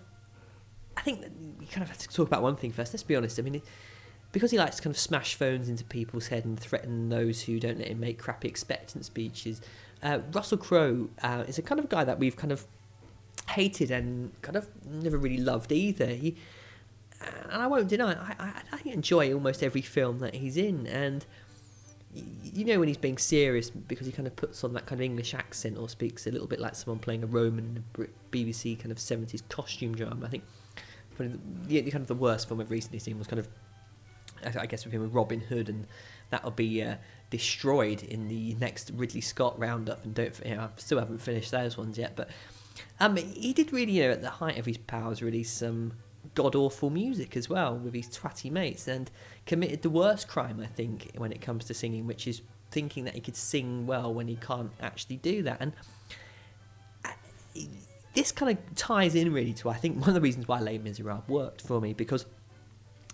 I 0.97 1.01
think 1.01 1.21
that 1.21 1.31
we 1.59 1.65
kind 1.67 1.83
of 1.83 1.89
have 1.89 1.99
to 1.99 2.07
talk 2.07 2.27
about 2.27 2.41
one 2.41 2.55
thing 2.55 2.71
first. 2.71 2.93
Let's 2.93 3.03
be 3.03 3.15
honest. 3.15 3.39
I 3.39 3.43
mean, 3.43 3.61
because 4.31 4.51
he 4.51 4.57
likes 4.57 4.77
to 4.77 4.81
kind 4.81 4.93
of 4.93 4.99
smash 4.99 5.35
phones 5.35 5.69
into 5.69 5.83
people's 5.83 6.27
head 6.27 6.45
and 6.45 6.59
threaten 6.59 7.09
those 7.09 7.43
who 7.43 7.59
don't 7.59 7.77
let 7.79 7.87
him 7.87 7.99
make 7.99 8.17
crappy 8.17 8.47
expectant 8.47 9.05
speeches, 9.05 9.61
uh, 10.01 10.19
Russell 10.33 10.57
Crowe 10.57 11.09
uh, 11.21 11.43
is 11.47 11.57
a 11.57 11.61
kind 11.61 11.79
of 11.79 11.89
guy 11.89 12.03
that 12.03 12.19
we've 12.19 12.35
kind 12.35 12.51
of 12.51 12.65
hated 13.49 13.91
and 13.91 14.31
kind 14.41 14.55
of 14.55 14.67
never 14.85 15.17
really 15.17 15.37
loved 15.37 15.71
either. 15.71 16.07
He, 16.07 16.35
and 17.21 17.61
I 17.61 17.67
won't 17.67 17.87
deny, 17.87 18.13
I, 18.13 18.35
I, 18.39 18.53
I 18.71 18.89
enjoy 18.89 19.33
almost 19.33 19.63
every 19.63 19.81
film 19.81 20.19
that 20.19 20.35
he's 20.35 20.57
in, 20.57 20.87
and 20.87 21.25
you 22.43 22.65
know 22.65 22.79
when 22.79 22.87
he's 22.87 22.97
being 22.97 23.17
serious 23.17 23.69
because 23.69 24.07
he 24.07 24.11
kind 24.11 24.27
of 24.27 24.35
puts 24.35 24.63
on 24.63 24.73
that 24.73 24.87
kind 24.87 24.99
of 24.99 25.05
English 25.05 25.33
accent 25.33 25.77
or 25.77 25.87
speaks 25.87 26.25
a 26.25 26.31
little 26.31 26.47
bit 26.47 26.59
like 26.59 26.73
someone 26.75 26.99
playing 26.99 27.23
a 27.23 27.27
Roman 27.27 27.83
BBC 28.31 28.79
kind 28.79 28.91
of 28.91 28.97
70s 28.97 29.43
costume 29.49 29.95
drama. 29.95 30.25
I 30.25 30.29
think 30.29 30.43
the, 31.17 31.81
the 31.81 31.91
kind 31.91 32.01
of 32.01 32.07
the 32.07 32.15
worst 32.15 32.47
film 32.47 32.61
I've 32.61 32.71
recently 32.71 32.99
seen 32.99 33.17
was 33.17 33.27
kind 33.27 33.39
of 33.39 33.47
I 34.43 34.65
guess 34.65 34.85
with 34.85 34.93
him 34.93 35.01
with 35.01 35.13
Robin 35.13 35.41
Hood, 35.41 35.69
and 35.69 35.85
that'll 36.29 36.51
be 36.51 36.81
uh, 36.81 36.95
destroyed 37.29 38.03
in 38.03 38.27
the 38.27 38.55
next 38.55 38.91
Ridley 38.95 39.21
Scott 39.21 39.59
roundup. 39.59 40.03
And 40.03 40.13
don't, 40.13 40.39
you 40.45 40.55
know, 40.55 40.61
I 40.61 40.69
still 40.77 40.99
haven't 40.99 41.19
finished 41.19 41.51
those 41.51 41.77
ones 41.77 41.97
yet, 41.97 42.15
but 42.15 42.29
um, 42.99 43.17
he 43.17 43.53
did 43.53 43.73
really, 43.73 43.93
you 43.93 44.03
know, 44.03 44.11
at 44.11 44.21
the 44.21 44.29
height 44.29 44.57
of 44.57 44.65
his 44.65 44.77
powers, 44.77 45.21
release 45.21 45.51
some 45.51 45.93
god 46.35 46.55
awful 46.55 46.89
music 46.89 47.35
as 47.37 47.49
well 47.49 47.75
with 47.75 47.93
his 47.93 48.07
twatty 48.07 48.51
mates, 48.51 48.87
and 48.87 49.09
committed 49.45 49.81
the 49.81 49.89
worst 49.89 50.27
crime 50.27 50.59
I 50.59 50.67
think 50.67 51.11
when 51.15 51.31
it 51.31 51.41
comes 51.41 51.65
to 51.65 51.73
singing, 51.73 52.07
which 52.07 52.27
is 52.27 52.41
thinking 52.71 53.05
that 53.05 53.15
he 53.15 53.21
could 53.21 53.35
sing 53.35 53.87
well 53.87 54.13
when 54.13 54.27
he 54.27 54.35
can't 54.35 54.71
actually 54.81 55.17
do 55.17 55.43
that. 55.43 55.57
And 55.59 55.73
uh, 57.03 57.09
this 58.13 58.31
kind 58.31 58.57
of 58.57 58.75
ties 58.75 59.15
in 59.15 59.33
really 59.33 59.53
to 59.53 59.69
I 59.69 59.75
think 59.75 59.99
one 59.99 60.09
of 60.09 60.15
the 60.15 60.21
reasons 60.21 60.47
why 60.47 60.59
Les 60.59 60.77
Miserables 60.77 61.27
worked 61.27 61.61
for 61.61 61.81
me 61.81 61.93
because 61.93 62.25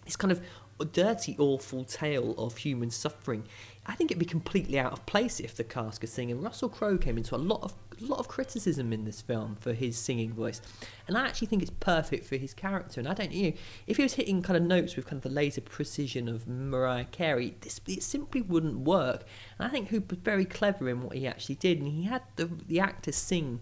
it's 0.06 0.16
kind 0.16 0.32
of 0.32 0.42
a 0.80 0.86
dirty, 0.86 1.36
awful 1.40 1.84
tale 1.86 2.36
of 2.38 2.58
human 2.58 2.92
suffering. 2.92 3.44
I 3.88 3.94
think 3.94 4.10
it'd 4.10 4.20
be 4.20 4.26
completely 4.26 4.80
out 4.80 4.94
of 4.94 5.06
place 5.06 5.40
if 5.40 5.56
the 5.56 5.64
cast 5.64 6.02
could 6.02 6.10
sing. 6.10 6.32
And 6.32 6.42
Russell 6.42 6.70
Crowe 6.70 6.98
came 6.98 7.18
into 7.18 7.36
a 7.36 7.38
lot 7.38 7.62
of 7.64 7.74
lot 8.02 8.20
of 8.20 8.28
criticism 8.28 8.92
in 8.92 9.06
this 9.06 9.22
film 9.22 9.56
for 9.58 9.72
his 9.72 9.98
singing 9.98 10.34
voice, 10.34 10.62
and 11.08 11.18
I 11.18 11.26
actually 11.26 11.48
think 11.48 11.62
it's 11.62 11.72
perfect 11.80 12.26
for 12.26 12.36
his 12.36 12.54
character. 12.54 13.00
And 13.00 13.08
I 13.08 13.14
don't, 13.14 13.32
you 13.32 13.52
know, 13.52 13.58
if 13.88 13.98
he 13.98 14.04
was 14.04 14.16
hitting 14.16 14.42
kind 14.42 14.58
of 14.58 14.64
notes 14.64 14.96
with 14.96 15.06
kind 15.06 15.18
of 15.18 15.24
the 15.24 15.30
laser 15.30 15.62
precision 15.62 16.28
of 16.28 16.48
Mariah 16.48 17.06
Carey, 17.06 17.56
this 17.62 17.80
it 17.88 18.04
simply 18.04 18.42
wouldn't 18.42 18.80
work. 18.80 19.24
And 19.58 19.68
I 19.68 19.72
think 19.72 19.90
Hooper 19.90 20.16
was 20.16 20.24
very 20.24 20.46
clever 20.46 20.90
in 20.90 21.02
what 21.02 21.16
he 21.16 21.28
actually 21.28 21.56
did, 21.56 21.80
and 21.80 21.88
he 21.88 22.04
had 22.04 22.24
the 22.36 22.46
the 22.46 22.80
actors 22.80 23.16
sing 23.16 23.62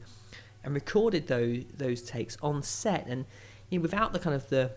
and 0.63 0.73
recorded 0.73 1.27
those 1.27 1.65
those 1.75 2.01
takes 2.01 2.37
on 2.41 2.63
set, 2.63 3.05
and 3.07 3.25
you 3.69 3.79
know, 3.79 3.81
without 3.83 4.13
the 4.13 4.19
kind 4.19 4.35
of 4.35 4.49
the 4.49 4.71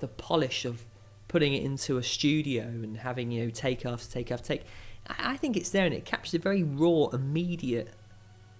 the 0.00 0.08
polish 0.08 0.64
of 0.64 0.84
putting 1.28 1.54
it 1.54 1.62
into 1.62 1.98
a 1.98 2.02
studio 2.02 2.64
and 2.64 2.96
having 2.96 3.30
you 3.30 3.44
know 3.44 3.50
take 3.50 3.86
after 3.86 4.10
take 4.10 4.32
after 4.32 4.46
take. 4.46 4.64
I 5.08 5.36
think 5.36 5.56
it's 5.56 5.70
there 5.70 5.86
and 5.86 5.94
it 5.94 6.04
captures 6.04 6.34
a 6.34 6.38
very 6.38 6.62
raw, 6.62 7.06
immediate 7.12 7.94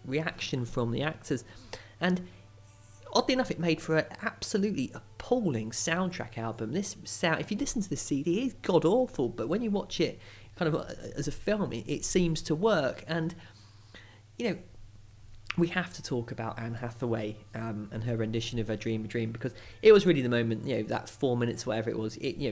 reaction 0.04 0.64
from 0.64 0.92
the 0.92 1.02
actors, 1.02 1.44
and 2.00 2.22
oddly 3.12 3.34
enough, 3.34 3.50
it 3.50 3.58
made 3.58 3.80
for 3.80 3.96
an 3.96 4.06
absolutely 4.22 4.90
appalling 4.94 5.70
soundtrack 5.70 6.38
album. 6.38 6.72
This 6.72 6.96
sound, 7.04 7.40
if 7.40 7.50
you 7.50 7.56
listen 7.56 7.82
to 7.82 7.88
the 7.88 7.96
CD, 7.96 8.42
it's 8.42 8.54
god 8.62 8.84
awful, 8.84 9.28
but 9.28 9.48
when 9.48 9.62
you 9.62 9.70
watch 9.70 10.00
it 10.00 10.18
kind 10.56 10.74
of 10.74 10.80
uh, 10.80 10.92
as 11.16 11.28
a 11.28 11.32
film, 11.32 11.72
it, 11.72 11.84
it 11.88 12.04
seems 12.04 12.42
to 12.42 12.54
work. 12.54 13.04
And 13.06 13.34
you 14.38 14.50
know, 14.50 14.58
we 15.58 15.68
have 15.68 15.92
to 15.94 16.02
talk 16.02 16.30
about 16.30 16.58
Anne 16.58 16.74
Hathaway 16.74 17.36
um, 17.54 17.88
and 17.92 18.04
her 18.04 18.16
rendition 18.16 18.58
of 18.58 18.70
"I 18.70 18.76
Dreamed 18.76 19.06
a 19.06 19.08
Dream" 19.08 19.32
because 19.32 19.52
it 19.82 19.92
was 19.92 20.06
really 20.06 20.22
the 20.22 20.28
moment. 20.28 20.64
You 20.64 20.76
know, 20.76 20.82
that 20.84 21.08
four 21.08 21.36
minutes, 21.36 21.66
whatever 21.66 21.90
it 21.90 21.98
was. 21.98 22.16
It, 22.18 22.36
you 22.36 22.50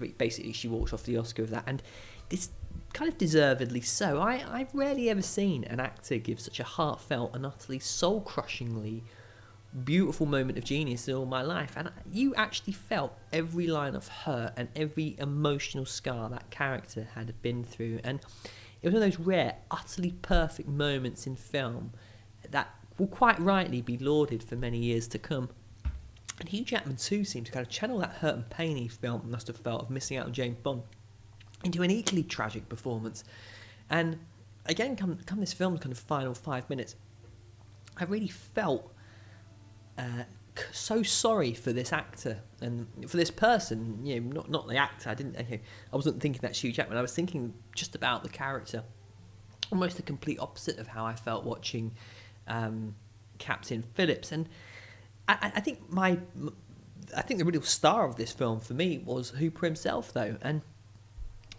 know, 0.00 0.08
basically 0.18 0.52
she 0.52 0.66
walked 0.66 0.92
off 0.92 1.04
the 1.04 1.16
Oscar 1.18 1.42
with 1.42 1.50
that, 1.50 1.64
and 1.66 1.82
this 2.30 2.50
kind 2.92 3.10
of 3.10 3.18
deservedly 3.18 3.82
so. 3.82 4.20
I 4.20 4.44
I've 4.48 4.74
rarely 4.74 5.10
ever 5.10 5.22
seen 5.22 5.64
an 5.64 5.80
actor 5.80 6.16
give 6.16 6.40
such 6.40 6.58
a 6.58 6.64
heartfelt 6.64 7.34
and 7.34 7.44
utterly 7.44 7.78
soul 7.78 8.22
crushingly 8.22 9.04
beautiful 9.84 10.24
moment 10.24 10.56
of 10.56 10.64
genius 10.64 11.06
in 11.06 11.14
all 11.14 11.26
my 11.26 11.42
life, 11.42 11.74
and 11.76 11.90
you 12.10 12.34
actually 12.34 12.72
felt 12.72 13.12
every 13.32 13.66
line 13.66 13.94
of 13.94 14.08
her 14.08 14.52
and 14.56 14.68
every 14.74 15.16
emotional 15.18 15.84
scar 15.84 16.30
that 16.30 16.50
character 16.50 17.08
had 17.14 17.40
been 17.42 17.62
through, 17.62 18.00
and 18.02 18.20
it 18.80 18.88
was 18.88 18.94
one 18.94 19.02
of 19.02 19.12
those 19.12 19.20
rare, 19.20 19.56
utterly 19.70 20.12
perfect 20.22 20.68
moments 20.68 21.26
in 21.26 21.36
film 21.36 21.92
that 22.52 22.74
will 22.98 23.06
quite 23.06 23.38
rightly 23.38 23.82
be 23.82 23.98
lauded 23.98 24.42
for 24.42 24.56
many 24.56 24.78
years 24.78 25.06
to 25.08 25.18
come. 25.18 25.50
And 26.38 26.48
Hugh 26.48 26.64
Jackman 26.64 26.96
too 26.96 27.24
seemed 27.24 27.46
to 27.46 27.52
kind 27.52 27.64
of 27.64 27.70
channel 27.70 27.98
that 27.98 28.10
hurt 28.10 28.34
and 28.34 28.50
pain 28.50 28.76
he 28.76 28.88
felt 28.88 29.24
must 29.24 29.46
have 29.46 29.56
felt 29.56 29.82
of 29.82 29.90
missing 29.90 30.16
out 30.16 30.26
on 30.26 30.32
James 30.32 30.58
Bond 30.62 30.82
into 31.64 31.82
an 31.82 31.90
equally 31.90 32.22
tragic 32.22 32.68
performance. 32.68 33.24
And 33.88 34.18
again, 34.66 34.96
come 34.96 35.18
come 35.26 35.40
this 35.40 35.52
film's 35.52 35.80
kind 35.80 35.92
of 35.92 35.98
final 35.98 36.34
five 36.34 36.68
minutes, 36.68 36.96
I 37.96 38.04
really 38.04 38.28
felt 38.28 38.92
uh, 39.98 40.24
so 40.72 41.02
sorry 41.02 41.54
for 41.54 41.72
this 41.72 41.92
actor 41.92 42.40
and 42.60 42.86
for 43.08 43.16
this 43.16 43.30
person. 43.30 44.04
You 44.04 44.20
know, 44.20 44.32
not 44.32 44.50
not 44.50 44.68
the 44.68 44.76
actor. 44.76 45.10
I 45.10 45.14
didn't. 45.14 45.36
I 45.38 45.96
wasn't 45.96 46.20
thinking 46.20 46.40
that 46.42 46.56
Hugh 46.56 46.72
Jackman. 46.72 46.98
I 46.98 47.02
was 47.02 47.14
thinking 47.14 47.54
just 47.74 47.94
about 47.94 48.22
the 48.22 48.28
character. 48.28 48.82
Almost 49.72 49.96
the 49.96 50.02
complete 50.02 50.38
opposite 50.38 50.78
of 50.78 50.86
how 50.86 51.04
I 51.04 51.14
felt 51.14 51.44
watching 51.44 51.92
um, 52.48 52.94
Captain 53.38 53.82
Phillips. 53.82 54.32
And 54.32 54.48
I, 55.28 55.52
I, 55.56 55.60
think 55.60 55.90
my, 55.90 56.18
I 57.16 57.22
think 57.22 57.38
the 57.38 57.44
real 57.44 57.62
star 57.62 58.06
of 58.06 58.16
this 58.16 58.32
film 58.32 58.60
for 58.60 58.74
me 58.74 58.98
was 58.98 59.30
Hooper 59.30 59.66
himself, 59.66 60.12
though, 60.12 60.36
and. 60.42 60.62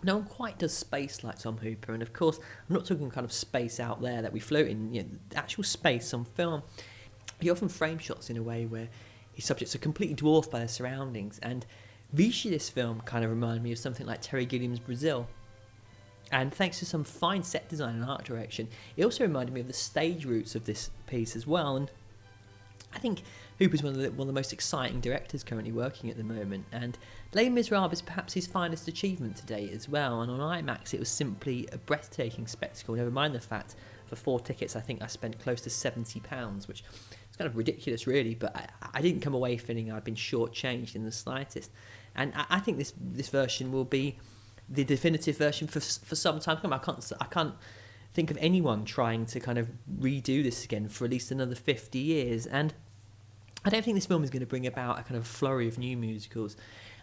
No 0.04 0.18
one 0.18 0.26
quite 0.28 0.60
does 0.60 0.78
space 0.78 1.24
like 1.24 1.40
Tom 1.40 1.58
Hooper, 1.58 1.92
and 1.92 2.04
of 2.04 2.14
course, 2.14 2.38
I'm 2.38 2.76
not 2.76 2.86
talking 2.86 3.10
kind 3.10 3.26
of 3.26 3.34
space 3.34 3.80
out 3.80 4.00
there 4.00 4.22
that 4.22 4.32
we 4.32 4.40
float 4.40 4.68
in. 4.68 4.94
You 4.94 5.02
know, 5.02 5.10
actual 5.34 5.64
space 5.64 6.14
on 6.14 6.24
film. 6.24 6.62
He 7.42 7.50
often 7.50 7.68
frame 7.68 7.98
shots 7.98 8.30
in 8.30 8.38
a 8.38 8.44
way 8.44 8.68
where 8.68 8.90
his 9.34 9.46
subjects 9.46 9.74
are 9.74 9.80
completely 9.80 10.14
dwarfed 10.14 10.52
by 10.52 10.60
their 10.60 10.68
surroundings, 10.68 11.40
and 11.42 11.66
Vichy, 12.14 12.50
this 12.50 12.70
film, 12.70 13.02
kind 13.02 13.26
of 13.26 13.32
reminded 13.32 13.64
me 13.64 13.72
of 13.72 13.80
something 13.80 14.06
like 14.06 14.22
Terry 14.22 14.46
Gilliam's 14.46 14.80
Brazil, 14.80 15.28
and 16.32 16.54
thanks 16.54 16.80
to 16.80 16.86
some 16.86 17.04
fine 17.04 17.44
set 17.44 17.70
design 17.70 17.96
and 17.96 18.06
art 18.06 18.26
direction, 18.26 18.68
it 18.96 19.04
also 19.04 19.24
reminded 19.24 19.54
me 19.54 19.62
of 19.62 19.68
the 19.68 19.74
stage 19.74 20.26
roots 20.26 20.56
of 20.56 20.66
this 20.66 20.90
piece 21.06 21.36
as 21.36 21.48
well. 21.48 21.76
And 21.76 21.92
I 22.94 23.00
think 23.00 23.22
Hooper's 23.60 23.82
one 23.82 23.94
of 23.94 24.00
the, 24.00 24.10
one 24.12 24.22
of 24.22 24.28
the 24.28 24.34
most 24.34 24.54
exciting 24.54 25.00
directors 25.00 25.44
currently 25.44 25.72
working 25.72 26.10
at 26.10 26.18
the 26.18 26.24
moment. 26.24 26.66
And 26.72 26.98
Les 27.34 27.50
Miserables 27.50 27.94
is 27.94 28.02
perhaps 28.02 28.34
his 28.34 28.48
finest 28.48 28.88
achievement 28.88 29.38
to 29.38 29.46
date 29.46 29.72
as 29.72 29.88
well. 29.88 30.22
And 30.22 30.32
on 30.32 30.40
IMAX, 30.40 30.94
it 30.94 31.00
was 31.00 31.10
simply 31.10 31.68
a 31.72 31.78
breathtaking 31.78 32.48
spectacle. 32.48 32.96
Never 32.96 33.12
mind 33.12 33.34
the 33.34 33.40
fact 33.40 33.76
for 34.08 34.16
four 34.16 34.40
tickets, 34.40 34.76
I 34.76 34.80
think 34.80 35.02
I 35.02 35.08
spent 35.08 35.40
close 35.40 35.62
to 35.62 35.70
seventy 35.70 36.20
pounds, 36.20 36.68
which 36.68 36.84
is 37.30 37.36
kind 37.38 37.48
of 37.48 37.58
ridiculous, 37.58 38.08
really. 38.08 38.36
But 38.36 38.56
I, 38.56 38.68
I, 38.94 39.02
didn't 39.02 39.22
come 39.22 39.34
away 39.34 39.58
feeling 39.58 39.92
I'd 39.92 40.06
been 40.06 40.16
shortchanged 40.16 40.96
in 40.96 41.04
the 41.04 41.12
slightest. 41.12 41.72
And 42.16 42.34
I, 42.36 42.46
I 42.52 42.60
think 42.60 42.78
this 42.78 42.94
this 43.00 43.28
version 43.28 43.72
will 43.72 43.86
be 43.86 44.18
the 44.70 44.84
definitive 44.84 45.38
version 45.38 45.68
for 45.68 45.80
for 45.80 46.16
some 46.16 46.40
time. 46.40 46.74
I 46.74 46.78
can't 46.78 47.12
I 47.20 47.26
can't 47.26 47.54
think 48.14 48.32
of 48.32 48.38
anyone 48.40 48.86
trying 48.86 49.26
to 49.28 49.40
kind 49.40 49.58
of 49.58 49.70
redo 50.00 50.44
this 50.44 50.66
again 50.66 50.90
for 50.90 51.06
at 51.06 51.12
least 51.12 51.32
another 51.32 51.56
50 51.56 52.00
years. 52.00 52.48
And 52.48 52.74
I 53.64 53.70
don't 53.70 53.84
think 53.84 53.96
this 53.96 54.06
film 54.06 54.24
is 54.24 54.30
going 54.30 54.40
to 54.40 54.48
bring 54.48 54.66
about 54.66 55.00
a 55.00 55.04
kind 55.04 55.18
of 55.18 55.28
flurry 55.28 55.68
of 55.68 55.78
new 55.78 55.96
musicals. 55.96 56.58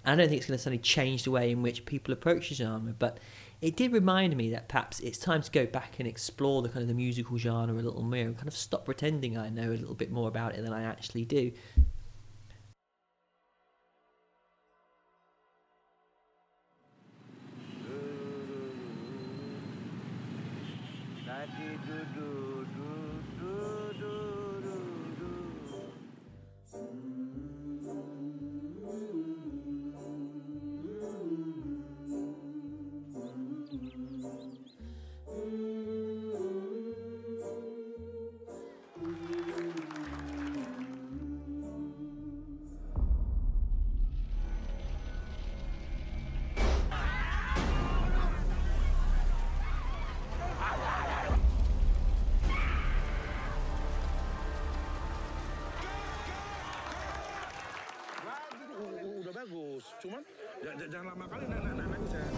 And 0.05 0.13
I 0.13 0.17
don't 0.17 0.29
think 0.29 0.39
it's 0.39 0.49
going 0.49 0.59
to 0.59 0.63
suddenly 0.63 0.83
change 0.83 1.23
the 1.25 1.31
way 1.31 1.51
in 1.51 1.63
which 1.63 1.87
people 1.87 2.13
approach 2.13 2.49
the 2.51 2.57
genre 2.57 2.95
but 2.99 3.19
it 3.63 3.77
did 3.77 3.93
remind 3.93 4.37
me 4.37 4.51
that 4.51 4.69
perhaps 4.69 5.01
it's 5.01 5.17
time 5.17 5.41
to 5.41 5.51
go 5.51 5.65
back 5.65 5.95
and 5.99 6.07
explore 6.07 6.61
the 6.61 6.69
kind 6.69 6.83
of 6.83 6.89
the 6.89 6.95
musical 6.95 7.39
genre 7.39 7.75
a 7.75 7.81
little 7.81 8.03
more 8.03 8.19
and 8.19 8.37
kind 8.37 8.47
of 8.47 8.55
stop 8.55 8.85
pretending 8.85 9.39
I 9.39 9.49
know 9.49 9.71
a 9.71 9.79
little 9.79 9.95
bit 9.95 10.11
more 10.11 10.29
about 10.29 10.55
it 10.55 10.63
than 10.63 10.75
I 10.75 10.83
actually 10.83 11.25
do 11.25 11.51
bagus. 59.45 59.85
Cuman 60.01 60.23
jangan 60.89 61.13
lama 61.13 61.27
kali 61.29 61.45
nah, 61.45 61.61
nah, 61.61 61.73
nah, 61.77 61.85
nah, 61.85 62.01
saya. 62.09 62.33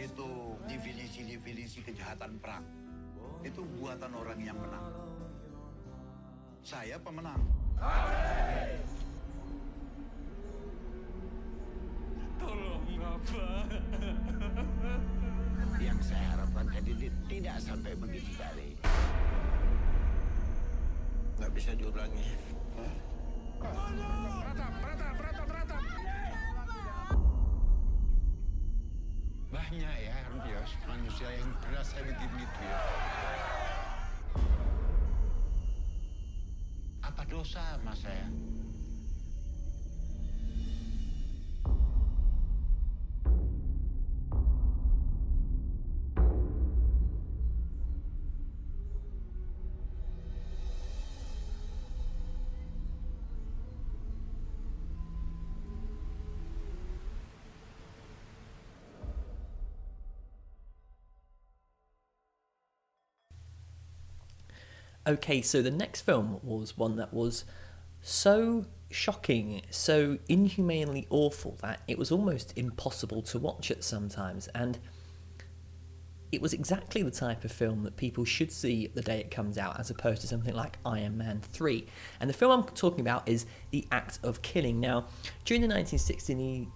Itu 0.00 0.56
definisi-definisi 0.64 1.84
kejahatan 1.84 2.40
perang. 2.40 2.64
Itu 3.44 3.60
buatan 3.76 4.12
orang 4.16 4.40
yang 4.40 4.56
menang. 4.56 4.88
Saya 6.64 6.96
pemenang. 6.96 7.42
Amin. 7.76 8.81
Bapak. 13.22 13.70
Yang 15.78 16.00
saya 16.10 16.26
harapkan 16.34 16.66
Edith 16.74 17.14
tidak 17.30 17.56
sampai 17.62 17.94
begitu 17.94 18.34
kali. 18.34 18.74
Nggak 21.38 21.50
bisa 21.54 21.70
diulangi. 21.78 22.34
Beratap, 23.62 24.72
beratap, 24.82 25.12
beratap, 25.14 25.46
beratap. 25.46 25.82
Banyak 29.52 29.96
ya, 30.02 30.16
Bios, 30.42 30.72
manusia 30.88 31.28
yang 31.30 31.50
keras 31.62 31.86
saya 31.94 32.02
begini 32.08 32.42
itu 32.42 32.60
ya. 32.66 32.78
Apa 37.06 37.22
dosa 37.30 37.62
sama 37.78 37.94
saya? 37.94 38.26
Okay, 65.12 65.42
so 65.42 65.60
the 65.60 65.70
next 65.70 66.00
film 66.00 66.40
was 66.42 66.78
one 66.78 66.96
that 66.96 67.12
was 67.12 67.44
so 68.00 68.64
shocking, 68.90 69.60
so 69.68 70.16
inhumanely 70.26 71.06
awful 71.10 71.58
that 71.60 71.80
it 71.86 71.98
was 71.98 72.10
almost 72.10 72.54
impossible 72.56 73.20
to 73.20 73.38
watch 73.38 73.70
it 73.70 73.84
sometimes. 73.84 74.48
And 74.54 74.78
it 76.32 76.40
was 76.40 76.54
exactly 76.54 77.02
the 77.02 77.10
type 77.10 77.44
of 77.44 77.52
film 77.52 77.82
that 77.82 77.98
people 77.98 78.24
should 78.24 78.50
see 78.50 78.86
the 78.86 79.02
day 79.02 79.20
it 79.20 79.30
comes 79.30 79.58
out, 79.58 79.78
as 79.78 79.90
opposed 79.90 80.22
to 80.22 80.26
something 80.26 80.54
like 80.54 80.78
Iron 80.86 81.18
Man 81.18 81.42
3. 81.42 81.86
And 82.20 82.30
the 82.30 82.34
film 82.34 82.50
I'm 82.50 82.64
talking 82.74 83.02
about 83.02 83.28
is 83.28 83.44
The 83.70 83.86
Act 83.92 84.18
of 84.22 84.40
Killing. 84.40 84.80
Now, 84.80 85.08
during 85.44 85.60
the 85.60 85.68
1960s, 85.68 86.68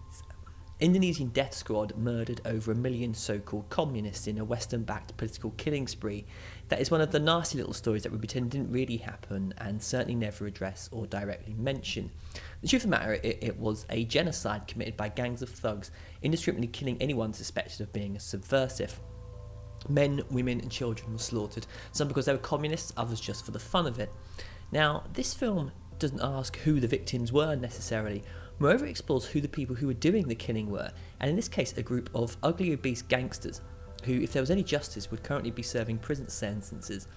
Indonesian 0.78 1.28
death 1.28 1.54
squad 1.54 1.96
murdered 1.96 2.42
over 2.44 2.70
a 2.70 2.74
million 2.74 3.14
so 3.14 3.38
called 3.38 3.68
communists 3.70 4.26
in 4.26 4.36
a 4.36 4.44
Western 4.44 4.82
backed 4.82 5.16
political 5.16 5.52
killing 5.52 5.86
spree. 5.86 6.26
That 6.68 6.80
is 6.80 6.90
one 6.90 7.00
of 7.00 7.10
the 7.10 7.18
nasty 7.18 7.56
little 7.56 7.72
stories 7.72 8.02
that 8.02 8.12
we 8.12 8.18
pretend 8.18 8.50
didn't 8.50 8.70
really 8.70 8.98
happen 8.98 9.54
and 9.56 9.82
certainly 9.82 10.14
never 10.14 10.46
address 10.46 10.90
or 10.92 11.06
directly 11.06 11.54
mention. 11.54 12.10
The 12.60 12.68
truth 12.68 12.84
of 12.84 12.90
the 12.90 12.96
matter, 12.96 13.14
it, 13.14 13.38
it 13.40 13.58
was 13.58 13.86
a 13.88 14.04
genocide 14.04 14.66
committed 14.66 14.98
by 14.98 15.08
gangs 15.08 15.40
of 15.40 15.48
thugs, 15.48 15.90
indiscriminately 16.20 16.68
killing 16.68 17.00
anyone 17.00 17.32
suspected 17.32 17.80
of 17.80 17.92
being 17.94 18.14
a 18.14 18.20
subversive. 18.20 19.00
Men, 19.88 20.20
women, 20.30 20.60
and 20.60 20.70
children 20.70 21.12
were 21.12 21.18
slaughtered, 21.18 21.66
some 21.92 22.08
because 22.08 22.26
they 22.26 22.32
were 22.32 22.38
communists, 22.38 22.92
others 22.98 23.20
just 23.20 23.46
for 23.46 23.50
the 23.50 23.58
fun 23.58 23.86
of 23.86 23.98
it. 23.98 24.12
Now, 24.72 25.04
this 25.14 25.32
film 25.32 25.72
doesn't 25.98 26.20
ask 26.22 26.58
who 26.58 26.80
the 26.80 26.88
victims 26.88 27.32
were 27.32 27.56
necessarily. 27.56 28.22
Moreover, 28.58 28.86
it 28.86 28.90
explores 28.90 29.26
who 29.26 29.40
the 29.40 29.48
people 29.48 29.76
who 29.76 29.86
were 29.86 29.94
doing 29.94 30.26
the 30.26 30.34
killing 30.34 30.70
were, 30.70 30.90
and 31.20 31.28
in 31.28 31.36
this 31.36 31.48
case, 31.48 31.76
a 31.76 31.82
group 31.82 32.08
of 32.14 32.36
ugly, 32.42 32.72
obese 32.72 33.02
gangsters 33.02 33.60
who, 34.04 34.20
if 34.20 34.32
there 34.32 34.42
was 34.42 34.50
any 34.50 34.62
justice, 34.62 35.10
would 35.10 35.22
currently 35.22 35.50
be 35.50 35.62
serving 35.62 35.98
prison 35.98 36.28
sentences, 36.28 37.08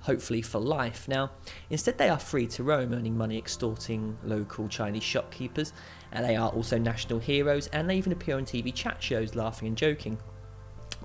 hopefully 0.00 0.42
for 0.42 0.58
life. 0.58 1.08
Now, 1.08 1.30
instead, 1.70 1.96
they 1.96 2.08
are 2.08 2.18
free 2.18 2.46
to 2.48 2.62
roam, 2.62 2.92
earning 2.92 3.16
money 3.16 3.38
extorting 3.38 4.18
local 4.24 4.68
Chinese 4.68 5.04
shopkeepers, 5.04 5.72
and 6.10 6.24
they 6.24 6.36
are 6.36 6.50
also 6.50 6.78
national 6.78 7.20
heroes, 7.20 7.68
and 7.68 7.88
they 7.88 7.96
even 7.96 8.12
appear 8.12 8.36
on 8.36 8.44
TV 8.44 8.74
chat 8.74 9.02
shows 9.02 9.34
laughing 9.34 9.68
and 9.68 9.76
joking. 9.76 10.18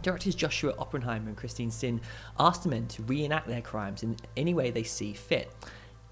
Directors 0.02 0.36
Joshua 0.36 0.74
Oppenheimer 0.78 1.30
and 1.30 1.38
Christine 1.38 1.72
Cynn 1.72 2.02
asked 2.40 2.64
the 2.64 2.70
men 2.70 2.88
to 2.88 3.04
reenact 3.04 3.48
their 3.48 3.62
crimes 3.62 4.04
in 4.04 4.16
any 4.36 4.54
way 4.54 4.70
they 4.70 4.84
see 4.84 5.14
fit. 5.14 5.52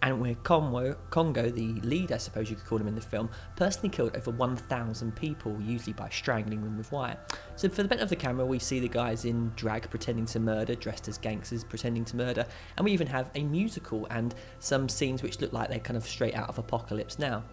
And 0.05 0.21
where 0.21 0.35
Congo, 0.35 0.95
Congo, 1.09 1.49
the 1.49 1.73
lead, 1.81 2.11
I 2.11 2.17
suppose 2.17 2.47
you 2.47 2.55
could 2.55 2.67
call 2.67 2.77
him 2.77 2.87
in 2.87 2.93
the 2.93 3.01
film, 3.01 3.27
personally 3.55 3.89
killed 3.89 4.15
over 4.15 4.29
1,000 4.29 5.15
people, 5.15 5.59
usually 5.59 5.93
by 5.93 6.09
strangling 6.09 6.63
them 6.63 6.77
with 6.77 6.91
wire. 6.91 7.17
So, 7.55 7.67
for 7.69 7.81
the 7.81 7.89
benefit 7.89 8.03
of 8.03 8.09
the 8.09 8.15
camera, 8.15 8.45
we 8.45 8.59
see 8.59 8.79
the 8.79 8.87
guys 8.87 9.25
in 9.25 9.51
drag 9.55 9.89
pretending 9.89 10.27
to 10.27 10.39
murder, 10.39 10.75
dressed 10.75 11.07
as 11.07 11.17
gangsters 11.17 11.63
pretending 11.63 12.05
to 12.05 12.17
murder, 12.17 12.45
and 12.77 12.85
we 12.85 12.91
even 12.91 13.07
have 13.07 13.31
a 13.33 13.43
musical 13.43 14.05
and 14.11 14.35
some 14.59 14.87
scenes 14.87 15.23
which 15.23 15.41
look 15.41 15.53
like 15.53 15.69
they're 15.69 15.79
kind 15.79 15.97
of 15.97 16.05
straight 16.05 16.35
out 16.35 16.49
of 16.49 16.59
Apocalypse 16.59 17.17
Now. 17.17 17.43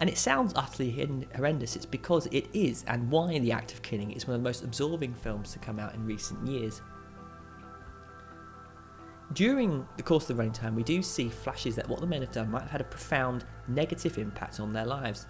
And 0.00 0.10
it 0.10 0.18
sounds 0.18 0.52
utterly 0.56 1.26
horrendous. 1.36 1.76
It's 1.76 1.86
because 1.86 2.26
it 2.32 2.48
is, 2.52 2.84
and 2.88 3.08
why 3.12 3.38
The 3.38 3.52
Act 3.52 3.72
of 3.74 3.82
Killing 3.82 4.10
is 4.10 4.26
one 4.26 4.34
of 4.34 4.40
the 4.42 4.48
most 4.48 4.64
absorbing 4.64 5.14
films 5.14 5.52
to 5.52 5.60
come 5.60 5.78
out 5.78 5.94
in 5.94 6.04
recent 6.04 6.44
years. 6.48 6.82
During 9.34 9.86
the 9.96 10.02
course 10.02 10.24
of 10.24 10.28
the 10.28 10.34
running 10.34 10.52
time, 10.52 10.74
we 10.74 10.82
do 10.82 11.02
see 11.02 11.28
flashes 11.28 11.76
that 11.76 11.88
what 11.88 12.00
the 12.00 12.06
men 12.06 12.22
have 12.22 12.32
done 12.32 12.50
might 12.50 12.62
have 12.62 12.70
had 12.70 12.80
a 12.80 12.84
profound 12.84 13.44
negative 13.68 14.18
impact 14.18 14.60
on 14.60 14.72
their 14.72 14.84
lives. 14.84 15.26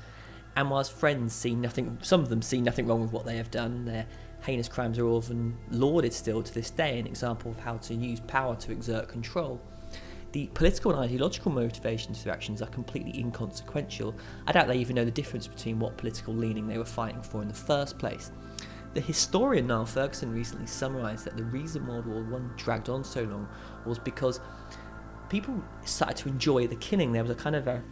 And 0.56 0.70
whilst 0.70 0.92
friends 0.92 1.32
see 1.34 1.54
nothing, 1.54 1.98
some 2.02 2.20
of 2.20 2.28
them 2.28 2.42
see 2.42 2.60
nothing 2.60 2.86
wrong 2.86 3.02
with 3.02 3.12
what 3.12 3.24
they 3.24 3.36
have 3.36 3.50
done, 3.50 3.84
their 3.84 4.06
heinous 4.42 4.68
crimes 4.68 4.98
are 4.98 5.06
often 5.06 5.56
lauded 5.70 6.12
still 6.12 6.42
to 6.42 6.54
this 6.54 6.70
day, 6.70 6.98
an 6.98 7.06
example 7.06 7.50
of 7.50 7.58
how 7.58 7.76
to 7.78 7.94
use 7.94 8.20
power 8.20 8.56
to 8.56 8.72
exert 8.72 9.08
control. 9.08 9.60
The 10.32 10.46
political 10.54 10.92
and 10.92 11.00
ideological 11.00 11.52
motivations 11.52 12.22
for 12.22 12.30
actions 12.30 12.62
are 12.62 12.68
completely 12.68 13.18
inconsequential. 13.20 14.14
I 14.46 14.52
doubt 14.52 14.66
they 14.66 14.78
even 14.78 14.96
know 14.96 15.04
the 15.04 15.10
difference 15.10 15.46
between 15.46 15.78
what 15.78 15.98
political 15.98 16.34
leaning 16.34 16.66
they 16.66 16.78
were 16.78 16.84
fighting 16.84 17.22
for 17.22 17.42
in 17.42 17.48
the 17.48 17.54
first 17.54 17.98
place. 17.98 18.32
The 18.94 19.00
historian 19.00 19.68
Niall 19.68 19.86
Ferguson 19.86 20.34
recently 20.34 20.66
summarised 20.66 21.24
that 21.24 21.36
the 21.36 21.44
reason 21.44 21.86
World 21.86 22.06
War 22.06 22.22
One 22.24 22.52
dragged 22.58 22.90
on 22.90 23.02
so 23.02 23.22
long 23.22 23.48
was 23.86 23.98
because 23.98 24.40
people 25.28 25.62
started 25.84 26.16
to 26.18 26.28
enjoy 26.28 26.66
the 26.66 26.76
killing. 26.76 27.12
There 27.12 27.22
was 27.22 27.30
a 27.30 27.34
kind 27.34 27.56
of 27.56 27.66
a 27.66 27.82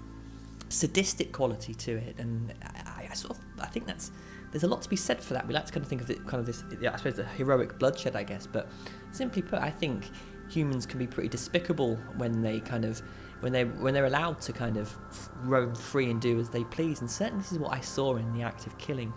sadistic 0.69 1.33
quality 1.33 1.75
to 1.75 1.93
it, 1.93 2.17
and 2.19 2.53
I, 2.63 3.09
I 3.11 3.15
sort 3.15 3.37
of 3.37 3.45
I 3.61 3.67
think 3.67 3.87
that's 3.87 4.11
there's 4.53 4.65
a 4.65 4.69
lot 4.69 4.83
to 4.83 4.89
be 4.89 4.97
said 4.97 5.23
for 5.23 5.35
that. 5.35 5.47
We 5.47 5.55
like 5.55 5.67
to 5.67 5.73
kind 5.73 5.83
of 5.83 5.89
think 5.89 6.03
of 6.03 6.11
it, 6.11 6.27
kind 6.27 6.41
of 6.41 6.47
this, 6.47 6.65
yeah, 6.81 6.93
I 6.93 6.97
suppose, 6.97 7.15
the 7.15 7.25
heroic 7.25 7.79
bloodshed, 7.79 8.17
I 8.17 8.25
guess. 8.25 8.47
But 8.47 8.69
simply 9.13 9.43
put, 9.43 9.61
I 9.61 9.71
think 9.71 10.11
humans 10.49 10.87
can 10.87 10.99
be 10.99 11.07
pretty 11.07 11.29
despicable 11.29 11.97
when 12.17 12.43
they 12.43 12.59
kind 12.61 12.85
of 12.85 13.01
when 13.41 13.53
they 13.53 13.65
when 13.65 13.95
they're 13.95 14.07
allowed 14.07 14.41
to 14.43 14.53
kind 14.53 14.77
of 14.77 14.97
roam 15.45 15.75
free 15.75 16.11
and 16.11 16.21
do 16.21 16.39
as 16.41 16.51
they 16.51 16.65
please. 16.65 17.01
And 17.01 17.11
certainly, 17.11 17.43
this 17.43 17.53
is 17.53 17.59
what 17.59 17.73
I 17.73 17.81
saw 17.81 18.17
in 18.17 18.33
the 18.33 18.43
act 18.43 18.67
of 18.67 18.77
killing. 18.79 19.13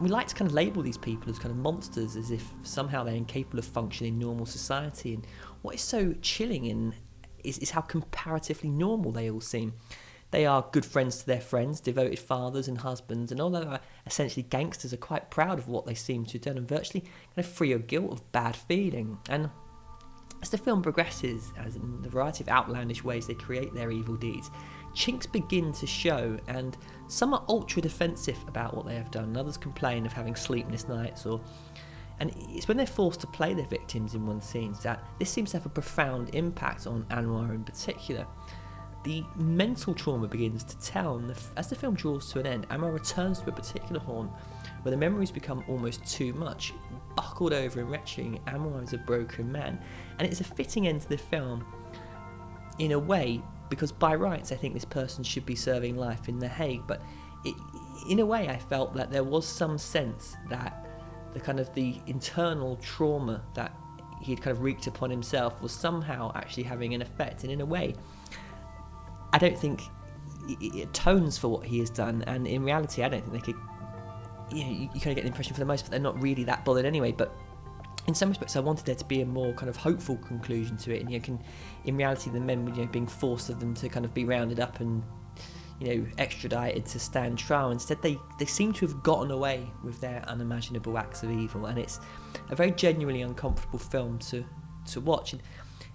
We 0.00 0.08
like 0.08 0.28
to 0.28 0.34
kind 0.36 0.48
of 0.48 0.54
label 0.54 0.80
these 0.80 0.96
people 0.96 1.28
as 1.28 1.40
kind 1.40 1.50
of 1.50 1.56
monsters, 1.56 2.14
as 2.14 2.30
if 2.30 2.48
somehow 2.62 3.02
they're 3.02 3.16
incapable 3.16 3.58
of 3.58 3.64
functioning 3.64 4.14
in 4.14 4.18
normal 4.20 4.46
society. 4.46 5.14
And 5.14 5.26
what 5.62 5.74
is 5.74 5.80
so 5.80 6.14
chilling 6.22 6.64
in 6.64 6.94
is, 7.44 7.58
is 7.58 7.70
how 7.70 7.80
comparatively 7.80 8.70
normal 8.70 9.12
they 9.12 9.30
all 9.30 9.40
seem. 9.40 9.74
They 10.30 10.44
are 10.44 10.66
good 10.72 10.84
friends 10.84 11.18
to 11.18 11.26
their 11.26 11.40
friends, 11.40 11.80
devoted 11.80 12.18
fathers 12.18 12.68
and 12.68 12.78
husbands, 12.78 13.32
and 13.32 13.40
although 13.40 13.62
uh, 13.62 13.78
essentially 14.06 14.42
gangsters, 14.42 14.92
are 14.92 14.98
quite 14.98 15.30
proud 15.30 15.58
of 15.58 15.68
what 15.68 15.86
they 15.86 15.94
seem 15.94 16.26
to 16.26 16.32
have 16.34 16.42
done 16.42 16.58
and 16.58 16.68
virtually 16.68 17.00
kind 17.00 17.38
of 17.38 17.46
free 17.46 17.72
of 17.72 17.86
guilt 17.86 18.12
of 18.12 18.32
bad 18.32 18.54
feeling. 18.54 19.18
And 19.30 19.48
as 20.42 20.50
the 20.50 20.58
film 20.58 20.82
progresses, 20.82 21.50
as 21.56 21.76
in 21.76 22.02
the 22.02 22.10
variety 22.10 22.44
of 22.44 22.48
outlandish 22.48 23.02
ways 23.02 23.26
they 23.26 23.34
create 23.34 23.72
their 23.72 23.90
evil 23.90 24.16
deeds, 24.16 24.50
chinks 24.94 25.26
begin 25.26 25.72
to 25.72 25.86
show, 25.86 26.38
and 26.46 26.76
some 27.08 27.32
are 27.32 27.44
ultra 27.48 27.80
defensive 27.80 28.38
about 28.46 28.76
what 28.76 28.84
they 28.84 28.96
have 28.96 29.10
done, 29.10 29.24
and 29.24 29.36
others 29.36 29.56
complain 29.56 30.04
of 30.04 30.12
having 30.12 30.36
sleepless 30.36 30.88
nights 30.88 31.24
or 31.24 31.40
and 32.20 32.32
it's 32.50 32.66
when 32.68 32.76
they're 32.76 32.86
forced 32.86 33.20
to 33.20 33.26
play 33.26 33.54
their 33.54 33.66
victims 33.66 34.14
in 34.14 34.26
one 34.26 34.40
scene 34.40 34.74
that 34.82 35.02
this 35.18 35.30
seems 35.30 35.50
to 35.52 35.58
have 35.58 35.66
a 35.66 35.70
profound 35.70 36.34
impact 36.34 36.86
on 36.86 37.04
Anwar 37.10 37.54
in 37.54 37.64
particular. 37.64 38.26
The 39.04 39.22
mental 39.36 39.94
trauma 39.94 40.26
begins 40.26 40.64
to 40.64 40.78
tell, 40.78 41.16
and 41.16 41.30
the, 41.30 41.40
as 41.56 41.68
the 41.68 41.76
film 41.76 41.94
draws 41.94 42.30
to 42.32 42.40
an 42.40 42.46
end, 42.46 42.68
Anwar 42.68 42.92
returns 42.92 43.40
to 43.40 43.48
a 43.48 43.52
particular 43.52 44.00
haunt 44.00 44.30
where 44.82 44.90
the 44.90 44.96
memories 44.96 45.30
become 45.30 45.64
almost 45.68 46.04
too 46.04 46.32
much. 46.34 46.74
Buckled 47.14 47.52
over 47.52 47.80
and 47.80 47.90
retching, 47.90 48.40
Anwar 48.46 48.82
is 48.82 48.92
a 48.92 48.98
broken 48.98 49.50
man, 49.50 49.80
and 50.18 50.28
it's 50.28 50.40
a 50.40 50.44
fitting 50.44 50.88
end 50.88 51.02
to 51.02 51.08
the 51.08 51.18
film 51.18 51.64
in 52.78 52.92
a 52.92 52.98
way 52.98 53.42
because 53.70 53.92
by 53.92 54.14
rights 54.14 54.50
I 54.50 54.56
think 54.56 54.74
this 54.74 54.84
person 54.84 55.22
should 55.22 55.44
be 55.44 55.54
serving 55.54 55.96
life 55.96 56.28
in 56.28 56.38
The 56.38 56.48
Hague, 56.48 56.82
but 56.86 57.02
it, 57.44 57.54
in 58.08 58.20
a 58.20 58.26
way, 58.26 58.48
I 58.48 58.58
felt 58.58 58.94
that 58.94 59.10
there 59.10 59.24
was 59.24 59.46
some 59.46 59.78
sense 59.78 60.36
that 60.48 60.87
the 61.32 61.40
kind 61.40 61.60
of 61.60 61.72
the 61.74 62.00
internal 62.06 62.76
trauma 62.76 63.42
that 63.54 63.72
he 64.20 64.32
had 64.32 64.42
kind 64.42 64.56
of 64.56 64.62
wreaked 64.62 64.86
upon 64.86 65.10
himself 65.10 65.60
was 65.62 65.72
somehow 65.72 66.32
actually 66.34 66.64
having 66.64 66.94
an 66.94 67.02
effect. 67.02 67.42
And 67.44 67.52
in 67.52 67.60
a 67.60 67.66
way, 67.66 67.94
I 69.32 69.38
don't 69.38 69.58
think 69.58 69.82
it 70.48 70.88
atones 70.88 71.38
for 71.38 71.48
what 71.48 71.66
he 71.66 71.78
has 71.80 71.90
done. 71.90 72.22
And 72.26 72.46
in 72.46 72.64
reality, 72.64 73.02
I 73.02 73.08
don't 73.08 73.20
think 73.20 73.32
they 73.32 73.52
could. 73.52 73.60
You 74.50 74.64
know, 74.64 74.70
you, 74.70 74.90
you 74.94 75.00
kind 75.00 75.08
of 75.08 75.16
get 75.16 75.22
the 75.22 75.28
impression 75.28 75.52
for 75.52 75.60
the 75.60 75.66
most 75.66 75.84
but 75.84 75.90
they're 75.90 76.00
not 76.00 76.20
really 76.22 76.44
that 76.44 76.64
bothered 76.64 76.86
anyway. 76.86 77.12
But 77.12 77.36
in 78.06 78.14
some 78.14 78.30
respects, 78.30 78.56
I 78.56 78.60
wanted 78.60 78.86
there 78.86 78.94
to 78.94 79.04
be 79.04 79.20
a 79.20 79.26
more 79.26 79.52
kind 79.52 79.68
of 79.68 79.76
hopeful 79.76 80.16
conclusion 80.16 80.78
to 80.78 80.96
it. 80.96 81.02
And 81.02 81.12
you 81.12 81.20
can, 81.20 81.38
in 81.84 81.96
reality, 81.96 82.30
the 82.30 82.40
men, 82.40 82.66
you 82.74 82.82
know, 82.82 82.86
being 82.90 83.06
forced 83.06 83.50
of 83.50 83.60
them 83.60 83.74
to 83.74 83.88
kind 83.88 84.06
of 84.06 84.14
be 84.14 84.24
rounded 84.24 84.58
up 84.58 84.80
and 84.80 85.02
you 85.80 85.94
know, 85.94 86.06
extradited 86.18 86.84
to 86.86 86.98
stand 86.98 87.38
trial. 87.38 87.70
Instead, 87.70 88.02
they, 88.02 88.18
they 88.38 88.46
seem 88.46 88.72
to 88.74 88.86
have 88.86 89.02
gotten 89.02 89.30
away 89.30 89.70
with 89.84 90.00
their 90.00 90.24
unimaginable 90.26 90.98
acts 90.98 91.22
of 91.22 91.30
evil, 91.30 91.66
and 91.66 91.78
it's 91.78 92.00
a 92.50 92.56
very 92.56 92.72
genuinely 92.72 93.22
uncomfortable 93.22 93.78
film 93.78 94.18
to 94.18 94.44
to 94.92 95.00
watch. 95.00 95.34
And 95.34 95.42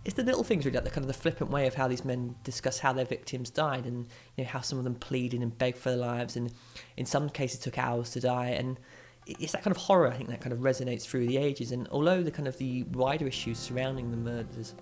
it's 0.06 0.16
the 0.16 0.24
little 0.24 0.44
things 0.44 0.66
really, 0.66 0.76
like 0.76 0.84
the 0.84 0.92
kind 0.92 1.04
of 1.04 1.08
the 1.08 1.14
flippant 1.14 1.50
way 1.50 1.66
of 1.66 1.74
how 1.74 1.88
these 1.88 2.06
men 2.06 2.36
discuss 2.44 2.80
how 2.80 2.94
their 2.94 3.06
victims 3.06 3.50
died, 3.50 3.86
and 3.86 4.08
you 4.38 4.44
know 4.44 4.50
how 4.50 4.62
some 4.62 4.78
of 4.78 4.84
them 4.84 4.96
pleaded 4.96 5.42
and 5.42 5.58
begged 5.58 5.78
for 5.78 5.90
their 5.90 5.98
lives, 5.98 6.36
and 6.36 6.52
in 6.98 7.06
some 7.06 7.30
cases 7.30 7.60
took 7.60 7.78
hours 7.78 8.12
to 8.12 8.20
die, 8.20 8.50
and 8.50 8.80
it's 9.26 9.54
that 9.54 9.64
kind 9.64 9.76
of 9.76 9.82
horror 9.82 10.08
I 10.08 10.18
think 10.18 10.30
that 10.30 10.42
kind 10.42 10.54
of 10.54 10.60
resonates 10.60 11.04
through 11.04 11.28
the 11.28 11.38
ages. 11.38 11.72
And 11.72 11.88
although 11.92 12.24
the 12.24 12.32
kind 12.32 12.48
of 12.48 12.58
the 12.58 12.84
wider 12.84 13.28
issues 13.28 13.58
surrounding 13.58 14.12
the 14.12 14.18
murders, 14.18 14.76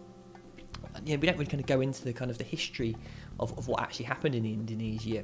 you 1.05 1.13
know, 1.13 1.19
we 1.19 1.27
don't 1.27 1.37
really 1.37 1.45
kind 1.45 1.61
of 1.61 1.67
go 1.67 1.81
into 1.81 2.03
the 2.03 2.13
kind 2.13 2.31
of 2.31 2.37
the 2.37 2.43
history 2.43 2.95
of, 3.39 3.57
of 3.57 3.67
what 3.67 3.81
actually 3.81 4.05
happened 4.05 4.35
in 4.35 4.45
Indonesia. 4.45 5.23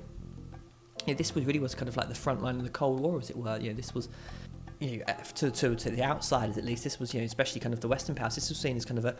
This 1.05 1.33
was 1.33 1.45
really 1.45 1.59
was 1.59 1.73
kind 1.73 1.87
of 1.87 1.95
like 1.95 2.09
the 2.09 2.15
front 2.15 2.43
line 2.43 2.57
of 2.57 2.63
the 2.63 2.69
Cold 2.69 2.99
War, 2.99 3.17
as 3.19 3.29
it 3.29 3.37
were. 3.37 3.57
You 3.59 3.69
know, 3.69 3.75
this 3.75 3.93
was 3.93 4.09
you 4.79 4.97
know, 4.97 5.03
uh, 5.07 5.13
to, 5.13 5.51
to, 5.51 5.75
to 5.75 5.89
the 5.89 6.03
outsiders 6.03 6.57
at 6.57 6.65
least, 6.65 6.83
this 6.83 6.99
was, 6.99 7.13
you 7.13 7.19
know, 7.19 7.25
especially 7.25 7.59
kind 7.59 7.73
of 7.73 7.79
the 7.79 7.87
Western 7.87 8.15
powers, 8.15 8.35
this 8.35 8.49
was 8.49 8.59
seen 8.59 8.77
as 8.77 8.85
kind 8.85 8.97
of 8.97 9.05
a 9.05 9.15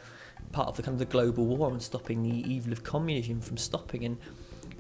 part 0.52 0.68
of 0.68 0.76
the 0.76 0.84
kind 0.84 0.94
of 0.94 1.00
the 1.00 1.06
global 1.06 1.46
war 1.46 1.72
and 1.72 1.82
stopping 1.82 2.22
the 2.22 2.52
evil 2.52 2.72
of 2.72 2.84
communism 2.84 3.42
from 3.42 3.58
stopping. 3.58 4.06
And 4.06 4.18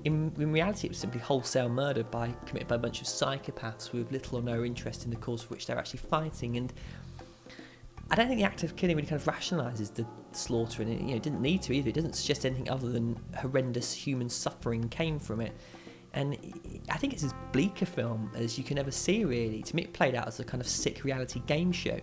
in, 0.03 0.31
in 0.37 0.51
reality, 0.51 0.87
it 0.87 0.91
was 0.91 0.99
simply 0.99 1.19
wholesale 1.19 1.69
murder 1.69 2.03
by 2.03 2.31
committed 2.45 2.67
by 2.67 2.75
a 2.75 2.79
bunch 2.79 3.01
of 3.01 3.07
psychopaths 3.07 3.91
with 3.91 4.11
little 4.11 4.37
or 4.37 4.41
no 4.41 4.63
interest 4.63 5.03
in 5.03 5.09
the 5.09 5.17
cause 5.17 5.43
for 5.43 5.49
which 5.49 5.65
they're 5.65 5.79
actually 5.79 5.99
fighting. 5.99 6.57
And 6.57 6.71
I 8.09 8.15
don't 8.15 8.27
think 8.27 8.39
the 8.39 8.45
act 8.45 8.63
of 8.63 8.75
killing 8.75 8.95
really 8.95 9.07
kind 9.07 9.21
of 9.21 9.27
rationalises 9.27 9.93
the 9.93 10.05
slaughter, 10.31 10.81
and 10.81 10.91
it, 10.91 11.01
you 11.01 11.13
know, 11.13 11.19
didn't 11.19 11.41
need 11.41 11.61
to 11.63 11.73
either. 11.73 11.89
It 11.89 11.95
doesn't 11.95 12.15
suggest 12.15 12.45
anything 12.45 12.69
other 12.69 12.89
than 12.89 13.19
horrendous 13.37 13.91
human 13.93 14.29
suffering 14.29 14.87
came 14.89 15.19
from 15.19 15.41
it. 15.41 15.53
And 16.13 16.37
I 16.89 16.97
think 16.97 17.13
it's 17.13 17.23
as 17.23 17.33
bleak 17.51 17.81
a 17.81 17.85
film 17.85 18.31
as 18.33 18.57
you 18.57 18.63
can 18.63 18.77
ever 18.77 18.91
see, 18.91 19.25
really. 19.25 19.61
To 19.61 19.75
me, 19.75 19.83
it 19.83 19.93
played 19.93 20.15
out 20.15 20.27
as 20.27 20.39
a 20.39 20.43
kind 20.43 20.61
of 20.61 20.67
sick 20.67 21.03
reality 21.03 21.41
game 21.45 21.71
show. 21.71 21.99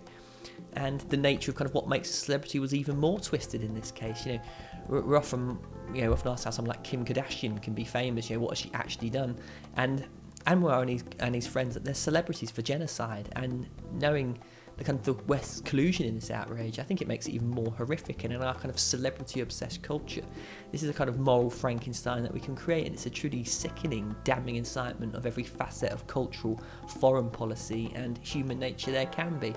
And 0.73 1.01
the 1.01 1.17
nature 1.17 1.51
of 1.51 1.57
kind 1.57 1.67
of 1.67 1.73
what 1.73 1.89
makes 1.89 2.09
a 2.09 2.13
celebrity 2.13 2.59
was 2.59 2.73
even 2.73 2.97
more 2.97 3.19
twisted 3.19 3.63
in 3.63 3.73
this 3.73 3.91
case. 3.91 4.25
You 4.25 4.33
know, 4.33 4.41
we're 4.87 5.17
often, 5.17 5.57
you 5.93 6.03
know, 6.03 6.13
often 6.13 6.31
asked 6.31 6.45
how 6.45 6.51
someone 6.51 6.75
like 6.75 6.83
Kim 6.83 7.03
Kardashian 7.03 7.61
can 7.61 7.73
be 7.73 7.83
famous. 7.83 8.29
You 8.29 8.35
know, 8.35 8.43
what 8.43 8.51
has 8.51 8.59
she 8.59 8.71
actually 8.73 9.09
done? 9.09 9.37
And 9.75 10.05
Anwar 10.45 10.81
and 10.81 10.89
his, 10.91 11.03
and 11.19 11.33
his 11.33 11.47
friends, 11.47 11.73
that 11.73 11.83
they're 11.83 11.93
celebrities 11.93 12.51
for 12.51 12.61
genocide. 12.61 13.29
And 13.35 13.67
knowing 13.93 14.37
the 14.77 14.83
kind 14.83 14.99
of 14.99 15.05
the 15.05 15.13
West's 15.25 15.61
collusion 15.61 16.05
in 16.05 16.15
this 16.15 16.29
outrage, 16.31 16.79
I 16.79 16.83
think 16.83 17.01
it 17.01 17.07
makes 17.07 17.27
it 17.27 17.31
even 17.31 17.49
more 17.49 17.71
horrific. 17.77 18.23
And 18.23 18.33
in 18.33 18.41
our 18.41 18.53
kind 18.53 18.69
of 18.69 18.77
celebrity 18.77 19.39
obsessed 19.39 19.81
culture, 19.81 20.23
this 20.71 20.83
is 20.83 20.89
a 20.89 20.93
kind 20.93 21.09
of 21.09 21.19
moral 21.19 21.49
Frankenstein 21.49 22.23
that 22.23 22.33
we 22.33 22.39
can 22.39 22.55
create, 22.55 22.85
and 22.85 22.93
it's 22.93 23.05
a 23.05 23.09
truly 23.09 23.43
sickening, 23.43 24.13
damning 24.23 24.57
incitement 24.57 25.15
of 25.15 25.25
every 25.25 25.43
facet 25.43 25.91
of 25.91 26.05
cultural, 26.07 26.61
foreign 26.99 27.29
policy, 27.29 27.91
and 27.95 28.17
human 28.17 28.59
nature 28.59 28.91
there 28.91 29.05
can 29.05 29.39
be. 29.39 29.53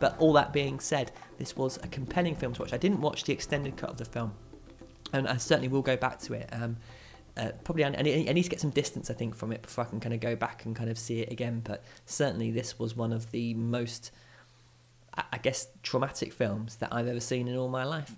But 0.00 0.18
all 0.18 0.32
that 0.34 0.52
being 0.52 0.80
said, 0.80 1.12
this 1.36 1.56
was 1.56 1.76
a 1.82 1.88
compelling 1.88 2.34
film 2.34 2.54
to 2.54 2.62
watch. 2.62 2.72
I 2.72 2.78
didn't 2.78 3.00
watch 3.00 3.24
the 3.24 3.32
extended 3.32 3.76
cut 3.76 3.90
of 3.90 3.98
the 3.98 4.06
film, 4.06 4.32
and 5.12 5.28
I 5.28 5.36
certainly 5.36 5.68
will 5.68 5.82
go 5.82 5.96
back 5.96 6.18
to 6.20 6.34
it. 6.34 6.48
Um, 6.50 6.78
uh, 7.36 7.50
probably 7.64 7.84
I, 7.84 7.88
I 7.88 8.02
need 8.02 8.42
to 8.42 8.50
get 8.50 8.60
some 8.60 8.70
distance, 8.70 9.10
I 9.10 9.14
think, 9.14 9.34
from 9.34 9.52
it 9.52 9.62
before 9.62 9.84
I 9.84 9.88
can 9.88 10.00
kind 10.00 10.14
of 10.14 10.20
go 10.20 10.36
back 10.36 10.64
and 10.64 10.76
kind 10.76 10.90
of 10.90 10.98
see 10.98 11.20
it 11.20 11.32
again. 11.32 11.62
But 11.64 11.82
certainly, 12.04 12.50
this 12.50 12.78
was 12.78 12.96
one 12.96 13.12
of 13.12 13.30
the 13.30 13.54
most 13.54 14.12
I 15.14 15.38
guess, 15.38 15.68
traumatic 15.82 16.32
films 16.32 16.76
that 16.76 16.92
I've 16.92 17.08
ever 17.08 17.20
seen 17.20 17.48
in 17.48 17.56
all 17.56 17.68
my 17.68 17.84
life. 17.84 18.16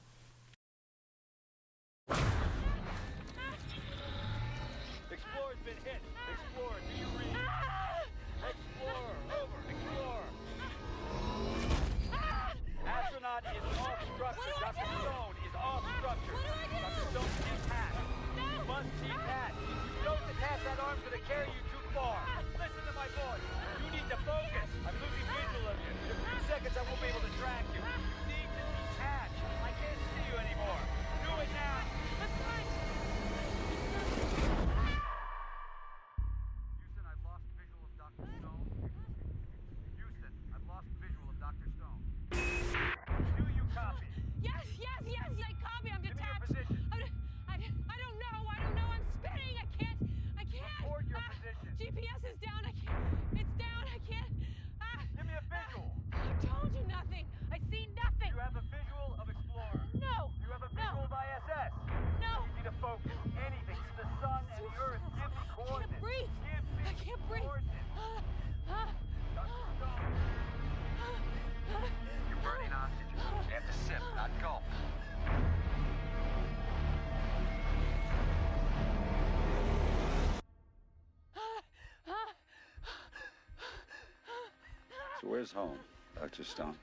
So 85.24 85.30
where's 85.30 85.52
home, 85.52 85.78
Dr. 86.20 86.44
Stone? 86.44 86.76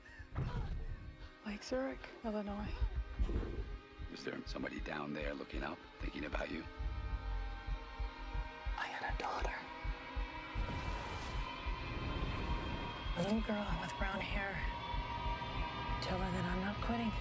Lake 1.46 1.62
Zurich, 1.62 2.08
Illinois. 2.24 2.74
Is 4.12 4.24
there 4.24 4.34
somebody 4.46 4.80
down 4.80 5.14
there 5.14 5.32
looking 5.34 5.62
up, 5.62 5.78
thinking 6.00 6.24
about 6.24 6.50
you? 6.50 6.64
I 8.76 8.86
had 8.86 9.14
a 9.14 9.22
daughter. 9.22 9.54
A 13.18 13.22
little 13.22 13.40
girl 13.42 13.66
with 13.80 13.96
brown 13.96 14.18
hair. 14.18 14.56
Tell 16.00 16.18
her 16.18 16.30
that 16.32 16.44
I'm 16.44 16.64
not 16.64 16.80
quitting. 16.80 17.12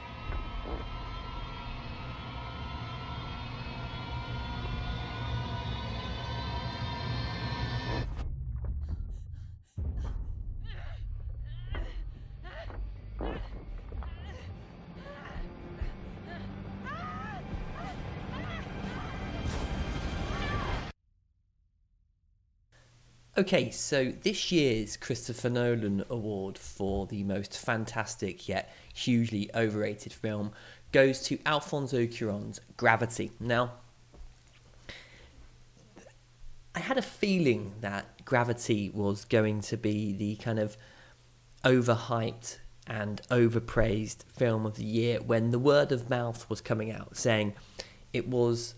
Okay, 23.41 23.71
so 23.71 24.13
this 24.21 24.51
year's 24.51 24.95
Christopher 24.97 25.49
Nolan 25.49 26.05
Award 26.11 26.59
for 26.59 27.07
the 27.07 27.23
most 27.23 27.57
fantastic 27.57 28.47
yet 28.47 28.71
hugely 28.93 29.49
overrated 29.55 30.13
film 30.13 30.51
goes 30.91 31.23
to 31.23 31.39
Alfonso 31.43 32.05
Cuarón's 32.05 32.61
Gravity. 32.77 33.31
Now, 33.39 33.71
I 36.75 36.81
had 36.81 36.99
a 36.99 37.01
feeling 37.01 37.73
that 37.81 38.23
Gravity 38.25 38.91
was 38.93 39.25
going 39.25 39.61
to 39.61 39.75
be 39.75 40.13
the 40.13 40.35
kind 40.35 40.59
of 40.59 40.77
overhyped 41.65 42.59
and 42.85 43.23
overpraised 43.31 44.23
film 44.27 44.67
of 44.67 44.75
the 44.75 44.85
year 44.85 45.19
when 45.19 45.49
the 45.49 45.57
word 45.57 45.91
of 45.91 46.11
mouth 46.11 46.47
was 46.47 46.61
coming 46.61 46.91
out 46.91 47.17
saying 47.17 47.55
it 48.13 48.27
was 48.27 48.75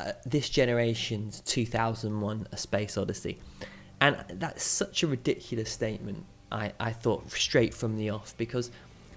uh, 0.00 0.12
this 0.24 0.48
generation's 0.48 1.40
2001 1.40 2.48
A 2.52 2.56
Space 2.56 2.96
Odyssey. 2.96 3.38
And 4.00 4.24
that's 4.34 4.62
such 4.62 5.02
a 5.02 5.08
ridiculous 5.08 5.70
statement, 5.70 6.24
I, 6.52 6.72
I 6.78 6.92
thought, 6.92 7.30
straight 7.32 7.74
from 7.74 7.96
the 7.96 8.10
off, 8.10 8.36
because 8.36 8.70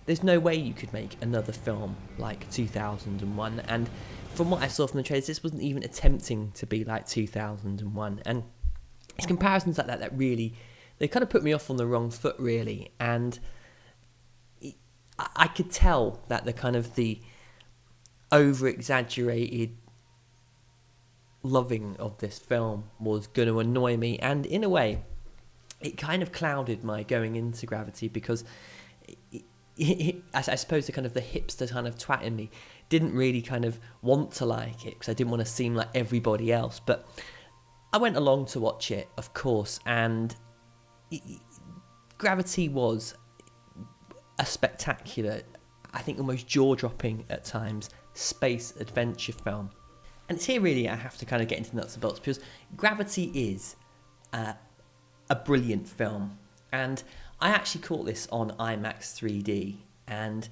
there's 0.06 0.24
no 0.24 0.40
way 0.40 0.56
you 0.56 0.74
could 0.74 0.92
make 0.92 1.18
another 1.22 1.52
film 1.52 1.96
like 2.18 2.50
2001. 2.52 3.60
And 3.68 3.90
from 4.34 4.50
what 4.50 4.64
I 4.64 4.68
saw 4.68 4.88
from 4.88 4.98
the 4.98 5.04
trailers, 5.04 5.28
this 5.28 5.44
wasn't 5.44 5.62
even 5.62 5.84
attempting 5.84 6.52
to 6.54 6.66
be 6.66 6.84
like 6.84 7.08
2001. 7.08 8.22
And 8.26 8.44
it's 9.18 9.28
comparisons 9.28 9.78
like 9.78 9.88
that 9.88 10.00
that 10.00 10.18
really, 10.18 10.56
they 10.98 11.08
kind 11.08 11.22
of 11.22 11.30
put 11.30 11.44
me 11.44 11.54
off 11.54 11.70
on 11.70 11.78
the 11.78 11.86
wrong 11.86 12.10
foot, 12.10 12.36
really. 12.40 12.92
And 13.00 13.40
I, 15.20 15.28
I 15.36 15.48
could 15.48 15.70
tell 15.70 16.24
that 16.28 16.46
the 16.46 16.54
kind 16.54 16.76
of 16.76 16.96
the 16.96 17.22
over 18.32 18.68
exaggerated 18.68 19.78
loving 21.44 21.96
of 21.98 22.18
this 22.20 22.40
film 22.40 22.86
was 23.00 23.28
going 23.28 23.48
to 23.48 23.60
annoy 23.60 23.98
me, 23.98 24.18
and 24.20 24.46
in 24.46 24.64
a 24.64 24.70
way, 24.70 25.04
it 25.80 25.98
kind 25.98 26.22
of 26.22 26.32
clouded 26.32 26.84
my 26.84 27.04
going 27.04 27.36
into 27.36 27.66
Gravity 27.66 28.08
because 28.08 28.44
it, 29.08 29.44
it, 29.78 30.24
I, 30.34 30.42
suppose 30.56 30.86
the 30.86 30.92
kind 30.92 31.08
of 31.08 31.14
the 31.14 31.22
hipster 31.22 31.70
kind 31.70 31.88
of 31.88 31.98
twat 31.98 32.22
in 32.22 32.36
me 32.36 32.52
didn't 32.90 33.16
really 33.16 33.42
kind 33.42 33.66
of 33.66 33.80
want 34.02 34.32
to 34.34 34.46
like 34.46 34.86
it 34.86 34.94
because 34.94 35.10
I 35.10 35.14
didn't 35.14 35.32
want 35.32 35.42
to 35.42 35.52
seem 35.52 35.76
like 35.76 35.90
everybody 35.96 36.52
else. 36.52 36.80
But 36.80 37.08
I 37.94 37.98
went 37.98 38.16
along 38.16 38.46
to 38.48 38.60
watch 38.60 38.92
it, 38.92 39.10
of 39.18 39.34
course, 39.34 39.80
and 39.86 40.36
it, 41.10 41.22
Gravity 42.18 42.70
was 42.70 43.16
a 44.38 44.46
spectacular, 44.46 45.42
I 45.94 46.02
think 46.02 46.20
almost 46.20 46.48
jaw 46.48 46.76
dropping 46.76 47.26
at 47.30 47.44
times, 47.44 47.90
space 48.14 48.74
adventure 48.80 49.34
film. 49.34 49.72
And 50.32 50.38
it's 50.38 50.46
here 50.46 50.62
really 50.62 50.88
I 50.88 50.96
have 50.96 51.18
to 51.18 51.26
kind 51.26 51.42
of 51.42 51.50
get 51.50 51.58
into 51.58 51.72
the 51.72 51.82
nuts 51.82 51.96
and 51.96 52.02
bolts 52.02 52.18
because 52.18 52.40
Gravity 52.78 53.32
is 53.36 53.76
uh, 54.32 54.54
a 55.30 55.36
brilliant 55.36 55.90
film. 55.90 56.38
And 56.72 57.04
I 57.42 57.50
actually 57.50 57.82
caught 57.82 58.06
this 58.06 58.30
on 58.32 58.52
IMAX 58.52 59.14
3D. 59.20 59.80
And 60.08 60.48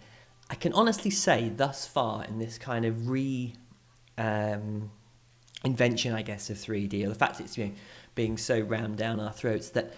I 0.49 0.55
can 0.55 0.73
honestly 0.73 1.09
say, 1.09 1.47
thus 1.47 1.87
far, 1.87 2.25
in 2.25 2.39
this 2.39 2.57
kind 2.57 2.83
of 2.83 3.07
re 3.07 3.53
um, 4.17 4.91
invention, 5.63 6.13
I 6.13 6.23
guess, 6.23 6.49
of 6.49 6.57
3D, 6.57 7.05
or 7.05 7.07
the 7.07 7.15
fact 7.15 7.39
it's 7.39 7.57
you 7.57 7.67
know, 7.67 7.71
being 8.15 8.37
so 8.37 8.59
rammed 8.59 8.97
down 8.97 9.21
our 9.21 9.31
throats, 9.31 9.69
that 9.69 9.93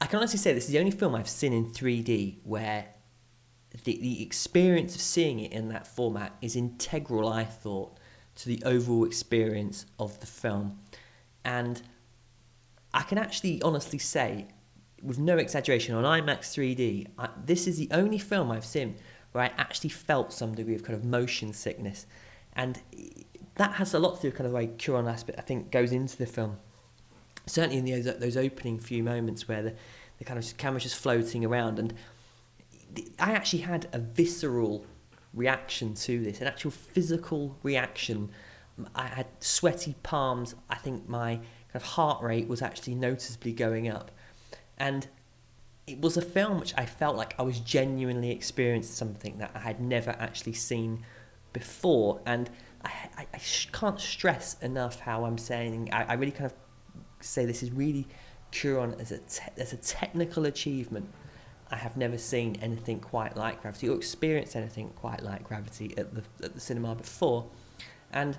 I 0.00 0.06
can 0.06 0.18
honestly 0.18 0.40
say 0.40 0.52
this 0.52 0.64
is 0.64 0.72
the 0.72 0.80
only 0.80 0.90
film 0.90 1.14
I've 1.14 1.28
seen 1.28 1.52
in 1.52 1.66
3D 1.66 2.38
where 2.42 2.86
the, 3.84 3.96
the 3.96 4.24
experience 4.24 4.96
of 4.96 5.00
seeing 5.00 5.38
it 5.38 5.52
in 5.52 5.68
that 5.68 5.86
format 5.86 6.34
is 6.42 6.56
integral, 6.56 7.28
I 7.28 7.44
thought, 7.44 7.96
to 8.38 8.48
the 8.48 8.62
overall 8.64 9.04
experience 9.04 9.84
of 9.98 10.18
the 10.20 10.26
film. 10.26 10.78
And 11.44 11.82
I 12.94 13.02
can 13.02 13.18
actually 13.18 13.60
honestly 13.62 13.98
say, 13.98 14.46
with 15.02 15.18
no 15.18 15.36
exaggeration, 15.36 15.94
on 15.94 16.04
IMAX 16.04 16.54
3D, 16.54 17.08
I, 17.18 17.28
this 17.44 17.66
is 17.66 17.78
the 17.78 17.88
only 17.90 18.18
film 18.18 18.50
I've 18.50 18.64
seen 18.64 18.96
where 19.32 19.44
I 19.44 19.52
actually 19.58 19.90
felt 19.90 20.32
some 20.32 20.54
degree 20.54 20.74
of 20.74 20.82
kind 20.82 20.96
of 20.96 21.04
motion 21.04 21.52
sickness. 21.52 22.06
And 22.54 22.80
that 23.56 23.72
has 23.74 23.92
a 23.92 23.98
lot 23.98 24.16
to 24.16 24.22
do 24.22 24.28
with 24.28 24.36
kind 24.36 24.46
of 24.46 24.52
the 24.52 24.56
way 24.56 24.68
Cuarón 24.68 25.10
aspect, 25.10 25.38
I 25.38 25.42
think, 25.42 25.70
goes 25.70 25.92
into 25.92 26.16
the 26.16 26.26
film. 26.26 26.58
Certainly 27.46 27.78
in 27.78 28.02
those, 28.04 28.18
those 28.18 28.36
opening 28.36 28.78
few 28.78 29.02
moments 29.02 29.48
where 29.48 29.62
the, 29.62 29.74
the 30.18 30.24
kind 30.24 30.38
of 30.38 30.56
camera's 30.56 30.84
just 30.84 30.96
floating 30.96 31.44
around. 31.44 31.78
And 31.78 31.94
I 33.18 33.32
actually 33.32 33.62
had 33.62 33.88
a 33.92 33.98
visceral 33.98 34.86
reaction 35.38 35.94
to 35.94 36.22
this, 36.22 36.40
an 36.40 36.46
actual 36.46 36.70
physical 36.70 37.56
reaction. 37.62 38.30
I 38.94 39.06
had 39.06 39.26
sweaty 39.40 39.94
palms. 40.02 40.54
I 40.68 40.76
think 40.76 41.08
my 41.08 41.36
kind 41.36 41.46
of 41.76 41.82
heart 41.82 42.22
rate 42.22 42.48
was 42.48 42.60
actually 42.60 42.96
noticeably 42.96 43.52
going 43.52 43.88
up. 43.88 44.10
And 44.76 45.06
it 45.86 46.00
was 46.00 46.16
a 46.16 46.22
film 46.22 46.60
which 46.60 46.74
I 46.76 46.84
felt 46.84 47.16
like 47.16 47.34
I 47.38 47.42
was 47.42 47.60
genuinely 47.60 48.30
experiencing 48.30 48.92
something 48.94 49.38
that 49.38 49.52
I 49.54 49.60
had 49.60 49.80
never 49.80 50.10
actually 50.18 50.52
seen 50.52 51.04
before. 51.52 52.20
And 52.26 52.50
I, 52.84 52.90
I, 53.16 53.26
I 53.34 53.40
can't 53.72 54.00
stress 54.00 54.56
enough 54.60 55.00
how 55.00 55.24
I'm 55.24 55.38
saying, 55.38 55.90
I, 55.92 56.04
I 56.04 56.14
really 56.14 56.32
kind 56.32 56.46
of 56.46 56.54
say 57.20 57.46
this 57.46 57.62
is 57.62 57.72
really 57.72 58.06
Cuarón 58.52 59.00
as 59.00 59.12
a, 59.12 59.18
te- 59.18 59.60
as 59.60 59.72
a 59.72 59.76
technical 59.76 60.46
achievement 60.46 61.08
I 61.70 61.76
have 61.76 61.96
never 61.96 62.18
seen 62.18 62.56
anything 62.62 63.00
quite 63.00 63.36
like 63.36 63.62
Gravity 63.62 63.88
or 63.88 63.96
experienced 63.96 64.56
anything 64.56 64.90
quite 64.90 65.22
like 65.22 65.44
Gravity 65.44 65.94
at 65.96 66.14
the 66.14 66.22
at 66.42 66.54
the 66.54 66.60
cinema 66.60 66.94
before, 66.94 67.46
and 68.12 68.36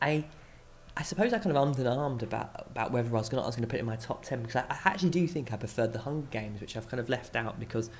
I. 0.00 0.24
I 0.98 1.02
suppose 1.02 1.34
I 1.34 1.38
kind 1.38 1.54
of 1.54 1.62
ummed 1.62 1.78
and 1.78 1.86
armed 1.86 2.22
about 2.22 2.68
about 2.70 2.90
whether 2.90 3.10
I 3.10 3.18
was 3.18 3.28
going 3.28 3.42
I 3.42 3.46
was 3.46 3.54
going 3.54 3.68
to 3.68 3.70
put 3.70 3.76
it 3.76 3.80
in 3.80 3.86
my 3.86 3.96
top 3.96 4.24
ten 4.24 4.40
because 4.40 4.56
I, 4.56 4.60
I, 4.70 4.78
actually 4.86 5.10
do 5.10 5.26
think 5.26 5.52
I 5.52 5.56
preferred 5.56 5.92
the 5.92 5.98
Hunger 5.98 6.26
Games, 6.30 6.58
which 6.58 6.74
I've 6.74 6.88
kind 6.88 7.00
of 7.00 7.10
left 7.10 7.36
out 7.36 7.60
because, 7.60 7.90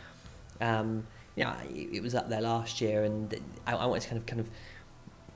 um, 0.62 1.06
it, 1.36 1.46
it 1.92 2.02
was 2.02 2.14
up 2.14 2.30
there 2.30 2.40
last 2.40 2.80
year, 2.80 3.04
and 3.04 3.38
I, 3.66 3.74
I 3.74 3.84
wanted 3.84 4.04
to 4.04 4.08
kind 4.08 4.18
of 4.18 4.24
kind 4.26 4.40
of 4.40 4.48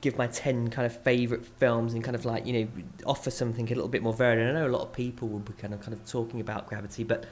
give 0.01 0.17
my 0.17 0.27
10 0.27 0.69
kind 0.71 0.85
of 0.85 1.01
favourite 1.03 1.45
films 1.45 1.93
and 1.93 2.03
kind 2.03 2.15
of 2.15 2.25
like 2.25 2.45
you 2.45 2.53
know 2.53 2.67
offer 3.05 3.29
something 3.29 3.65
a 3.71 3.75
little 3.75 3.87
bit 3.87 4.01
more 4.01 4.13
varied 4.13 4.39
and 4.39 4.57
I 4.57 4.61
know 4.61 4.67
a 4.67 4.73
lot 4.75 4.81
of 4.81 4.93
people 4.93 5.27
will 5.27 5.39
be 5.39 5.53
kind 5.53 5.73
of 5.73 5.79
kind 5.79 5.93
of 5.93 6.03
talking 6.05 6.41
about 6.41 6.67
gravity 6.67 7.03
but 7.03 7.25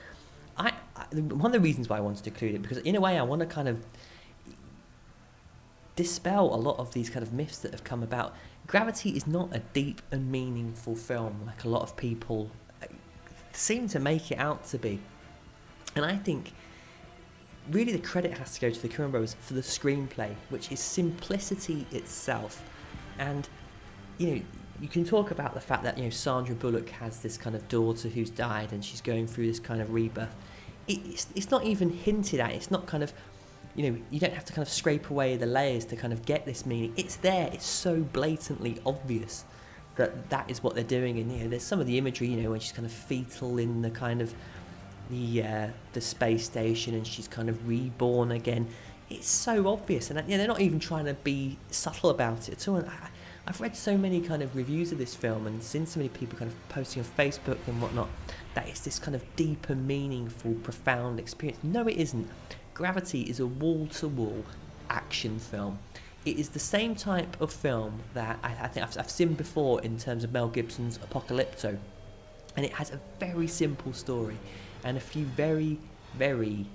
I, 0.56 0.74
one 1.14 1.48
of 1.48 1.52
the 1.54 1.60
reasons 1.60 1.90
why 1.90 1.98
I 1.98 2.02
wanted 2.02 2.24
to 2.24 2.30
include 2.30 2.56
it 2.56 2.62
because 2.62 2.78
in 2.80 2.96
a 2.96 3.02
way 3.02 3.18
I 3.18 3.24
want 3.24 3.40
to 3.42 3.46
kind 3.46 3.68
of 3.68 3.84
dispel 6.00 6.56
a 6.56 6.56
lot 6.56 6.80
of 6.80 6.94
these 6.94 7.10
kind 7.10 7.24
of 7.24 7.34
myths 7.34 7.58
that 7.60 7.74
have 7.74 7.84
come 7.84 8.04
about. 8.04 8.34
Gravity 8.68 9.10
is 9.18 9.28
not 9.28 9.54
a 9.54 9.60
deep 9.60 10.02
and 10.12 10.32
meaningful 10.32 10.96
film 10.96 11.42
like 11.46 11.66
a 11.66 11.68
lot 11.68 11.82
of 11.82 11.98
people 11.98 12.50
uh, 12.82 12.86
seem 13.52 13.90
to 13.90 14.00
make 14.00 14.32
it 14.32 14.38
out 14.38 14.64
to 14.68 14.78
be, 14.78 15.00
and 15.98 16.06
I 16.06 16.16
think 16.16 16.54
really 17.70 17.92
the 17.92 18.00
credit 18.00 18.38
has 18.38 18.54
to 18.54 18.62
go 18.62 18.70
to 18.70 18.82
the 18.82 18.88
Cuarón 18.88 19.12
brothers 19.12 19.36
for 19.42 19.56
the 19.56 19.62
screenplay, 19.62 20.34
which 20.48 20.72
is 20.72 20.80
simplicity 20.80 21.86
itself, 21.92 22.64
and 23.18 23.50
you 24.18 24.28
know 24.28 24.42
you 24.80 24.88
can 24.88 25.04
talk 25.04 25.32
about 25.32 25.54
the 25.54 25.60
fact 25.60 25.84
that 25.84 25.98
you 25.98 26.06
know 26.06 26.10
Sandra 26.10 26.56
Bullock 26.56 26.90
has 26.92 27.20
this 27.20 27.38
kind 27.38 27.58
of 27.58 27.68
daughter 27.68 28.08
who's 28.08 28.30
died 28.30 28.72
and 28.72 28.86
she's 28.86 29.02
going 29.02 29.28
through 29.28 29.48
this 29.48 29.60
kind 29.60 29.82
of 29.82 29.92
rebirth. 29.92 30.34
It's 30.90 31.28
it's 31.36 31.52
not 31.52 31.64
even 31.64 31.92
hinted 31.92 32.40
at. 32.40 32.52
It's 32.52 32.72
not 32.72 32.88
kind 32.88 33.04
of 33.04 33.14
you 33.76 33.90
know 33.90 34.00
you 34.10 34.20
don't 34.20 34.34
have 34.34 34.46
to 34.46 34.54
kind 34.54 34.68
of 34.68 34.74
scrape 34.74 35.10
away 35.10 35.38
the 35.38 35.46
layers 35.46 35.86
to 35.86 35.96
kind 35.96 36.12
of 36.12 36.26
get 36.26 36.46
this 36.46 36.66
meaning. 36.66 36.94
It's 36.98 37.16
there. 37.18 37.50
It's 37.54 37.66
so 37.66 38.02
blatantly 38.02 38.82
obvious 38.86 39.46
that 39.96 40.30
that 40.30 40.50
is 40.50 40.64
what 40.64 40.76
they're 40.76 40.84
doing. 40.84 41.20
And 41.20 41.32
you 41.32 41.44
know 41.44 41.50
there's 41.50 41.64
some 41.64 41.80
of 41.80 41.88
the 41.88 41.98
imagery 41.98 42.28
you 42.28 42.42
know 42.42 42.50
when 42.52 42.60
she's 42.60 42.72
kind 42.72 42.86
of 42.86 42.92
fetal 42.92 43.60
in 43.60 43.82
the 43.82 43.92
kind 43.92 44.22
of 44.22 44.34
the 45.10 45.44
uh, 45.44 45.68
the 45.94 46.02
space 46.02 46.46
station 46.46 46.94
and 46.96 47.06
she's 47.06 47.28
kind 47.28 47.50
of 47.50 47.68
reborn 47.68 48.32
again. 48.32 48.68
It's 49.10 49.28
so 49.28 49.68
obvious, 49.68 50.12
and 50.12 50.20
you 50.28 50.34
know, 50.34 50.38
they're 50.38 50.48
not 50.48 50.62
even 50.62 50.80
trying 50.80 51.06
to 51.06 51.16
be 51.16 51.58
subtle 51.72 52.12
about 52.12 52.48
it 52.48 52.54
at 52.54 52.68
all. 52.68 52.78
I, 52.78 53.10
I've 53.48 53.60
read 53.60 53.76
so 53.76 53.98
many 53.98 54.22
kind 54.22 54.44
of 54.44 54.56
reviews 54.56 54.92
of 54.92 55.00
this 55.00 55.16
film 55.16 55.48
and 55.48 55.64
seen 55.64 55.88
so 55.88 56.00
many 56.00 56.10
people 56.10 56.38
kind 56.38 56.52
of 56.52 56.70
posting 56.70 57.02
on 57.02 57.10
Facebook 57.18 57.58
and 57.66 57.82
whatnot 57.82 58.08
that 58.60 58.68
it's 58.68 58.82
this 58.82 59.00
kind 59.00 59.16
of 59.16 59.24
deeper, 59.38 59.74
meaningful, 59.74 60.54
profound 60.56 61.18
experience. 61.18 61.64
No, 61.64 61.88
it 61.88 61.96
isn't. 61.96 62.30
Gravity 62.74 63.22
is 63.22 63.40
a 63.40 63.46
wall 63.46 63.88
to 63.94 64.08
wall 64.10 64.44
action 64.90 65.40
film. 65.40 65.80
It 66.26 66.38
is 66.38 66.50
the 66.50 66.60
same 66.60 66.94
type 66.94 67.40
of 67.40 67.54
film 67.54 68.02
that 68.14 68.38
I, 68.44 68.50
I 68.64 68.68
think 68.68 68.86
I've, 68.86 68.98
I've 68.98 69.10
seen 69.10 69.34
before 69.36 69.82
in 69.82 69.98
terms 69.98 70.26
of 70.26 70.34
Mel 70.34 70.50
Gibson's 70.50 70.98
Apocalypto. 70.98 71.78
And 72.58 72.66
it 72.66 72.74
has 72.74 72.92
a 72.92 73.00
very 73.18 73.48
simple 73.48 73.94
story 73.94 74.36
and 74.84 74.98
a 74.98 75.00
few 75.00 75.24
very, 75.24 75.80
very 76.18 76.66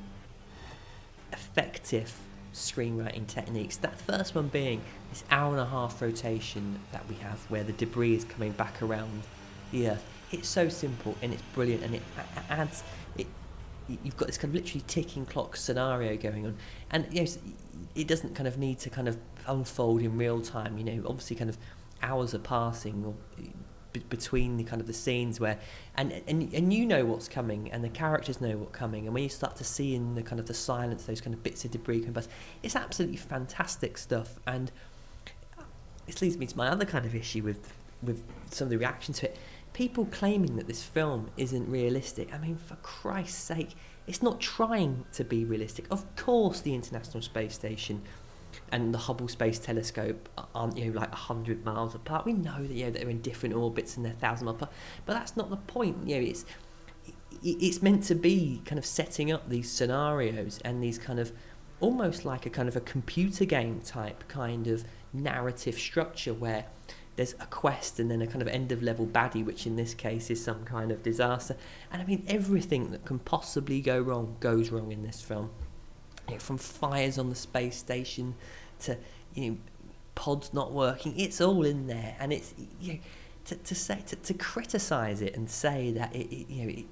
effective 1.34 2.14
screenwriting 2.54 3.26
techniques. 3.26 3.76
That 3.76 4.00
first 4.00 4.34
one 4.34 4.48
being 4.48 4.80
this 5.10 5.22
hour 5.30 5.50
and 5.50 5.60
a 5.60 5.66
half 5.66 6.00
rotation 6.00 6.80
that 6.92 7.06
we 7.10 7.16
have 7.16 7.40
where 7.50 7.62
the 7.62 7.72
debris 7.72 8.14
is 8.14 8.24
coming 8.24 8.52
back 8.52 8.80
around 8.80 9.24
the 9.70 9.90
earth. 9.90 10.13
It's 10.34 10.48
so 10.48 10.68
simple 10.68 11.16
and 11.22 11.32
it's 11.32 11.42
brilliant 11.54 11.82
and 11.82 11.94
it 11.94 12.02
adds 12.48 12.82
it 13.16 13.26
you've 13.88 14.16
got 14.16 14.26
this 14.26 14.38
kind 14.38 14.54
of 14.54 14.62
literally 14.62 14.84
ticking 14.86 15.26
clock 15.26 15.56
scenario 15.56 16.16
going 16.16 16.46
on. 16.46 16.56
And 16.90 17.06
it 17.94 18.08
doesn't 18.08 18.34
kind 18.34 18.48
of 18.48 18.58
need 18.58 18.78
to 18.80 18.90
kind 18.90 19.08
of 19.08 19.18
unfold 19.46 20.00
in 20.00 20.16
real 20.16 20.40
time 20.40 20.78
you 20.78 20.84
know 20.84 21.02
obviously 21.06 21.36
kind 21.36 21.50
of 21.50 21.58
hours 22.02 22.34
are 22.34 22.38
passing 22.38 23.04
or 23.04 23.14
between 24.08 24.56
the 24.56 24.64
kind 24.64 24.80
of 24.80 24.86
the 24.86 24.92
scenes 24.92 25.38
where 25.38 25.58
and, 25.96 26.12
and 26.26 26.52
and 26.52 26.72
you 26.72 26.84
know 26.84 27.04
what's 27.04 27.28
coming 27.28 27.70
and 27.70 27.84
the 27.84 27.88
characters 27.88 28.40
know 28.40 28.56
what's 28.56 28.76
coming. 28.76 29.06
And 29.06 29.14
when 29.14 29.22
you 29.22 29.28
start 29.28 29.56
to 29.56 29.64
see 29.64 29.94
in 29.94 30.14
the 30.14 30.22
kind 30.22 30.40
of 30.40 30.46
the 30.46 30.54
silence 30.54 31.04
those 31.04 31.20
kind 31.20 31.34
of 31.34 31.42
bits 31.42 31.64
of 31.64 31.70
debris 31.70 32.00
coming 32.00 32.14
past 32.14 32.30
it's 32.62 32.76
absolutely 32.76 33.16
fantastic 33.16 33.96
stuff. 33.96 34.40
And 34.46 34.70
uh, 35.58 35.62
this 36.06 36.20
leads 36.20 36.36
me 36.36 36.46
to 36.46 36.56
my 36.56 36.68
other 36.68 36.84
kind 36.84 37.06
of 37.06 37.14
issue 37.14 37.42
with 37.42 37.72
with 38.02 38.22
some 38.50 38.66
of 38.66 38.70
the 38.70 38.78
reaction 38.78 39.14
to 39.14 39.26
it 39.26 39.38
people 39.74 40.06
claiming 40.06 40.56
that 40.56 40.66
this 40.66 40.82
film 40.82 41.30
isn't 41.36 41.68
realistic 41.68 42.32
i 42.32 42.38
mean 42.38 42.56
for 42.56 42.76
christ's 42.76 43.42
sake 43.42 43.74
it's 44.06 44.22
not 44.22 44.40
trying 44.40 45.04
to 45.12 45.22
be 45.22 45.44
realistic 45.44 45.86
of 45.90 46.04
course 46.16 46.60
the 46.60 46.74
international 46.74 47.22
space 47.22 47.54
station 47.54 48.00
and 48.72 48.94
the 48.94 48.98
Hubble 48.98 49.28
Space 49.28 49.58
Telescope 49.58 50.28
aren't 50.54 50.76
you 50.76 50.86
know 50.86 51.00
like 51.00 51.12
hundred 51.12 51.64
miles 51.64 51.94
apart. 51.94 52.24
We 52.24 52.32
know 52.32 52.62
that 52.62 52.70
you 52.70 52.84
know 52.84 52.90
they're 52.90 53.08
in 53.08 53.20
different 53.20 53.54
orbits 53.54 53.96
and 53.96 54.04
they're 54.04 54.12
thousand 54.12 54.46
miles 54.46 54.56
apart, 54.56 54.72
but 55.06 55.14
that's 55.14 55.36
not 55.36 55.50
the 55.50 55.56
point. 55.56 56.08
You 56.08 56.16
know, 56.16 56.26
it's 56.28 56.44
it's 57.42 57.82
meant 57.82 58.04
to 58.04 58.14
be 58.14 58.62
kind 58.64 58.78
of 58.78 58.86
setting 58.86 59.30
up 59.30 59.48
these 59.48 59.70
scenarios 59.70 60.60
and 60.64 60.82
these 60.82 60.98
kind 60.98 61.18
of 61.18 61.32
almost 61.80 62.24
like 62.24 62.46
a 62.46 62.50
kind 62.50 62.68
of 62.68 62.76
a 62.76 62.80
computer 62.80 63.44
game 63.44 63.80
type 63.80 64.26
kind 64.28 64.66
of 64.66 64.84
narrative 65.12 65.78
structure 65.78 66.32
where 66.32 66.64
there's 67.16 67.34
a 67.34 67.46
quest 67.46 68.00
and 68.00 68.10
then 68.10 68.20
a 68.22 68.26
kind 68.26 68.42
of 68.42 68.48
end 68.48 68.72
of 68.72 68.82
level 68.82 69.06
baddie, 69.06 69.44
which 69.44 69.66
in 69.66 69.76
this 69.76 69.94
case 69.94 70.30
is 70.30 70.42
some 70.42 70.64
kind 70.64 70.90
of 70.90 71.02
disaster. 71.02 71.56
And 71.92 72.02
I 72.02 72.04
mean, 72.04 72.24
everything 72.26 72.90
that 72.90 73.04
can 73.04 73.18
possibly 73.20 73.80
go 73.80 74.00
wrong 74.00 74.36
goes 74.40 74.70
wrong 74.70 74.90
in 74.90 75.02
this 75.02 75.20
film. 75.20 75.50
You 76.28 76.34
know, 76.34 76.40
from 76.40 76.58
fires 76.58 77.18
on 77.18 77.30
the 77.30 77.36
space 77.36 77.76
station 77.76 78.34
to 78.80 78.96
you 79.34 79.50
know 79.50 79.56
pods 80.14 80.52
not 80.52 80.72
working, 80.72 81.18
it's 81.18 81.40
all 81.40 81.64
in 81.64 81.86
there. 81.86 82.16
And 82.18 82.32
it's 82.32 82.54
you 82.80 82.94
know 82.94 82.98
to, 83.46 83.56
to 83.56 83.74
say 83.74 84.02
to, 84.06 84.16
to 84.16 84.34
criticize 84.34 85.20
it 85.22 85.36
and 85.36 85.48
say 85.48 85.92
that 85.92 86.14
it, 86.14 86.32
it 86.32 86.50
you 86.50 86.64
know 86.64 86.70
it, 86.70 86.84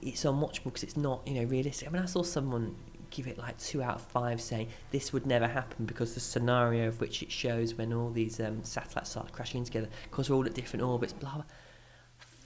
it's 0.00 0.24
unwatchable 0.24 0.64
because 0.64 0.84
it's 0.84 0.96
not 0.96 1.20
you 1.26 1.34
know 1.34 1.44
realistic. 1.44 1.88
I 1.88 1.90
mean, 1.90 2.02
I 2.02 2.06
saw 2.06 2.22
someone 2.22 2.74
give 3.10 3.26
it 3.26 3.38
like 3.38 3.58
two 3.58 3.82
out 3.82 3.96
of 3.96 4.02
five, 4.02 4.40
saying 4.40 4.68
this 4.90 5.12
would 5.12 5.26
never 5.26 5.46
happen 5.46 5.86
because 5.86 6.14
the 6.14 6.20
scenario 6.20 6.88
of 6.88 7.00
which 7.00 7.22
it 7.22 7.30
shows 7.30 7.74
when 7.74 7.92
all 7.92 8.10
these 8.10 8.40
um, 8.40 8.62
satellites 8.62 9.10
start 9.10 9.32
crashing 9.32 9.64
together, 9.64 9.88
because 10.10 10.30
we're 10.30 10.36
all 10.36 10.46
at 10.46 10.54
different 10.54 10.84
orbits, 10.84 11.12
blah 11.12 11.34
blah. 11.34 11.44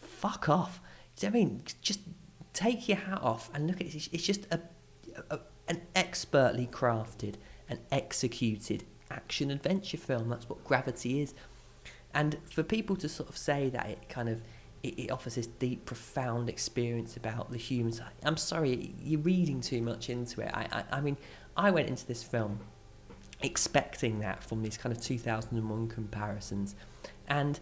Fuck 0.02 0.48
off. 0.48 0.80
Do 1.16 1.26
you 1.26 1.32
know 1.32 1.38
I 1.38 1.40
mean? 1.40 1.62
Just 1.82 2.00
take 2.52 2.88
your 2.88 2.98
hat 2.98 3.20
off 3.22 3.50
and 3.54 3.66
look 3.66 3.80
at 3.80 3.86
it. 3.86 4.08
It's 4.12 4.24
just 4.24 4.46
a, 4.52 4.60
a 5.30 5.40
an 5.68 5.82
expertly 5.94 6.66
crafted 6.66 7.36
and 7.68 7.78
executed 7.92 8.84
action 9.10 9.50
adventure 9.50 9.96
film. 9.96 10.28
That's 10.28 10.48
what 10.48 10.64
Gravity 10.64 11.20
is. 11.20 11.34
And 12.12 12.38
for 12.50 12.62
people 12.62 12.96
to 12.96 13.08
sort 13.08 13.28
of 13.28 13.36
say 13.36 13.70
that 13.70 13.88
it 13.88 14.08
kind 14.08 14.28
of 14.28 14.42
it, 14.82 14.98
it, 14.98 15.10
offers 15.10 15.34
this 15.34 15.46
deep, 15.46 15.84
profound 15.84 16.48
experience 16.48 17.16
about 17.16 17.50
the 17.50 17.58
humans. 17.58 18.00
I'm 18.24 18.36
sorry, 18.36 18.94
you're 19.02 19.20
reading 19.20 19.60
too 19.60 19.82
much 19.82 20.08
into 20.08 20.40
it. 20.40 20.50
I, 20.54 20.66
I, 20.72 20.98
I 20.98 21.00
mean, 21.00 21.16
I 21.56 21.70
went 21.70 21.88
into 21.88 22.06
this 22.06 22.22
film 22.22 22.60
expecting 23.42 24.20
that 24.20 24.44
from 24.44 24.62
these 24.62 24.76
kind 24.76 24.94
of 24.94 25.02
2001 25.02 25.88
comparisons, 25.88 26.74
and 27.28 27.60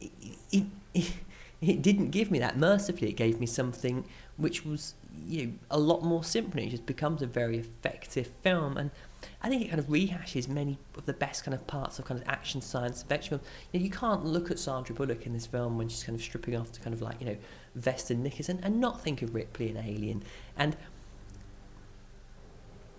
it, 0.00 0.10
it, 0.52 0.64
it, 0.94 1.12
it 1.60 1.82
didn't 1.82 2.10
give 2.10 2.30
me 2.30 2.38
that. 2.38 2.56
Mercifully, 2.58 3.10
it 3.10 3.16
gave 3.16 3.40
me 3.40 3.46
something 3.46 4.04
which 4.36 4.64
was 4.64 4.94
you 5.26 5.46
know, 5.46 5.52
a 5.70 5.78
lot 5.78 6.02
more 6.02 6.22
simple. 6.22 6.60
It 6.60 6.68
just 6.68 6.86
becomes 6.86 7.22
a 7.22 7.26
very 7.26 7.58
effective 7.58 8.28
film, 8.42 8.76
and 8.76 8.90
I 9.40 9.48
think 9.48 9.62
it 9.62 9.68
kind 9.68 9.78
of 9.78 9.86
rehashes 9.86 10.48
many 10.48 10.78
of 10.96 11.06
the 11.06 11.12
best 11.12 11.44
kind 11.44 11.54
of 11.54 11.64
parts 11.66 11.98
of 11.98 12.04
kind 12.04 12.20
of 12.20 12.28
action 12.28 12.60
science 12.60 13.04
fiction. 13.04 13.40
You, 13.72 13.78
know, 13.78 13.84
you 13.84 13.90
can't 13.90 14.24
look 14.24 14.50
at 14.50 14.58
Sandra 14.58 14.94
Bullock 14.94 15.26
in 15.26 15.32
this 15.32 15.46
film 15.46 15.78
when 15.78 15.88
she's 15.88 16.02
kind 16.02 16.18
of 16.18 16.22
stripping 16.22 16.56
off 16.56 16.72
to 16.72 16.80
kind 16.80 16.92
of 16.92 17.00
like 17.00 17.20
you 17.20 17.26
know 17.26 17.36
vest 17.76 18.10
and 18.10 18.22
knickers 18.22 18.48
and, 18.48 18.64
and 18.64 18.80
not 18.80 19.00
think 19.00 19.22
of 19.22 19.34
Ripley 19.34 19.68
and 19.68 19.78
Alien. 19.78 20.24
And 20.56 20.76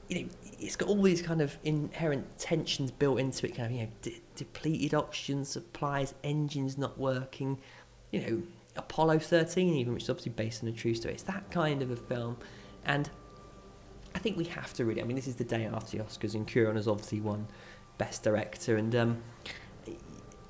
you 0.07 0.23
know, 0.23 0.29
it's 0.59 0.75
got 0.75 0.87
all 0.87 1.01
these 1.01 1.21
kind 1.21 1.41
of 1.41 1.57
inherent 1.63 2.39
tensions 2.39 2.89
built 2.89 3.19
into 3.19 3.45
it. 3.45 3.55
Kind 3.55 3.67
of 3.67 3.71
you 3.73 3.83
know, 3.83 3.91
de- 4.01 4.21
depleted 4.35 4.93
oxygen 4.93 5.43
supplies, 5.43 6.13
engines 6.23 6.77
not 6.77 6.97
working. 6.97 7.59
You 8.11 8.21
know, 8.21 8.43
Apollo 8.77 9.19
13 9.19 9.75
even, 9.75 9.93
which 9.93 10.03
is 10.03 10.09
obviously 10.09 10.31
based 10.31 10.63
on 10.63 10.69
a 10.69 10.71
true 10.71 10.95
story. 10.95 11.15
It's 11.15 11.23
that 11.23 11.51
kind 11.51 11.81
of 11.81 11.91
a 11.91 11.97
film, 11.97 12.37
and 12.85 13.09
I 14.15 14.19
think 14.19 14.37
we 14.37 14.45
have 14.45 14.73
to 14.73 14.85
really. 14.85 15.01
I 15.01 15.05
mean, 15.05 15.15
this 15.15 15.27
is 15.27 15.35
the 15.35 15.43
day 15.43 15.65
after 15.65 15.97
the 15.97 16.03
Oscars, 16.03 16.35
and 16.35 16.47
Cuarón 16.47 16.75
has 16.75 16.87
obviously 16.87 17.21
won 17.21 17.47
Best 17.97 18.23
Director, 18.23 18.77
and 18.77 18.95
um, 18.95 19.17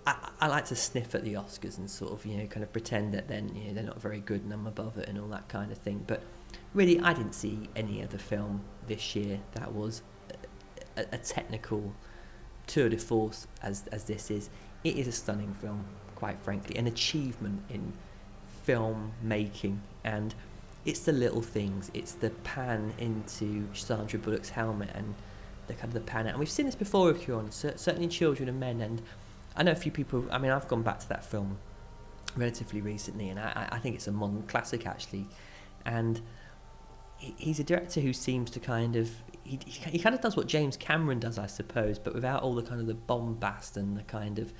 I, 0.07 0.30
I, 0.41 0.48
like 0.48 0.65
to 0.65 0.76
sniff 0.76 1.14
at 1.14 1.23
the 1.23 1.34
Oscars 1.34 1.77
and 1.77 1.90
sort 1.90 2.14
of 2.14 2.26
you 2.26 2.38
know 2.38 2.48
kind 2.48 2.64
of 2.64 2.72
pretend 2.72 3.14
that 3.14 3.27
then 3.27 3.53
you 3.56 3.65
know 3.65 3.73
they're 3.73 3.84
not 3.84 4.02
very 4.02 4.19
good 4.19 4.44
and 4.44 4.53
I'm 4.53 4.65
above 4.65 4.98
it 4.98 5.07
and 5.07 5.19
all 5.19 5.27
that 5.30 5.48
kind 5.49 5.72
of 5.72 5.77
thing. 5.77 6.03
But 6.07 6.23
really, 6.73 6.99
I 6.99 7.14
didn't 7.14 7.34
see 7.34 7.69
any 7.76 8.03
other 8.03 8.18
film 8.18 8.61
this 8.88 9.15
year 9.15 9.40
that 9.53 9.73
was 9.73 10.02
a, 10.98 11.02
a 11.11 11.18
technical 11.18 11.94
tour 12.65 12.90
de 12.90 12.98
force 12.98 13.48
as 13.61 13.88
as 13.91 14.06
this 14.06 14.31
is. 14.31 14.49
It 14.84 14.95
is 14.95 15.07
a 15.07 15.11
stunning 15.11 15.53
film, 15.53 15.86
quite 16.15 16.40
frankly, 16.40 16.77
an 16.77 16.88
achievement 16.88 17.64
in 17.69 17.94
film 18.64 19.11
making 19.22 19.81
and 20.03 20.34
it's 20.86 21.00
the 21.02 21.12
little 21.12 21.42
things. 21.42 21.92
It's 21.94 22.14
the 22.14 22.30
pan 22.30 22.94
into 22.98 23.68
Sandra 23.74 24.20
Bullock's 24.20 24.50
helmet 24.50 24.92
and 24.94 25.16
the 25.68 25.74
kind 25.74 25.86
of 25.86 25.94
the 25.94 26.00
pan 26.02 26.26
out. 26.28 26.32
And 26.32 26.40
we've 26.40 26.50
seen 26.50 26.66
this 26.66 26.76
before 26.76 27.08
with 27.08 27.22
Cuarón, 27.22 27.52
certainly 27.52 28.06
in 28.06 28.10
Children 28.10 28.50
of 28.50 28.56
Men. 28.56 28.82
And 28.82 29.02
I 29.56 29.64
know 29.64 29.72
a 29.72 29.76
few 29.76 29.92
people. 29.92 30.26
I 30.32 30.38
mean, 30.38 30.52
I've 30.52 30.68
gone 30.68 30.84
back 30.84 31.00
to 31.00 31.10
that 31.10 31.24
film 31.24 31.58
relatively 32.36 32.82
recently, 32.82 33.30
and 33.30 33.40
I, 33.40 33.70
I 33.72 33.80
think 33.80 33.96
it's 33.96 34.08
a 34.08 34.12
modern 34.12 34.44
classic 34.44 34.86
actually. 34.86 35.28
And 35.86 36.22
he's 37.18 37.60
a 37.60 37.64
director 37.64 38.00
who 38.00 38.14
seems 38.14 38.50
to 38.52 38.60
kind 38.60 38.96
of 38.96 39.12
he, 39.44 39.60
he 39.66 40.00
kind 40.00 40.14
of 40.14 40.22
does 40.22 40.38
what 40.38 40.48
James 40.48 40.78
Cameron 40.78 41.20
does, 41.20 41.40
I 41.40 41.48
suppose, 41.48 41.98
but 41.98 42.14
without 42.14 42.44
all 42.44 42.54
the 42.54 42.62
kind 42.62 42.80
of 42.80 42.88
the 42.88 42.94
bombast 42.94 43.78
and 43.78 43.98
the 43.98 44.04
kind 44.04 44.38
of 44.38 44.54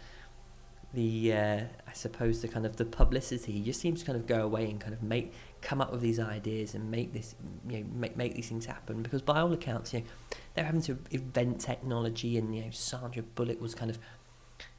the 0.94 1.34
uh, 1.34 1.60
I 1.88 1.94
suppose 1.94 2.42
the 2.42 2.48
kind 2.48 2.66
of 2.66 2.78
the 2.78 2.86
publicity. 2.86 3.54
He 3.54 3.64
just 3.64 3.80
seems 3.80 4.00
to 4.00 4.06
kind 4.06 4.18
of 4.18 4.26
go 4.26 4.44
away 4.44 4.70
and 4.70 4.80
kind 4.80 4.94
of 4.94 5.04
make 5.04 5.34
come 5.62 5.82
up 5.82 5.92
with 5.92 6.02
these 6.02 6.20
ideas 6.20 6.74
and 6.74 6.90
make 6.90 7.14
this 7.14 7.36
you 7.68 7.80
know 7.80 7.86
make 7.94 8.18
make 8.18 8.36
these 8.36 8.50
things 8.50 8.66
happen. 8.66 9.04
Because 9.04 9.22
by 9.22 9.40
all 9.40 9.54
accounts, 9.54 9.94
you 9.94 10.00
know, 10.00 10.06
they're 10.54 10.66
having 10.66 10.82
to 10.84 10.98
invent 11.12 11.62
technology, 11.62 12.38
and 12.38 12.56
you 12.56 12.64
know, 12.64 12.72
Sandra 12.72 13.22
Bullock 13.22 13.62
was 13.62 13.76
kind 13.76 13.92
of 13.92 14.00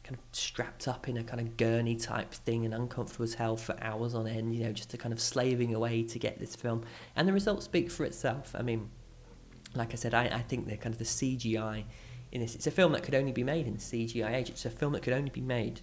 kind 0.03 0.17
of 0.17 0.21
strapped 0.33 0.89
up 0.89 1.09
in 1.09 1.17
a 1.17 1.23
kind 1.23 1.41
of 1.41 1.57
gurney 1.57 1.95
type 1.95 2.33
thing 2.33 2.65
and 2.65 2.75
uncomfortable 2.75 3.25
as 3.25 3.35
hell 3.35 3.57
for 3.57 3.77
hours 3.81 4.15
on 4.15 4.27
end. 4.27 4.55
You 4.55 4.65
know, 4.65 4.73
just 4.73 4.91
to 4.91 4.99
kind 4.99 5.13
of 5.13 5.21
slaving 5.21 5.75
away 5.75 6.03
to 6.03 6.19
get 6.19 6.41
this 6.41 6.57
film, 6.57 6.83
and 7.15 7.29
the 7.29 7.33
results 7.33 7.67
speak 7.67 7.89
for 7.89 8.05
itself. 8.05 8.57
I 8.59 8.63
mean, 8.63 8.91
like 9.77 9.93
I 9.93 9.97
said, 9.97 10.15
I, 10.15 10.25
I 10.25 10.41
think 10.41 10.67
the 10.67 10.77
kind 10.77 10.93
of 10.93 10.99
the 10.99 11.05
CGI 11.05 11.85
in 12.33 12.41
this. 12.41 12.57
It's 12.57 12.67
a 12.67 12.73
film 12.73 12.91
that 12.93 13.05
could 13.05 13.15
only 13.15 13.33
be 13.33 13.45
made 13.45 13.69
in 13.69 13.77
CGI 13.77 14.35
age. 14.35 14.51
It's 14.51 14.65
a 14.65 14.71
film 14.71 14.93
that 14.95 15.03
could 15.03 15.13
only 15.13 15.31
be 15.31 15.41
made 15.41 15.83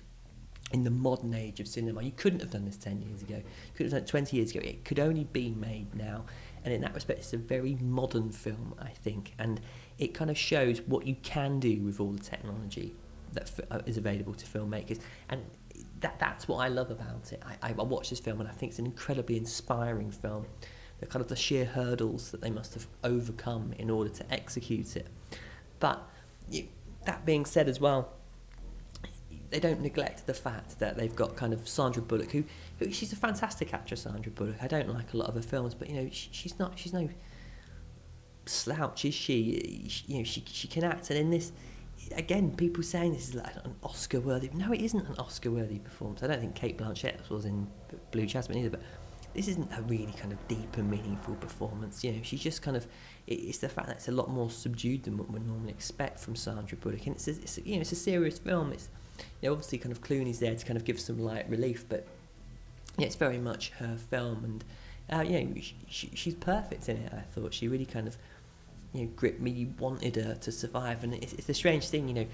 in 0.71 0.83
the 0.83 0.91
modern 0.91 1.33
age 1.33 1.59
of 1.59 1.67
cinema. 1.67 2.03
You 2.03 2.11
couldn't 2.11 2.41
have 2.41 2.51
done 2.51 2.65
this 2.65 2.77
10 2.77 3.01
years 3.01 3.21
ago. 3.21 3.35
You 3.35 3.43
could 3.75 3.85
have 3.85 3.91
done 3.91 4.01
it 4.01 4.07
20 4.07 4.35
years 4.35 4.51
ago. 4.51 4.59
It 4.63 4.83
could 4.83 4.99
only 4.99 5.23
be 5.23 5.51
made 5.51 5.95
now. 5.95 6.25
And 6.63 6.73
in 6.73 6.81
that 6.81 6.93
respect, 6.93 7.19
it's 7.19 7.33
a 7.33 7.37
very 7.37 7.75
modern 7.81 8.31
film, 8.31 8.75
I 8.79 8.89
think. 8.89 9.33
And 9.39 9.61
it 9.97 10.13
kind 10.13 10.29
of 10.29 10.37
shows 10.37 10.81
what 10.81 11.07
you 11.07 11.15
can 11.23 11.59
do 11.59 11.81
with 11.81 11.99
all 11.99 12.11
the 12.11 12.23
technology 12.23 12.95
that 13.33 13.51
uh, 13.71 13.79
is 13.85 13.97
available 13.97 14.33
to 14.33 14.45
filmmakers. 14.45 14.99
And 15.29 15.45
that 16.01 16.19
that's 16.19 16.47
what 16.47 16.57
I 16.57 16.67
love 16.67 16.91
about 16.91 17.31
it. 17.31 17.41
I, 17.45 17.69
I 17.69 17.71
watch 17.71 18.09
this 18.09 18.19
film 18.19 18.41
and 18.41 18.49
I 18.49 18.51
think 18.51 18.71
it's 18.71 18.79
an 18.79 18.85
incredibly 18.85 19.37
inspiring 19.37 20.11
film. 20.11 20.45
The 20.99 21.05
kind 21.05 21.21
of 21.21 21.29
the 21.29 21.35
sheer 21.35 21.65
hurdles 21.65 22.31
that 22.31 22.41
they 22.41 22.49
must 22.49 22.73
have 22.73 22.87
overcome 23.03 23.73
in 23.77 23.89
order 23.89 24.09
to 24.09 24.33
execute 24.33 24.95
it. 24.95 25.07
But 25.79 26.03
you, 26.49 26.67
that 27.05 27.25
being 27.25 27.45
said 27.45 27.69
as 27.69 27.79
well, 27.79 28.13
they 29.49 29.59
don't 29.59 29.81
neglect 29.81 30.27
the 30.27 30.33
fact 30.33 30.79
that 30.79 30.97
they've 30.97 31.15
got 31.15 31.35
kind 31.35 31.53
of 31.53 31.67
Sandra 31.67 32.01
Bullock, 32.01 32.31
who, 32.31 32.43
who 32.79 32.91
she's 32.91 33.13
a 33.13 33.15
fantastic 33.15 33.73
actress. 33.73 34.01
Sandra 34.01 34.31
Bullock. 34.31 34.55
I 34.61 34.67
don't 34.67 34.93
like 34.93 35.13
a 35.13 35.17
lot 35.17 35.29
of 35.29 35.35
her 35.35 35.41
films, 35.41 35.73
but 35.73 35.89
you 35.89 35.95
know 35.95 36.09
she, 36.11 36.29
she's 36.31 36.59
not. 36.59 36.77
She's 36.77 36.93
no 36.93 37.09
slouch, 38.45 39.05
is 39.05 39.13
she? 39.13 39.87
she? 39.89 40.03
You 40.07 40.17
know 40.19 40.23
she 40.23 40.43
she 40.47 40.67
can 40.67 40.83
act, 40.83 41.09
and 41.09 41.19
in 41.19 41.29
this, 41.29 41.51
again, 42.15 42.55
people 42.55 42.83
saying 42.83 43.13
this 43.13 43.29
is 43.29 43.35
like 43.35 43.55
an 43.63 43.75
Oscar 43.83 44.19
worthy. 44.19 44.49
No, 44.53 44.71
it 44.73 44.81
isn't 44.81 45.07
an 45.07 45.15
Oscar 45.17 45.51
worthy 45.51 45.79
performance. 45.79 46.23
I 46.23 46.27
don't 46.27 46.41
think 46.41 46.55
Cate 46.55 46.77
Blanchett 46.77 47.29
was 47.29 47.45
in 47.45 47.67
Blue 48.11 48.25
Jasmine 48.25 48.57
either, 48.57 48.69
but 48.71 48.81
this 49.33 49.47
isn't 49.47 49.71
a 49.71 49.81
really 49.83 50.13
kind 50.13 50.33
of 50.33 50.47
deep 50.47 50.75
and 50.77 50.89
meaningful 50.89 51.35
performance. 51.35 52.03
You 52.03 52.11
know, 52.11 52.19
she's 52.23 52.41
just 52.41 52.61
kind 52.61 52.75
of. 52.75 52.85
It's 53.27 53.59
the 53.59 53.69
fact 53.69 53.87
that 53.87 53.97
it's 53.97 54.07
a 54.07 54.13
lot 54.13 54.29
more 54.29 54.49
subdued 54.49 55.03
than 55.03 55.17
what 55.17 55.29
we 55.29 55.39
normally 55.39 55.71
expect 55.71 56.19
from 56.19 56.35
Sandra 56.35 56.77
Bullock, 56.77 57.05
and 57.07 57.15
it's, 57.15 57.27
a, 57.27 57.31
it's 57.31 57.57
a, 57.57 57.61
you 57.61 57.75
know 57.75 57.81
it's 57.81 57.93
a 57.93 57.95
serious 57.95 58.39
film. 58.39 58.73
It's 58.73 58.89
you 59.41 59.49
know, 59.49 59.53
obviously 59.53 59.77
kind 59.77 59.91
of 59.91 60.01
Clooney's 60.01 60.39
there 60.39 60.55
to 60.55 60.65
kind 60.65 60.77
of 60.77 60.85
give 60.85 60.99
some 60.99 61.19
light 61.19 61.49
relief, 61.49 61.85
but 61.87 62.05
yeah, 62.97 63.05
it's 63.05 63.15
very 63.15 63.37
much 63.37 63.69
her 63.79 63.97
film, 64.09 64.43
and 64.43 64.63
uh, 65.09 65.23
know, 65.23 65.53
she, 65.87 66.11
she's 66.13 66.35
perfect 66.35 66.89
in 66.89 66.97
it. 66.97 67.13
I 67.13 67.21
thought 67.21 67.53
she 67.53 67.67
really 67.67 67.85
kind 67.85 68.07
of 68.07 68.17
you 68.93 69.01
know 69.01 69.11
gripped 69.15 69.39
me. 69.39 69.67
Wanted 69.79 70.15
her 70.15 70.35
to 70.35 70.51
survive, 70.51 71.03
and 71.03 71.13
it's, 71.13 71.33
it's 71.33 71.49
a 71.49 71.53
strange 71.53 71.87
thing, 71.87 72.07
you 72.07 72.13
know. 72.13 72.25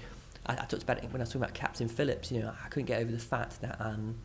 I, 0.46 0.52
I, 0.52 0.64
talked 0.64 0.82
about 0.82 0.98
it 0.98 1.12
when 1.12 1.20
I 1.20 1.24
was 1.24 1.30
talking 1.30 1.42
about 1.42 1.54
Captain 1.54 1.88
Phillips. 1.88 2.32
You 2.32 2.40
know, 2.40 2.52
I 2.64 2.68
couldn't 2.68 2.86
get 2.86 3.00
over 3.00 3.12
the 3.12 3.18
fact 3.18 3.60
that 3.60 3.80
um, 3.80 4.16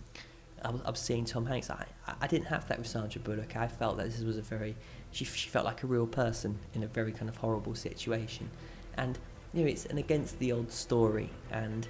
I 0.63 0.71
was, 0.71 0.81
I 0.85 0.89
was 0.91 0.99
seeing 0.99 1.25
Tom 1.25 1.45
Hanks. 1.45 1.69
I, 1.69 1.85
I 2.21 2.27
didn't 2.27 2.47
have 2.47 2.67
that 2.69 2.77
with 2.77 2.87
Sandra 2.87 3.21
Bullock. 3.21 3.55
I 3.55 3.67
felt 3.67 3.97
that 3.97 4.05
this 4.05 4.21
was 4.21 4.37
a 4.37 4.41
very 4.41 4.75
she 5.11 5.25
she 5.25 5.49
felt 5.49 5.65
like 5.65 5.83
a 5.83 5.87
real 5.87 6.07
person 6.07 6.59
in 6.73 6.83
a 6.83 6.87
very 6.87 7.11
kind 7.11 7.29
of 7.29 7.37
horrible 7.37 7.75
situation, 7.75 8.49
and 8.97 9.17
you 9.53 9.63
know, 9.63 9.69
it's 9.69 9.85
an 9.85 9.97
against 9.97 10.39
the 10.39 10.51
odds 10.51 10.75
story, 10.75 11.29
and 11.51 11.87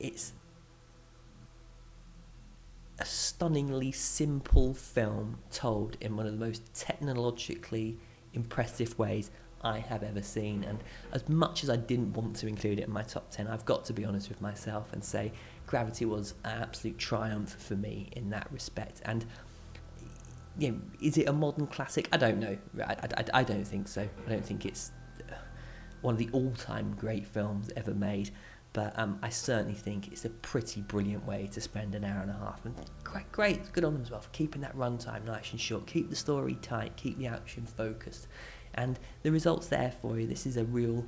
it's 0.00 0.32
a 2.98 3.04
stunningly 3.04 3.92
simple 3.92 4.74
film 4.74 5.38
told 5.50 5.96
in 6.00 6.16
one 6.16 6.26
of 6.26 6.32
the 6.32 6.38
most 6.38 6.74
technologically 6.74 7.98
impressive 8.32 8.98
ways. 8.98 9.30
I 9.64 9.78
have 9.78 10.02
ever 10.02 10.22
seen. 10.22 10.64
And 10.64 10.82
as 11.12 11.28
much 11.28 11.62
as 11.62 11.70
I 11.70 11.76
didn't 11.76 12.14
want 12.14 12.34
to 12.36 12.48
include 12.48 12.80
it 12.80 12.86
in 12.86 12.92
my 12.92 13.02
top 13.02 13.30
10, 13.30 13.46
I've 13.46 13.64
got 13.64 13.84
to 13.84 13.92
be 13.92 14.04
honest 14.04 14.28
with 14.28 14.40
myself 14.40 14.92
and 14.92 15.04
say 15.04 15.32
Gravity 15.66 16.04
was 16.04 16.34
an 16.44 16.62
absolute 16.62 16.98
triumph 16.98 17.54
for 17.54 17.76
me 17.76 18.08
in 18.12 18.30
that 18.30 18.50
respect. 18.52 19.00
And 19.04 19.24
you 20.58 20.72
know, 20.72 20.80
is 21.00 21.16
it 21.16 21.28
a 21.28 21.32
modern 21.32 21.66
classic? 21.66 22.08
I 22.12 22.16
don't 22.16 22.38
know. 22.38 22.58
I, 22.84 22.92
I, 22.92 23.24
I 23.34 23.42
don't 23.44 23.66
think 23.66 23.88
so. 23.88 24.02
I 24.26 24.28
don't 24.28 24.44
think 24.44 24.66
it's 24.66 24.92
one 26.02 26.14
of 26.14 26.18
the 26.18 26.28
all-time 26.32 26.94
great 26.98 27.26
films 27.26 27.70
ever 27.76 27.94
made. 27.94 28.30
But 28.72 28.98
um, 28.98 29.18
I 29.22 29.28
certainly 29.28 29.74
think 29.74 30.08
it's 30.12 30.24
a 30.24 30.30
pretty 30.30 30.80
brilliant 30.80 31.26
way 31.26 31.46
to 31.52 31.60
spend 31.60 31.94
an 31.94 32.04
hour 32.04 32.22
and 32.22 32.30
a 32.30 32.34
half. 32.34 32.64
And 32.64 32.74
great, 33.04 33.30
great, 33.30 33.72
good 33.72 33.84
on 33.84 33.92
them 33.92 34.02
as 34.02 34.10
well 34.10 34.20
for 34.20 34.30
keeping 34.30 34.62
that 34.62 34.74
runtime 34.76 35.24
nice 35.26 35.50
and 35.50 35.60
short. 35.60 35.86
Keep 35.86 36.08
the 36.08 36.16
story 36.16 36.56
tight. 36.62 36.96
Keep 36.96 37.18
the 37.18 37.26
action 37.26 37.66
focused. 37.66 38.28
And 38.74 38.98
the 39.22 39.30
results 39.30 39.66
there 39.66 39.92
for 40.00 40.18
you. 40.18 40.26
This 40.26 40.46
is 40.46 40.56
a 40.56 40.64
real. 40.64 41.04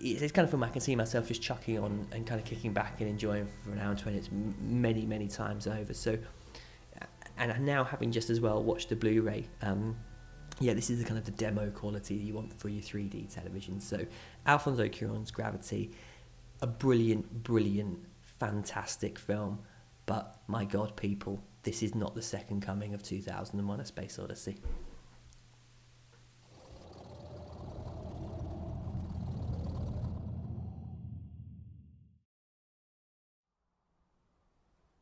It's 0.00 0.30
kind 0.30 0.44
of 0.44 0.50
film 0.50 0.62
I 0.62 0.68
can 0.68 0.80
see 0.80 0.94
myself 0.94 1.26
just 1.26 1.42
chucking 1.42 1.80
on 1.80 2.06
and 2.12 2.24
kind 2.24 2.40
of 2.40 2.46
kicking 2.46 2.72
back 2.72 3.00
and 3.00 3.10
enjoying 3.10 3.48
for 3.64 3.72
an 3.72 3.80
hour 3.80 3.90
and 3.90 3.98
twenty. 3.98 4.18
It's 4.18 4.28
m- 4.28 4.54
many, 4.60 5.04
many 5.04 5.26
times 5.26 5.66
over. 5.66 5.92
So, 5.92 6.16
and 7.36 7.66
now 7.66 7.82
having 7.82 8.12
just 8.12 8.30
as 8.30 8.40
well 8.40 8.62
watched 8.62 8.90
the 8.90 8.96
Blu-ray. 8.96 9.48
Um, 9.62 9.96
yeah, 10.60 10.74
this 10.74 10.90
is 10.90 10.98
the 10.98 11.04
kind 11.04 11.18
of 11.18 11.24
the 11.24 11.30
demo 11.32 11.70
quality 11.70 12.14
you 12.14 12.34
want 12.34 12.58
for 12.58 12.68
your 12.68 12.82
3D 12.82 13.32
television. 13.32 13.80
So, 13.80 14.04
Alfonso 14.48 14.88
Cuarón's 14.88 15.30
Gravity, 15.30 15.90
a 16.62 16.66
brilliant, 16.66 17.42
brilliant, 17.42 17.98
fantastic 18.22 19.18
film. 19.18 19.58
But 20.06 20.38
my 20.46 20.64
God, 20.64 20.96
people, 20.96 21.42
this 21.64 21.82
is 21.82 21.94
not 21.94 22.14
the 22.14 22.22
second 22.22 22.62
coming 22.62 22.94
of 22.94 23.02
2001: 23.02 23.80
A 23.80 23.84
Space 23.84 24.18
Odyssey. 24.18 24.56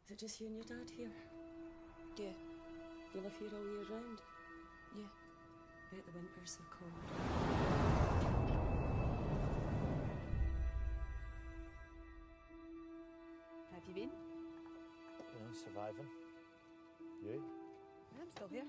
Is 0.05 0.11
it 0.11 0.19
just 0.19 0.41
you 0.41 0.49
and 0.49 0.57
your 0.57 0.65
dad 0.65 0.91
here? 0.97 1.11
Yeah. 2.17 2.25
You 3.15 3.21
live 3.21 3.33
here 3.39 3.49
all 3.55 3.65
year 3.65 3.87
round? 3.93 4.19
Yeah. 4.97 5.05
Bet 5.93 6.05
the 6.05 6.19
winters 6.19 6.59
are 6.61 6.77
cold. 6.77 7.96
Surviving. 15.57 16.09
You? 17.25 17.41
I'm 18.21 18.31
still 18.31 18.49
here. 18.49 18.69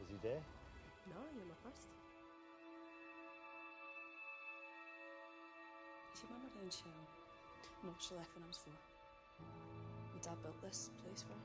Is 0.00 0.08
he 0.08 0.16
there? 0.22 0.42
No, 1.10 1.20
you're 1.34 1.44
my 1.44 1.58
first. 1.62 1.90
Is 6.14 6.22
your 6.22 6.30
mum 6.30 6.46
around, 6.46 6.70
Cheryl? 6.70 7.06
No, 7.82 7.90
she 7.98 8.14
left 8.14 8.30
when 8.34 8.44
I 8.44 8.46
was 8.48 8.58
four. 8.58 8.72
My 10.14 10.20
dad 10.22 10.38
built 10.42 10.62
this 10.62 10.90
place 11.02 11.22
for 11.22 11.34
her. 11.34 11.38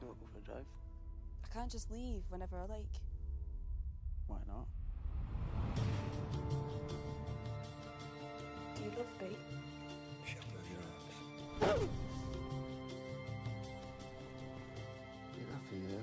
You 0.00 0.06
want 0.08 0.18
to 0.18 0.24
go 0.24 0.30
for 0.32 0.38
a 0.38 0.42
drive? 0.42 0.68
I 1.44 1.48
can't 1.52 1.70
just 1.70 1.90
leave 1.90 2.22
whenever 2.30 2.56
I 2.56 2.64
like. 2.64 2.96
Why 4.26 4.38
not? 4.48 4.66
Do 8.80 8.86
you 8.86 8.92
love 8.96 9.12
me? 9.20 9.36
She'll 10.24 10.48
move 10.54 10.68
your 10.70 10.80
arms. 10.80 11.84
Enough 15.36 15.68
of 15.68 15.76
you? 15.76 16.00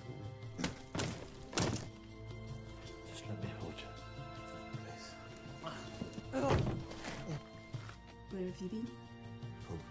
Just 3.10 3.24
let 3.28 3.38
me 3.42 3.50
hold 3.60 3.78
you. 3.78 3.92
Please. 4.74 5.08
Where 8.30 8.46
have 8.46 8.62
you 8.62 8.70
been? 8.70 8.88
Home. 9.68 9.84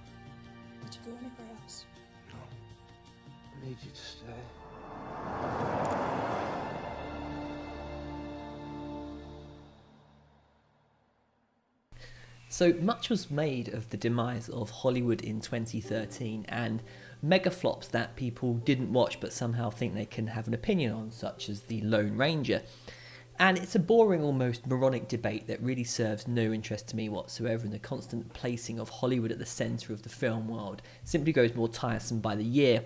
Did 0.85 0.93
you 0.95 1.01
go 1.05 1.11
anywhere 1.19 1.51
else? 1.63 1.77
No. 2.31 2.39
I 3.53 3.67
need 3.67 3.79
you 3.83 3.91
to 3.91 3.97
stay. 3.97 4.43
So 12.49 12.73
much 12.75 13.11
was 13.11 13.31
made 13.31 13.69
of 13.75 13.91
the 13.91 13.97
demise 13.97 14.49
of 14.49 14.71
Hollywood 14.71 15.21
in 15.21 15.41
2013 15.41 16.47
and 16.49 16.83
mega 17.21 17.51
flops 17.51 17.89
that 17.89 18.15
people 18.15 18.55
didn't 18.55 18.93
watch 18.93 19.19
but 19.21 19.33
somehow 19.33 19.69
think 19.69 19.95
they 19.95 20.07
can 20.07 20.29
have 20.29 20.47
an 20.47 20.55
opinion 20.55 20.93
on, 20.93 21.11
such 21.11 21.49
as 21.49 21.63
The 21.63 21.81
Lone 21.81 22.17
Ranger. 22.17 22.63
And 23.39 23.59
it's 23.59 23.75
a 23.75 23.81
boring, 23.81 24.23
almost 24.23 24.67
moronic 24.67 25.09
debate 25.09 25.47
that 25.49 25.61
really 25.61 25.85
serves 25.85 26.27
no 26.27 26.53
interest 26.53 26.89
to 26.89 26.97
me 26.97 27.09
whatsoever, 27.09 27.65
and 27.65 27.73
the 27.73 27.79
constant 27.79 28.33
placing 28.33 28.79
of 28.79 28.89
Hollywood 28.89 29.31
at 29.31 29.39
the 29.39 29.45
centre 29.45 29.93
of 29.93 30.03
the 30.03 30.09
film 30.09 30.49
world 30.49 30.81
simply 31.05 31.33
grows 31.33 31.55
more 31.55 31.69
tiresome 31.69 32.21
by 32.21 32.35
the 32.35 32.45
year. 32.45 32.85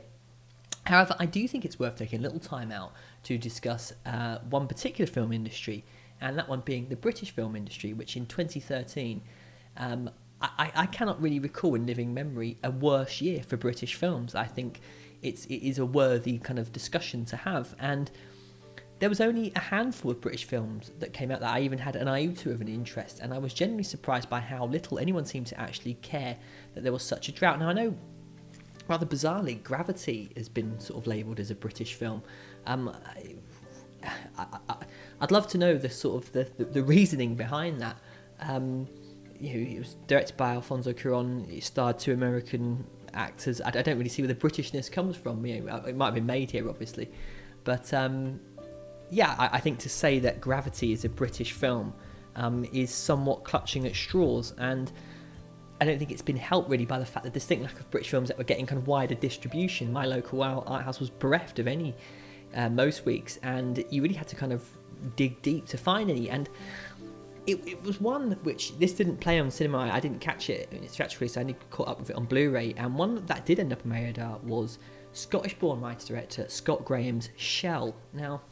However, 0.87 1.15
I 1.21 1.27
do 1.27 1.47
think 1.47 1.65
it's 1.65 1.79
worth 1.79 1.97
taking 1.97 2.19
a 2.19 2.23
little 2.23 2.41
time 2.41 2.73
out 2.73 2.93
to 3.25 3.39
discuss 3.39 3.93
uh, 4.05 4.39
one 4.39 4.67
particular 4.67 5.09
film 5.09 5.33
industry, 5.33 5.85
and 6.21 6.37
that 6.37 6.49
one 6.49 6.61
being 6.61 6.89
the 6.89 6.97
British 6.97 7.31
film 7.31 7.55
industry, 7.55 7.93
which 7.93 8.17
in 8.17 8.27
2013, 8.27 9.23
um, 9.77 10.11
I, 10.41 10.73
I 10.75 10.87
cannot 10.87 11.21
really 11.21 11.39
recall 11.39 11.75
in 11.75 11.87
living 11.87 12.15
memory 12.15 12.59
a 12.63 12.71
worse 12.71 13.21
year 13.21 13.43
for 13.43 13.57
British 13.57 13.95
films. 13.95 14.35
I 14.35 14.45
think 14.45 14.81
it's 15.23 15.45
it 15.47 15.67
is 15.67 15.79
a 15.79 15.87
worthy 15.87 16.39
kind 16.39 16.59
of 16.59 16.73
discussion 16.73 17.25
to 17.27 17.37
have, 17.37 17.75
and 17.79 18.11
there 19.01 19.09
was 19.09 19.21
only 19.21 19.53
a 19.57 19.61
handful 19.61 20.11
of 20.11 20.21
British 20.21 20.45
films 20.45 20.93
that 20.99 21.13
came 21.13 21.31
out 21.31 21.41
that 21.41 21.55
I 21.55 21.61
even 21.61 21.79
had 21.79 21.97
an 21.97 22.09
iota 22.09 22.51
of 22.51 22.61
an 22.61 22.69
interest, 22.69 23.21
and 23.21 23.35
I 23.35 23.39
was 23.39 23.53
genuinely 23.53 23.85
surprised 23.85 24.31
by 24.31 24.41
how 24.41 24.67
little 24.67 24.99
anyone 24.99 25.25
seemed 25.25 25.47
to 25.49 25.61
actually 25.61 25.95
care 25.95 26.37
that 26.75 26.83
there 26.83 26.93
was 26.93 27.03
such 27.03 27.29
a 27.29 27.33
drought. 27.33 27.59
Now 27.59 27.69
I 27.69 27.73
know 27.73 27.95
rather 28.89 29.07
bizarrely, 29.07 29.63
Gravity 29.63 30.33
has 30.37 30.49
been 30.49 30.79
sort 30.81 31.01
of 31.01 31.07
labelled 31.07 31.39
as 31.39 31.51
a 31.51 31.55
British 31.55 31.95
film. 31.95 32.23
Um, 32.67 32.95
I, 34.37 34.77
would 35.21 35.31
love 35.31 35.47
to 35.49 35.59
know 35.59 35.77
the 35.77 35.89
sort 35.89 36.25
of 36.25 36.33
the, 36.33 36.51
the, 36.59 36.65
the 36.65 36.83
reasoning 36.83 37.37
behind 37.37 37.81
that. 37.81 37.97
Um, 38.41 38.89
you 39.41 39.55
know, 39.55 39.71
it 39.71 39.79
was 39.79 39.95
directed 40.07 40.37
by 40.37 40.53
Alfonso 40.53 40.93
Cuarón. 40.93 41.51
It 41.51 41.65
starred 41.65 41.99
two 41.99 42.13
American 42.13 42.85
actors. 43.15 43.61
I, 43.61 43.69
I, 43.69 43.83
don't 43.83 43.97
really 43.97 44.11
see 44.11 44.23
where 44.23 44.33
the 44.33 44.35
Britishness 44.35 44.93
comes 44.93 45.17
from. 45.17 45.45
You 45.45 45.63
know, 45.63 45.77
it 45.87 45.97
might 45.97 46.07
have 46.07 46.15
been 46.15 46.27
made 46.27 46.51
here, 46.51 46.69
obviously, 46.69 47.11
but 47.65 47.93
um, 47.95 48.39
yeah, 49.11 49.35
I, 49.39 49.57
I, 49.57 49.61
think 49.61 49.79
to 49.81 49.89
say 49.89 50.19
that 50.21 50.41
Gravity 50.41 50.93
is 50.93 51.05
a 51.05 51.09
British 51.09 51.53
film 51.53 51.95
um, 52.37 52.67
is 52.73 52.91
somewhat 52.91 53.45
clutching 53.45 53.87
at 53.87 53.95
straws 53.95 54.55
and. 54.59 54.93
I 55.83 55.87
don't 55.87 55.99
think 55.99 56.13
it's 56.13 56.21
been 56.21 56.37
helped 56.37 56.69
really 56.69 56.85
by 56.85 56.99
the 56.99 57.07
fact 57.07 57.25
that 57.25 57.33
distinct 57.33 57.65
lack 57.65 57.81
of 57.81 57.91
British 57.91 58.11
films 58.11 58.29
that 58.29 58.37
were 58.37 58.45
getting 58.45 58.67
kind 58.67 58.79
of 58.79 58.87
wider 58.87 59.15
distribution. 59.15 59.91
My 59.91 60.05
local 60.05 60.43
art 60.43 60.85
house 60.85 61.01
was 61.01 61.09
bereft 61.09 61.59
of 61.59 61.67
any 61.67 61.95
uh, 62.55 62.69
most 62.69 63.07
weeks, 63.07 63.39
and 63.43 63.83
you 63.89 64.03
really 64.03 64.15
had 64.15 64.29
to 64.29 64.37
kind 64.37 64.53
of 64.53 64.63
dig 65.17 65.41
deep 65.43 65.67
to 65.67 65.79
find 65.79 66.11
any. 66.11 66.29
And 66.29 66.49
it, 67.51 67.69
it 67.69 67.83
was 67.83 68.01
one 68.01 68.33
which 68.43 68.79
this 68.79 68.93
didn't 68.93 69.19
play 69.19 69.41
on 69.41 69.51
cinema. 69.51 69.91
I 69.93 70.01
didn't 70.01 70.21
catch 70.21 70.51
it 70.51 70.69
in 70.73 70.83
its 70.83 70.93
stretch 70.93 71.21
release. 71.21 71.37
I 71.37 71.41
only 71.41 71.57
caught 71.71 71.89
up 71.89 71.99
with 71.99 72.11
it 72.11 72.17
on 72.17 72.25
Blu-ray. 72.25 72.75
And 72.77 72.95
one 72.95 73.25
that 73.27 73.47
did 73.47 73.59
end 73.59 73.73
up 73.73 73.83
on 73.85 73.91
my 73.91 74.03
radar 74.03 74.39
was 74.39 74.79
Scottish-born 75.13 75.81
writer-director 75.81 76.47
Scott 76.49 76.85
Graham's 76.85 77.31
Shell. 77.37 77.95
Now, 78.13 78.43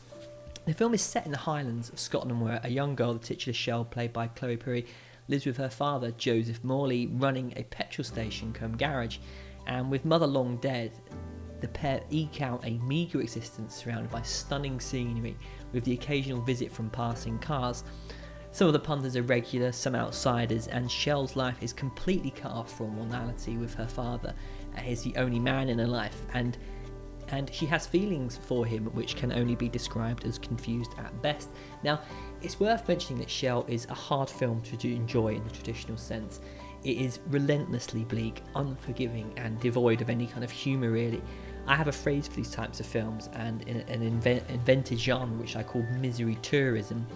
the 0.66 0.74
film 0.74 0.92
is 0.92 1.02
set 1.02 1.24
in 1.24 1.32
the 1.32 1.38
Highlands 1.38 1.88
of 1.88 1.98
Scotland, 1.98 2.40
where 2.40 2.60
a 2.62 2.68
young 2.68 2.94
girl, 2.94 3.14
the 3.14 3.20
titular 3.20 3.54
Shell, 3.54 3.84
played 3.86 4.12
by 4.12 4.26
Chloe 4.28 4.56
Pirrie, 4.56 4.86
lives 5.28 5.46
with 5.46 5.56
her 5.56 5.70
father, 5.70 6.10
Joseph 6.12 6.62
Mawle, 6.62 7.08
running 7.20 7.52
a 7.56 7.62
petrol 7.64 8.04
station 8.04 8.52
come 8.52 8.76
garage. 8.76 9.18
And 9.66 9.90
with 9.90 10.04
mother 10.04 10.26
long 10.26 10.56
dead, 10.58 10.92
the 11.60 11.68
pair 11.68 12.00
eke 12.10 12.42
out 12.42 12.64
a 12.64 12.78
meagre 12.78 13.20
existence 13.20 13.74
surrounded 13.74 14.10
by 14.10 14.22
stunning 14.22 14.78
scenery, 14.80 15.36
with 15.72 15.84
the 15.84 15.92
occasional 15.92 16.40
visit 16.40 16.72
from 16.72 16.88
passing 16.90 17.38
cars. 17.38 17.84
Some 18.59 18.66
of 18.66 18.72
the 18.72 18.80
punters 18.80 19.14
are 19.14 19.22
regular, 19.22 19.70
some 19.70 19.94
outsiders, 19.94 20.66
and 20.66 20.90
Shell's 20.90 21.36
life 21.36 21.62
is 21.62 21.72
completely 21.72 22.32
cut 22.32 22.51
off 22.51 22.76
from 22.76 22.97
normality 22.97 23.56
with 23.56 23.72
her 23.74 23.86
father, 23.86 24.35
he's 24.82 25.01
the 25.01 25.14
only 25.14 25.39
man 25.39 25.68
in 25.68 25.78
her 25.78 25.86
life, 25.86 26.26
and 26.35 26.59
and 27.28 27.55
she 27.55 27.66
has 27.66 27.86
feelings 27.86 28.36
for 28.36 28.66
him 28.66 28.86
which 28.86 29.14
can 29.14 29.30
only 29.30 29.55
be 29.55 29.68
described 29.68 30.24
as 30.24 30.39
confused 30.39 30.90
at 30.98 31.22
best. 31.22 31.51
Now, 31.85 32.01
it's 32.43 32.59
worth 32.59 32.89
mentioning 32.89 33.20
that 33.20 33.30
Shell 33.30 33.64
is 33.68 33.86
a 33.90 33.94
hard 33.94 34.28
film 34.28 34.60
to 34.62 34.93
enjoy 34.93 35.36
in 35.36 35.44
the 35.44 35.51
traditional 35.51 35.97
sense. 35.97 36.40
It 36.82 36.98
is 36.98 37.20
relentlessly 37.28 38.02
bleak, 38.02 38.43
unforgiving, 38.56 39.32
and 39.36 39.60
devoid 39.60 40.01
of 40.01 40.10
any 40.10 40.26
kind 40.26 40.43
of 40.43 40.51
humour, 40.51 40.90
really. 40.90 41.22
I 41.68 41.76
have 41.76 41.86
a 41.86 41.93
phrase 41.93 42.26
for 42.26 42.35
these 42.35 42.51
types 42.51 42.80
of 42.80 42.86
films 42.86 43.28
and 43.35 43.62
an 43.68 44.01
inven- 44.01 44.48
invented 44.51 44.98
genre 44.98 45.36
which 45.36 45.55
I 45.55 45.62
call 45.62 45.82
misery 46.01 46.39
tourism. 46.43 47.06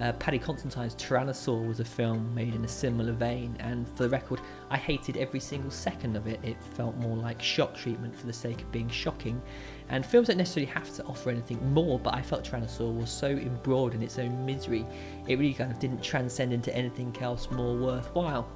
Uh, 0.00 0.12
Paddy 0.12 0.38
Considine's 0.38 0.94
Tyrannosaur 0.94 1.68
was 1.68 1.78
a 1.78 1.84
film 1.84 2.34
made 2.34 2.54
in 2.54 2.64
a 2.64 2.68
similar 2.68 3.12
vein, 3.12 3.54
and 3.60 3.86
for 3.86 4.04
the 4.04 4.08
record, 4.08 4.40
I 4.70 4.78
hated 4.78 5.18
every 5.18 5.40
single 5.40 5.70
second 5.70 6.16
of 6.16 6.26
it. 6.26 6.40
It 6.42 6.56
felt 6.74 6.96
more 6.96 7.18
like 7.18 7.42
shock 7.42 7.76
treatment 7.76 8.16
for 8.16 8.26
the 8.26 8.32
sake 8.32 8.62
of 8.62 8.72
being 8.72 8.88
shocking. 8.88 9.42
And 9.90 10.06
films 10.06 10.28
don't 10.28 10.38
necessarily 10.38 10.72
have 10.72 10.90
to 10.94 11.04
offer 11.04 11.28
anything 11.28 11.74
more, 11.74 11.98
but 11.98 12.14
I 12.14 12.22
felt 12.22 12.44
Tyrannosaur 12.44 12.96
was 12.98 13.10
so 13.10 13.28
embroiled 13.28 13.92
in 13.92 14.02
its 14.02 14.18
own 14.18 14.46
misery, 14.46 14.86
it 15.28 15.38
really 15.38 15.52
kind 15.52 15.70
of 15.70 15.78
didn't 15.78 16.02
transcend 16.02 16.54
into 16.54 16.74
anything 16.74 17.14
else 17.20 17.50
more 17.50 17.76
worthwhile. 17.76 18.48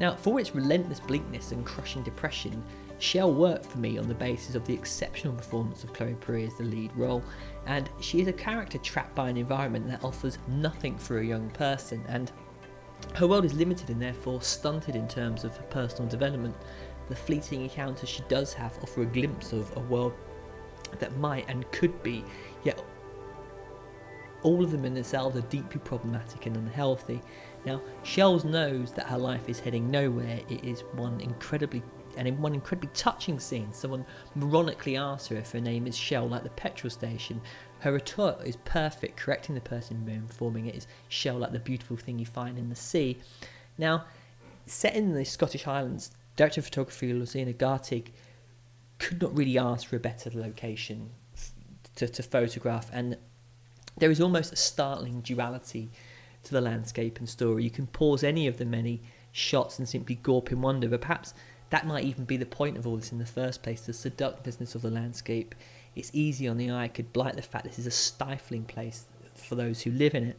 Now, 0.00 0.16
for 0.16 0.40
its 0.40 0.54
relentless 0.54 0.98
bleakness 0.98 1.52
and 1.52 1.64
crushing 1.64 2.02
depression, 2.02 2.64
Shell 3.00 3.32
worked 3.32 3.66
for 3.66 3.78
me 3.78 3.98
on 3.98 4.08
the 4.08 4.14
basis 4.14 4.54
of 4.54 4.66
the 4.66 4.74
exceptional 4.74 5.34
performance 5.34 5.84
of 5.84 5.92
Chloe 5.92 6.16
Pirrie 6.20 6.46
as 6.46 6.56
the 6.56 6.64
lead 6.64 6.90
role, 6.96 7.22
and 7.66 7.90
she 8.00 8.20
is 8.20 8.28
a 8.28 8.32
character 8.32 8.78
trapped 8.78 9.14
by 9.14 9.28
an 9.28 9.36
environment 9.36 9.88
that 9.88 10.02
offers 10.04 10.38
nothing 10.48 10.98
for 10.98 11.18
a 11.18 11.24
young 11.24 11.50
person, 11.50 12.02
and 12.08 12.32
her 13.14 13.26
world 13.26 13.44
is 13.44 13.54
limited 13.54 13.88
and 13.88 14.00
therefore 14.00 14.42
stunted 14.42 14.96
in 14.96 15.08
terms 15.08 15.44
of 15.44 15.56
her 15.56 15.62
personal 15.64 16.08
development. 16.08 16.54
The 17.08 17.16
fleeting 17.16 17.62
encounters 17.62 18.08
she 18.08 18.22
does 18.28 18.52
have 18.54 18.78
offer 18.82 19.02
a 19.02 19.06
glimpse 19.06 19.52
of 19.52 19.74
a 19.76 19.80
world 19.80 20.12
that 20.98 21.16
might 21.16 21.48
and 21.48 21.70
could 21.72 22.02
be, 22.02 22.24
yet 22.62 22.82
all 24.42 24.64
of 24.64 24.70
them 24.70 24.84
in 24.84 24.94
themselves 24.94 25.36
are 25.36 25.42
deeply 25.42 25.80
problematic 25.80 26.46
and 26.46 26.56
unhealthy. 26.56 27.20
Now, 27.66 27.82
Shells 28.02 28.44
knows 28.44 28.92
that 28.92 29.06
her 29.06 29.18
life 29.18 29.48
is 29.48 29.60
heading 29.60 29.90
nowhere. 29.90 30.40
It 30.48 30.64
is 30.64 30.80
one 30.94 31.20
incredibly 31.20 31.82
and 32.20 32.28
in 32.28 32.38
one 32.42 32.52
incredibly 32.52 32.90
touching 32.92 33.40
scene, 33.40 33.72
someone 33.72 34.04
moronically 34.36 35.00
asks 35.00 35.28
her 35.28 35.36
if 35.36 35.52
her 35.52 35.60
name 35.60 35.86
is 35.86 35.96
Shell, 35.96 36.28
like 36.28 36.42
the 36.42 36.50
petrol 36.50 36.90
station. 36.90 37.40
Her 37.78 37.94
retort 37.94 38.42
is 38.44 38.56
perfect, 38.56 39.16
correcting 39.16 39.54
the 39.54 39.62
person 39.62 40.06
informing 40.06 40.66
it 40.66 40.74
is 40.74 40.86
Shell, 41.08 41.38
like 41.38 41.52
the 41.52 41.58
beautiful 41.58 41.96
thing 41.96 42.18
you 42.18 42.26
find 42.26 42.58
in 42.58 42.68
the 42.68 42.76
sea. 42.76 43.16
Now, 43.78 44.04
set 44.66 44.94
in 44.94 45.14
the 45.14 45.24
Scottish 45.24 45.62
Highlands, 45.62 46.10
director 46.36 46.60
of 46.60 46.66
photography 46.66 47.10
Lucina 47.14 47.54
Gartig 47.54 48.08
could 48.98 49.22
not 49.22 49.34
really 49.34 49.56
ask 49.56 49.88
for 49.88 49.96
a 49.96 50.00
better 50.00 50.30
location 50.34 51.08
to, 51.96 52.06
to 52.06 52.22
photograph, 52.22 52.90
and 52.92 53.16
there 53.96 54.10
is 54.10 54.20
almost 54.20 54.52
a 54.52 54.56
startling 54.56 55.22
duality 55.22 55.90
to 56.42 56.52
the 56.52 56.60
landscape 56.60 57.18
and 57.18 57.26
story. 57.26 57.64
You 57.64 57.70
can 57.70 57.86
pause 57.86 58.22
any 58.22 58.46
of 58.46 58.58
the 58.58 58.66
many 58.66 59.00
shots 59.32 59.78
and 59.78 59.88
simply 59.88 60.16
gawp 60.16 60.52
in 60.52 60.60
wonder, 60.60 60.86
but 60.86 61.00
perhaps 61.00 61.32
that 61.70 61.86
might 61.86 62.04
even 62.04 62.24
be 62.24 62.36
the 62.36 62.46
point 62.46 62.76
of 62.76 62.86
all 62.86 62.96
this 62.96 63.12
in 63.12 63.18
the 63.18 63.26
first 63.26 63.62
place. 63.62 63.82
The 63.82 63.92
seductiveness 63.92 64.74
of 64.74 64.82
the 64.82 64.90
landscape, 64.90 65.54
it's 65.94 66.10
easy 66.12 66.46
on 66.46 66.56
the 66.56 66.70
eye, 66.70 66.88
could 66.88 67.12
blight 67.12 67.36
the 67.36 67.42
fact 67.42 67.64
this 67.64 67.78
is 67.78 67.86
a 67.86 67.92
stifling 67.92 68.64
place 68.64 69.06
for 69.34 69.54
those 69.54 69.82
who 69.82 69.90
live 69.92 70.14
in 70.14 70.24
it. 70.24 70.38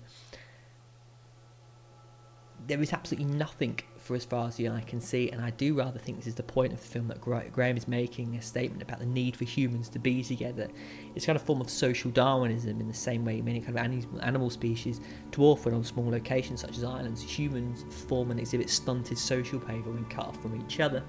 There 2.68 2.82
is 2.82 2.94
absolutely 2.94 3.34
nothing 3.34 3.80
for 4.12 4.16
as 4.16 4.26
far 4.26 4.50
as 4.50 4.58
the 4.58 4.68
eye 4.68 4.84
can 4.86 5.00
see, 5.00 5.30
and 5.30 5.42
I 5.42 5.52
do 5.52 5.74
rather 5.74 5.98
think 5.98 6.18
this 6.18 6.28
is 6.28 6.36
the 6.36 6.44
point 6.44 6.74
of 6.74 6.82
the 6.82 6.86
film 6.86 7.08
that 7.08 7.22
Graham 7.22 7.78
is 7.78 7.88
making 7.88 8.36
a 8.36 8.42
statement 8.42 8.82
about 8.82 9.00
the 9.00 9.06
need 9.06 9.38
for 9.38 9.46
humans 9.46 9.88
to 9.88 10.00
be 10.00 10.22
together. 10.22 10.68
It's 11.16 11.26
kind 11.26 11.38
of 11.38 11.44
a 11.44 11.46
form 11.46 11.62
of 11.62 11.70
social 11.70 12.12
Darwinism 12.12 12.82
in 12.82 12.90
the 12.90 12.94
same 12.94 13.24
way 13.24 13.40
many 13.40 13.62
kind 13.62 13.80
of 13.80 14.22
animal 14.22 14.50
species 14.50 15.00
dwarf 15.32 15.64
when 15.64 15.74
on 15.74 15.86
small 15.86 16.12
locations 16.12 16.60
such 16.60 16.78
as 16.78 16.84
islands. 16.84 17.22
Humans 17.22 17.86
form 18.10 18.32
and 18.32 18.40
exhibit 18.42 18.70
stunted 18.70 19.18
social 19.18 19.60
behaviour 19.60 19.94
when 19.94 20.04
cut 20.06 20.28
off 20.28 20.42
from 20.42 20.62
each 20.62 20.82
other. 20.82 21.04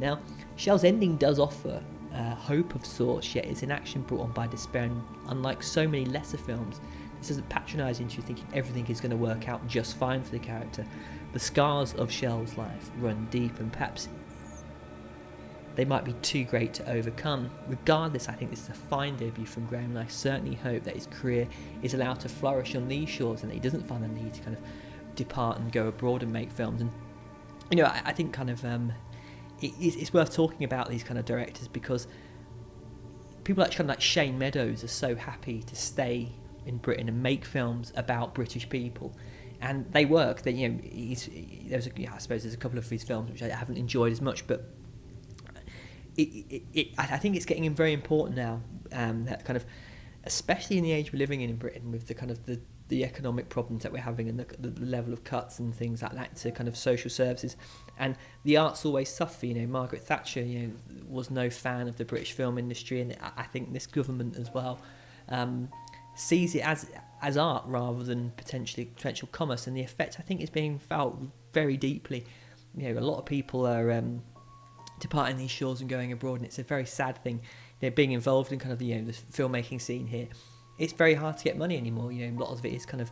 Now, 0.00 0.18
Shell's 0.56 0.82
ending 0.82 1.16
does 1.16 1.38
offer 1.38 1.80
uh, 2.12 2.34
hope 2.34 2.74
of 2.74 2.84
sorts, 2.84 3.32
yet 3.32 3.44
it's 3.44 3.62
an 3.62 3.70
action 3.70 4.02
brought 4.02 4.22
on 4.22 4.32
by 4.32 4.48
despair, 4.48 4.82
and 4.82 5.04
unlike 5.28 5.62
so 5.62 5.86
many 5.86 6.04
lesser 6.06 6.38
films, 6.38 6.80
this 7.18 7.28
doesn't 7.28 7.48
patronise 7.48 8.00
into 8.00 8.16
you 8.16 8.22
thinking 8.24 8.46
everything 8.52 8.86
is 8.88 9.00
going 9.00 9.12
to 9.12 9.16
work 9.16 9.48
out 9.48 9.64
just 9.68 9.96
fine 9.96 10.20
for 10.20 10.32
the 10.32 10.38
character. 10.38 10.84
The 11.34 11.40
scars 11.40 11.94
of 11.94 12.10
Shell's 12.10 12.56
life 12.56 12.90
run 12.98 13.26
deep, 13.30 13.58
and 13.58 13.72
perhaps 13.72 14.08
they 15.74 15.84
might 15.84 16.04
be 16.04 16.12
too 16.14 16.44
great 16.44 16.72
to 16.74 16.88
overcome. 16.88 17.50
Regardless, 17.66 18.28
I 18.28 18.32
think 18.34 18.50
this 18.50 18.62
is 18.62 18.68
a 18.68 18.74
fine 18.74 19.16
debut 19.16 19.44
from 19.44 19.66
Graham, 19.66 19.90
and 19.90 19.98
I 19.98 20.06
certainly 20.06 20.54
hope 20.54 20.84
that 20.84 20.94
his 20.94 21.06
career 21.06 21.48
is 21.82 21.92
allowed 21.92 22.20
to 22.20 22.28
flourish 22.28 22.76
on 22.76 22.86
these 22.86 23.08
shores 23.08 23.42
and 23.42 23.50
that 23.50 23.54
he 23.54 23.60
doesn't 23.60 23.86
find 23.86 24.02
the 24.02 24.08
need 24.08 24.32
to 24.34 24.40
kind 24.42 24.56
of 24.56 24.62
depart 25.16 25.58
and 25.58 25.72
go 25.72 25.88
abroad 25.88 26.22
and 26.22 26.32
make 26.32 26.50
films. 26.52 26.80
And 26.80 26.90
you 27.70 27.78
know, 27.78 27.86
I, 27.86 28.02
I 28.06 28.12
think 28.12 28.32
kind 28.32 28.50
of 28.50 28.64
um, 28.64 28.92
it, 29.60 29.72
it's 29.78 30.12
worth 30.12 30.32
talking 30.32 30.64
about 30.64 30.88
these 30.88 31.02
kind 31.02 31.18
of 31.18 31.24
directors 31.24 31.66
because 31.66 32.06
people 33.42 33.62
like 33.62 33.72
kind 33.72 33.82
of 33.82 33.88
like 33.88 34.00
Shane 34.00 34.38
Meadows 34.38 34.84
are 34.84 34.88
so 34.88 35.16
happy 35.16 35.62
to 35.64 35.74
stay 35.74 36.32
in 36.66 36.78
Britain 36.78 37.08
and 37.08 37.22
make 37.22 37.44
films 37.44 37.92
about 37.96 38.34
British 38.34 38.68
people. 38.68 39.12
And 39.60 39.90
they 39.92 40.04
work. 40.04 40.42
That 40.42 40.52
you 40.52 40.68
know, 40.68 40.80
he's, 40.82 41.28
there's 41.66 41.84
suppose 41.84 42.42
there's 42.42 42.54
a 42.54 42.58
couple 42.58 42.78
of 42.78 42.88
his 42.88 43.02
films 43.02 43.30
which 43.30 43.42
I 43.42 43.48
haven't 43.48 43.76
enjoyed 43.76 44.12
as 44.12 44.20
much, 44.20 44.46
but 44.46 44.70
it, 46.16 46.22
it, 46.22 46.62
it, 46.72 46.88
I 46.98 47.16
think 47.18 47.36
it's 47.36 47.44
getting 47.44 47.72
very 47.74 47.92
important 47.92 48.36
now. 48.36 48.60
Um, 48.92 49.24
that 49.24 49.44
kind 49.44 49.56
of, 49.56 49.64
especially 50.24 50.78
in 50.78 50.84
the 50.84 50.92
age 50.92 51.12
we're 51.12 51.18
living 51.18 51.40
in 51.40 51.50
in 51.50 51.56
Britain, 51.56 51.90
with 51.90 52.06
the 52.06 52.14
kind 52.14 52.30
of 52.30 52.44
the, 52.46 52.60
the 52.88 53.04
economic 53.04 53.48
problems 53.48 53.82
that 53.82 53.92
we're 53.92 53.98
having 53.98 54.28
and 54.28 54.38
the, 54.38 54.68
the 54.68 54.84
level 54.84 55.12
of 55.12 55.24
cuts 55.24 55.58
and 55.58 55.74
things 55.74 56.02
like 56.02 56.12
that 56.12 56.36
to 56.36 56.50
kind 56.52 56.68
of 56.68 56.76
social 56.76 57.10
services, 57.10 57.56
and 57.98 58.16
the 58.44 58.56
arts 58.56 58.84
always 58.84 59.08
suffer. 59.08 59.46
You 59.46 59.54
know, 59.54 59.66
Margaret 59.66 60.02
Thatcher, 60.02 60.42
you 60.42 60.58
know, 60.60 60.72
was 61.08 61.30
no 61.30 61.50
fan 61.50 61.88
of 61.88 61.96
the 61.96 62.04
British 62.04 62.32
film 62.32 62.58
industry, 62.58 63.00
and 63.00 63.16
I 63.36 63.44
think 63.44 63.72
this 63.72 63.86
government 63.86 64.36
as 64.36 64.52
well. 64.52 64.80
Um, 65.28 65.68
sees 66.16 66.54
it 66.54 66.60
as 66.60 66.88
as 67.24 67.38
art 67.38 67.64
rather 67.66 68.04
than 68.04 68.30
potentially 68.36 68.84
potential 68.84 69.28
commerce, 69.32 69.66
and 69.66 69.74
the 69.74 69.80
effect 69.80 70.16
I 70.18 70.22
think 70.22 70.42
is 70.42 70.50
being 70.50 70.78
felt 70.78 71.18
very 71.54 71.76
deeply. 71.76 72.24
You 72.76 72.92
know, 72.92 73.00
a 73.00 73.02
lot 73.02 73.18
of 73.18 73.24
people 73.24 73.66
are 73.66 73.90
um, 73.92 74.22
departing 75.00 75.38
these 75.38 75.50
shores 75.50 75.80
and 75.80 75.88
going 75.88 76.12
abroad, 76.12 76.36
and 76.36 76.44
it's 76.44 76.58
a 76.58 76.62
very 76.62 76.84
sad 76.84 77.22
thing. 77.24 77.40
You 77.80 77.88
know, 77.88 77.94
being 77.94 78.12
involved 78.12 78.52
in 78.52 78.58
kind 78.58 78.72
of 78.72 78.78
the, 78.78 78.86
you 78.86 78.96
know 78.96 79.06
the 79.06 79.12
filmmaking 79.12 79.80
scene 79.80 80.06
here, 80.06 80.28
it's 80.78 80.92
very 80.92 81.14
hard 81.14 81.38
to 81.38 81.44
get 81.44 81.56
money 81.56 81.78
anymore. 81.78 82.12
You 82.12 82.26
know, 82.26 82.38
a 82.38 82.40
lot 82.44 82.50
of 82.52 82.64
it 82.64 82.74
is 82.74 82.84
kind 82.84 83.00
of 83.00 83.10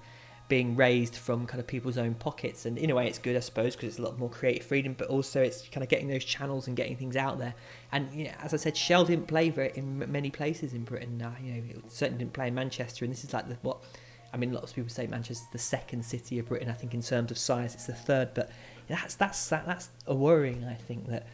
being 0.49 0.77
raised 0.77 1.17
from 1.17 1.47
kind 1.47 1.61
of 1.61 1.67
people's 1.67 1.97
own 1.97 2.13
pockets. 2.13 2.67
And 2.67 2.77
in 2.77 2.91
a 2.91 2.95
way, 2.95 3.07
it's 3.07 3.19
good, 3.19 3.37
I 3.37 3.41
suppose, 3.41 3.75
because 3.75 3.89
it's 3.89 3.99
a 3.99 4.03
lot 4.03 4.19
more 4.19 4.29
creative 4.29 4.67
freedom. 4.67 4.95
But 4.99 5.09
also, 5.09 5.41
it's 5.41 5.67
kind 5.69 5.83
of 5.83 5.89
getting 5.89 6.09
those 6.09 6.25
channels 6.25 6.67
and 6.67 6.77
getting 6.77 6.97
things 6.97 7.17
out 7.17 7.39
there. 7.39 7.55
And 7.93 8.13
you 8.13 8.25
know, 8.25 8.33
as 8.43 8.53
I 8.53 8.59
said, 8.59 8.77
Shell 8.77 9.07
didn't 9.07 9.29
play 9.29 9.49
very 9.49 9.73
in 9.75 10.11
many 10.13 10.31
places 10.31 10.75
in 10.75 10.85
Britain. 10.85 11.17
Now, 11.17 11.35
you 11.43 11.53
know, 11.55 11.63
it 11.71 11.91
certainly 11.91 12.19
didn't 12.19 12.35
play 12.35 12.49
in 12.49 12.55
Manchester. 12.55 13.07
And 13.07 13.13
this 13.15 13.25
is 13.25 13.33
like 13.33 13.49
the 13.49 13.57
what. 13.63 13.83
I 14.33 14.37
mean, 14.37 14.53
lots 14.53 14.71
of 14.71 14.77
people 14.77 14.91
say 14.91 15.07
Manchester's 15.07 15.47
the 15.53 15.59
second 15.59 16.05
city 16.05 16.39
of 16.39 16.47
Britain. 16.47 16.71
I 16.71 16.73
think 16.73 16.95
in 16.95 17.03
terms 17.03 17.31
of 17.31 17.39
size, 17.39 17.75
it's 17.75 17.87
the 17.87 17.95
third. 17.95 18.31
But 18.35 18.51
that's 18.89 19.15
that's 19.15 19.49
that's 19.49 19.91
a 20.07 20.15
worrying. 20.15 20.65
I 20.65 20.75
think 20.75 21.09
that 21.09 21.27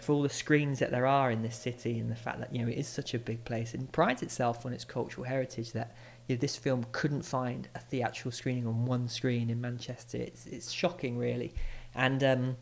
for 0.00 0.12
all 0.12 0.22
the 0.22 0.28
screens 0.28 0.78
that 0.78 0.90
there 0.90 1.06
are 1.06 1.30
in 1.30 1.42
this 1.42 1.56
city 1.56 1.98
and 1.98 2.10
the 2.10 2.16
fact 2.16 2.38
that 2.40 2.54
you 2.54 2.62
know 2.62 2.70
it 2.70 2.78
is 2.78 2.86
such 2.86 3.14
a 3.14 3.18
big 3.18 3.44
place 3.44 3.74
and 3.74 3.90
prides 3.92 4.22
itself 4.22 4.66
on 4.66 4.72
its 4.72 4.84
cultural 4.84 5.26
heritage 5.26 5.72
that 5.72 5.96
you 6.28 6.36
know, 6.36 6.40
this 6.40 6.56
film 6.56 6.86
couldn't 6.92 7.22
find 7.22 7.68
a 7.74 7.78
theatrical 7.78 8.32
screening 8.32 8.66
on 8.66 8.86
one 8.86 9.08
screen 9.08 9.50
in 9.50 9.60
Manchester. 9.60 10.18
It's 10.18 10.46
it's 10.46 10.72
shocking, 10.72 11.18
really, 11.18 11.54
and 11.94 12.22
um, 12.24 12.56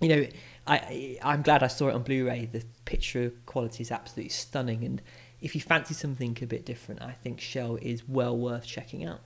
you 0.00 0.08
know, 0.08 0.26
I 0.66 1.18
I'm 1.22 1.42
glad 1.42 1.62
I 1.62 1.68
saw 1.68 1.88
it 1.88 1.94
on 1.94 2.02
Blu-ray. 2.02 2.46
The 2.52 2.64
picture 2.84 3.32
quality 3.46 3.82
is 3.82 3.90
absolutely 3.90 4.30
stunning, 4.30 4.84
and 4.84 5.02
if 5.44 5.54
you 5.54 5.60
fancy 5.60 5.92
something 5.92 6.36
a 6.40 6.46
bit 6.46 6.64
different, 6.64 7.02
I 7.02 7.12
think 7.12 7.38
Shell 7.38 7.76
is 7.82 8.08
well 8.08 8.34
worth 8.34 8.66
checking 8.66 9.04
out. 9.04 9.20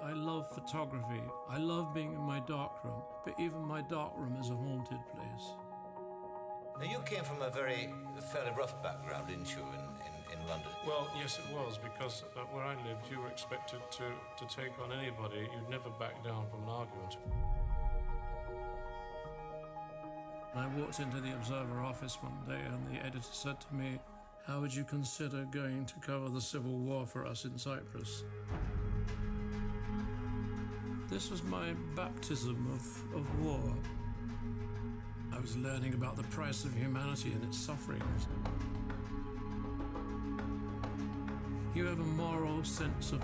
I 0.00 0.12
love 0.12 0.48
photography. 0.54 1.22
I 1.48 1.58
love 1.58 1.92
being 1.92 2.14
in 2.14 2.20
my 2.20 2.38
darkroom, 2.46 3.02
but 3.24 3.34
even 3.40 3.66
my 3.66 3.82
darkroom 3.82 4.36
is 4.40 4.48
a 4.48 4.54
haunted 4.54 5.00
place. 5.12 5.46
Now, 6.80 6.88
you 6.88 7.00
came 7.04 7.24
from 7.24 7.42
a 7.42 7.50
very 7.50 7.92
fairly 8.32 8.52
rough 8.56 8.80
background, 8.80 9.26
didn't 9.26 9.50
you, 9.50 9.58
in, 9.58 9.82
in, 10.06 10.38
in 10.38 10.46
London? 10.48 10.70
Well, 10.86 11.10
yes, 11.18 11.36
it 11.38 11.52
was, 11.52 11.78
because 11.78 12.22
uh, 12.36 12.42
where 12.52 12.64
I 12.64 12.76
lived, 12.86 13.10
you 13.10 13.18
were 13.20 13.28
expected 13.28 13.80
to, 13.90 14.04
to 14.38 14.54
take 14.56 14.78
on 14.80 14.92
anybody. 14.92 15.48
You'd 15.52 15.68
never 15.68 15.90
back 15.90 16.22
down 16.24 16.46
from 16.48 16.62
an 16.62 16.68
argument. 16.68 17.16
I 20.54 20.66
walked 20.76 20.98
into 20.98 21.20
the 21.20 21.32
Observer 21.32 21.80
office 21.80 22.18
one 22.20 22.36
day, 22.48 22.60
and 22.66 22.84
the 22.88 23.04
editor 23.04 23.20
said 23.30 23.60
to 23.60 23.74
me, 23.74 24.00
How 24.46 24.60
would 24.60 24.74
you 24.74 24.82
consider 24.82 25.46
going 25.52 25.86
to 25.86 25.94
cover 26.04 26.28
the 26.28 26.40
Civil 26.40 26.76
War 26.76 27.06
for 27.06 27.24
us 27.24 27.44
in 27.44 27.56
Cyprus? 27.56 28.24
This 31.08 31.30
was 31.30 31.44
my 31.44 31.74
baptism 31.94 32.68
of, 32.72 33.16
of 33.16 33.44
war. 33.44 33.60
I 35.32 35.38
was 35.38 35.56
learning 35.56 35.94
about 35.94 36.16
the 36.16 36.24
price 36.24 36.64
of 36.64 36.74
humanity 36.74 37.30
and 37.32 37.44
its 37.44 37.56
sufferings. 37.56 38.26
You 41.76 41.86
have 41.86 42.00
a 42.00 42.04
moral 42.04 42.64
sense 42.64 43.12
of 43.12 43.22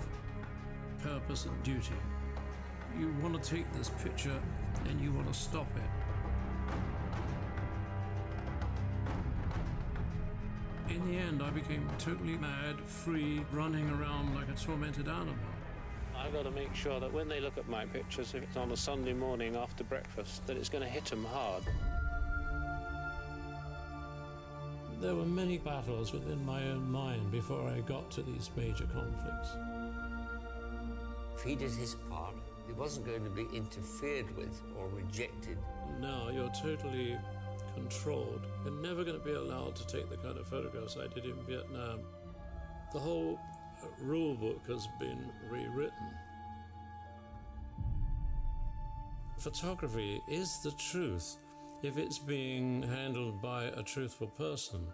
purpose 1.03 1.45
and 1.45 1.63
duty. 1.63 1.95
You 2.97 3.13
want 3.21 3.41
to 3.41 3.55
take 3.55 3.71
this 3.73 3.89
picture 4.01 4.41
and 4.85 5.01
you 5.01 5.11
want 5.11 5.27
to 5.27 5.37
stop 5.37 5.67
it. 5.75 5.96
The 11.07 11.17
end, 11.17 11.41
I 11.41 11.49
became 11.49 11.87
totally 11.97 12.37
mad, 12.37 12.79
free, 12.81 13.41
running 13.51 13.89
around 13.89 14.35
like 14.35 14.49
a 14.49 14.53
tormented 14.53 15.07
animal. 15.07 15.35
I've 16.17 16.33
got 16.33 16.43
to 16.43 16.51
make 16.51 16.73
sure 16.75 16.99
that 16.99 17.11
when 17.13 17.29
they 17.29 17.39
look 17.39 17.57
at 17.57 17.69
my 17.69 17.85
pictures, 17.85 18.33
if 18.33 18.43
it's 18.43 18.57
on 18.57 18.71
a 18.71 18.77
Sunday 18.77 19.13
morning 19.13 19.55
after 19.55 19.83
breakfast, 19.83 20.45
that 20.47 20.57
it's 20.57 20.69
going 20.69 20.83
to 20.83 20.89
hit 20.89 21.05
them 21.05 21.23
hard. 21.25 21.63
There 24.99 25.15
were 25.15 25.25
many 25.25 25.59
battles 25.59 26.11
within 26.11 26.43
my 26.45 26.63
own 26.69 26.89
mind 26.91 27.31
before 27.31 27.69
I 27.69 27.81
got 27.81 28.09
to 28.11 28.23
these 28.23 28.49
major 28.57 28.85
conflicts. 28.85 29.49
If 31.35 31.43
he 31.43 31.55
did 31.55 31.71
his 31.71 31.95
part, 32.09 32.35
he 32.65 32.73
wasn't 32.73 33.05
going 33.05 33.23
to 33.23 33.29
be 33.29 33.45
interfered 33.55 34.35
with 34.35 34.61
or 34.77 34.89
rejected. 34.89 35.57
Now 36.01 36.29
you're 36.29 36.51
totally 36.61 37.17
controlled. 37.77 38.47
You're 38.63 38.73
never 38.73 39.03
going 39.03 39.19
to 39.19 39.23
be 39.23 39.33
allowed 39.33 39.75
to 39.75 39.87
take 39.87 40.09
the 40.09 40.17
kind 40.17 40.37
of 40.37 40.47
photographs 40.47 40.97
I 40.97 41.07
did 41.13 41.25
in 41.25 41.35
Vietnam. 41.47 41.99
The 42.91 42.99
whole 42.99 43.39
uh, 43.83 43.87
rule 44.01 44.35
book 44.35 44.61
has 44.67 44.87
been 44.99 45.29
rewritten. 45.49 46.11
Photography 49.37 50.21
is 50.27 50.59
the 50.63 50.71
truth 50.71 51.37
if 51.83 51.97
it's 51.97 52.17
being 52.17 52.81
handled 52.81 53.41
by 53.41 53.65
a 53.65 53.83
truthful 53.83 54.27
person. 54.27 54.87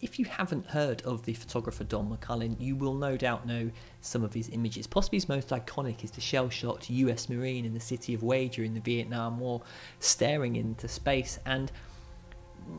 If 0.00 0.18
you 0.18 0.26
haven't 0.26 0.66
heard 0.66 1.02
of 1.02 1.24
the 1.24 1.34
photographer 1.34 1.82
Don 1.82 2.08
McCullin, 2.08 2.60
you 2.60 2.76
will 2.76 2.94
no 2.94 3.16
doubt 3.16 3.46
know 3.46 3.70
some 4.00 4.22
of 4.22 4.32
his 4.32 4.48
images. 4.50 4.86
Possibly 4.86 5.16
his 5.16 5.28
most 5.28 5.48
iconic 5.48 6.04
is 6.04 6.12
the 6.12 6.20
shell 6.20 6.48
shocked 6.48 6.88
US 6.88 7.28
Marine 7.28 7.64
in 7.64 7.74
the 7.74 7.80
city 7.80 8.14
of 8.14 8.20
Hue 8.20 8.48
during 8.48 8.74
the 8.74 8.80
Vietnam 8.80 9.40
War, 9.40 9.60
staring 9.98 10.54
into 10.54 10.86
space. 10.86 11.40
And 11.46 11.72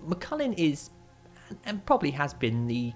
McCullin 0.07 0.53
is, 0.57 0.91
and 1.65 1.85
probably 1.85 2.11
has 2.11 2.33
been, 2.33 2.67
the 2.67 2.93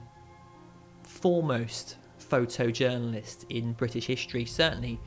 foremost 1.04 1.98
photojournalist 2.18 3.46
in 3.50 3.74
British 3.74 4.08
history, 4.08 4.46
certainly 4.46 5.02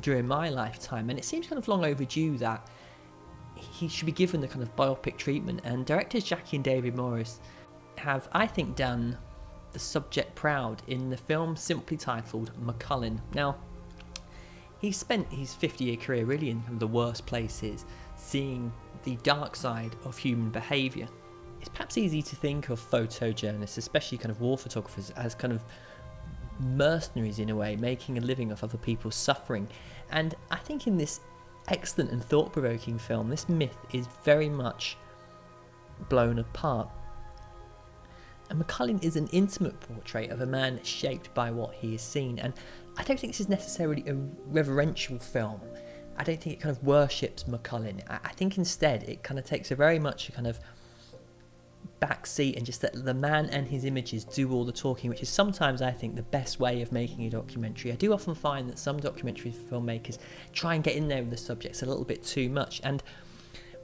during 0.00 0.26
my 0.26 0.48
lifetime. 0.48 1.10
And 1.10 1.18
it 1.18 1.24
seems 1.26 1.46
kind 1.46 1.58
of 1.58 1.68
long 1.68 1.84
overdue 1.84 2.38
that 2.38 2.66
he 3.56 3.88
should 3.88 4.06
be 4.06 4.12
given 4.12 4.40
the 4.40 4.48
kind 4.48 4.62
of 4.62 4.74
biopic 4.74 5.18
treatment. 5.18 5.60
And 5.64 5.84
directors 5.84 6.24
Jackie 6.24 6.56
and 6.56 6.64
David 6.64 6.96
Morris 6.96 7.40
have, 7.98 8.28
I 8.32 8.46
think, 8.46 8.76
done 8.76 9.18
the 9.72 9.78
subject 9.78 10.34
proud 10.34 10.82
in 10.86 11.10
the 11.10 11.16
film 11.16 11.56
simply 11.56 11.96
titled 11.96 12.52
McCullin. 12.60 13.20
Now, 13.34 13.56
he 14.80 14.92
spent 14.92 15.30
his 15.32 15.54
50 15.54 15.84
year 15.84 15.96
career 15.96 16.24
really 16.24 16.50
in 16.50 16.62
the 16.78 16.86
worst 16.86 17.26
places, 17.26 17.84
seeing 18.16 18.72
the 19.04 19.16
dark 19.16 19.56
side 19.56 19.96
of 20.04 20.16
human 20.16 20.50
behaviour. 20.50 21.08
It's 21.60 21.68
perhaps 21.68 21.98
easy 21.98 22.22
to 22.22 22.36
think 22.36 22.68
of 22.68 22.80
photojournalists, 22.80 23.78
especially 23.78 24.18
kind 24.18 24.30
of 24.30 24.40
war 24.40 24.56
photographers, 24.56 25.10
as 25.10 25.34
kind 25.34 25.52
of 25.52 25.64
mercenaries 26.60 27.38
in 27.38 27.50
a 27.50 27.56
way, 27.56 27.76
making 27.76 28.18
a 28.18 28.20
living 28.20 28.52
off 28.52 28.62
other 28.62 28.78
people's 28.78 29.16
suffering. 29.16 29.68
And 30.10 30.34
I 30.50 30.56
think 30.56 30.86
in 30.86 30.96
this 30.96 31.20
excellent 31.68 32.10
and 32.10 32.24
thought 32.24 32.52
provoking 32.52 32.98
film, 32.98 33.28
this 33.28 33.48
myth 33.48 33.76
is 33.92 34.06
very 34.24 34.48
much 34.48 34.96
blown 36.08 36.38
apart. 36.38 36.88
And 38.50 38.64
McCullin 38.64 39.02
is 39.02 39.16
an 39.16 39.28
intimate 39.28 39.78
portrait 39.80 40.30
of 40.30 40.40
a 40.40 40.46
man 40.46 40.80
shaped 40.82 41.32
by 41.34 41.50
what 41.50 41.74
he 41.74 41.92
has 41.92 42.02
seen. 42.02 42.38
And 42.38 42.54
I 42.96 43.02
don't 43.02 43.18
think 43.18 43.32
this 43.32 43.40
is 43.40 43.48
necessarily 43.48 44.04
a 44.08 44.14
reverential 44.46 45.18
film. 45.18 45.60
I 46.16 46.24
don't 46.24 46.40
think 46.40 46.56
it 46.56 46.60
kind 46.60 46.76
of 46.76 46.82
worships 46.82 47.44
McCullin. 47.44 48.02
I, 48.08 48.32
think 48.32 48.58
instead 48.58 49.04
it 49.04 49.22
kind 49.22 49.38
of 49.38 49.44
takes 49.44 49.70
a 49.70 49.76
very 49.76 49.98
much 49.98 50.28
a 50.28 50.32
kind 50.32 50.46
of 50.46 50.58
backseat 52.00 52.56
and 52.56 52.66
just 52.66 52.82
let 52.82 53.04
the 53.04 53.14
man 53.14 53.46
and 53.50 53.66
his 53.66 53.84
images 53.84 54.24
do 54.24 54.50
all 54.50 54.64
the 54.64 54.72
talking, 54.72 55.10
which 55.10 55.22
is 55.22 55.28
sometimes 55.28 55.82
I 55.82 55.92
think 55.92 56.16
the 56.16 56.22
best 56.22 56.58
way 56.58 56.82
of 56.82 56.90
making 56.90 57.26
a 57.26 57.30
documentary. 57.30 57.92
I 57.92 57.96
do 57.96 58.12
often 58.12 58.34
find 58.34 58.68
that 58.68 58.78
some 58.78 58.98
documentary 58.98 59.52
filmmakers 59.52 60.18
try 60.52 60.74
and 60.74 60.82
get 60.82 60.96
in 60.96 61.06
there 61.06 61.20
with 61.22 61.30
the 61.30 61.36
subjects 61.36 61.82
a 61.82 61.86
little 61.86 62.04
bit 62.04 62.24
too 62.24 62.48
much. 62.48 62.80
And 62.82 63.02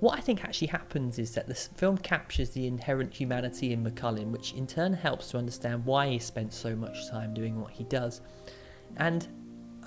what 0.05 0.19
I 0.19 0.21
think 0.21 0.45
actually 0.45 0.67
happens 0.67 1.19
is 1.19 1.33
that 1.33 1.49
the 1.49 1.55
film 1.55 1.97
captures 1.97 2.51
the 2.51 2.67
inherent 2.67 3.15
humanity 3.15 3.73
in 3.73 3.83
McCullin, 3.83 4.27
which 4.27 4.53
in 4.53 4.67
turn 4.67 4.93
helps 4.93 5.31
to 5.31 5.39
understand 5.39 5.83
why 5.87 6.11
he 6.11 6.19
spent 6.19 6.53
so 6.53 6.77
much 6.77 7.09
time 7.09 7.33
doing 7.33 7.59
what 7.59 7.73
he 7.73 7.85
does. 7.85 8.21
And 8.99 9.27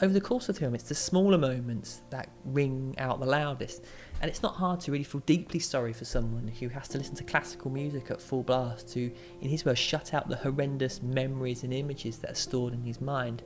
over 0.01 0.11
the 0.11 0.19
course 0.19 0.49
of 0.49 0.55
the 0.55 0.61
film, 0.61 0.73
it's 0.73 0.89
the 0.89 0.95
smaller 0.95 1.37
moments 1.37 2.01
that 2.09 2.31
ring 2.45 2.95
out 2.97 3.19
the 3.19 3.27
loudest. 3.27 3.85
And 4.19 4.27
it's 4.27 4.41
not 4.41 4.55
hard 4.55 4.79
to 4.81 4.91
really 4.91 5.03
feel 5.03 5.21
deeply 5.27 5.59
sorry 5.59 5.93
for 5.93 6.05
someone 6.05 6.47
who 6.47 6.67
has 6.69 6.87
to 6.89 6.97
listen 6.97 7.15
to 7.17 7.23
classical 7.23 7.69
music 7.69 8.09
at 8.09 8.19
full 8.19 8.41
blast 8.41 8.91
to, 8.93 9.11
in 9.41 9.49
his 9.49 9.65
words, 9.65 9.77
shut 9.77 10.15
out 10.15 10.29
the 10.29 10.37
horrendous 10.37 10.99
memories 11.03 11.61
and 11.61 11.71
images 11.71 12.17
that 12.17 12.31
are 12.31 12.35
stored 12.35 12.73
in 12.73 12.81
his 12.81 12.99
mind. 12.99 13.43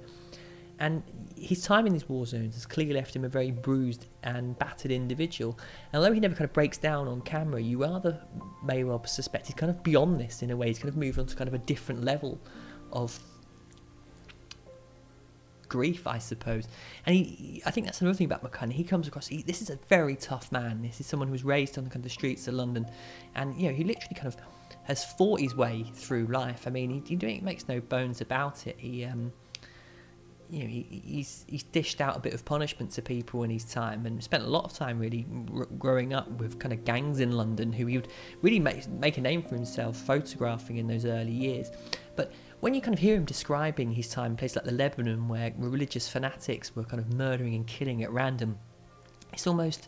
And 0.82 1.03
his 1.38 1.62
time 1.62 1.86
in 1.86 1.94
these 1.94 2.10
war 2.10 2.26
zones 2.26 2.56
has 2.56 2.66
clearly 2.66 2.95
left 2.95 3.16
him 3.16 3.24
a 3.24 3.30
very 3.30 3.52
bruised 3.52 4.08
and 4.24 4.58
battered 4.58 4.90
individual. 4.90 5.60
And 5.94 5.99
although 6.02 6.12
he 6.12 6.20
never 6.20 6.34
kind 6.34 6.45
of 6.45 6.53
breaks 6.53 6.80
down 6.80 7.08
on 7.08 7.22
camera, 7.22 7.62
you 7.62 7.84
rather 7.84 8.20
may 8.64 8.84
well 8.84 9.06
suspect 9.06 9.45
he's 9.45 9.56
kind 9.56 9.70
of 9.70 9.84
beyond 9.84 10.20
this 10.20 10.41
in 10.41 10.49
a 10.49 10.58
way. 10.58 10.70
He's 10.70 10.80
kind 10.80 10.90
of 10.90 10.98
moved 10.98 11.20
on 11.20 11.28
to 11.28 11.36
kind 11.36 11.48
of 11.48 11.53
a 11.53 11.60
different 11.60 12.03
level 12.03 12.41
of 12.91 13.20
grief, 15.70 16.08
I 16.08 16.18
suppose. 16.18 16.68
And 17.06 17.16
he, 17.16 17.62
I 17.64 17.70
think 17.70 17.86
that's 17.86 18.02
another 18.02 18.18
thing 18.18 18.26
about 18.26 18.44
McCullin. 18.44 18.74
He 18.74 18.84
comes 18.84 19.08
across. 19.08 19.28
He, 19.28 19.44
this 19.44 19.62
is 19.62 19.70
a 19.70 19.78
very 19.88 20.16
tough 20.16 20.52
man. 20.52 20.82
This 20.82 20.99
is 20.99 21.06
someone 21.06 21.28
who 21.28 21.34
was 21.34 21.44
raised 21.44 21.78
on 21.78 21.84
the 21.84 21.91
kind 21.91 22.03
of 22.03 22.12
streets 22.12 22.48
of 22.48 22.56
London, 22.56 22.88
and 23.36 23.56
you 23.56 23.70
know 23.70 23.76
he 23.76 23.84
literally 23.84 24.16
kind 24.16 24.30
of 24.30 24.38
has 24.86 25.06
fought 25.06 25.41
his 25.41 25.56
way 25.56 25.86
through 25.94 26.26
life. 26.26 26.64
I 26.66 26.72
mean, 26.72 27.03
he, 27.06 27.16
he 27.16 27.40
makes 27.41 27.68
no 27.68 27.80
bones 27.82 28.20
about 28.20 28.66
it. 28.66 28.78
He, 28.80 29.06
um, 29.06 29.32
you 30.52 30.64
know, 30.64 30.69
he, 30.69 31.02
he's 31.06 31.45
he's 31.48 31.64
dished 31.64 32.02
out 32.02 32.18
a 32.18 32.19
bit 32.19 32.34
of 32.34 32.44
punishment 32.44 32.91
to 32.91 33.02
people 33.02 33.44
in 33.44 33.49
his 33.49 33.64
time, 33.64 34.06
and 34.06 34.22
spent 34.22 34.44
a 34.44 34.48
lot 34.48 34.65
of 34.65 34.73
time 34.73 34.99
really 34.99 35.26
r- 35.56 35.65
growing 35.80 36.14
up 36.14 36.30
with 36.40 36.60
kind 36.60 36.73
of 36.73 36.84
gangs 36.84 37.22
in 37.22 37.32
London 37.32 37.72
who 37.72 37.86
he 37.86 37.98
would 37.98 38.10
really 38.41 38.60
make 38.60 38.86
make 38.90 39.18
a 39.18 39.22
name 39.22 39.41
for 39.41 39.56
himself 39.56 39.95
photographing 39.95 40.76
in 40.76 40.88
those 40.88 41.06
early 41.06 41.32
years. 41.32 41.72
But 42.18 42.34
when 42.60 42.73
you 42.73 42.82
kind 42.82 42.94
of 42.94 42.99
hear 42.99 43.15
him 43.15 43.23
describing 43.23 43.94
his 43.94 44.10
time 44.10 44.32
in 44.32 44.38
places 44.38 44.57
like 44.57 44.65
the 44.65 44.73
Lebanon, 44.73 45.30
where 45.30 45.53
religious 45.57 46.10
fanatics 46.10 46.76
were 46.76 46.84
kind 46.84 46.99
of 46.99 47.14
murdering 47.14 47.56
and 47.56 47.65
killing 47.65 48.03
at 48.03 48.11
random, 48.11 48.60
it's 49.32 49.48
almost 49.48 49.88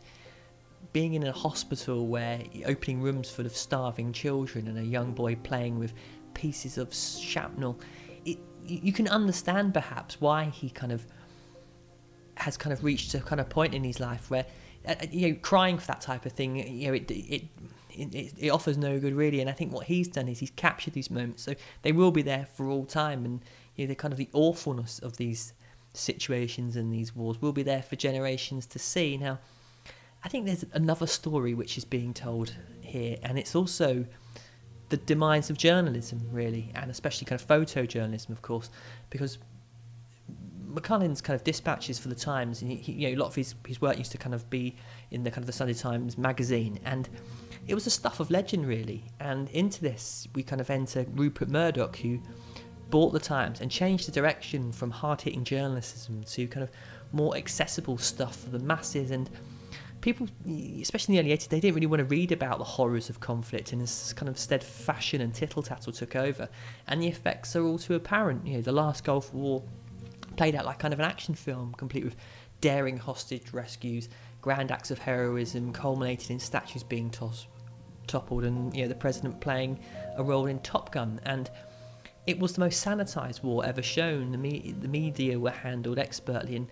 being 0.94 1.14
in 1.15 1.23
a 1.27 1.31
hospital 1.34 2.07
where 2.07 2.41
opening 2.65 3.02
rooms 3.02 3.30
full 3.30 3.45
of 3.45 3.56
starving 3.56 4.14
children 4.14 4.69
and 4.69 4.77
a 4.77 4.84
young 4.84 5.11
boy 5.11 5.35
playing 5.35 5.77
with 5.77 5.94
pieces 6.34 6.77
of 6.77 6.94
shrapnel. 6.94 7.80
It, 8.26 8.40
you 8.65 8.94
can 8.94 9.07
understand 9.07 9.73
perhaps 9.73 10.19
why 10.19 10.45
he 10.45 10.69
kind 10.69 10.91
of 10.91 11.06
has 12.35 12.57
kind 12.57 12.73
of 12.73 12.84
reached 12.84 13.14
a 13.14 13.19
kind 13.19 13.40
of 13.40 13.49
point 13.49 13.73
in 13.73 13.84
his 13.84 13.99
life 13.99 14.30
where 14.30 14.45
uh, 14.88 14.95
you 15.11 15.30
know 15.30 15.38
crying 15.41 15.77
for 15.77 15.88
that 15.88 16.02
type 16.02 16.26
of 16.26 16.31
thing 16.31 16.56
you 16.56 16.88
know 16.88 16.94
it 16.94 17.10
it 17.11 17.44
it, 17.95 18.34
it, 18.38 18.49
offers 18.49 18.77
no 18.77 18.99
good 18.99 19.14
really. 19.14 19.40
And 19.40 19.49
I 19.49 19.53
think 19.53 19.72
what 19.72 19.85
he's 19.88 20.07
done 20.07 20.27
is 20.27 20.40
he's 20.40 20.52
captured 20.52 20.94
these 20.94 21.11
moments, 21.11 21.44
so 21.44 21.53
they 21.81 21.91
will 21.91 22.11
be 22.11 22.22
there 22.22 22.48
for 22.53 22.68
all 22.68 22.85
time. 22.85 23.26
And 23.26 23.41
you 23.76 23.85
know, 23.85 23.90
the 23.90 23.95
kind 23.95 24.11
of 24.11 24.18
the 24.18 24.30
awfulness 24.34 24.99
of 24.99 25.18
these 25.18 25.53
situations 25.94 26.76
and 26.76 26.91
these 26.91 27.15
wars 27.15 27.41
will 27.41 27.53
be 27.53 27.64
there 27.64 27.84
for 27.84 27.95
generations 27.95 28.65
to 28.68 28.80
see. 28.80 29.18
Now, 29.18 29.40
I 30.23 30.30
think 30.30 30.45
there's 30.45 30.65
another 30.73 31.07
story 31.07 31.53
which 31.53 31.77
is 31.77 31.85
being 31.85 32.14
told 32.14 32.56
here, 32.81 33.18
and 33.23 33.38
it's 33.38 33.56
also 33.56 34.06
the 34.94 34.98
demise 34.98 35.49
of 35.49 35.57
journalism, 35.57 36.22
really, 36.32 36.72
and 36.76 36.91
especially 36.91 37.26
kind 37.26 37.41
of 37.41 37.48
photojournalism, 37.48 38.30
of 38.30 38.44
course, 38.44 38.70
because 39.10 39.40
McCullin's 40.72 41.20
kind 41.20 41.34
of 41.34 41.44
dispatches 41.44 41.98
for 41.98 42.10
the 42.10 42.15
Times, 42.15 42.61
and 42.61 42.72
he, 42.72 42.91
you 42.91 43.10
know, 43.10 43.15
a 43.15 43.20
lot 43.20 43.26
of 43.26 43.34
his, 43.34 43.56
his 43.65 43.82
work 43.82 43.98
used 43.98 44.11
to 44.11 44.20
kind 44.20 44.36
of 44.36 44.48
be 44.52 44.76
in 45.10 45.24
the 45.24 45.32
kind 45.32 45.40
of 45.40 45.48
the 45.48 45.52
Sunday 45.52 45.74
Times 45.74 46.15
magazine, 46.15 46.80
and 46.86 47.10
it 47.68 47.74
was 47.74 47.86
the 47.86 47.90
stuff 47.90 48.20
of 48.20 48.30
legend, 48.30 48.68
really. 48.68 49.06
And 49.20 49.49
into 49.49 49.82
this, 49.82 50.28
we 50.36 50.44
kind 50.44 50.61
of 50.61 50.70
enter 50.70 51.07
Rupert 51.15 51.49
Murdoch, 51.49 51.95
who 51.95 52.20
bought 52.91 53.14
the 53.14 53.20
Times 53.20 53.61
and 53.61 53.72
changed 53.72 54.07
the 54.07 54.11
direction 54.11 54.72
from 54.72 54.91
hard 54.91 55.22
hitting 55.22 55.44
journalism 55.44 56.24
to 56.26 56.48
kind 56.48 56.64
of 56.64 56.70
more 57.11 57.36
accessible 57.36 57.98
stuff 57.98 58.36
for 58.41 58.52
the 58.52 58.60
masses. 58.60 59.10
And 59.10 59.28
people, 60.04 60.28
especially 60.82 61.18
in 61.18 61.26
the 61.26 61.32
early 61.32 61.38
80s, 61.38 61.48
they 61.48 61.62
didn't 61.62 61.76
really 61.76 61.88
want 61.88 62.00
to 62.02 62.06
read 62.06 62.34
about 62.34 62.58
the 62.58 62.66
horrors 62.66 63.10
of 63.10 63.22
conflict, 63.22 63.72
and 63.72 63.82
this 63.82 64.12
kind 64.12 64.28
of 64.28 64.36
instead 64.36 64.62
fashion 64.62 65.22
and 65.22 65.34
tittle 65.34 65.64
tattle 65.64 65.94
took 65.94 66.16
over. 66.16 66.50
And 66.88 67.02
the 67.02 67.08
effects 67.08 67.56
are 67.56 67.64
all 67.64 67.80
too 67.80 67.96
apparent. 67.96 68.46
You 68.46 68.56
know, 68.56 68.62
the 68.62 68.74
last 68.74 69.06
Gulf 69.06 69.34
War 69.34 69.64
played 70.36 70.56
out 70.56 70.66
like 70.66 70.80
kind 70.80 70.94
of 70.94 71.00
an 71.00 71.06
action 71.06 71.36
film, 71.36 71.74
complete 71.78 72.04
with 72.04 72.18
daring 72.60 72.98
hostage 72.98 73.54
rescues, 73.54 74.10
grand 74.42 74.72
acts 74.72 74.92
of 74.92 75.00
heroism, 75.00 75.72
culminated 75.72 76.32
in 76.32 76.40
statues 76.40 76.84
being 76.84 77.10
tossed 77.10 77.48
toppled 78.06 78.44
and 78.44 78.76
you 78.76 78.82
know 78.82 78.90
the 78.90 78.96
president 78.96 79.40
playing 79.40 79.80
a 80.18 80.24
role 80.24 80.48
in 80.48 80.60
Top 80.60 80.92
Gun 80.92 81.22
and 81.24 81.50
it 82.28 82.38
was 82.38 82.52
the 82.52 82.60
most 82.60 82.86
sanitized 82.86 83.42
war 83.44 83.66
ever 83.66 83.82
shown 83.82 84.34
the, 84.34 84.38
me- 84.38 84.76
the 84.78 84.90
media 84.90 85.40
were 85.40 85.52
handled 85.52 85.98
expertly 85.98 86.58
and 86.58 86.68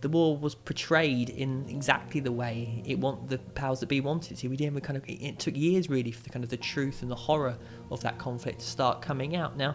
the 0.00 0.08
war 0.08 0.36
was 0.36 0.54
portrayed 0.54 1.30
in 1.30 1.66
exactly 1.68 2.20
the 2.20 2.32
way 2.32 2.82
it 2.84 2.98
want 2.98 3.28
the 3.28 3.38
powers 3.38 3.80
that 3.80 3.88
be 3.88 4.00
wanted 4.00 4.36
to. 4.36 4.48
We 4.48 4.56
didn't 4.56 4.80
kind 4.82 4.96
of 4.96 5.04
it, 5.08 5.22
it 5.22 5.38
took 5.38 5.56
years 5.56 5.88
really 5.88 6.10
for 6.10 6.22
the 6.22 6.30
kind 6.30 6.44
of 6.44 6.50
the 6.50 6.56
truth 6.56 7.02
and 7.02 7.10
the 7.10 7.16
horror 7.16 7.56
of 7.90 8.00
that 8.02 8.18
conflict 8.18 8.60
to 8.60 8.66
start 8.66 9.00
coming 9.00 9.36
out. 9.36 9.56
Now, 9.56 9.74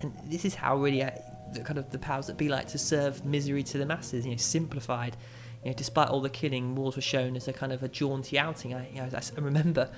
and 0.00 0.12
this 0.24 0.44
is 0.44 0.54
how 0.54 0.76
really 0.76 1.02
uh, 1.02 1.10
the 1.52 1.60
kind 1.60 1.78
of 1.78 1.90
the 1.90 1.98
powers 1.98 2.26
that 2.28 2.36
be 2.36 2.48
like 2.48 2.68
to 2.68 2.78
serve 2.78 3.24
misery 3.24 3.62
to 3.64 3.78
the 3.78 3.86
masses. 3.86 4.24
You 4.24 4.32
know, 4.32 4.36
simplified. 4.38 5.16
You 5.62 5.70
know, 5.70 5.76
despite 5.76 6.08
all 6.08 6.20
the 6.20 6.30
killing, 6.30 6.74
wars 6.74 6.96
were 6.96 7.02
shown 7.02 7.36
as 7.36 7.48
a 7.48 7.52
kind 7.52 7.72
of 7.72 7.82
a 7.82 7.88
jaunty 7.88 8.38
outing. 8.38 8.74
I, 8.74 8.88
you 8.88 8.96
know, 8.96 9.10
I 9.12 9.40
remember 9.40 9.90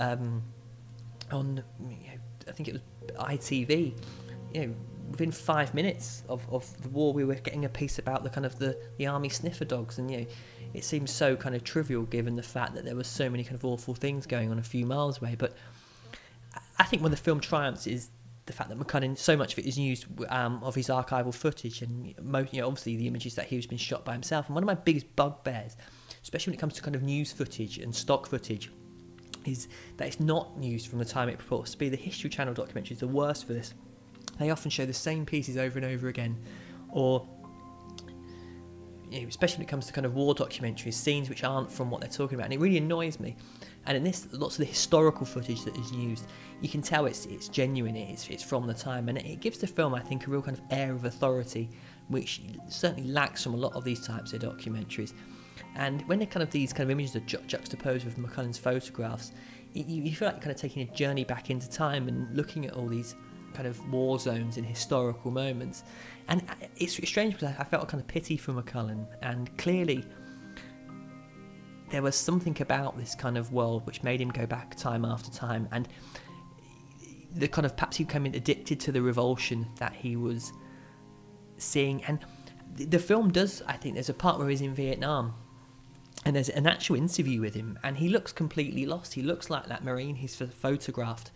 um, 0.00 0.42
on 1.30 1.62
you 1.80 1.96
know, 1.96 2.48
I 2.48 2.52
think 2.52 2.68
it 2.68 2.72
was 2.72 2.82
ITV. 3.16 3.94
You 4.52 4.66
know, 4.66 4.74
within 5.12 5.30
five 5.30 5.74
minutes 5.74 6.24
of, 6.28 6.44
of 6.50 6.82
the 6.82 6.88
war, 6.88 7.12
we 7.12 7.24
were 7.24 7.34
getting 7.34 7.64
a 7.64 7.68
piece 7.68 7.98
about 7.98 8.24
the 8.24 8.30
kind 8.30 8.44
of 8.44 8.58
the, 8.58 8.76
the 8.98 9.06
army 9.06 9.28
sniffer 9.28 9.64
dogs, 9.64 9.98
and 9.98 10.10
you 10.10 10.18
know, 10.18 10.26
it 10.74 10.84
seems 10.84 11.10
so 11.10 11.36
kind 11.36 11.54
of 11.54 11.62
trivial 11.62 12.02
given 12.02 12.34
the 12.34 12.42
fact 12.42 12.74
that 12.74 12.84
there 12.84 12.96
were 12.96 13.04
so 13.04 13.30
many 13.30 13.44
kind 13.44 13.54
of 13.54 13.64
awful 13.64 13.94
things 13.94 14.26
going 14.26 14.50
on 14.50 14.58
a 14.58 14.62
few 14.62 14.84
miles 14.84 15.20
away. 15.20 15.36
But 15.38 15.54
I 16.78 16.84
think 16.84 17.02
when 17.02 17.10
the 17.10 17.16
film 17.16 17.40
triumphs 17.40 17.86
is 17.86 18.10
the 18.46 18.52
fact 18.52 18.70
that 18.70 18.78
McCullin, 18.78 19.16
so 19.16 19.36
much 19.36 19.52
of 19.52 19.60
it 19.60 19.66
is 19.66 19.78
used 19.78 20.06
um, 20.28 20.62
of 20.64 20.74
his 20.74 20.88
archival 20.88 21.32
footage, 21.32 21.82
and 21.82 22.14
most, 22.20 22.52
you 22.52 22.60
know, 22.60 22.66
obviously 22.66 22.96
the 22.96 23.06
images 23.06 23.34
that 23.36 23.46
he 23.46 23.56
was 23.56 23.66
been 23.66 23.78
shot 23.78 24.04
by 24.04 24.12
himself. 24.12 24.46
And 24.46 24.54
one 24.54 24.64
of 24.64 24.66
my 24.66 24.74
biggest 24.74 25.14
bugbears, 25.14 25.76
especially 26.22 26.52
when 26.52 26.58
it 26.58 26.60
comes 26.60 26.74
to 26.74 26.82
kind 26.82 26.96
of 26.96 27.02
news 27.02 27.32
footage 27.32 27.78
and 27.78 27.94
stock 27.94 28.26
footage, 28.26 28.70
is 29.44 29.68
that 29.96 30.08
it's 30.08 30.20
not 30.20 30.58
news 30.58 30.84
from 30.84 30.98
the 30.98 31.04
time 31.04 31.28
it 31.28 31.38
purports 31.38 31.72
to 31.72 31.78
be. 31.78 31.88
The 31.88 31.96
History 31.96 32.30
Channel 32.30 32.54
documentary 32.54 32.94
is 32.94 33.00
the 33.00 33.08
worst 33.08 33.46
for 33.46 33.52
this. 33.52 33.74
They 34.38 34.50
often 34.50 34.70
show 34.70 34.86
the 34.86 34.94
same 34.94 35.26
pieces 35.26 35.56
over 35.56 35.78
and 35.78 35.86
over 35.86 36.08
again, 36.08 36.36
or 36.90 37.26
you 39.10 39.20
know, 39.20 39.28
especially 39.28 39.58
when 39.58 39.66
it 39.66 39.68
comes 39.68 39.86
to 39.86 39.92
kind 39.92 40.06
of 40.06 40.14
war 40.14 40.34
documentaries, 40.34 40.94
scenes 40.94 41.28
which 41.28 41.44
aren't 41.44 41.70
from 41.70 41.90
what 41.90 42.00
they're 42.00 42.10
talking 42.10 42.36
about, 42.36 42.46
and 42.46 42.54
it 42.54 42.60
really 42.60 42.78
annoys 42.78 43.20
me. 43.20 43.36
And 43.84 43.96
in 43.96 44.04
this, 44.04 44.26
lots 44.32 44.54
of 44.54 44.60
the 44.60 44.64
historical 44.64 45.26
footage 45.26 45.64
that 45.64 45.76
is 45.76 45.92
used, 45.92 46.26
you 46.60 46.68
can 46.68 46.80
tell 46.80 47.06
it's 47.06 47.26
it's 47.26 47.48
genuine, 47.48 47.96
it's 47.96 48.28
it's 48.28 48.42
from 48.42 48.66
the 48.66 48.74
time, 48.74 49.08
and 49.08 49.18
it 49.18 49.40
gives 49.40 49.58
the 49.58 49.66
film, 49.66 49.94
I 49.94 50.00
think, 50.00 50.26
a 50.26 50.30
real 50.30 50.40
kind 50.40 50.56
of 50.56 50.64
air 50.70 50.92
of 50.92 51.04
authority, 51.04 51.68
which 52.08 52.40
certainly 52.68 53.10
lacks 53.10 53.42
from 53.42 53.54
a 53.54 53.58
lot 53.58 53.74
of 53.74 53.84
these 53.84 54.06
types 54.06 54.32
of 54.32 54.40
documentaries. 54.40 55.12
And 55.74 56.06
when 56.08 56.18
they 56.18 56.26
kind 56.26 56.42
of 56.42 56.50
these 56.50 56.72
kind 56.72 56.84
of 56.84 56.90
images 56.90 57.16
are 57.16 57.20
ju- 57.20 57.42
juxtaposed 57.46 58.04
with 58.04 58.16
McCullin's 58.18 58.58
photographs, 58.58 59.32
you, 59.74 59.84
you 59.84 60.14
feel 60.14 60.28
like 60.28 60.36
you're 60.36 60.42
kind 60.42 60.54
of 60.54 60.60
taking 60.60 60.88
a 60.88 60.92
journey 60.92 61.24
back 61.24 61.50
into 61.50 61.68
time 61.68 62.08
and 62.08 62.34
looking 62.36 62.66
at 62.66 62.74
all 62.74 62.86
these 62.86 63.14
kind 63.52 63.68
of 63.68 63.92
war 63.92 64.18
zones 64.18 64.56
in 64.56 64.64
historical 64.64 65.30
moments. 65.30 65.84
And 66.28 66.42
it's 66.76 66.94
strange 67.08 67.34
because 67.34 67.54
I 67.58 67.64
felt 67.64 67.84
a 67.84 67.86
kind 67.86 68.00
of 68.00 68.06
pity 68.06 68.36
for 68.36 68.52
McCullin, 68.52 69.06
and 69.22 69.56
clearly 69.58 70.04
there 71.90 72.02
was 72.02 72.16
something 72.16 72.56
about 72.60 72.96
this 72.96 73.14
kind 73.14 73.36
of 73.36 73.52
world 73.52 73.86
which 73.86 74.02
made 74.02 74.20
him 74.20 74.30
go 74.30 74.46
back 74.46 74.76
time 74.76 75.04
after 75.04 75.30
time, 75.30 75.68
and 75.72 75.88
the 77.34 77.48
kind 77.48 77.66
of 77.66 77.76
perhaps 77.76 77.96
he 77.96 78.04
became 78.04 78.26
addicted 78.26 78.78
to 78.80 78.92
the 78.92 79.02
revulsion 79.02 79.66
that 79.78 79.92
he 79.94 80.16
was 80.16 80.52
seeing. 81.58 82.02
And 82.04 82.20
the 82.74 82.98
film 82.98 83.30
does, 83.32 83.62
I 83.66 83.74
think, 83.74 83.94
there's 83.94 84.08
a 84.08 84.14
part 84.14 84.38
where 84.38 84.48
he's 84.48 84.60
in 84.60 84.74
Vietnam. 84.74 85.34
And 86.24 86.36
there's 86.36 86.50
an 86.50 86.68
actual 86.68 86.96
interview 86.96 87.40
with 87.40 87.54
him, 87.54 87.78
and 87.82 87.96
he 87.96 88.08
looks 88.08 88.32
completely 88.32 88.86
lost. 88.86 89.14
He 89.14 89.22
looks 89.22 89.50
like 89.50 89.66
that 89.66 89.82
Marine 89.82 90.14
he's 90.14 90.36
photographed 90.36 91.32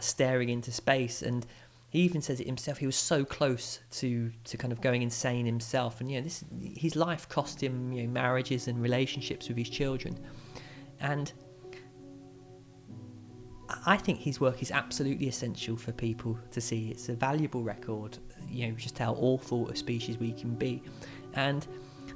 staring 0.00 0.48
into 0.48 0.72
space. 0.72 1.22
And 1.22 1.46
he 1.90 2.00
even 2.00 2.20
says 2.20 2.40
it 2.40 2.46
himself. 2.46 2.78
He 2.78 2.86
was 2.86 2.96
so 2.96 3.24
close 3.24 3.80
to 3.92 4.30
to 4.44 4.56
kind 4.56 4.72
of 4.72 4.80
going 4.80 5.02
insane 5.02 5.46
himself. 5.46 6.00
And 6.00 6.10
you 6.10 6.18
know, 6.18 6.24
this 6.24 6.44
his 6.60 6.96
life 6.96 7.28
cost 7.28 7.62
him 7.62 7.92
you 7.92 8.02
know 8.02 8.08
marriages 8.08 8.68
and 8.68 8.80
relationships 8.80 9.48
with 9.48 9.56
his 9.56 9.70
children. 9.70 10.18
And 11.00 11.32
I 13.84 13.96
think 13.96 14.20
his 14.20 14.40
work 14.40 14.62
is 14.62 14.70
absolutely 14.70 15.28
essential 15.28 15.76
for 15.76 15.92
people 15.92 16.38
to 16.52 16.60
see. 16.60 16.90
It's 16.90 17.08
a 17.08 17.14
valuable 17.14 17.62
record, 17.62 18.18
you 18.48 18.68
know, 18.68 18.74
just 18.74 18.98
how 18.98 19.14
awful 19.14 19.68
a 19.68 19.76
species 19.76 20.18
we 20.18 20.32
can 20.32 20.54
be. 20.54 20.82
And 21.34 21.66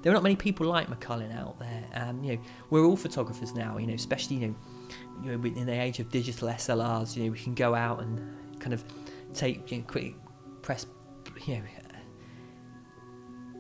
there 0.03 0.13
are 0.13 0.15
not 0.15 0.23
many 0.23 0.37
people 0.37 0.67
like 0.67 0.89
McCullin 0.89 1.37
out 1.37 1.59
there. 1.59 1.85
Um, 1.95 2.23
you 2.23 2.37
know, 2.37 2.43
we're 2.71 2.85
all 2.85 2.97
photographers 2.97 3.55
now. 3.55 3.79
You 3.79 3.87
know, 3.89 3.95
especially 3.95 4.37
you 4.37 4.49
know, 4.49 4.55
you 5.23 5.37
know, 5.37 5.45
in 5.45 5.67
the 5.67 5.81
age 5.81 6.01
of 6.01 6.11
digital 6.11 6.49
SLRs, 6.49 7.17
you 7.17 7.25
know, 7.25 7.31
we 7.31 7.39
can 7.39 7.55
go 7.55 7.75
out 7.75 8.01
and 8.03 8.21
kind 8.59 8.73
of 8.73 8.85
take, 9.35 9.71
you 9.71 9.79
know, 9.79 9.85
quick 9.87 10.15
press, 10.63 10.87
you 11.47 11.57
know, 11.57 11.63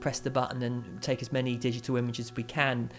press 0.01 0.19
the 0.20 0.31
button 0.31 0.62
and 0.62 1.03
take 1.03 1.23
as 1.23 1.31
many 1.31 1.57
digital 1.57 1.97
images 1.97 2.31
as 2.31 2.37
we 2.37 2.43
can. 2.43 2.91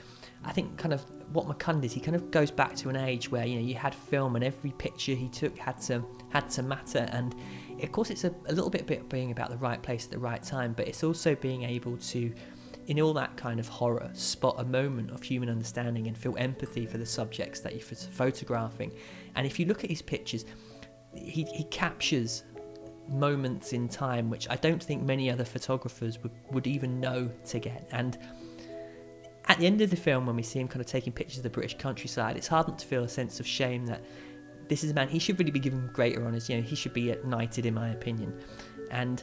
I 0.44 0.52
think 0.52 0.78
kind 0.78 0.94
of 0.94 1.06
what 1.34 1.48
McCullin 1.48 1.82
did, 1.82 1.92
he 1.92 2.00
kind 2.00 2.16
of 2.16 2.32
goes 2.32 2.50
back 2.50 2.76
to 2.78 2.90
an 2.90 2.96
age 2.96 3.30
where 3.32 3.46
you 3.46 3.56
know 3.56 3.62
you 3.62 3.76
had 3.76 3.94
film 3.94 4.36
and 4.36 4.44
every 4.44 4.72
picture 4.72 5.14
he 5.14 5.30
took 5.30 5.58
had 5.58 5.80
to 5.82 6.04
had 6.30 6.50
to 6.52 6.64
matter, 6.64 7.08
and 7.12 7.36
of 7.82 7.92
course 7.92 8.10
it's 8.10 8.24
a, 8.24 8.34
a 8.48 8.54
little 8.54 8.70
bit, 8.70 8.88
bit 8.88 9.08
being 9.10 9.32
about 9.32 9.50
the 9.50 9.58
right 9.58 9.82
place 9.82 10.06
at 10.06 10.12
the 10.12 10.20
right 10.20 10.42
time, 10.42 10.74
but 10.74 10.88
it's 10.88 11.04
also 11.04 11.36
being 11.36 11.64
able 11.64 11.98
to 11.98 12.32
in 12.88 13.00
all 13.00 13.14
that 13.14 13.38
kind 13.38 13.60
of 13.60 13.68
horror, 13.68 14.10
spot 14.14 14.56
a 14.58 14.64
moment 14.64 15.12
of 15.12 15.22
human 15.24 15.50
understanding 15.50 16.08
and 16.08 16.18
feel 16.18 16.36
empathy 16.38 16.86
for 16.86 16.98
the 16.98 17.06
subjects 17.06 17.60
that 17.62 17.74
you're 17.74 17.82
photographing. 17.82 18.92
And 19.36 19.46
if 19.46 19.60
you 19.60 19.66
look 19.66 19.84
at 19.84 19.90
his 19.90 20.02
pictures, 20.02 20.46
he, 21.14 21.44
he 21.44 21.64
captures 21.66 22.44
moments 23.08 23.74
in 23.74 23.90
time 23.90 24.30
which 24.30 24.48
I 24.50 24.56
don't 24.56 24.82
think 24.82 25.04
many 25.04 25.30
other 25.30 25.46
photographers 25.46 26.22
would, 26.24 26.32
would 26.52 26.68
even 26.68 27.00
know 27.00 27.30
to 27.48 27.60
get. 27.60 27.88
And 27.92 28.18
at 29.48 29.58
the 29.58 29.66
end 29.66 29.82
of 29.82 29.90
the 29.90 29.96
film, 29.96 30.26
when 30.26 30.36
we 30.36 30.44
see 30.44 30.60
him 30.60 30.68
kind 30.68 30.82
of 30.82 30.88
taking 30.88 31.12
pictures 31.14 31.38
of 31.38 31.44
the 31.44 31.50
British 31.50 31.78
countryside, 31.78 32.38
it's 32.38 32.48
hard 32.48 32.68
not 32.68 32.80
to 32.80 32.88
feel 32.88 33.04
a 33.04 33.10
sense 33.10 33.40
of 33.40 33.48
shame 33.48 33.86
that 33.88 34.02
this 34.68 34.84
is 34.84 34.92
a 34.92 34.94
man, 34.94 35.10
he 35.10 35.20
should 35.20 35.38
really 35.38 35.52
be 35.52 35.60
given 35.60 35.90
greater 35.92 36.26
honours. 36.26 36.50
You 36.50 36.58
know, 36.58 36.62
he 36.62 36.76
should 36.76 36.94
be 36.94 37.14
knighted, 37.26 37.66
in 37.66 37.74
my 37.74 37.90
opinion. 37.90 38.34
And 38.90 39.22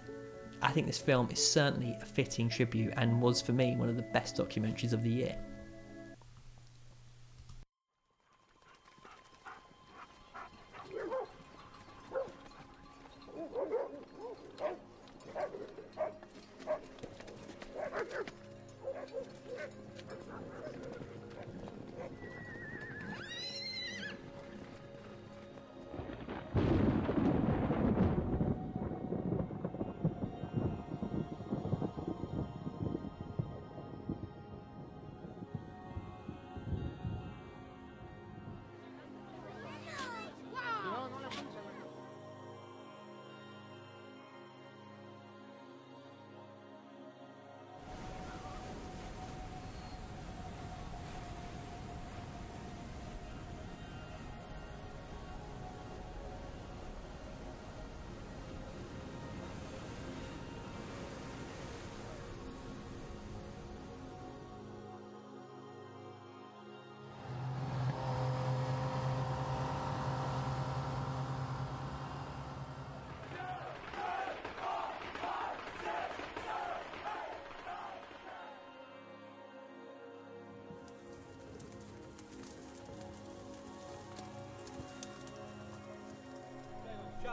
I 0.61 0.73
think 0.73 0.87
this 0.87 0.99
film 0.99 1.29
is 1.31 1.45
certainly 1.45 1.97
a 2.01 2.05
fitting 2.05 2.49
tribute 2.49 2.95
and 2.97 3.21
was 3.21 3.41
for 3.41 3.53
me 3.53 3.77
one 3.77 3.89
of 3.89 3.97
the 3.97 4.03
best 4.03 4.37
documentaries 4.37 4.93
of 4.93 5.03
the 5.03 5.11
year. 5.11 5.37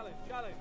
Challenge, 0.06 0.30
challenge. 0.30 0.56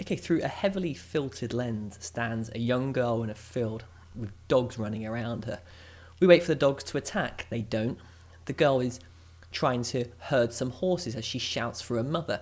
Okay, 0.00 0.16
through 0.16 0.42
a 0.42 0.48
heavily 0.48 0.94
filtered 0.94 1.54
lens 1.54 1.96
stands 2.00 2.50
a 2.54 2.58
young 2.58 2.92
girl 2.92 3.22
in 3.22 3.30
a 3.30 3.34
field 3.34 3.84
with 4.14 4.30
dogs 4.48 4.78
running 4.78 5.06
around 5.06 5.44
her. 5.44 5.60
We 6.20 6.26
wait 6.26 6.42
for 6.42 6.48
the 6.48 6.54
dogs 6.54 6.84
to 6.84 6.98
attack, 6.98 7.46
they 7.50 7.62
don't. 7.62 7.98
The 8.46 8.52
girl 8.52 8.80
is 8.80 9.00
trying 9.52 9.82
to 9.84 10.06
herd 10.18 10.52
some 10.52 10.70
horses 10.70 11.14
as 11.14 11.24
she 11.24 11.38
shouts 11.38 11.80
for 11.80 11.96
her 11.96 12.02
mother. 12.02 12.40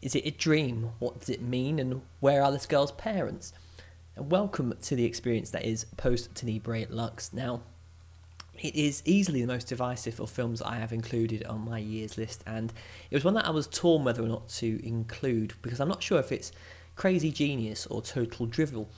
Is 0.00 0.14
it 0.14 0.26
a 0.26 0.30
dream? 0.30 0.90
What 0.98 1.20
does 1.20 1.30
it 1.30 1.42
mean? 1.42 1.78
And 1.78 2.02
where 2.20 2.42
are 2.42 2.52
this 2.52 2.66
girl's 2.66 2.92
parents? 2.92 3.52
And 4.16 4.30
welcome 4.30 4.74
to 4.82 4.94
the 4.94 5.04
experience 5.04 5.50
that 5.50 5.64
is 5.64 5.86
post 5.96 6.34
Tenebrae 6.34 6.86
Lux. 6.90 7.32
Now, 7.32 7.62
it 8.60 8.74
is 8.76 9.02
easily 9.04 9.40
the 9.40 9.48
most 9.48 9.68
divisive 9.68 10.20
of 10.20 10.30
films 10.30 10.62
I 10.62 10.76
have 10.76 10.92
included 10.92 11.44
on 11.44 11.64
my 11.64 11.78
year's 11.78 12.16
list, 12.16 12.44
and 12.46 12.72
it 13.10 13.16
was 13.16 13.24
one 13.24 13.34
that 13.34 13.46
I 13.46 13.50
was 13.50 13.66
torn 13.66 14.04
whether 14.04 14.22
or 14.22 14.28
not 14.28 14.48
to 14.50 14.86
include 14.86 15.54
because 15.62 15.80
I'm 15.80 15.88
not 15.88 16.02
sure 16.02 16.20
if 16.20 16.30
it's 16.30 16.52
crazy 16.96 17.30
genius 17.30 17.86
or 17.86 18.02
total 18.02 18.46
drivel. 18.46 18.88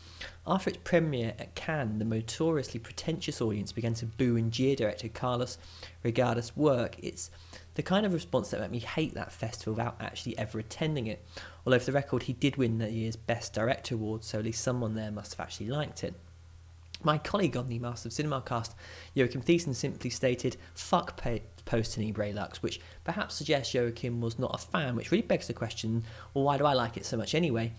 After 0.47 0.71
its 0.71 0.79
premiere 0.85 1.35
at 1.39 1.55
Cannes, 1.55 1.99
the 1.99 2.05
notoriously 2.05 2.79
pretentious 2.81 3.41
audience 3.41 3.73
began 3.73 3.95
to 3.95 4.07
boo 4.07 4.37
and 4.37 4.53
jeer 4.53 4.77
director 4.77 5.09
Carlos 5.09 5.59
Reygadas' 6.05 6.57
work. 6.57 6.97
It's 6.99 7.31
the 7.75 7.83
kind 7.83 8.07
of 8.07 8.13
response 8.13 8.51
that 8.51 8.61
made 8.61 8.71
me 8.71 8.79
hate 8.79 9.15
that 9.15 9.33
festival 9.33 9.75
without 9.75 9.97
actually 10.01 10.39
ever 10.39 10.59
attending 10.59 11.07
it. 11.07 11.25
Although, 11.65 11.79
for 11.79 11.87
the 11.87 11.93
record, 11.93 12.25
he 12.25 12.33
did 12.33 12.57
win 12.57 12.79
the 12.79 12.91
year's 12.91 13.17
Best 13.17 13.53
Director 13.53 13.95
award, 13.97 14.25
so 14.25 14.39
at 14.39 14.45
least 14.45 14.63
someone 14.63 14.95
there 14.95 15.11
must 15.11 15.35
have 15.35 15.45
actually 15.45 15.69
liked 15.69 16.05
it. 16.05 16.15
My 17.03 17.19
colleague 17.19 17.57
on 17.57 17.69
the 17.69 17.79
Master 17.79 18.09
of 18.09 18.13
Cinema 18.13 18.41
cast, 18.41 18.75
Joachim 19.15 19.43
Thiessen, 19.43 19.75
simply 19.75 20.11
stated, 20.11 20.57
fuck 20.75 21.23
post 21.65 21.95
Tenebrae 21.95 22.33
Lux, 22.33 22.63
which 22.63 22.81
perhaps 23.05 23.35
suggests 23.35 23.75
Joachim 23.75 24.21
was 24.21 24.39
not 24.39 24.55
a 24.55 24.59
fan, 24.59 24.97
which 24.97 25.11
really 25.11 25.23
begs 25.23 25.47
the 25.47 25.53
question, 25.53 26.05
well, 26.33 26.45
why 26.45 26.57
do 26.59 26.65
I 26.65 26.73
like 26.73 26.97
it 26.97 27.05
so 27.05 27.17
much 27.17 27.35
anyway? 27.35 27.73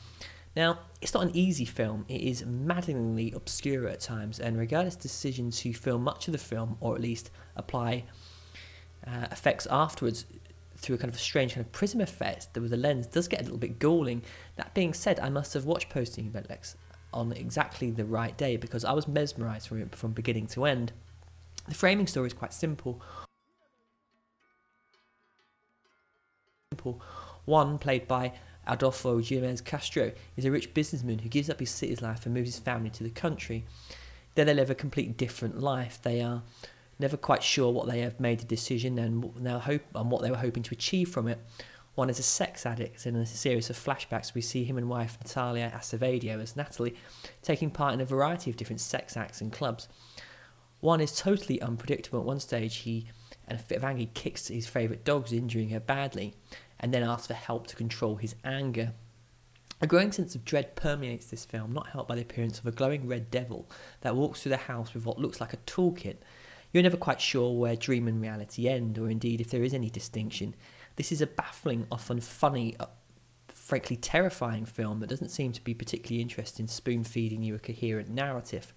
Now, 0.55 0.79
it's 1.01 1.13
not 1.13 1.23
an 1.23 1.35
easy 1.35 1.65
film, 1.65 2.05
it 2.07 2.21
is 2.21 2.45
maddeningly 2.45 3.31
obscure 3.33 3.87
at 3.87 3.99
times, 3.99 4.39
and 4.39 4.57
Reygadas' 4.57 4.99
decision 4.99 5.51
to 5.51 5.73
film 5.73 6.03
much 6.03 6.27
of 6.27 6.31
the 6.31 6.37
film, 6.37 6.77
or 6.79 6.95
at 6.95 7.01
least 7.01 7.31
apply 7.55 8.05
uh, 9.05 9.27
effects 9.31 9.67
afterwards 9.69 10.25
through 10.77 10.95
a 10.95 10.99
kind 10.99 11.09
of 11.09 11.15
a 11.15 11.19
strange 11.19 11.53
kind 11.55 11.65
of 11.65 11.71
prism 11.71 12.01
effect 12.01 12.49
with 12.55 12.69
the 12.69 12.77
lens 12.77 13.07
does 13.07 13.27
get 13.27 13.41
a 13.41 13.43
little 13.43 13.57
bit 13.57 13.79
galling. 13.79 14.21
That 14.57 14.73
being 14.73 14.93
said, 14.93 15.19
I 15.19 15.29
must 15.29 15.53
have 15.53 15.65
watched 15.65 15.89
Post 15.89 16.15
Tenebrae 16.15 16.43
Lux 16.49 16.75
on 17.13 17.31
exactly 17.31 17.91
the 17.91 18.05
right 18.05 18.37
day 18.37 18.57
because 18.57 18.85
I 18.85 18.93
was 18.93 19.07
mesmerized 19.07 19.67
from 19.67 19.81
it 19.81 19.95
from 19.95 20.11
beginning 20.11 20.47
to 20.47 20.65
end. 20.65 20.91
The 21.67 21.75
framing 21.75 22.07
story 22.07 22.27
is 22.27 22.33
quite 22.33 22.53
simple. 22.53 23.01
Juan, 27.45 27.79
played 27.79 28.07
by 28.07 28.33
Adolfo 28.67 29.19
Jimenez 29.19 29.61
Castro, 29.61 30.11
is 30.35 30.45
a 30.45 30.51
rich 30.51 30.73
businessman 30.73 31.19
who 31.19 31.29
gives 31.29 31.49
up 31.49 31.59
his 31.59 31.69
city's 31.69 32.01
life 32.01 32.25
and 32.25 32.33
moves 32.33 32.55
his 32.55 32.59
family 32.59 32.89
to 32.91 33.03
the 33.03 33.09
country. 33.09 33.65
There 34.35 34.45
they 34.45 34.53
live 34.53 34.69
a 34.69 34.75
completely 34.75 35.13
different 35.13 35.59
life. 35.59 35.99
They 36.01 36.21
are 36.21 36.43
never 36.99 37.17
quite 37.17 37.43
sure 37.43 37.71
what 37.71 37.87
they 37.87 37.99
have 38.01 38.19
made 38.19 38.41
a 38.41 38.45
decision 38.45 38.99
and 38.99 39.35
now 39.39 39.59
hope 39.59 39.83
and 39.95 40.11
what 40.11 40.21
they 40.21 40.31
were 40.31 40.37
hoping 40.37 40.63
to 40.63 40.73
achieve 40.73 41.09
from 41.09 41.27
it. 41.27 41.39
Juan 41.97 42.11
is 42.11 42.19
a 42.19 42.23
sex 42.23 42.67
addict, 42.67 43.07
and 43.07 43.17
in 43.17 43.23
a 43.23 43.25
series 43.25 43.71
of 43.71 43.75
flashbacks, 43.75 44.35
we 44.35 44.41
see 44.41 44.63
him 44.63 44.77
and 44.77 44.87
wife 44.87 45.17
Natalia 45.19 45.73
Acevedo 45.75 46.39
as 46.39 46.55
Natalie 46.55 46.93
taking 47.41 47.71
part 47.71 47.95
in 47.95 48.01
a 48.01 48.05
variety 48.05 48.51
of 48.51 48.55
different 48.55 48.81
sex 48.81 49.17
acts 49.17 49.41
and 49.41 49.51
clubs. 49.51 49.89
Juan 50.79 51.01
is 51.01 51.11
totally 51.11 51.59
unpredictable. 51.59 52.19
At 52.19 52.25
one 52.27 52.39
stage, 52.39 52.75
he, 52.75 53.07
in 53.49 53.55
a 53.55 53.57
fit 53.57 53.79
of 53.79 53.83
anger, 53.83 54.05
kicks 54.13 54.49
his 54.49 54.67
favourite 54.67 55.05
dogs, 55.05 55.33
injuring 55.33 55.69
her 55.69 55.79
badly, 55.79 56.35
and 56.79 56.93
then 56.93 57.01
asks 57.01 57.25
for 57.25 57.33
help 57.33 57.65
to 57.65 57.75
control 57.75 58.17
his 58.17 58.35
anger. 58.43 58.93
A 59.81 59.87
growing 59.87 60.11
sense 60.11 60.35
of 60.35 60.45
dread 60.45 60.75
permeates 60.75 61.31
this 61.31 61.45
film, 61.45 61.73
not 61.73 61.87
helped 61.87 62.09
by 62.09 62.15
the 62.15 62.21
appearance 62.21 62.59
of 62.59 62.67
a 62.67 62.71
glowing 62.71 63.07
red 63.07 63.31
devil 63.31 63.67
that 64.01 64.15
walks 64.15 64.43
through 64.43 64.51
the 64.51 64.57
house 64.57 64.93
with 64.93 65.07
what 65.07 65.17
looks 65.17 65.41
like 65.41 65.53
a 65.53 65.57
toolkit. 65.65 66.17
You're 66.71 66.83
never 66.83 66.95
quite 66.95 67.21
sure 67.21 67.57
where 67.57 67.75
dream 67.75 68.07
and 68.07 68.21
reality 68.21 68.67
end, 68.67 68.99
or 68.99 69.09
indeed 69.09 69.41
if 69.41 69.49
there 69.49 69.63
is 69.63 69.73
any 69.73 69.89
distinction. 69.89 70.53
This 70.97 71.11
is 71.11 71.21
a 71.21 71.27
baffling, 71.27 71.87
often 71.91 72.19
funny, 72.19 72.75
uh, 72.79 72.87
frankly 73.47 73.95
terrifying 73.95 74.65
film 74.65 74.99
that 74.99 75.09
doesn't 75.09 75.29
seem 75.29 75.51
to 75.53 75.63
be 75.63 75.73
particularly 75.73 76.21
interested 76.21 76.59
in 76.59 76.67
spoon 76.67 77.03
feeding 77.03 77.43
you 77.43 77.55
a 77.55 77.59
coherent 77.59 78.09
narrative. 78.09 78.73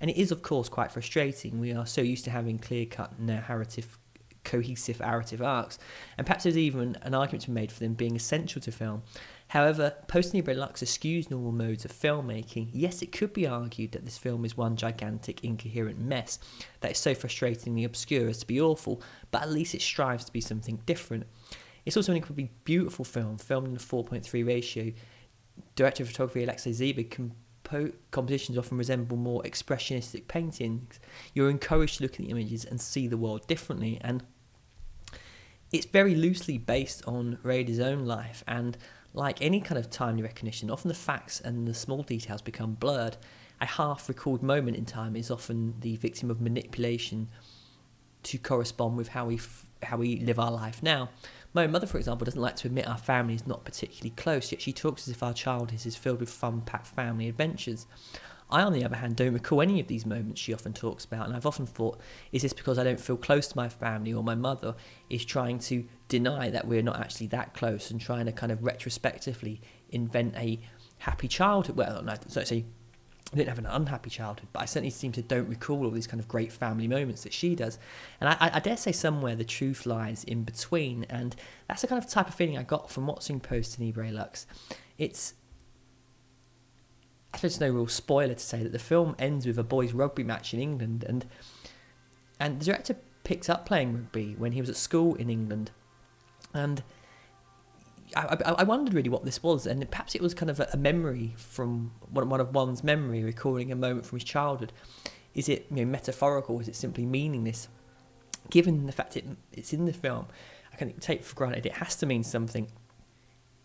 And 0.00 0.10
it 0.10 0.16
is, 0.16 0.30
of 0.30 0.42
course, 0.42 0.68
quite 0.68 0.92
frustrating. 0.92 1.60
We 1.60 1.72
are 1.72 1.86
so 1.86 2.00
used 2.00 2.24
to 2.24 2.30
having 2.30 2.58
clear 2.58 2.86
cut 2.86 3.18
narrative, 3.18 3.98
cohesive 4.44 5.00
narrative 5.00 5.42
arcs, 5.42 5.78
and 6.16 6.26
perhaps 6.26 6.44
there's 6.44 6.56
even 6.56 6.96
an 7.02 7.14
argument 7.14 7.42
to 7.42 7.48
be 7.50 7.54
made 7.54 7.72
for 7.72 7.80
them 7.80 7.94
being 7.94 8.16
essential 8.16 8.62
to 8.62 8.72
film. 8.72 9.02
However, 9.50 9.96
post 10.06 10.32
Lux 10.32 10.80
eschews 10.80 11.28
normal 11.28 11.50
modes 11.50 11.84
of 11.84 11.92
filmmaking. 11.92 12.68
Yes, 12.72 13.02
it 13.02 13.10
could 13.10 13.32
be 13.32 13.48
argued 13.48 13.90
that 13.92 14.04
this 14.04 14.16
film 14.16 14.44
is 14.44 14.56
one 14.56 14.76
gigantic 14.76 15.42
incoherent 15.42 15.98
mess 15.98 16.38
that 16.82 16.92
is 16.92 16.98
so 16.98 17.16
frustratingly 17.16 17.84
obscure 17.84 18.28
as 18.28 18.38
to 18.38 18.46
be 18.46 18.60
awful, 18.60 19.02
but 19.32 19.42
at 19.42 19.50
least 19.50 19.74
it 19.74 19.82
strives 19.82 20.24
to 20.24 20.32
be 20.32 20.40
something 20.40 20.76
different. 20.86 21.26
It's 21.84 21.96
also 21.96 22.12
an 22.12 22.18
incredibly 22.18 22.52
beautiful 22.62 23.04
film, 23.04 23.38
filmed 23.38 23.66
in 23.66 23.74
a 23.74 23.80
4.3 23.80 24.46
ratio. 24.46 24.92
Director 25.74 26.04
of 26.04 26.10
photography 26.10 26.44
Alexei 26.44 26.70
Zybek 26.70 27.10
compo- 27.10 27.92
compositions 28.12 28.56
often 28.56 28.78
resemble 28.78 29.16
more 29.16 29.42
expressionistic 29.42 30.28
paintings. 30.28 31.00
You're 31.34 31.50
encouraged 31.50 31.96
to 31.96 32.04
look 32.04 32.12
at 32.12 32.18
the 32.18 32.30
images 32.30 32.64
and 32.64 32.80
see 32.80 33.08
the 33.08 33.16
world 33.16 33.48
differently, 33.48 33.98
and 34.02 34.22
it's 35.72 35.86
very 35.86 36.14
loosely 36.14 36.56
based 36.56 37.02
on 37.08 37.38
Rader's 37.42 37.80
own 37.80 38.04
life 38.04 38.44
and 38.46 38.78
like 39.12 39.42
any 39.42 39.60
kind 39.60 39.78
of 39.78 39.90
timely 39.90 40.22
recognition, 40.22 40.70
often 40.70 40.88
the 40.88 40.94
facts 40.94 41.40
and 41.40 41.66
the 41.66 41.74
small 41.74 42.02
details 42.02 42.42
become 42.42 42.74
blurred. 42.74 43.16
A 43.60 43.66
half 43.66 44.08
recalled 44.08 44.42
moment 44.42 44.76
in 44.76 44.84
time 44.84 45.16
is 45.16 45.30
often 45.30 45.74
the 45.80 45.96
victim 45.96 46.30
of 46.30 46.40
manipulation 46.40 47.28
to 48.22 48.38
correspond 48.38 48.96
with 48.96 49.08
how 49.08 49.26
we 49.26 49.36
f- 49.36 49.66
how 49.82 49.96
we 49.96 50.20
live 50.20 50.38
our 50.38 50.50
life 50.50 50.82
now. 50.82 51.08
My 51.52 51.66
mother, 51.66 51.86
for 51.86 51.98
example, 51.98 52.24
doesn't 52.24 52.40
like 52.40 52.56
to 52.56 52.68
admit 52.68 52.86
our 52.86 52.98
family 52.98 53.34
is 53.34 53.46
not 53.46 53.64
particularly 53.64 54.10
close, 54.10 54.52
yet 54.52 54.60
she 54.60 54.72
talks 54.72 55.08
as 55.08 55.14
if 55.14 55.22
our 55.22 55.32
childhood 55.32 55.84
is 55.84 55.96
filled 55.96 56.20
with 56.20 56.30
fun-packed 56.30 56.86
family 56.86 57.28
adventures. 57.28 57.86
I, 58.50 58.62
on 58.62 58.72
the 58.72 58.84
other 58.84 58.96
hand, 58.96 59.16
don't 59.16 59.32
recall 59.32 59.62
any 59.62 59.80
of 59.80 59.86
these 59.86 60.04
moments 60.04 60.40
she 60.40 60.52
often 60.52 60.72
talks 60.72 61.04
about, 61.04 61.26
and 61.26 61.36
I've 61.36 61.46
often 61.46 61.66
thought, 61.66 62.00
is 62.32 62.42
this 62.42 62.52
because 62.52 62.78
I 62.78 62.84
don't 62.84 63.00
feel 63.00 63.16
close 63.16 63.48
to 63.48 63.56
my 63.56 63.68
family 63.68 64.12
or 64.12 64.22
my 64.22 64.34
mother 64.34 64.74
is 65.08 65.24
trying 65.24 65.58
to 65.60 65.84
deny 66.08 66.50
that 66.50 66.66
we're 66.66 66.82
not 66.82 67.00
actually 67.00 67.28
that 67.28 67.54
close 67.54 67.90
and 67.90 68.00
trying 68.00 68.26
to 68.26 68.32
kind 68.32 68.52
of 68.52 68.62
retrospectively 68.64 69.60
invent 69.90 70.34
a 70.36 70.60
happy 70.98 71.28
childhood? 71.28 71.76
Well, 71.76 72.02
no, 72.02 72.14
so 72.28 72.44
say 72.44 72.64
I 73.32 73.36
didn't 73.36 73.48
have 73.50 73.58
an 73.58 73.66
unhappy 73.66 74.10
childhood, 74.10 74.48
but 74.52 74.62
I 74.62 74.64
certainly 74.64 74.90
seem 74.90 75.12
to 75.12 75.22
don't 75.22 75.48
recall 75.48 75.84
all 75.84 75.90
these 75.90 76.08
kind 76.08 76.20
of 76.20 76.26
great 76.26 76.50
family 76.50 76.88
moments 76.88 77.22
that 77.22 77.32
she 77.32 77.54
does. 77.54 77.78
And 78.20 78.28
I, 78.28 78.50
I 78.54 78.60
dare 78.60 78.76
say 78.76 78.90
somewhere 78.90 79.36
the 79.36 79.44
truth 79.44 79.86
lies 79.86 80.24
in 80.24 80.42
between, 80.42 81.04
and 81.08 81.36
that's 81.68 81.82
the 81.82 81.88
kind 81.88 82.02
of 82.02 82.10
type 82.10 82.28
of 82.28 82.34
feeling 82.34 82.58
I 82.58 82.64
got 82.64 82.90
from 82.90 83.06
watching 83.06 83.38
Post 83.38 83.76
Tenebrae 83.76 84.10
Lux. 84.10 84.46
It's 84.98 85.34
it's 87.42 87.60
no 87.60 87.70
real 87.70 87.86
spoiler 87.86 88.34
to 88.34 88.40
say 88.40 88.62
that 88.62 88.72
the 88.72 88.78
film 88.78 89.14
ends 89.18 89.46
with 89.46 89.58
a 89.58 89.64
boys' 89.64 89.92
rugby 89.92 90.24
match 90.24 90.52
in 90.52 90.60
England, 90.60 91.04
and 91.06 91.26
and 92.38 92.60
the 92.60 92.64
director 92.64 92.96
picked 93.24 93.48
up 93.48 93.66
playing 93.66 93.94
rugby 93.94 94.34
when 94.36 94.52
he 94.52 94.60
was 94.60 94.70
at 94.70 94.76
school 94.76 95.14
in 95.14 95.30
England, 95.30 95.70
and 96.52 96.82
I, 98.16 98.36
I, 98.44 98.52
I 98.58 98.62
wondered 98.64 98.94
really 98.94 99.08
what 99.08 99.24
this 99.24 99.42
was, 99.42 99.66
and 99.66 99.88
perhaps 99.90 100.14
it 100.14 100.22
was 100.22 100.34
kind 100.34 100.50
of 100.50 100.60
a, 100.60 100.68
a 100.72 100.76
memory 100.76 101.34
from 101.36 101.92
one, 102.10 102.28
one 102.28 102.40
of 102.40 102.54
one's 102.54 102.82
memory, 102.82 103.22
recalling 103.22 103.70
a 103.70 103.76
moment 103.76 104.06
from 104.06 104.18
his 104.18 104.24
childhood. 104.24 104.72
Is 105.34 105.48
it 105.48 105.66
you 105.70 105.76
know 105.76 105.84
metaphorical? 105.84 106.56
Or 106.56 106.62
is 106.62 106.68
it 106.68 106.76
simply 106.76 107.06
meaningless? 107.06 107.68
Given 108.50 108.86
the 108.86 108.92
fact 108.92 109.16
it, 109.16 109.24
it's 109.52 109.72
in 109.72 109.84
the 109.84 109.92
film, 109.92 110.26
I 110.72 110.76
can 110.76 110.92
take 110.98 111.22
for 111.22 111.36
granted 111.36 111.66
it 111.66 111.74
has 111.74 111.94
to 111.96 112.06
mean 112.06 112.24
something. 112.24 112.68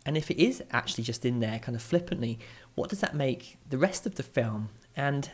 And 0.05 0.15
if 0.15 0.29
it 0.29 0.39
is 0.39 0.63
actually 0.71 1.03
just 1.03 1.25
in 1.25 1.39
there, 1.39 1.57
kind 1.57 1.75
of 1.75 1.81
flippantly, 1.81 2.37
what 2.75 2.89
does 2.89 2.99
that 2.99 3.15
make 3.15 3.57
the 3.69 3.77
rest 3.77 4.05
of 4.05 4.15
the 4.15 4.23
film? 4.23 4.69
And 4.95 5.29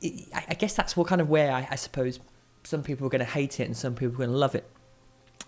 it, 0.00 0.28
I 0.48 0.54
guess 0.54 0.74
that's 0.74 0.96
what 0.96 1.06
kind 1.08 1.20
of 1.20 1.28
where 1.28 1.52
I, 1.52 1.68
I 1.70 1.74
suppose 1.76 2.20
some 2.64 2.82
people 2.82 3.06
are 3.06 3.10
going 3.10 3.24
to 3.24 3.30
hate 3.30 3.60
it 3.60 3.64
and 3.64 3.76
some 3.76 3.94
people 3.94 4.14
are 4.14 4.18
going 4.18 4.30
to 4.30 4.36
love 4.36 4.54
it. 4.54 4.68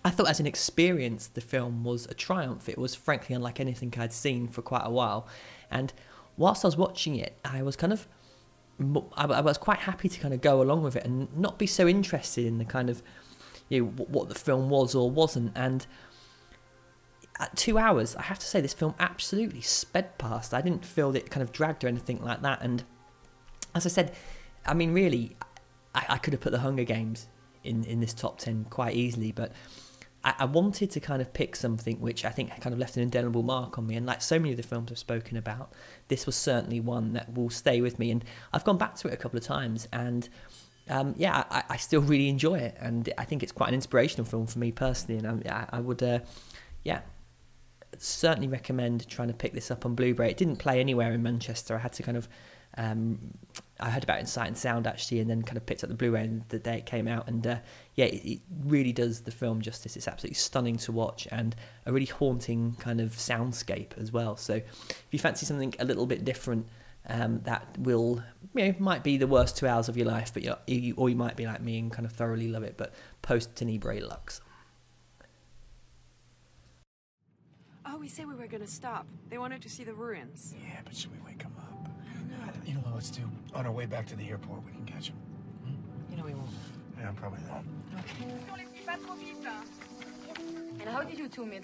I 0.03 0.11
thought 0.11 0.29
as 0.29 0.39
an 0.39 0.45
experience, 0.45 1.27
the 1.27 1.41
film 1.41 1.83
was 1.83 2.05
a 2.05 2.13
triumph. 2.13 2.69
It 2.69 2.77
was 2.77 2.93
frankly 2.93 3.35
unlike 3.35 3.59
anything 3.59 3.93
I'd 3.97 4.13
seen 4.13 4.47
for 4.47 4.61
quite 4.61 4.83
a 4.85 4.91
while. 4.91 5.27
And 5.71 5.91
whilst 6.37 6.63
I 6.63 6.67
was 6.67 6.77
watching 6.77 7.15
it, 7.15 7.37
I 7.43 7.63
was 7.63 7.75
kind 7.75 7.91
of, 7.91 8.07
I 9.17 9.41
was 9.41 9.57
quite 9.57 9.79
happy 9.79 10.09
to 10.09 10.19
kind 10.19 10.33
of 10.33 10.41
go 10.41 10.61
along 10.61 10.83
with 10.83 10.95
it 10.95 11.05
and 11.05 11.35
not 11.35 11.57
be 11.57 11.65
so 11.65 11.87
interested 11.87 12.45
in 12.45 12.57
the 12.57 12.65
kind 12.65 12.89
of, 12.89 13.01
you 13.69 13.81
know, 13.81 13.87
what 13.87 14.29
the 14.29 14.35
film 14.35 14.69
was 14.69 14.93
or 14.93 15.09
wasn't. 15.09 15.53
And 15.55 15.87
at 17.39 17.55
two 17.55 17.77
hours, 17.77 18.15
I 18.15 18.23
have 18.23 18.39
to 18.39 18.45
say 18.45 18.61
this 18.61 18.73
film 18.73 18.95
absolutely 18.99 19.61
sped 19.61 20.17
past. 20.17 20.53
I 20.53 20.61
didn't 20.61 20.85
feel 20.85 21.15
it 21.15 21.29
kind 21.29 21.43
of 21.43 21.51
dragged 21.51 21.83
or 21.83 21.87
anything 21.87 22.23
like 22.23 22.41
that. 22.41 22.61
And 22.61 22.83
as 23.73 23.85
I 23.85 23.89
said, 23.89 24.15
I 24.65 24.73
mean, 24.73 24.93
really, 24.93 25.35
I, 25.93 26.05
I 26.09 26.17
could 26.17 26.33
have 26.33 26.41
put 26.41 26.51
the 26.51 26.59
Hunger 26.59 26.83
Games 26.83 27.27
in, 27.63 27.83
in 27.85 27.99
this 27.99 28.13
top 28.13 28.39
10 28.39 28.65
quite 28.69 28.95
easily, 28.95 29.31
but 29.31 29.51
I, 30.23 30.33
I 30.39 30.45
wanted 30.45 30.91
to 30.91 30.99
kind 30.99 31.21
of 31.21 31.33
pick 31.33 31.55
something 31.55 31.99
which 31.99 32.23
I 32.23 32.29
think 32.29 32.49
kind 32.61 32.73
of 32.73 32.79
left 32.79 32.95
an 32.95 33.03
indelible 33.03 33.43
mark 33.43 33.77
on 33.77 33.87
me. 33.87 33.95
And 33.95 34.05
like 34.05 34.21
so 34.21 34.39
many 34.39 34.51
of 34.51 34.57
the 34.57 34.63
films 34.63 34.91
I've 34.91 34.97
spoken 34.97 35.35
about, 35.35 35.73
this 36.07 36.25
was 36.25 36.35
certainly 36.35 36.79
one 36.79 37.13
that 37.13 37.33
will 37.33 37.49
stay 37.49 37.81
with 37.81 37.99
me. 37.99 38.11
And 38.11 38.23
I've 38.53 38.63
gone 38.63 38.77
back 38.77 38.95
to 38.97 39.07
it 39.07 39.13
a 39.13 39.17
couple 39.17 39.37
of 39.37 39.43
times, 39.43 39.87
and 39.91 40.27
um, 40.89 41.15
yeah, 41.17 41.43
I, 41.49 41.63
I 41.69 41.77
still 41.77 42.01
really 42.01 42.29
enjoy 42.29 42.59
it, 42.59 42.77
and 42.79 43.11
I 43.17 43.25
think 43.25 43.43
it's 43.43 43.51
quite 43.51 43.69
an 43.69 43.75
inspirational 43.75 44.25
film 44.25 44.47
for 44.47 44.59
me 44.59 44.71
personally. 44.71 45.25
And 45.25 45.47
I, 45.49 45.67
I 45.71 45.79
would, 45.79 46.01
uh, 46.01 46.19
yeah, 46.83 47.01
certainly 48.01 48.47
recommend 48.47 49.07
trying 49.07 49.27
to 49.27 49.33
pick 49.33 49.53
this 49.53 49.71
up 49.71 49.85
on 49.85 49.95
Blu-ray. 49.95 50.29
It 50.29 50.37
didn't 50.37 50.57
play 50.57 50.79
anywhere 50.79 51.11
in 51.13 51.23
Manchester. 51.23 51.75
I 51.75 51.79
had 51.79 51.93
to 51.93 52.03
kind 52.03 52.17
of, 52.17 52.27
um, 52.77 53.19
I 53.79 53.89
heard 53.89 54.03
about 54.03 54.17
it 54.17 54.21
in 54.21 54.25
Sight 54.25 54.47
and 54.47 54.57
Sound 54.57 54.87
actually, 54.87 55.19
and 55.19 55.29
then 55.29 55.41
kind 55.41 55.57
of 55.57 55.65
picked 55.65 55.83
up 55.83 55.89
the 55.89 55.95
Blu-ray 55.95 56.41
the 56.49 56.59
day 56.59 56.77
it 56.77 56.85
came 56.85 57.07
out. 57.07 57.27
And 57.27 57.45
uh, 57.45 57.57
yeah, 57.95 58.05
it, 58.05 58.25
it, 58.25 58.39
really 58.65 58.93
does 58.93 59.21
the 59.21 59.31
film 59.31 59.61
justice. 59.61 59.95
It's 59.95 60.07
absolutely 60.07 60.35
stunning 60.35 60.77
to 60.77 60.91
watch 60.91 61.27
and 61.31 61.55
a 61.85 61.93
really 61.93 62.05
haunting 62.05 62.75
kind 62.79 63.01
of 63.01 63.11
soundscape 63.11 63.97
as 63.97 64.11
well. 64.11 64.37
So 64.37 64.55
if 64.55 65.07
you 65.11 65.19
fancy 65.19 65.45
something 65.45 65.73
a 65.79 65.85
little 65.85 66.05
bit 66.05 66.25
different. 66.25 66.67
Um, 67.07 67.41
that 67.41 67.77
will 67.77 68.23
you 68.55 68.65
know, 68.65 68.75
might 68.79 69.03
be 69.03 69.17
the 69.17 69.27
worst 69.27 69.57
two 69.57 69.67
hours 69.67 69.89
of 69.89 69.95
your 69.95 70.07
life, 70.07 70.33
but 70.33 70.41
you, 70.67 70.95
or 70.97 71.07
you 71.07 71.15
might 71.15 71.35
be 71.35 71.45
like 71.45 71.61
me 71.61 71.77
and 71.77 71.91
kind 71.91 72.03
of 72.03 72.11
thoroughly 72.13 72.47
love 72.47 72.63
it. 72.63 72.77
But 72.77 72.95
post 73.21 73.55
Tenebrae 73.55 73.99
Lux. 73.99 74.41
Oh, 77.95 77.97
we 77.97 78.09
said 78.09 78.27
we 78.27 78.35
were 78.35 78.47
gonna 78.47 78.67
stop. 78.67 79.07
They 79.29 79.37
wanted 79.37 79.61
to 79.61 79.69
see 79.69 79.85
the 79.85 79.93
ruins. 79.93 80.53
Yeah, 80.61 80.81
but 80.83 80.93
should 80.93 81.13
we 81.13 81.17
wake 81.25 81.41
him 81.41 81.53
up? 81.57 81.87
You 82.65 82.73
know 82.73 82.81
what, 82.81 82.95
let's 82.95 83.09
do? 83.09 83.21
On 83.53 83.65
our 83.65 83.71
way 83.71 83.85
back 83.85 84.05
to 84.07 84.17
the 84.17 84.27
airport, 84.27 84.65
we 84.65 84.73
can 84.73 84.83
catch 84.83 85.07
him. 85.07 85.15
Hmm? 85.63 86.11
You 86.11 86.17
know 86.17 86.25
we 86.25 86.33
won't. 86.33 86.49
Yeah, 86.99 87.11
probably 87.15 87.39
not. 87.47 87.63
And 90.81 90.89
how 90.89 91.03
did 91.03 91.17
you 91.17 91.29
two 91.29 91.45
meet? 91.45 91.63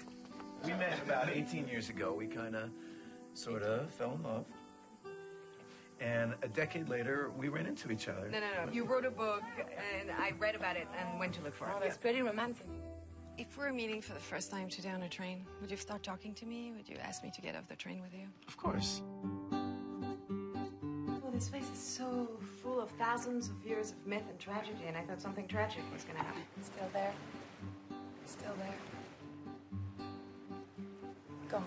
We 0.64 0.70
met 0.70 0.98
about 1.04 1.28
18 1.28 1.68
years 1.68 1.90
ago. 1.90 2.14
We 2.14 2.28
kind 2.28 2.56
of, 2.56 2.70
sort 3.34 3.62
of 3.62 3.90
fell 3.90 4.14
in 4.14 4.22
love. 4.22 4.46
And 6.00 6.32
a 6.42 6.48
decade 6.48 6.88
later, 6.88 7.30
we 7.36 7.48
ran 7.48 7.66
into 7.66 7.92
each 7.92 8.08
other. 8.08 8.30
No, 8.30 8.40
no, 8.40 8.64
no. 8.64 8.72
You 8.72 8.84
wrote 8.84 9.04
a 9.04 9.10
book, 9.10 9.42
and 10.00 10.10
I 10.10 10.32
read 10.38 10.54
about 10.54 10.76
it 10.76 10.88
and 10.98 11.18
went 11.18 11.34
to 11.34 11.42
look 11.42 11.54
for 11.54 11.66
it. 11.66 11.74
Oh, 11.76 11.80
that's 11.80 11.98
pretty 11.98 12.22
romantic. 12.22 12.66
If 13.38 13.56
we're 13.56 13.72
meeting 13.72 14.02
for 14.02 14.12
the 14.12 14.20
first 14.20 14.50
time 14.50 14.68
today 14.68 14.90
on 14.90 15.02
a 15.02 15.08
train, 15.08 15.46
would 15.60 15.70
you 15.70 15.76
start 15.78 16.02
talking 16.02 16.34
to 16.34 16.44
me? 16.44 16.72
Would 16.76 16.86
you 16.88 16.96
ask 17.02 17.22
me 17.22 17.30
to 17.34 17.40
get 17.40 17.56
off 17.56 17.66
the 17.66 17.76
train 17.76 18.02
with 18.02 18.12
you? 18.12 18.26
Of 18.46 18.56
course. 18.58 19.00
Well, 19.50 21.32
this 21.32 21.48
place 21.48 21.64
is 21.72 21.78
so 21.78 22.28
full 22.62 22.78
of 22.80 22.90
thousands 22.90 23.48
of 23.48 23.64
years 23.66 23.92
of 23.92 24.06
myth 24.06 24.24
and 24.28 24.38
tragedy, 24.38 24.84
and 24.86 24.96
I 24.96 25.00
thought 25.02 25.22
something 25.22 25.48
tragic 25.48 25.82
was 25.92 26.04
gonna 26.04 26.18
happen. 26.18 26.42
Still 26.62 26.88
there? 26.92 27.12
Still 28.26 28.54
there? 28.58 28.74
Gone. 31.48 31.64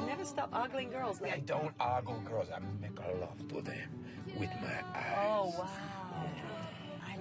You 0.00 0.06
never 0.06 0.24
stop 0.24 0.48
ogling 0.52 0.90
girls. 0.90 1.20
I 1.22 1.38
don't 1.40 1.74
ogle 1.78 2.20
girls. 2.24 2.48
I 2.50 2.60
make 2.80 2.98
love 3.20 3.46
to 3.48 3.60
them 3.60 4.04
with 4.38 4.50
my 4.62 4.82
eyes. 4.94 5.16
Oh, 5.18 5.54
wow. 5.58 6.63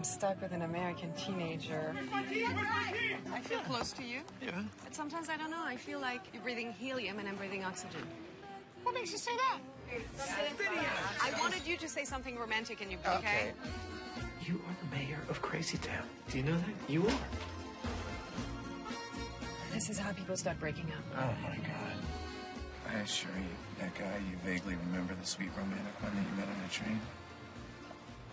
I'm 0.04 0.10
stuck 0.10 0.42
with 0.42 0.52
an 0.52 0.64
American 0.64 1.14
teenager. 1.14 1.96
I 2.14 3.40
feel 3.40 3.62
close 3.62 3.94
to 3.94 4.04
you. 4.04 4.20
Yeah. 4.42 4.52
But 4.84 4.94
sometimes 4.94 5.30
I 5.30 5.38
don't 5.38 5.50
know. 5.50 5.64
I 5.64 5.78
feel 5.78 6.02
like 6.02 6.20
you're 6.34 6.44
breathing 6.44 6.74
helium 6.74 7.20
and 7.20 7.30
I'm 7.30 7.38
breathing 7.38 7.64
oxygen. 7.64 8.02
What 8.84 8.96
makes 8.96 9.14
you 9.14 9.18
say 9.18 9.32
that? 9.32 9.60
I 11.22 11.40
wanted 11.40 11.66
you 11.66 11.78
to 11.78 11.88
say 11.88 12.04
something 12.04 12.38
romantic 12.38 12.82
and 12.82 12.92
you, 12.92 12.98
okay? 13.08 13.54
You 14.46 14.56
are 14.56 14.76
the 14.84 14.94
mayor 14.94 15.20
of 15.30 15.42
Crazy 15.42 15.78
Town. 15.78 16.06
Do 16.30 16.38
you 16.38 16.44
know 16.44 16.58
that? 16.58 16.92
You 16.92 17.08
are. 17.08 17.20
This 19.72 19.90
is 19.90 19.98
how 19.98 20.12
people 20.12 20.36
start 20.36 20.60
breaking 20.60 20.92
up. 20.92 21.18
Oh 21.18 21.48
my 21.48 21.56
god. 21.56 21.96
I 22.94 23.00
assure 23.00 23.32
you, 23.38 23.56
that 23.80 23.96
guy 23.96 24.20
you 24.30 24.36
vaguely 24.44 24.76
remember 24.88 25.16
the 25.16 25.26
sweet 25.26 25.52
romantic 25.56 26.02
one 26.02 26.14
that 26.14 26.30
you 26.30 26.36
met 26.36 26.50
on 26.50 26.62
the 26.62 26.74
train? 26.74 27.00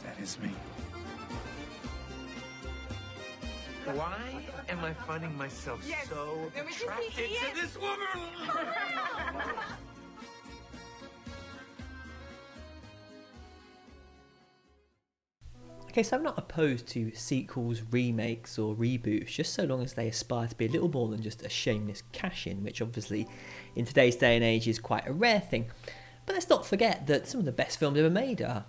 That 0.03 0.19
is 0.19 0.37
me. 0.41 0.51
Why 3.97 4.45
am 4.69 4.85
I 4.85 4.93
finding 4.95 5.37
myself 5.37 5.81
Yes. 5.87 6.09
so 6.09 6.51
Let 6.55 6.67
me 6.67 6.73
just 6.73 6.79
see 6.81 6.85
attracted 6.87 7.31
Ian. 7.31 7.55
to 7.55 7.61
this 7.63 7.77
woman? 7.77 7.99
Okay, 15.89 16.05
so 16.05 16.17
I'm 16.17 16.23
not 16.23 16.39
opposed 16.39 16.87
to 16.89 17.11
sequels, 17.17 17.83
remakes, 17.91 18.59
or 18.61 18.77
reboots, 18.77 19.27
just 19.27 19.53
so 19.55 19.65
long 19.65 19.83
as 19.83 19.95
they 19.95 20.07
aspire 20.07 20.47
to 20.47 20.55
be 20.55 20.67
a 20.67 20.69
little 20.69 20.89
more 20.89 21.09
than 21.09 21.21
just 21.21 21.45
a 21.45 21.49
shameless 21.49 22.05
cash 22.13 22.47
in, 22.47 22.63
which 22.63 22.81
obviously 22.81 23.27
in 23.75 23.85
today's 23.85 24.15
day 24.15 24.37
and 24.37 24.45
age 24.45 24.69
is 24.69 24.79
quite 24.79 25.09
a 25.09 25.13
rare 25.13 25.41
thing. 25.41 25.69
But 26.27 26.35
let's 26.35 26.49
not 26.49 26.65
forget 26.65 27.09
that 27.09 27.27
some 27.27 27.41
of 27.41 27.45
the 27.45 27.51
best 27.51 27.81
films 27.81 27.99
ever 27.99 28.09
made 28.11 28.41
are 28.41 28.67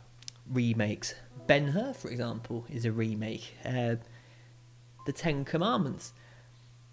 remakes. 0.52 1.14
Ben 1.46 1.68
Hur, 1.68 1.94
for 1.94 2.10
example, 2.10 2.66
is 2.72 2.86
a 2.86 2.92
remake. 2.92 3.54
Uh, 3.64 3.96
the 5.06 5.14
Ten 5.14 5.46
Commandments, 5.46 6.14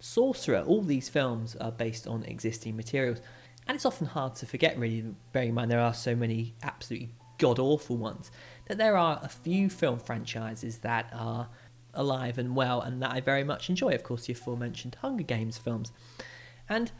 Sorcerer, 0.00 0.62
all 0.66 0.82
these 0.82 1.08
films 1.08 1.56
are 1.56 1.72
based 1.72 2.06
on 2.06 2.22
existing 2.24 2.76
materials. 2.76 3.20
And 3.66 3.74
it's 3.74 3.86
often 3.86 4.06
hard 4.06 4.34
to 4.36 4.46
forget, 4.46 4.78
really, 4.78 5.04
bearing 5.32 5.50
in 5.50 5.54
mind 5.54 5.70
there 5.70 5.80
are 5.80 5.94
so 5.94 6.14
many 6.14 6.54
absolutely 6.62 7.10
god 7.38 7.58
awful 7.58 7.96
ones, 7.96 8.30
that 8.66 8.78
there 8.78 8.96
are 8.96 9.20
a 9.22 9.28
few 9.28 9.70
film 9.70 9.98
franchises 9.98 10.78
that 10.78 11.10
are 11.12 11.48
alive 11.94 12.38
and 12.38 12.54
well 12.54 12.80
and 12.80 13.02
that 13.02 13.12
I 13.12 13.20
very 13.20 13.44
much 13.44 13.68
enjoy. 13.68 13.90
Of 13.90 14.02
course, 14.02 14.26
the 14.26 14.32
aforementioned 14.32 14.96
Hunger 15.00 15.24
Games 15.24 15.58
films. 15.58 15.92
And 16.68 16.92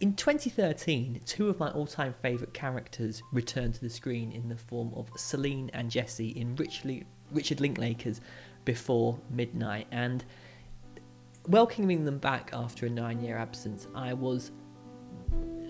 in 0.00 0.14
2013, 0.14 1.20
two 1.26 1.48
of 1.48 1.58
my 1.58 1.70
all 1.70 1.86
time 1.86 2.14
favourite 2.22 2.54
characters 2.54 3.22
returned 3.32 3.74
to 3.74 3.80
the 3.80 3.90
screen 3.90 4.32
in 4.32 4.48
the 4.48 4.56
form 4.56 4.92
of 4.94 5.10
Celine 5.16 5.70
and 5.74 5.90
Jesse 5.90 6.28
in 6.30 6.54
Richard, 6.56 7.04
Richard 7.32 7.60
Linklater's 7.60 8.20
Before 8.68 9.18
Midnight. 9.30 9.86
And 9.92 10.26
welcoming 11.46 12.04
them 12.04 12.18
back 12.18 12.50
after 12.52 12.84
a 12.84 12.90
nine 12.90 13.18
year 13.18 13.38
absence, 13.38 13.86
I 13.94 14.12
was 14.12 14.52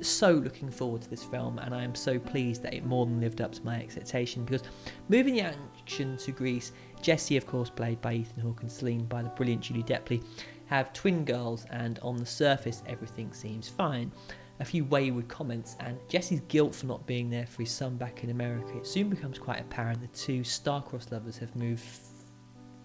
so 0.01 0.33
looking 0.33 0.69
forward 0.69 1.03
to 1.03 1.09
this 1.09 1.23
film, 1.23 1.61
and 1.61 1.73
I 1.73 1.85
am 1.85 1.95
so 1.95 2.19
pleased 2.19 2.65
that 2.65 2.75
it 2.75 2.85
more 2.85 3.07
than 3.07 3.20
lived 3.20 3.41
up 3.41 3.53
to 3.53 3.65
my 3.65 3.81
expectation. 3.81 4.45
Because 4.45 4.65
moving 5.09 5.35
the 5.35 5.43
action 5.43 6.16
to 6.16 6.33
Greece, 6.33 6.73
Jesse, 7.01 7.37
of 7.37 7.47
course, 7.47 7.70
played 7.70 8.01
by 8.01 8.15
Ethan 8.15 8.43
Hawke, 8.43 8.62
and 8.62 8.73
Celine 8.73 9.05
by 9.05 9.23
the 9.23 9.29
brilliant 9.29 9.62
Julie 9.62 9.85
Delpy, 9.85 10.25
have 10.66 10.93
twin 10.93 11.25
girls, 11.25 11.66
and 11.70 12.01
on 12.01 12.16
the 12.16 12.27
surface, 12.27 12.83
everything 12.89 13.33
seems 13.33 13.69
fine. 13.69 14.11
A 14.59 14.65
few 14.65 14.85
wayward 14.87 15.29
comments, 15.29 15.77
and 15.79 15.97
Jesse's 16.09 16.41
guilt 16.49 16.75
for 16.75 16.87
not 16.87 17.07
being 17.07 17.31
there 17.31 17.47
for 17.47 17.62
his 17.62 17.70
son 17.70 17.97
back 17.97 18.25
in 18.25 18.31
America. 18.31 18.77
It 18.77 18.89
soon 18.89 19.09
becomes 19.09 19.39
quite 19.39 19.61
apparent 19.61 20.01
the 20.01 20.09
two 20.09 20.43
star-crossed 20.43 21.12
lovers 21.12 21.39
have 21.39 21.55
moved 21.55 21.85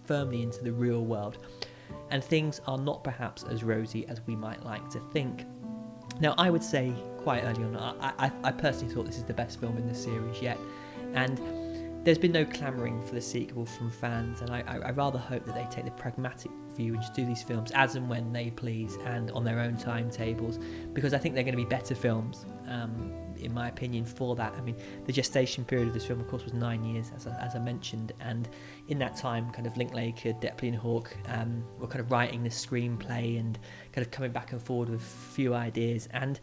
firmly 0.06 0.42
into 0.42 0.62
the 0.62 0.72
real 0.72 1.04
world, 1.04 1.38
and 2.10 2.22
things 2.22 2.60
are 2.66 2.78
not 2.78 3.04
perhaps 3.04 3.44
as 3.44 3.62
rosy 3.62 4.06
as 4.08 4.20
we 4.26 4.36
might 4.36 4.64
like 4.64 4.88
to 4.90 5.00
think. 5.12 5.44
Now, 6.20 6.34
I 6.38 6.50
would 6.50 6.62
say 6.62 6.92
quite 7.18 7.42
early 7.44 7.64
on, 7.64 7.76
I, 7.76 8.12
I, 8.18 8.32
I 8.44 8.52
personally 8.52 8.94
thought 8.94 9.06
this 9.06 9.16
is 9.16 9.24
the 9.24 9.34
best 9.34 9.60
film 9.60 9.76
in 9.76 9.86
the 9.86 9.94
series 9.94 10.40
yet, 10.40 10.58
and 11.14 11.38
there's 12.04 12.18
been 12.18 12.32
no 12.32 12.44
clamouring 12.44 13.02
for 13.02 13.14
the 13.14 13.20
sequel 13.20 13.64
from 13.64 13.90
fans, 13.90 14.42
and 14.42 14.50
I, 14.50 14.62
I, 14.66 14.90
rather 14.90 15.18
hope 15.18 15.46
that 15.46 15.54
they 15.54 15.66
take 15.74 15.86
the 15.86 15.90
pragmatic 15.92 16.50
view 16.76 16.92
and 16.92 17.00
just 17.00 17.14
do 17.14 17.24
these 17.24 17.42
films 17.42 17.72
as 17.74 17.96
and 17.96 18.08
when 18.10 18.30
they 18.30 18.50
please 18.50 18.98
and 19.06 19.30
on 19.30 19.42
their 19.42 19.58
own 19.58 19.78
timetables, 19.78 20.58
because 20.92 21.14
I 21.14 21.18
think 21.18 21.34
they're 21.34 21.44
going 21.44 21.56
to 21.56 21.62
be 21.62 21.68
better 21.68 21.94
films, 21.94 22.44
um, 22.68 23.10
in 23.38 23.52
my 23.52 23.68
opinion, 23.68 24.04
for 24.04 24.34
that. 24.36 24.52
I 24.56 24.60
mean, 24.60 24.76
the 25.06 25.12
gestation 25.12 25.64
period 25.64 25.88
of 25.88 25.94
this 25.94 26.06
film, 26.06 26.20
of 26.20 26.28
course, 26.28 26.44
was 26.44 26.52
nine 26.52 26.84
years, 26.84 27.10
as 27.16 27.26
I, 27.26 27.38
as 27.40 27.54
I 27.54 27.58
mentioned, 27.58 28.12
and 28.20 28.48
in 28.88 28.98
that 28.98 29.16
time, 29.16 29.50
kind 29.50 29.66
of 29.66 29.76
Linklater, 29.76 30.32
Delpy, 30.34 30.68
and 30.68 30.76
Hawke 30.76 31.16
um, 31.28 31.64
were 31.78 31.86
kind 31.86 32.00
of 32.00 32.10
writing 32.10 32.42
the 32.42 32.50
screenplay 32.50 33.38
and 33.38 33.58
kind 33.92 34.06
of 34.06 34.10
coming 34.10 34.32
back 34.32 34.52
and 34.52 34.62
forward 34.62 34.88
with 34.88 35.00
a 35.00 35.32
few 35.34 35.54
ideas, 35.54 36.08
and 36.12 36.40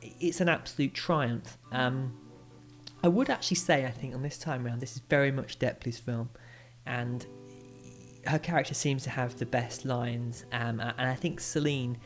it's 0.00 0.40
an 0.40 0.48
absolute 0.48 0.94
triumph. 0.94 1.58
Um, 1.72 2.12
I 3.02 3.08
would 3.08 3.30
actually 3.30 3.56
say, 3.56 3.84
I 3.84 3.90
think, 3.90 4.14
on 4.14 4.22
this 4.22 4.38
time 4.38 4.66
around, 4.66 4.80
this 4.80 4.92
is 4.96 5.02
very 5.10 5.30
much 5.30 5.58
Delpy's 5.58 5.98
film, 5.98 6.30
and 6.86 7.26
her 8.26 8.38
character 8.38 8.74
seems 8.74 9.02
to 9.04 9.10
have 9.10 9.36
the 9.38 9.46
best 9.46 9.84
lines, 9.84 10.44
um, 10.52 10.80
and 10.80 11.08
I 11.08 11.14
think 11.14 11.40
Celine 11.40 11.98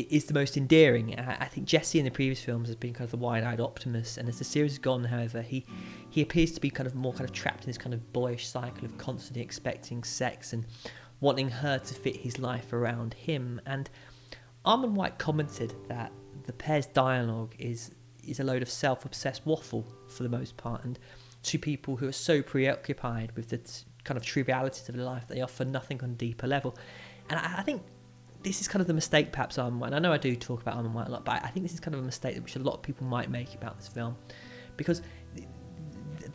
is 0.00 0.26
the 0.26 0.34
most 0.34 0.56
endearing. 0.56 1.18
I 1.18 1.46
think 1.46 1.66
Jesse 1.66 1.98
in 1.98 2.04
the 2.04 2.10
previous 2.10 2.40
films 2.42 2.68
has 2.68 2.76
been 2.76 2.92
kind 2.92 3.04
of 3.04 3.10
the 3.10 3.16
wide-eyed 3.16 3.60
optimist, 3.60 4.18
and 4.18 4.28
as 4.28 4.38
the 4.38 4.44
series 4.44 4.72
has 4.72 4.78
gone, 4.78 5.04
however, 5.04 5.42
he 5.42 5.64
he 6.10 6.22
appears 6.22 6.52
to 6.52 6.60
be 6.60 6.70
kind 6.70 6.86
of 6.86 6.94
more 6.94 7.12
kind 7.12 7.24
of 7.24 7.32
trapped 7.32 7.64
in 7.64 7.66
this 7.66 7.78
kind 7.78 7.94
of 7.94 8.12
boyish 8.12 8.46
cycle 8.46 8.84
of 8.84 8.96
constantly 8.98 9.42
expecting 9.42 10.04
sex 10.04 10.52
and 10.52 10.66
wanting 11.20 11.48
her 11.48 11.78
to 11.78 11.94
fit 11.94 12.16
his 12.16 12.38
life 12.38 12.72
around 12.72 13.14
him. 13.14 13.60
And 13.64 13.88
Armond 14.64 14.92
White 14.92 15.18
commented 15.18 15.74
that 15.88 16.12
the 16.44 16.52
pair's 16.52 16.86
dialogue 16.86 17.54
is 17.58 17.90
is 18.22 18.40
a 18.40 18.44
load 18.44 18.62
of 18.62 18.68
self-obsessed 18.68 19.46
waffle 19.46 19.86
for 20.08 20.22
the 20.22 20.28
most 20.28 20.56
part, 20.56 20.84
and 20.84 20.98
two 21.42 21.58
people 21.58 21.96
who 21.96 22.08
are 22.08 22.12
so 22.12 22.42
preoccupied 22.42 23.32
with 23.36 23.48
the 23.50 23.58
t- 23.58 23.84
kind 24.04 24.18
of 24.18 24.24
trivialities 24.24 24.88
of 24.88 24.96
life. 24.96 25.26
They 25.28 25.40
offer 25.42 25.64
nothing 25.64 26.02
on 26.02 26.10
a 26.10 26.14
deeper 26.14 26.46
level, 26.46 26.76
and 27.30 27.38
I, 27.38 27.58
I 27.58 27.62
think 27.62 27.82
this 28.42 28.60
is 28.60 28.68
kind 28.68 28.80
of 28.80 28.86
the 28.86 28.94
mistake 28.94 29.32
perhaps 29.32 29.56
Armond 29.56 29.78
White. 29.78 29.88
And 29.88 29.96
I 29.96 29.98
know 29.98 30.12
I 30.12 30.18
do 30.18 30.36
talk 30.36 30.62
about 30.62 30.76
Armond 30.76 30.92
White 30.92 31.08
a 31.08 31.10
lot, 31.10 31.24
but 31.24 31.44
I 31.44 31.48
think 31.48 31.64
this 31.64 31.72
is 31.74 31.80
kind 31.80 31.94
of 31.94 32.00
a 32.00 32.04
mistake 32.04 32.36
which 32.36 32.56
a 32.56 32.60
lot 32.60 32.74
of 32.74 32.82
people 32.82 33.06
might 33.06 33.30
make 33.30 33.54
about 33.54 33.76
this 33.76 33.88
film, 33.88 34.16
because 34.76 35.02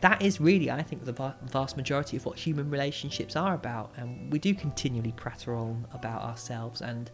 that 0.00 0.20
is 0.20 0.40
really, 0.40 0.70
I 0.70 0.82
think, 0.82 1.04
the 1.04 1.34
vast 1.44 1.76
majority 1.76 2.16
of 2.16 2.26
what 2.26 2.38
human 2.38 2.68
relationships 2.70 3.36
are 3.36 3.54
about. 3.54 3.92
And 3.96 4.32
we 4.32 4.38
do 4.38 4.54
continually 4.54 5.12
prattle 5.12 5.54
on 5.54 5.86
about 5.92 6.22
ourselves 6.22 6.82
and 6.82 7.10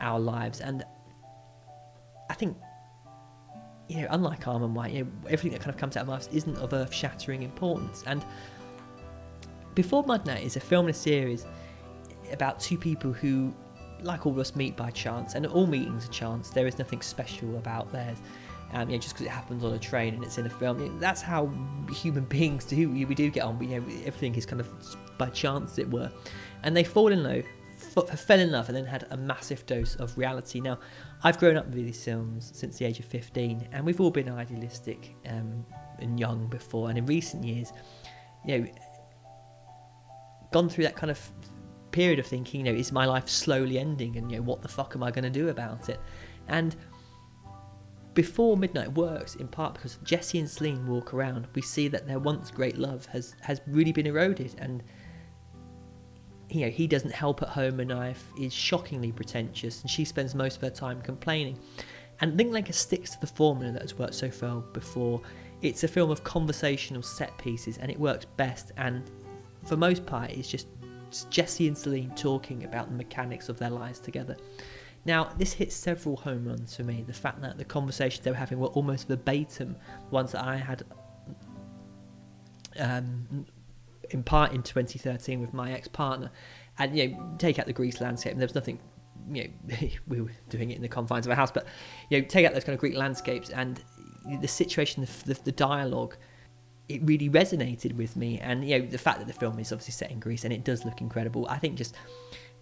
our 0.00 0.18
lives. 0.18 0.60
And 0.60 0.84
I 2.28 2.34
think, 2.34 2.56
you 3.88 4.00
know, 4.00 4.08
unlike 4.10 4.44
Armond 4.44 4.72
White, 4.72 4.92
you 4.92 5.04
know, 5.04 5.10
everything 5.26 5.52
that 5.52 5.60
kind 5.60 5.70
of 5.70 5.76
comes 5.76 5.96
out 5.96 6.04
of 6.04 6.10
us 6.10 6.28
isn't 6.32 6.56
of 6.58 6.72
earth 6.72 6.92
shattering 6.92 7.42
importance. 7.42 8.02
And 8.06 8.24
Before 9.74 10.02
Midnight 10.04 10.42
is 10.42 10.56
a 10.56 10.60
film 10.60 10.86
and 10.86 10.94
a 10.94 10.98
series 10.98 11.46
about 12.32 12.58
two 12.58 12.76
people 12.76 13.12
who, 13.12 13.54
like 14.04 14.26
all 14.26 14.32
of 14.32 14.38
us, 14.38 14.54
meet 14.56 14.76
by 14.76 14.90
chance. 14.90 15.34
And 15.34 15.46
all 15.46 15.66
meetings 15.66 16.06
are 16.06 16.12
chance. 16.12 16.50
There 16.50 16.66
is 16.66 16.78
nothing 16.78 17.02
special 17.02 17.56
about 17.56 17.90
theirs 17.92 18.18
um, 18.72 18.88
just 18.88 19.14
because 19.14 19.26
it 19.26 19.30
happens 19.30 19.64
on 19.64 19.72
a 19.74 19.78
train 19.78 20.14
and 20.14 20.24
it's 20.24 20.38
in 20.38 20.46
a 20.46 20.50
film. 20.50 20.98
That's 20.98 21.22
how 21.22 21.50
human 21.90 22.24
beings 22.28 22.64
do. 22.64 22.88
We, 22.90 23.14
do 23.14 23.30
get 23.30 23.42
on. 23.42 23.58
We, 23.58 23.68
you 23.68 23.80
know, 23.80 23.86
everything 24.04 24.34
is 24.34 24.46
kind 24.46 24.60
of 24.60 24.68
by 25.18 25.28
chance, 25.30 25.78
it 25.78 25.90
were. 25.90 26.10
And 26.62 26.76
they 26.76 26.84
fall 26.84 27.12
in 27.12 27.22
love, 27.22 27.44
f- 27.96 28.20
fell 28.20 28.40
in 28.40 28.50
love, 28.50 28.68
and 28.68 28.76
then 28.76 28.86
had 28.86 29.06
a 29.10 29.16
massive 29.16 29.64
dose 29.66 29.96
of 29.96 30.16
reality. 30.16 30.60
Now, 30.60 30.78
I've 31.22 31.38
grown 31.38 31.56
up 31.56 31.66
with 31.66 31.74
these 31.76 32.02
films 32.02 32.50
since 32.54 32.78
the 32.78 32.84
age 32.84 32.98
of 32.98 33.04
15, 33.06 33.68
and 33.72 33.84
we've 33.84 34.00
all 34.00 34.10
been 34.10 34.28
idealistic 34.28 35.14
um, 35.28 35.64
and 35.98 36.18
young 36.18 36.48
before. 36.48 36.88
And 36.88 36.98
in 36.98 37.06
recent 37.06 37.44
years, 37.44 37.72
you 38.46 38.58
know, 38.58 38.66
gone 40.52 40.68
through 40.68 40.84
that 40.84 40.96
kind 40.96 41.10
of 41.10 41.18
period 41.92 42.18
of 42.18 42.26
thinking, 42.26 42.66
you 42.66 42.72
know, 42.72 42.78
is 42.78 42.90
my 42.90 43.04
life 43.04 43.28
slowly 43.28 43.78
ending, 43.78 44.16
and 44.16 44.30
you 44.30 44.38
know, 44.38 44.42
what 44.42 44.62
the 44.62 44.68
fuck 44.68 44.96
am 44.96 45.02
I 45.02 45.10
going 45.10 45.24
to 45.24 45.30
do 45.30 45.48
about 45.48 45.88
it? 45.88 46.00
And 46.48 46.74
before 48.14 48.56
Midnight 48.56 48.92
works, 48.92 49.36
in 49.36 49.48
part 49.48 49.74
because 49.74 49.98
Jesse 50.04 50.38
and 50.38 50.48
Celine 50.48 50.86
walk 50.86 51.14
around, 51.14 51.46
we 51.54 51.62
see 51.62 51.88
that 51.88 52.06
their 52.06 52.18
once 52.18 52.50
great 52.50 52.76
love 52.76 53.06
has 53.06 53.36
has 53.40 53.60
really 53.66 53.92
been 53.92 54.06
eroded, 54.06 54.54
and 54.58 54.82
you 56.50 56.62
know 56.62 56.70
he 56.70 56.86
doesn't 56.86 57.12
help 57.12 57.42
at 57.42 57.48
home. 57.48 57.80
And 57.80 57.88
Knife 57.88 58.24
is 58.38 58.52
shockingly 58.52 59.12
pretentious, 59.12 59.82
and 59.82 59.90
she 59.90 60.04
spends 60.04 60.34
most 60.34 60.56
of 60.56 60.62
her 60.62 60.70
time 60.70 61.00
complaining. 61.00 61.58
And 62.20 62.36
Linklater 62.36 62.72
sticks 62.72 63.10
to 63.10 63.20
the 63.20 63.26
formula 63.26 63.72
that 63.72 63.82
has 63.82 63.98
worked 63.98 64.14
so 64.14 64.30
far 64.30 64.60
before. 64.60 65.22
It's 65.62 65.82
a 65.84 65.88
film 65.88 66.10
of 66.10 66.22
conversational 66.22 67.02
set 67.02 67.36
pieces, 67.38 67.78
and 67.78 67.90
it 67.90 67.98
works 67.98 68.26
best. 68.36 68.72
And 68.76 69.10
for 69.64 69.76
most 69.76 70.04
part, 70.04 70.30
it's 70.30 70.48
just 70.48 70.66
Jesse 71.30 71.68
and 71.68 71.76
Celine 71.76 72.12
talking 72.14 72.64
about 72.64 72.88
the 72.88 72.96
mechanics 72.96 73.48
of 73.48 73.58
their 73.58 73.70
lives 73.70 73.98
together. 73.98 74.36
Now, 75.04 75.32
this 75.36 75.52
hits 75.52 75.74
several 75.74 76.16
home 76.16 76.46
runs 76.46 76.76
for 76.76 76.84
me. 76.84 77.04
The 77.06 77.12
fact 77.12 77.40
that 77.42 77.58
the 77.58 77.64
conversations 77.64 78.24
they 78.24 78.30
were 78.30 78.36
having 78.36 78.60
were 78.60 78.68
almost 78.68 79.08
verbatim 79.08 79.76
ones 80.10 80.32
that 80.32 80.44
I 80.44 80.56
had 80.56 80.84
um, 82.78 83.46
in 84.10 84.22
part 84.22 84.52
in 84.52 84.62
2013 84.62 85.40
with 85.40 85.52
my 85.52 85.72
ex-partner, 85.72 86.30
and 86.78 86.96
you 86.96 87.08
know, 87.08 87.34
take 87.38 87.58
out 87.58 87.66
the 87.66 87.72
Greece 87.72 88.00
landscape, 88.00 88.32
and 88.32 88.40
there 88.40 88.46
was 88.46 88.54
nothing. 88.54 88.78
You 89.30 89.50
know, 89.68 89.76
we 90.08 90.20
were 90.20 90.30
doing 90.48 90.70
it 90.70 90.76
in 90.76 90.82
the 90.82 90.88
confines 90.88 91.26
of 91.26 91.32
a 91.32 91.34
house, 91.34 91.50
but 91.50 91.66
you 92.08 92.20
know, 92.20 92.26
take 92.26 92.46
out 92.46 92.54
those 92.54 92.64
kind 92.64 92.74
of 92.74 92.80
Greek 92.80 92.96
landscapes 92.96 93.50
and 93.50 93.82
the 94.40 94.48
situation, 94.48 95.04
the, 95.04 95.34
the, 95.34 95.42
the 95.44 95.52
dialogue 95.52 96.16
it 96.88 97.00
really 97.04 97.28
resonated 97.30 97.94
with 97.96 98.16
me 98.16 98.38
and 98.40 98.68
you 98.68 98.78
know 98.78 98.86
the 98.86 98.98
fact 98.98 99.18
that 99.18 99.26
the 99.26 99.32
film 99.32 99.58
is 99.58 99.72
obviously 99.72 99.92
set 99.92 100.10
in 100.10 100.18
Greece 100.18 100.44
and 100.44 100.52
it 100.52 100.64
does 100.64 100.84
look 100.84 101.00
incredible 101.00 101.46
I 101.48 101.58
think 101.58 101.76
just 101.76 101.94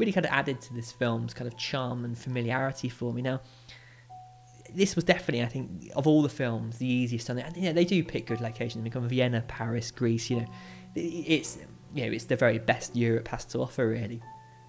really 0.00 0.12
kind 0.12 0.26
of 0.26 0.32
added 0.32 0.60
to 0.62 0.74
this 0.74 0.90
film's 0.90 1.34
kind 1.34 1.46
of 1.46 1.56
charm 1.56 2.04
and 2.04 2.18
familiarity 2.18 2.88
for 2.88 3.12
me. 3.12 3.22
Now, 3.22 3.40
this 4.74 4.96
was 4.96 5.04
definitely, 5.04 5.42
I 5.42 5.46
think, 5.46 5.90
of 5.94 6.06
all 6.06 6.22
the 6.22 6.28
films, 6.28 6.78
the 6.78 6.86
easiest 6.86 7.28
on 7.28 7.38
it. 7.38 7.46
And 7.46 7.56
you 7.56 7.64
know, 7.64 7.72
they 7.72 7.84
do 7.84 8.02
pick 8.02 8.26
good 8.26 8.40
locations. 8.40 8.82
They 8.82 8.90
come 8.90 9.08
Vienna, 9.08 9.44
Paris, 9.46 9.90
Greece. 9.90 10.30
You 10.30 10.40
know, 10.40 10.46
it's 10.94 11.58
you 11.94 12.06
know, 12.06 12.12
it's 12.12 12.24
the 12.24 12.36
very 12.36 12.58
best 12.58 12.96
Europe 12.96 13.28
has 13.28 13.44
to 13.46 13.58
offer, 13.58 13.88
really. 13.88 14.22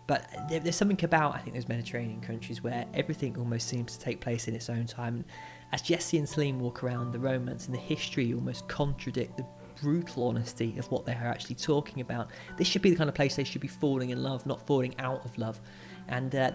But 0.07 0.28
there's 0.49 0.76
something 0.76 1.03
about 1.06 1.36
I 1.36 1.40
think 1.40 1.56
those 1.56 1.69
Mediterranean 1.69 2.19
countries 2.19 2.61
where 2.61 2.86
everything 2.94 3.38
almost 3.38 3.69
seems 3.69 3.95
to 3.95 4.03
take 4.03 4.19
place 4.19 4.48
in 4.48 4.56
its 4.56 4.69
own 4.69 4.86
time. 4.86 5.23
As 5.72 5.81
Jesse 5.81 6.18
and 6.18 6.27
Celine 6.27 6.60
walk 6.60 6.84
around, 6.84 7.11
the 7.11 7.19
romance 7.19 7.65
and 7.65 7.73
the 7.73 7.80
history 7.80 8.34
almost 8.34 8.68
contradict 8.68 9.38
the 9.38 9.45
brutal 9.81 10.27
honesty 10.27 10.77
of 10.77 10.89
what 10.91 11.06
they're 11.06 11.15
actually 11.15 11.56
talking 11.56 12.02
about. 12.02 12.30
This 12.57 12.68
should 12.68 12.81
be 12.81 12.89
the 12.89 12.95
kind 12.95 13.10
of 13.10 13.15
place 13.15 13.35
they 13.35 13.43
should 13.43 13.61
be 13.61 13.68
falling 13.68 14.11
in 14.11 14.22
love, 14.22 14.45
not 14.45 14.65
falling 14.68 14.93
out 14.99 15.23
of 15.26 15.38
love. 15.38 15.60
And 16.07 16.35
uh, 16.35 16.52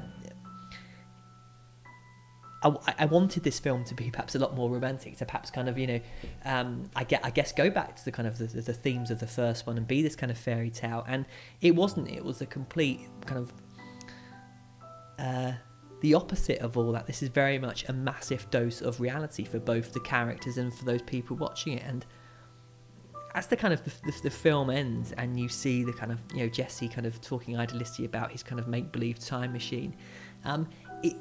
I, 2.63 2.95
I, 2.99 3.07
wanted 3.07 3.43
this 3.43 3.59
film 3.59 3.85
to 3.85 3.95
be 3.95 4.11
perhaps 4.11 4.35
a 4.35 4.39
lot 4.39 4.55
more 4.55 4.71
romantic, 4.71 5.17
to 5.19 5.27
perhaps 5.27 5.51
kind 5.51 5.69
of 5.69 5.79
you 5.79 5.87
know, 5.87 6.01
um, 6.45 6.91
I 6.95 7.05
get 7.05 7.25
I 7.25 7.31
guess 7.31 7.53
go 7.53 7.71
back 7.71 7.97
to 7.97 8.05
the 8.05 8.13
kind 8.13 8.29
of 8.29 8.39
the, 8.39 8.47
the 8.47 8.75
themes 8.75 9.11
of 9.11 9.21
the 9.21 9.27
first 9.27 9.67
one 9.67 9.77
and 9.77 9.87
be 9.87 10.03
this 10.03 10.17
kind 10.17 10.31
of 10.31 10.39
fairy 10.39 10.71
tale. 10.71 11.05
And 11.09 11.27
it 11.61 11.75
wasn't. 11.75 12.09
It 12.11 12.25
was 12.25 12.41
a 12.41 12.47
complete 12.47 13.01
kind 13.25 13.41
of. 13.41 13.53
Uh, 15.19 15.53
the 16.01 16.15
opposite 16.15 16.59
of 16.59 16.77
all 16.77 16.93
that. 16.93 17.07
This 17.07 17.23
is 17.23 17.29
very 17.29 17.59
much 17.59 17.89
a 17.89 17.93
massive 17.93 18.49
dose 18.51 18.83
of 18.83 19.01
reality 19.01 19.45
for 19.45 19.59
both 19.59 19.93
the 19.93 20.01
characters 20.01 20.59
and 20.59 20.73
for 20.73 20.85
those 20.85 21.03
people 21.03 21.37
watching 21.37 21.75
it. 21.75 21.83
And 21.85 22.05
as 23.35 23.47
the 23.47 23.57
kind 23.57 23.75
of 23.75 23.85
the, 23.85 23.93
the, 24.05 24.23
the, 24.25 24.31
film 24.31 24.71
ends 24.71 25.13
and 25.13 25.39
you 25.39 25.49
see 25.49 25.85
the 25.85 25.93
kind 25.93 26.11
of 26.11 26.19
you 26.33 26.39
know 26.39 26.49
Jesse 26.49 26.89
kind 26.89 27.07
of 27.07 27.21
talking 27.21 27.55
idealistically 27.55 28.07
about 28.07 28.33
his 28.33 28.43
kind 28.43 28.59
of 28.59 28.67
make 28.67 28.93
believe 28.93 29.19
time 29.19 29.53
machine, 29.53 29.95
um, 30.45 30.69
it, 31.03 31.17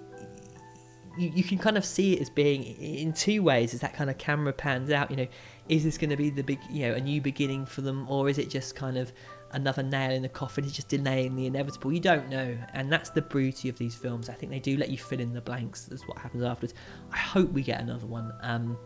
you, 1.17 1.31
you 1.35 1.43
can 1.43 1.57
kind 1.57 1.77
of 1.77 1.85
see 1.85 2.13
it 2.13 2.21
as 2.21 2.29
being 2.29 2.63
in 2.63 3.13
two 3.13 3.43
ways 3.43 3.73
as 3.73 3.81
that 3.81 3.93
kind 3.93 4.09
of 4.09 4.17
camera 4.17 4.53
pans 4.53 4.91
out. 4.91 5.09
You 5.09 5.17
know, 5.17 5.27
is 5.69 5.83
this 5.83 5.97
going 5.97 6.09
to 6.09 6.17
be 6.17 6.29
the 6.29 6.43
big 6.43 6.59
you 6.69 6.87
know 6.87 6.93
a 6.93 7.01
new 7.01 7.21
beginning 7.21 7.65
for 7.65 7.81
them 7.81 8.09
or 8.09 8.29
is 8.29 8.37
it 8.37 8.49
just 8.49 8.75
kind 8.75 8.97
of 8.97 9.11
another 9.55 9.81
nail 9.81 10.11
in 10.11 10.21
the 10.21 10.29
coffin? 10.29 10.63
It's 10.65 10.73
just 10.73 10.89
delaying 10.89 11.35
the 11.35 11.47
inevitable. 11.47 11.91
You 11.91 11.99
don't 11.99 12.29
know, 12.29 12.55
and 12.73 12.91
that's 12.91 13.09
the 13.09 13.21
beauty 13.21 13.69
of 13.69 13.77
these 13.77 13.95
films. 13.95 14.29
I 14.29 14.33
think 14.33 14.51
they 14.51 14.59
do 14.59 14.77
let 14.77 14.89
you 14.89 14.97
fill 14.97 15.19
in 15.19 15.33
the 15.33 15.41
blanks. 15.41 15.85
That's 15.85 16.07
what 16.07 16.19
happens 16.19 16.43
afterwards. 16.43 16.73
I 17.11 17.17
hope 17.17 17.51
we 17.51 17.63
get 17.63 17.81
another 17.81 18.05
one. 18.05 18.31
Um, 18.41 18.77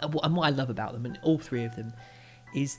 and 0.00 0.14
what 0.14 0.46
I 0.46 0.50
love 0.50 0.70
about 0.70 0.92
them, 0.92 1.04
and 1.06 1.18
all 1.22 1.38
three 1.38 1.64
of 1.64 1.74
them, 1.74 1.92
is 2.54 2.78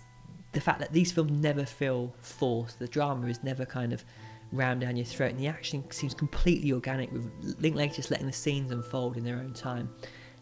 the 0.53 0.61
fact 0.61 0.79
that 0.79 0.93
these 0.93 1.11
films 1.11 1.31
never 1.31 1.65
feel 1.65 2.13
forced. 2.21 2.79
The 2.79 2.87
drama 2.87 3.27
is 3.27 3.43
never 3.43 3.65
kind 3.65 3.93
of 3.93 4.03
rammed 4.51 4.81
down 4.81 4.95
your 4.95 5.05
throat, 5.05 5.31
and 5.31 5.39
the 5.39 5.47
action 5.47 5.83
seems 5.91 6.13
completely 6.13 6.71
organic, 6.71 7.11
with 7.11 7.29
Linklater 7.59 7.95
just 7.95 8.11
letting 8.11 8.27
the 8.27 8.33
scenes 8.33 8.71
unfold 8.71 9.17
in 9.17 9.23
their 9.23 9.37
own 9.37 9.53
time. 9.53 9.89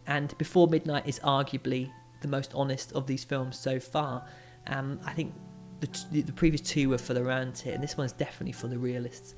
And 0.06 0.36
Before 0.38 0.66
Midnight 0.66 1.06
is 1.06 1.20
arguably 1.20 1.90
the 2.20 2.28
most 2.28 2.52
honest 2.54 2.92
of 2.92 3.06
these 3.06 3.24
films 3.24 3.58
so 3.58 3.78
far. 3.78 4.26
Um, 4.66 5.00
I 5.04 5.12
think 5.12 5.32
the, 5.80 5.86
t- 5.86 6.22
the 6.22 6.32
previous 6.32 6.60
two 6.60 6.90
were 6.90 6.98
for 6.98 7.14
the 7.14 7.22
romantic, 7.22 7.74
and 7.74 7.82
this 7.82 7.96
one's 7.96 8.12
definitely 8.12 8.52
for 8.52 8.68
the 8.68 8.78
realists. 8.78 9.34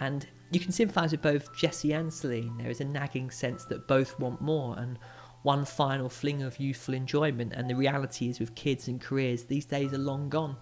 And 0.00 0.26
you 0.50 0.60
can 0.60 0.72
sympathise 0.72 1.12
with 1.12 1.22
both 1.22 1.54
Jesse 1.56 1.92
and 1.92 2.12
Celine. 2.12 2.56
There 2.58 2.70
is 2.70 2.80
a 2.80 2.84
nagging 2.84 3.30
sense 3.30 3.64
that 3.66 3.86
both 3.86 4.18
want 4.18 4.40
more, 4.40 4.76
and 4.78 4.98
one 5.42 5.64
final 5.64 6.08
fling 6.08 6.42
of 6.42 6.58
youthful 6.58 6.94
enjoyment. 6.94 7.52
And 7.52 7.68
the 7.68 7.76
reality 7.76 8.28
is, 8.28 8.40
with 8.40 8.54
kids 8.54 8.88
and 8.88 9.00
careers, 9.00 9.44
these 9.44 9.66
days 9.66 9.92
are 9.92 9.98
long 9.98 10.28
gone. 10.28 10.56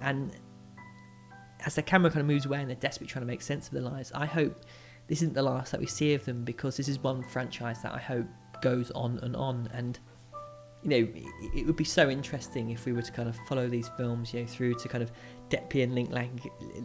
And 0.00 0.36
as 1.64 1.74
the 1.74 1.82
camera 1.82 2.10
kind 2.10 2.20
of 2.20 2.26
moves 2.26 2.46
away 2.46 2.60
and 2.60 2.68
they're 2.68 2.76
desperately 2.76 3.10
trying 3.10 3.22
to 3.22 3.26
make 3.26 3.42
sense 3.42 3.66
of 3.66 3.72
their 3.72 3.82
lives, 3.82 4.12
I 4.14 4.26
hope 4.26 4.64
this 5.08 5.22
isn't 5.22 5.34
the 5.34 5.42
last 5.42 5.72
that 5.72 5.80
we 5.80 5.86
see 5.86 6.14
of 6.14 6.24
them 6.24 6.44
because 6.44 6.76
this 6.76 6.88
is 6.88 6.98
one 6.98 7.22
franchise 7.22 7.82
that 7.82 7.92
I 7.92 7.98
hope 7.98 8.26
goes 8.60 8.90
on 8.90 9.18
and 9.22 9.34
on. 9.34 9.68
And 9.72 9.98
you 10.86 10.90
know, 10.90 11.08
it, 11.52 11.66
would 11.66 11.74
be 11.74 11.84
so 11.84 12.08
interesting 12.08 12.70
if 12.70 12.86
we 12.86 12.92
were 12.92 13.02
to 13.02 13.10
kind 13.10 13.28
of 13.28 13.36
follow 13.48 13.68
these 13.68 13.88
films, 13.96 14.32
you 14.32 14.40
know, 14.40 14.46
through 14.46 14.74
to 14.74 14.88
kind 14.88 15.02
of 15.02 15.10
Delpy 15.50 15.82
and 15.82 15.96
Link 15.96 16.12
Lang, 16.12 16.40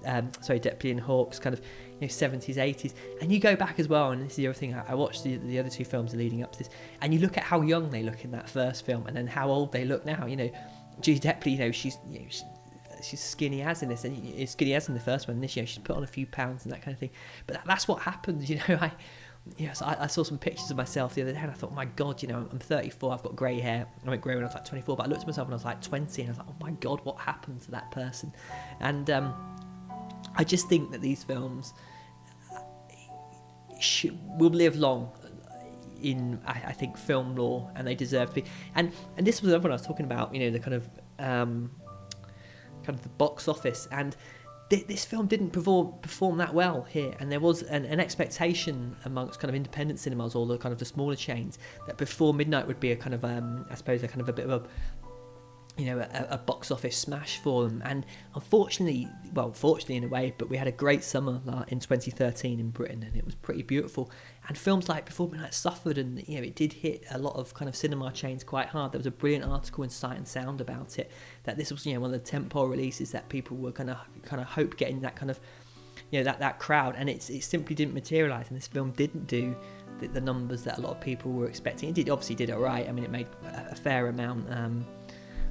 um, 0.06 0.32
sorry, 0.42 0.60
Delpy 0.60 0.90
and 0.90 1.00
Hawks, 1.00 1.38
kind 1.38 1.54
of, 1.54 1.60
you 2.00 2.02
know, 2.02 2.08
70s, 2.08 2.56
80s. 2.56 2.94
And 3.22 3.32
you 3.32 3.40
go 3.40 3.56
back 3.56 3.80
as 3.80 3.88
well, 3.88 4.10
and 4.10 4.24
this 4.24 4.32
is 4.32 4.38
the 4.38 4.48
other 4.48 4.56
thing, 4.56 4.74
I, 4.74 4.96
watched 4.96 5.24
the, 5.24 5.38
the 5.38 5.60
other 5.60 5.70
two 5.70 5.86
films 5.86 6.16
leading 6.16 6.42
up 6.42 6.52
to 6.54 6.58
this, 6.58 6.70
and 7.02 7.14
you 7.14 7.20
look 7.20 7.38
at 7.38 7.44
how 7.44 7.62
young 7.62 7.92
they 7.92 8.02
look 8.02 8.26
in 8.26 8.32
that 8.32 8.50
first 8.50 8.88
film 8.88 9.06
and 9.06 9.16
then 9.16 9.28
how 9.28 9.50
old 9.50 9.72
they 9.72 9.86
look 9.86 10.04
now, 10.04 10.26
you 10.26 10.36
know. 10.36 10.52
Judy 11.00 11.20
Delpy, 11.20 11.52
you 11.52 11.58
know, 11.60 11.72
she's, 11.72 12.00
you 12.10 12.20
know, 12.20 12.26
she, 12.30 12.44
she's 13.04 13.22
skinny 13.22 13.62
as 13.62 13.84
in 13.84 13.90
this, 13.90 14.04
and 14.04 14.50
skinny 14.50 14.74
as 14.74 14.88
in 14.88 14.96
the 14.96 15.00
first 15.00 15.28
one. 15.28 15.40
This, 15.42 15.56
year, 15.56 15.68
she's 15.68 15.78
put 15.78 15.96
on 15.96 16.04
a 16.04 16.08
few 16.08 16.26
pounds 16.26 16.66
and 16.66 16.74
that 16.74 16.82
kind 16.82 16.94
of 16.94 17.00
thing. 17.00 17.12
But 17.46 17.58
that, 17.58 17.66
that's 17.68 17.88
what 17.88 18.02
happens, 18.02 18.50
you 18.50 18.58
know. 18.68 18.80
I 18.82 18.92
yes, 19.58 19.82
I, 19.82 19.98
I, 20.02 20.08
saw 20.08 20.24
some 20.24 20.38
pictures 20.38 20.70
of 20.72 20.78
myself 20.78 21.16
the 21.16 21.24
other 21.24 21.34
day 21.34 21.40
and 21.40 21.50
I 21.52 21.54
thought, 21.54 21.74
my 21.74 21.86
God, 21.86 22.22
you 22.22 22.28
know, 22.28 22.48
I'm 22.52 22.60
34, 22.60 23.14
I've 23.14 23.24
got 23.24 23.36
grey 23.36 23.60
hair. 23.60 23.88
I 24.06 24.10
went 24.10 24.22
grey 24.22 24.36
when 24.36 24.44
I 24.44 24.48
was 24.48 24.54
like 24.54 24.66
24, 24.66 24.98
but 24.98 25.06
I 25.06 25.10
looked 25.10 25.22
at 25.22 25.28
myself 25.28 25.48
when 25.48 25.54
I 25.54 25.56
was 25.56 25.66
like 25.66 25.82
20 25.82 26.22
and 26.22 26.30
I 26.30 26.32
was 26.32 26.38
like, 26.38 26.48
oh 26.50 26.56
my 26.60 26.72
God, 26.72 27.02
what 27.04 27.20
happened 27.20 27.62
to 27.62 27.72
that 27.72 27.90
person? 27.92 28.32
And 28.80 29.10
um, 29.10 29.34
I 30.36 30.44
just 30.44 30.70
think 30.70 30.92
that 30.92 31.02
these 31.02 31.24
films 31.24 31.74
uh, 32.54 33.80
should, 33.80 34.18
will 34.40 34.52
live 34.52 34.76
long 34.76 35.12
in, 36.02 36.40
I, 36.46 36.62
I, 36.68 36.72
think, 36.72 36.98
film 36.98 37.36
lore 37.36 37.72
and 37.76 37.88
they 37.88 37.96
deserve 37.96 38.30
to 38.30 38.36
be. 38.36 38.44
And, 38.76 38.92
and 39.18 39.26
this 39.26 39.42
was 39.42 39.52
another 39.52 39.64
one 39.64 39.72
I 39.72 39.76
was 39.76 39.86
talking 39.86 40.06
about, 40.06 40.34
you 40.34 40.42
know, 40.42 40.52
the 40.52 40.60
kind 40.60 40.74
of. 40.74 40.90
Um, 41.20 41.72
kind 42.84 42.98
of 42.98 43.04
the 43.04 43.10
box 43.10 43.48
office. 43.48 43.88
And 43.92 44.16
th- 44.72 44.88
this 44.88 45.06
film 45.06 45.28
didn't 45.28 45.52
perform 45.52 45.94
perform 46.02 46.38
that 46.38 46.54
well 46.54 46.84
here, 46.84 47.14
and 47.20 47.32
there 47.32 47.40
was 47.40 47.62
an, 47.64 47.86
an 47.86 48.00
expectation 48.00 48.96
amongst 49.06 49.40
kind 49.40 49.50
of 49.50 49.56
independent 49.56 50.00
cinemas 50.00 50.34
or 50.34 50.46
the 50.48 50.58
kind 50.58 50.74
of 50.74 50.80
the 50.80 50.86
smaller 50.86 51.16
chains 51.16 51.60
that 51.86 51.98
before 51.98 52.34
midnight 52.34 52.66
would 52.66 52.80
be 52.80 52.92
a 52.92 52.96
kind 52.96 53.14
of 53.14 53.24
um, 53.24 53.66
I 53.70 53.76
suppose 53.76 54.02
a 54.02 54.08
kind 54.08 54.22
of 54.22 54.30
a 54.30 54.34
bit 54.34 54.50
of 54.50 54.64
a 54.64 54.68
you 55.78 55.86
know, 55.86 56.00
a, 56.00 56.28
a, 56.32 56.38
box 56.38 56.70
office 56.70 56.98
smash 56.98 57.38
for 57.38 57.64
them. 57.64 57.82
And 57.86 58.06
unfortunately, 58.36 59.08
well, 59.34 59.54
fortunately 59.54 59.96
in 59.96 60.04
a 60.04 60.08
way, 60.10 60.34
but 60.38 60.50
we 60.50 60.58
had 60.58 60.68
a 60.68 60.72
great 60.72 61.04
summer 61.04 61.42
in 61.70 61.80
2013 61.80 62.60
in 62.60 62.70
Britain, 62.70 63.02
and 63.04 63.16
it 63.16 63.26
was 63.26 63.36
pretty 63.36 63.64
beautiful. 63.64 64.12
And 64.48 64.58
films 64.58 64.90
like 64.90 65.06
Before 65.06 65.30
Midnight 65.30 65.54
suffered, 65.54 65.98
and 65.98 66.28
you 66.28 66.38
know, 66.38 66.44
it 66.44 66.56
did 66.56 66.74
hit 66.74 67.06
a 67.10 67.18
lot 67.18 67.36
of 67.38 67.54
kind 67.54 67.70
of 67.70 67.76
cinema 67.76 68.12
chains 68.12 68.44
quite 68.44 68.68
hard. 68.68 68.92
There 68.92 69.00
was 69.00 69.08
a 69.08 69.12
brilliant 69.12 69.46
article 69.46 69.84
in 69.84 69.90
Sight 69.90 70.18
and 70.18 70.28
Sound 70.28 70.60
about 70.60 71.00
it. 71.00 71.10
That 71.44 71.58
this 71.58 71.72
was, 71.72 71.86
you 71.86 71.94
know, 71.94 72.00
one 72.02 72.14
of 72.14 72.24
the 72.24 72.32
tentpole 72.32 72.70
releases 72.70 73.12
that 73.12 73.28
people 73.30 73.58
were 73.58 73.72
kind 73.72 73.90
of 73.90 73.98
kind 74.24 74.42
of 74.42 74.48
hope 74.48 74.78
getting 74.78 75.02
that 75.02 75.16
kind 75.16 75.32
of, 75.32 75.40
you 76.12 76.20
know, 76.20 76.24
that 76.24 76.40
that 76.40 76.60
crowd, 76.60 76.96
and 76.98 77.10
it's 77.10 77.30
it 77.30 77.44
simply 77.44 77.76
didn't 77.76 77.94
materialize. 77.94 78.48
And 78.50 78.58
this 78.58 78.68
film 78.68 78.92
didn't 78.92 79.28
do. 79.28 79.56
The, 80.00 80.08
the 80.08 80.22
numbers 80.22 80.64
that 80.64 80.80
a 80.80 80.82
lot 80.82 80.94
of 80.94 81.02
people 81.02 81.32
were 81.32 81.46
expecting. 81.46 81.90
It 81.90 81.94
did 81.94 82.10
obviously 82.10 82.34
did 82.34 82.50
all 82.50 82.60
right. 82.60 82.90
I 82.90 82.92
mean, 82.92 83.04
it 83.04 83.12
made 83.12 83.28
a, 83.44 83.74
a 83.74 83.76
fair 83.76 84.08
amount 84.08 84.52
um, 84.52 84.84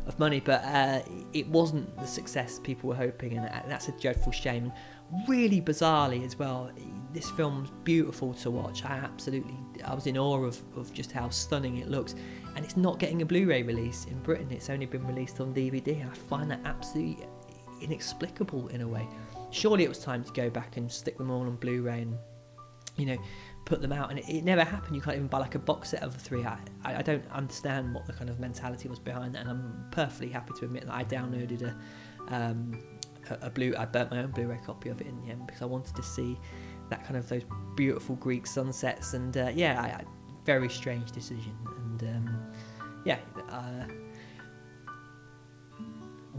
of 0.07 0.19
money, 0.19 0.41
but 0.41 0.65
uh, 0.65 1.03
it 1.33 1.47
wasn't 1.47 1.97
the 1.99 2.07
success 2.07 2.59
people 2.59 2.89
were 2.89 2.97
hoping, 2.97 3.39
and 3.39 3.47
that's 3.71 3.87
a 3.89 3.93
dreadful 4.01 4.33
shame. 4.33 4.65
And 4.65 5.29
really 5.29 5.61
bizarrely 5.61 6.25
as 6.25 6.37
well, 6.37 6.71
this 7.12 7.31
film's 7.31 7.71
beautiful 7.85 8.35
to 8.35 8.51
watch. 8.51 8.85
I 8.85 8.97
absolutely, 8.97 9.55
I 9.85 9.95
was 9.95 10.07
in 10.09 10.19
awe 10.19 10.43
of, 10.43 10.61
of 10.77 10.93
just 10.93 11.12
how 11.12 11.29
stunning 11.29 11.77
it 11.77 11.89
looks, 11.89 12.17
and 12.57 12.65
it's 12.65 12.77
not 12.77 12.99
getting 12.99 13.23
a 13.23 13.27
Blu-ray 13.27 13.63
release 13.63 14.07
in 14.07 14.19
Britain. 14.23 14.49
It's 14.51 14.71
only 14.71 14.87
been 14.87 15.07
released 15.07 15.41
on 15.41 15.55
DVD. 15.55 16.09
I 16.09 16.15
find 16.15 16.51
that 16.51 16.61
absolutely 16.65 17.27
inexplicable 17.81 18.69
in 18.69 18.81
a 18.83 18.89
way. 18.89 19.07
Surely 19.51 19.85
it 19.85 19.89
was 19.89 19.99
time 19.99 20.23
to 20.25 20.33
go 20.33 20.51
back 20.51 20.77
and 20.77 20.91
stick 20.91 21.19
them 21.19 21.31
all 21.31 21.43
on 21.43 21.57
Blu-ray 21.57 22.03
and 22.03 22.17
you 22.97 23.07
know 23.07 23.19
put 23.65 23.81
them 23.81 23.93
out, 23.93 24.11
and 24.11 24.19
it, 24.19 24.29
it, 24.29 24.45
never 24.45 24.65
happened. 24.65 24.97
You 24.97 25.03
can't 25.03 25.17
even 25.17 25.29
buy 25.29 25.39
like 25.39 25.55
a 25.55 25.59
box 25.59 25.91
set 25.91 26.03
of 26.03 26.13
the 26.13 26.19
three. 26.19 26.45
I, 26.45 26.59
I 26.85 27.03
don't 27.03 27.25
understand 27.31 27.95
what 27.95 28.07
the 28.07 28.13
kind 28.13 28.29
of 28.29 28.41
mentality 28.41 28.89
was 28.89 28.99
behind 28.99 29.35
that, 29.35 29.41
and 29.41 29.51
I'm 29.51 29.87
perfectly 29.91 30.31
happy 30.31 30.53
to 30.59 30.65
admit 30.65 30.87
that 30.87 30.95
I 30.95 31.05
downloaded 31.05 31.63
a 31.63 32.35
um, 32.35 32.83
a, 33.31 33.47
a 33.47 33.51
blue. 33.51 33.75
I 33.79 33.85
burnt 33.87 34.11
my 34.11 34.19
own 34.19 34.31
Blu-ray 34.31 34.61
copy 34.65 34.89
of 34.89 35.01
it 35.01 35.07
in 35.07 35.21
the 35.23 35.31
end 35.31 35.47
because 35.47 35.63
I 35.63 35.67
wanted 35.67 35.95
to 35.97 36.03
see 36.03 36.39
that 36.91 37.05
kind 37.05 37.17
of 37.17 37.29
those 37.29 37.45
beautiful 37.77 38.17
Greek 38.17 38.47
sunsets, 38.47 39.15
and 39.15 39.37
uh, 39.37 39.51
yeah, 39.55 39.81
I, 39.81 39.87
I, 39.87 40.05
very 40.45 40.69
strange 40.69 41.13
decision, 41.13 41.57
and 41.79 42.03
um, 42.03 42.40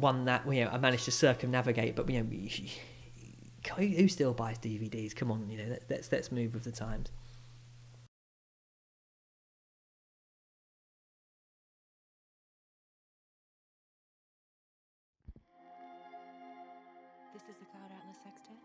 one 0.02 0.26
that 0.26 0.46
you 0.52 0.66
know 0.66 0.72
I 0.72 0.78
managed 0.78 1.06
to 1.06 1.12
circumnavigate, 1.12 1.96
but 1.96 2.10
you 2.10 2.24
know 2.24 2.28
who 3.78 4.08
still 4.08 4.34
buys 4.34 4.58
DVDs? 4.58 5.16
Come 5.16 5.32
on, 5.32 5.50
you 5.50 5.58
know 5.58 5.78
let's 5.90 6.12
let's 6.12 6.32
move 6.32 6.54
with 6.54 6.64
the 6.64 6.72
times. 6.72 7.12
This 17.34 17.44
is 17.44 17.56
the 17.60 17.66
Cloud 17.72 17.90
Atlas 17.96 18.18
Sextet. 18.22 18.58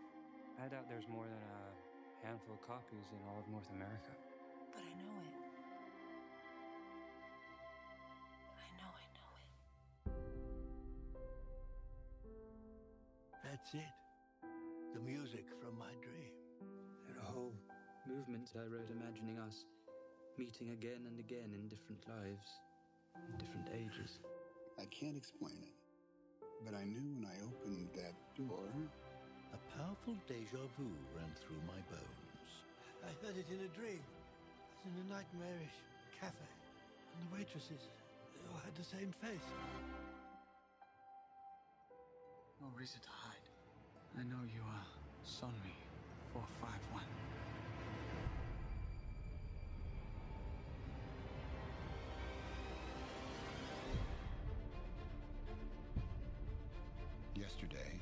I 0.59 0.67
doubt 0.67 0.89
there's 0.89 1.07
more 1.07 1.23
than 1.23 1.39
a 1.39 2.27
handful 2.27 2.55
of 2.55 2.67
copies 2.67 3.07
in 3.13 3.19
all 3.29 3.39
of 3.39 3.47
North 3.49 3.69
America. 3.71 4.11
But 4.73 4.83
I 4.83 4.91
know 4.99 5.15
it. 5.23 5.36
That's 13.67 13.83
it. 13.83 14.47
The 14.95 15.03
music 15.03 15.43
from 15.59 15.75
my 15.75 15.91
dream. 15.99 16.31
There 17.03 17.19
are 17.19 17.33
whole 17.35 17.55
movements 18.07 18.55
I 18.55 18.63
wrote 18.63 18.87
imagining 18.87 19.39
us 19.43 19.67
meeting 20.39 20.71
again 20.71 21.03
and 21.03 21.19
again 21.19 21.51
in 21.51 21.67
different 21.67 21.99
lives, 22.07 22.47
in 23.27 23.35
different 23.35 23.67
ages. 23.75 24.23
I 24.79 24.87
can't 24.87 25.17
explain 25.17 25.59
it, 25.59 25.75
but 26.63 26.79
I 26.79 26.87
knew 26.87 27.03
when 27.11 27.27
I 27.27 27.35
opened 27.43 27.91
that 27.99 28.15
door 28.39 28.71
a 29.51 29.59
powerful 29.75 30.15
deja 30.31 30.63
vu 30.79 30.87
ran 31.11 31.31
through 31.35 31.59
my 31.67 31.81
bones. 31.91 32.47
I 33.03 33.11
heard 33.19 33.35
it 33.35 33.51
in 33.51 33.67
a 33.67 33.71
dream. 33.75 33.99
It 33.99 34.79
was 34.87 34.95
in 34.95 35.11
a 35.11 35.19
nightmarish 35.19 35.75
cafe. 36.15 36.47
And 37.11 37.19
the 37.19 37.35
waitresses, 37.35 37.83
they 38.31 38.47
all 38.47 38.63
had 38.63 38.75
the 38.79 38.87
same 38.87 39.11
face. 39.19 39.49
No 42.63 42.71
reason 42.79 43.01
to 43.03 43.11
hide. 43.11 43.46
I 44.19 44.23
know 44.23 44.41
you 44.51 44.61
uh, 44.65 44.73
are 44.73 44.85
Sonmi 45.23 45.77
451. 46.33 47.03
Yesterday, 57.35 57.93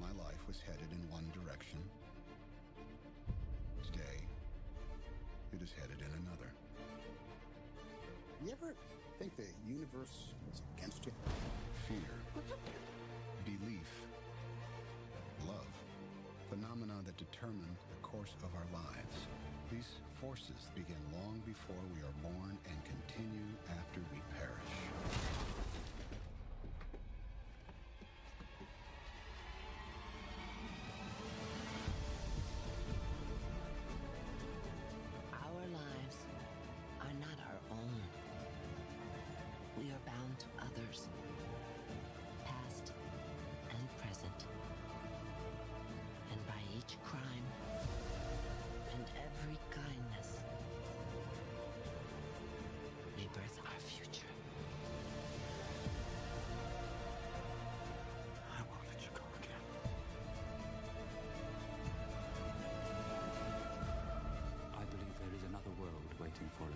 my 0.00 0.10
life 0.18 0.42
was 0.48 0.58
headed 0.66 0.90
in 0.90 0.98
one 1.12 1.30
direction. 1.30 1.78
Today, 3.92 4.18
it 5.52 5.62
is 5.62 5.70
headed 5.78 6.00
in 6.00 6.10
another. 6.26 6.50
You 8.44 8.50
ever 8.50 8.74
think 9.20 9.36
the 9.36 9.46
universe 9.64 10.34
is 10.52 10.60
against 10.76 11.06
you? 11.06 11.12
Fear, 11.86 12.42
phenomena 16.56 16.94
that 17.04 17.16
determine 17.16 17.76
the 17.90 17.96
course 18.02 18.34
of 18.42 18.50
our 18.54 18.66
lives. 18.72 19.16
These 19.70 19.88
forces 20.20 20.70
begin 20.74 20.96
long 21.12 21.42
before 21.44 21.82
we 21.94 22.00
are 22.00 22.32
born 22.32 22.56
and 22.68 22.78
continue 22.84 23.48
after 23.70 24.00
we 24.12 24.20
perish. 24.38 25.45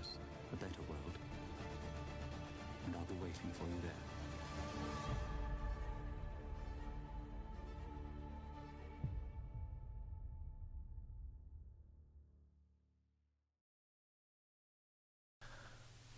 Us, 0.01 0.09
a 0.53 0.57
better 0.57 0.83
world. 0.89 1.19
And 2.87 2.97
I'll 2.97 3.05
be 3.05 3.15
waiting 3.23 3.51
for 3.53 3.65
you 3.65 3.81
there. 3.83 3.93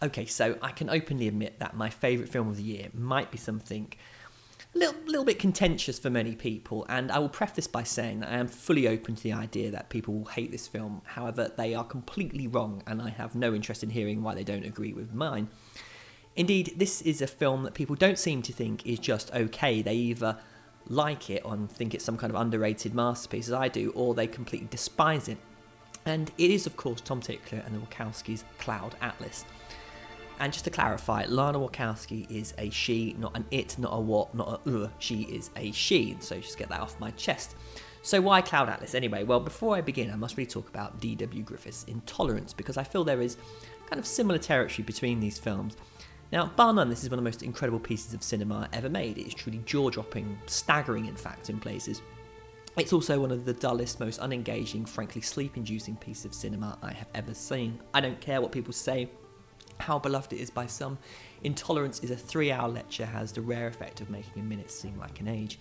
Okay, 0.03 0.27
so 0.27 0.57
I 0.61 0.73
can 0.73 0.91
openly 0.91 1.29
admit 1.29 1.61
that 1.61 1.77
my 1.77 1.89
favourite 1.89 2.29
film 2.29 2.49
of 2.49 2.57
the 2.57 2.63
year 2.65 2.89
might 2.93 3.31
be 3.31 3.39
something 3.39 3.93
a 4.75 4.79
little, 4.79 4.95
little 5.07 5.25
bit 5.25 5.39
contentious 5.39 5.99
for 5.99 6.11
many 6.11 6.35
people, 6.35 6.87
and 6.89 7.13
I 7.13 7.19
will 7.19 7.29
preface 7.29 7.67
by 7.67 7.83
saying 7.83 8.21
that 8.21 8.31
I 8.31 8.37
am 8.37 8.49
fully 8.49 8.89
open 8.89 9.15
to 9.15 9.23
the 9.23 9.33
idea 9.33 9.71
that 9.71 9.91
people 9.91 10.15
will 10.15 10.27
hate 10.27 10.51
this 10.51 10.67
film. 10.67 11.03
However, 11.05 11.53
they 11.57 11.75
are 11.75 11.85
completely 11.85 12.47
wrong, 12.47 12.83
and 12.87 13.03
I 13.03 13.11
have 13.11 13.35
no 13.35 13.55
interest 13.55 13.83
in 13.83 13.91
hearing 13.91 14.23
why 14.23 14.35
they 14.35 14.45
don't 14.45 14.65
agree 14.65 14.93
with 14.93 15.13
mine. 15.13 15.49
Indeed, 16.37 16.75
this 16.77 17.03
is 17.03 17.21
a 17.21 17.27
film 17.27 17.65
that 17.65 17.75
people 17.75 17.97
don't 17.97 18.19
seem 18.19 18.41
to 18.43 18.53
think 18.53 18.87
is 18.87 18.99
just 18.99 19.31
okay. 19.35 19.83
They 19.83 19.95
either 19.95 20.39
like 20.89 21.29
it 21.29 21.45
and 21.45 21.71
think 21.71 21.95
it's 21.95 22.05
some 22.05 22.17
kind 22.17 22.33
of 22.33 22.41
underrated 22.41 22.95
masterpiece, 22.95 23.49
as 23.49 23.55
I 23.55 23.69
do, 23.69 23.93
or 23.95 24.15
they 24.15 24.27
completely 24.27 24.69
despise 24.71 25.29
it. 25.29 25.39
And 26.07 26.33
it 26.39 26.51
is, 26.51 26.67
of 26.67 26.77
course, 26.77 27.01
Tom 27.01 27.21
Tykwer 27.21 27.65
and 27.67 27.75
the 27.75 27.79
Wachowskis' 27.79 28.45
Cloud 28.59 28.97
Atlas. 29.01 29.45
And 30.41 30.53
just 30.53 30.65
to 30.65 30.71
clarify, 30.71 31.25
Lana 31.29 31.59
Wachowski 31.59 32.31
is 32.31 32.55
a 32.59 32.71
she, 32.71 33.15
not 33.19 33.37
an 33.37 33.45
it, 33.51 33.79
not 33.79 33.91
a 33.93 34.01
what, 34.01 34.35
not 34.35 34.61
a 34.67 34.85
uh. 34.85 34.89
She 34.99 35.23
is 35.23 35.51
a 35.57 35.71
she. 35.73 36.17
So 36.21 36.39
just 36.41 36.59
get 36.59 36.69
that 36.71 36.81
off 36.81 36.99
my 36.99 37.11
chest. 37.13 37.55
So 38.03 38.21
why 38.21 38.41
Cloud 38.41 38.69
Atlas 38.69 38.97
anyway? 38.97 39.23
Well, 39.23 39.39
before 39.39 39.77
I 39.77 39.81
begin, 39.81 40.11
I 40.11 40.17
must 40.17 40.37
really 40.37 40.51
talk 40.51 40.69
about 40.69 41.01
D.W. 41.01 41.43
Griffith's 41.45 41.85
Intolerance 41.85 42.53
because 42.53 42.77
I 42.77 42.83
feel 42.83 43.05
there 43.05 43.23
is 43.23 43.37
kind 43.89 44.01
of 44.01 44.07
similar 44.07 44.39
territory 44.39 44.85
between 44.85 45.21
these 45.21 45.39
films. 45.39 45.77
Now, 46.33 46.47
bar 46.47 46.73
none, 46.73 46.89
this 46.89 47.05
is 47.05 47.11
one 47.11 47.19
of 47.19 47.25
the 47.25 47.29
most 47.29 47.43
incredible 47.43 47.79
pieces 47.79 48.15
of 48.15 48.23
cinema 48.23 48.69
ever 48.73 48.89
made. 48.89 49.19
It 49.19 49.29
is 49.29 49.35
truly 49.35 49.59
jaw 49.67 49.91
dropping, 49.91 50.37
staggering, 50.47 51.07
in 51.07 51.15
fact, 51.15 51.51
in 51.51 51.61
places. 51.61 52.03
It's 52.77 52.95
also 52.95 53.21
one 53.21 53.31
of 53.31 53.45
the 53.45 53.53
dullest, 53.53 54.01
most 54.01 54.19
unengaging, 54.19 54.89
frankly 54.89 55.21
sleep 55.21 55.59
inducing 55.59 55.95
pieces 55.97 56.25
of 56.25 56.35
cinema 56.35 56.79
I 56.83 56.93
have 56.93 57.09
ever 57.15 57.35
seen. 57.35 57.79
I 57.93 58.01
don't 58.01 58.19
care 58.19 58.41
what 58.41 58.51
people 58.51 58.73
say, 58.73 59.11
how 59.79 59.99
beloved 59.99 60.33
it 60.33 60.41
is 60.41 60.51
by 60.51 60.67
some. 60.67 60.99
Intolerance 61.45 62.01
is 62.01 62.11
a 62.11 62.17
three 62.17 62.53
hour 62.53 62.69
lecture, 62.69 63.07
has 63.07 63.33
the 63.33 63.41
rare 63.41 63.67
effect 63.67 64.01
of 64.01 64.11
making 64.11 64.43
a 64.43 64.45
minute 64.45 64.71
seem 64.71 64.99
like 64.99 65.21
an 65.21 65.29
age. 65.29 65.59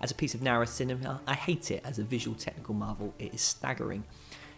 As 0.00 0.10
a 0.10 0.14
piece 0.14 0.34
of 0.34 0.42
narrow 0.42 0.64
cinema, 0.64 1.20
I 1.26 1.34
hate 1.34 1.70
it. 1.70 1.82
As 1.84 1.98
a 1.98 2.04
visual 2.04 2.36
technical 2.36 2.74
marvel, 2.74 3.14
it 3.18 3.34
is 3.34 3.40
staggering. 3.40 4.04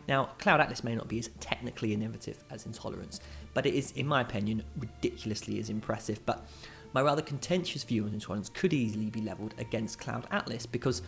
Now, 0.06 0.30
Cloud 0.38 0.60
Atlas 0.60 0.84
may 0.84 0.94
not 0.94 1.08
be 1.08 1.18
as 1.18 1.30
technically 1.40 1.92
innovative 1.92 2.44
as 2.50 2.66
Intolerance, 2.66 3.20
but 3.54 3.66
it 3.66 3.74
is, 3.74 3.92
in 3.92 4.06
my 4.06 4.20
opinion, 4.20 4.62
ridiculously 4.78 5.58
as 5.58 5.70
impressive. 5.70 6.24
But 6.26 6.46
my 6.92 7.02
rather 7.02 7.22
contentious 7.22 7.84
view 7.84 8.04
on 8.04 8.12
Intolerance 8.12 8.48
could 8.48 8.72
easily 8.72 9.10
be 9.10 9.20
levelled 9.20 9.54
against 9.58 9.98
Cloud 9.98 10.26
Atlas 10.30 10.66
because 10.66 11.02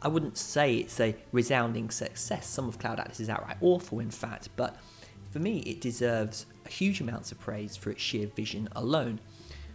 I 0.00 0.08
wouldn't 0.08 0.36
say 0.36 0.76
it's 0.76 1.00
a 1.00 1.16
resounding 1.32 1.90
success. 1.90 2.46
Some 2.46 2.68
of 2.68 2.78
Cloud 2.78 3.00
Atlas 3.00 3.20
is 3.20 3.28
outright 3.28 3.56
awful, 3.60 4.00
in 4.00 4.10
fact, 4.10 4.50
but 4.56 4.76
for 5.30 5.40
me, 5.40 5.58
it 5.60 5.80
deserves 5.80 6.46
huge 6.68 7.00
amounts 7.00 7.32
of 7.32 7.40
praise 7.40 7.76
for 7.76 7.90
its 7.90 8.02
sheer 8.02 8.26
vision 8.26 8.68
alone. 8.72 9.20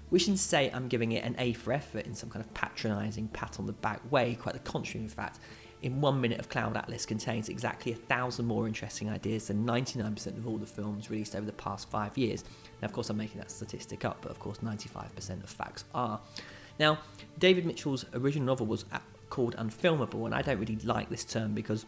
Which 0.09 0.23
isn't 0.23 0.35
to 0.35 0.41
say 0.41 0.69
I'm 0.71 0.87
giving 0.87 1.13
it 1.13 1.23
an 1.23 1.35
A 1.39 1.53
for 1.53 1.73
effort 1.73 2.05
in 2.05 2.13
some 2.13 2.29
kind 2.29 2.45
of 2.45 2.53
patronising, 2.53 3.29
pat 3.29 3.59
on 3.59 3.65
the 3.65 3.73
back 3.73 3.99
way, 4.11 4.35
quite 4.35 4.53
the 4.53 4.59
contrary, 4.59 5.03
in 5.03 5.09
fact. 5.09 5.39
In 5.81 5.99
one 5.99 6.21
minute 6.21 6.39
of 6.39 6.47
Cloud 6.47 6.77
Atlas 6.77 7.05
contains 7.05 7.49
exactly 7.49 7.91
a 7.91 7.95
thousand 7.95 8.45
more 8.45 8.67
interesting 8.67 9.09
ideas 9.09 9.47
than 9.47 9.65
99% 9.65 10.37
of 10.37 10.47
all 10.47 10.57
the 10.57 10.65
films 10.65 11.09
released 11.09 11.35
over 11.35 11.45
the 11.45 11.51
past 11.51 11.89
five 11.89 12.17
years. 12.17 12.45
Now, 12.81 12.85
of 12.85 12.93
course, 12.93 13.09
I'm 13.09 13.17
making 13.17 13.39
that 13.39 13.51
statistic 13.51 14.05
up, 14.05 14.19
but 14.21 14.31
of 14.31 14.39
course, 14.39 14.59
95% 14.59 15.43
of 15.43 15.49
facts 15.49 15.83
are. 15.93 16.21
Now, 16.79 16.99
David 17.37 17.65
Mitchell's 17.65 18.05
original 18.13 18.45
novel 18.45 18.67
was 18.67 18.85
called 19.29 19.55
unfilmable, 19.57 20.25
and 20.25 20.33
I 20.33 20.41
don't 20.41 20.59
really 20.59 20.77
like 20.77 21.09
this 21.09 21.25
term 21.25 21.53
because 21.53 21.85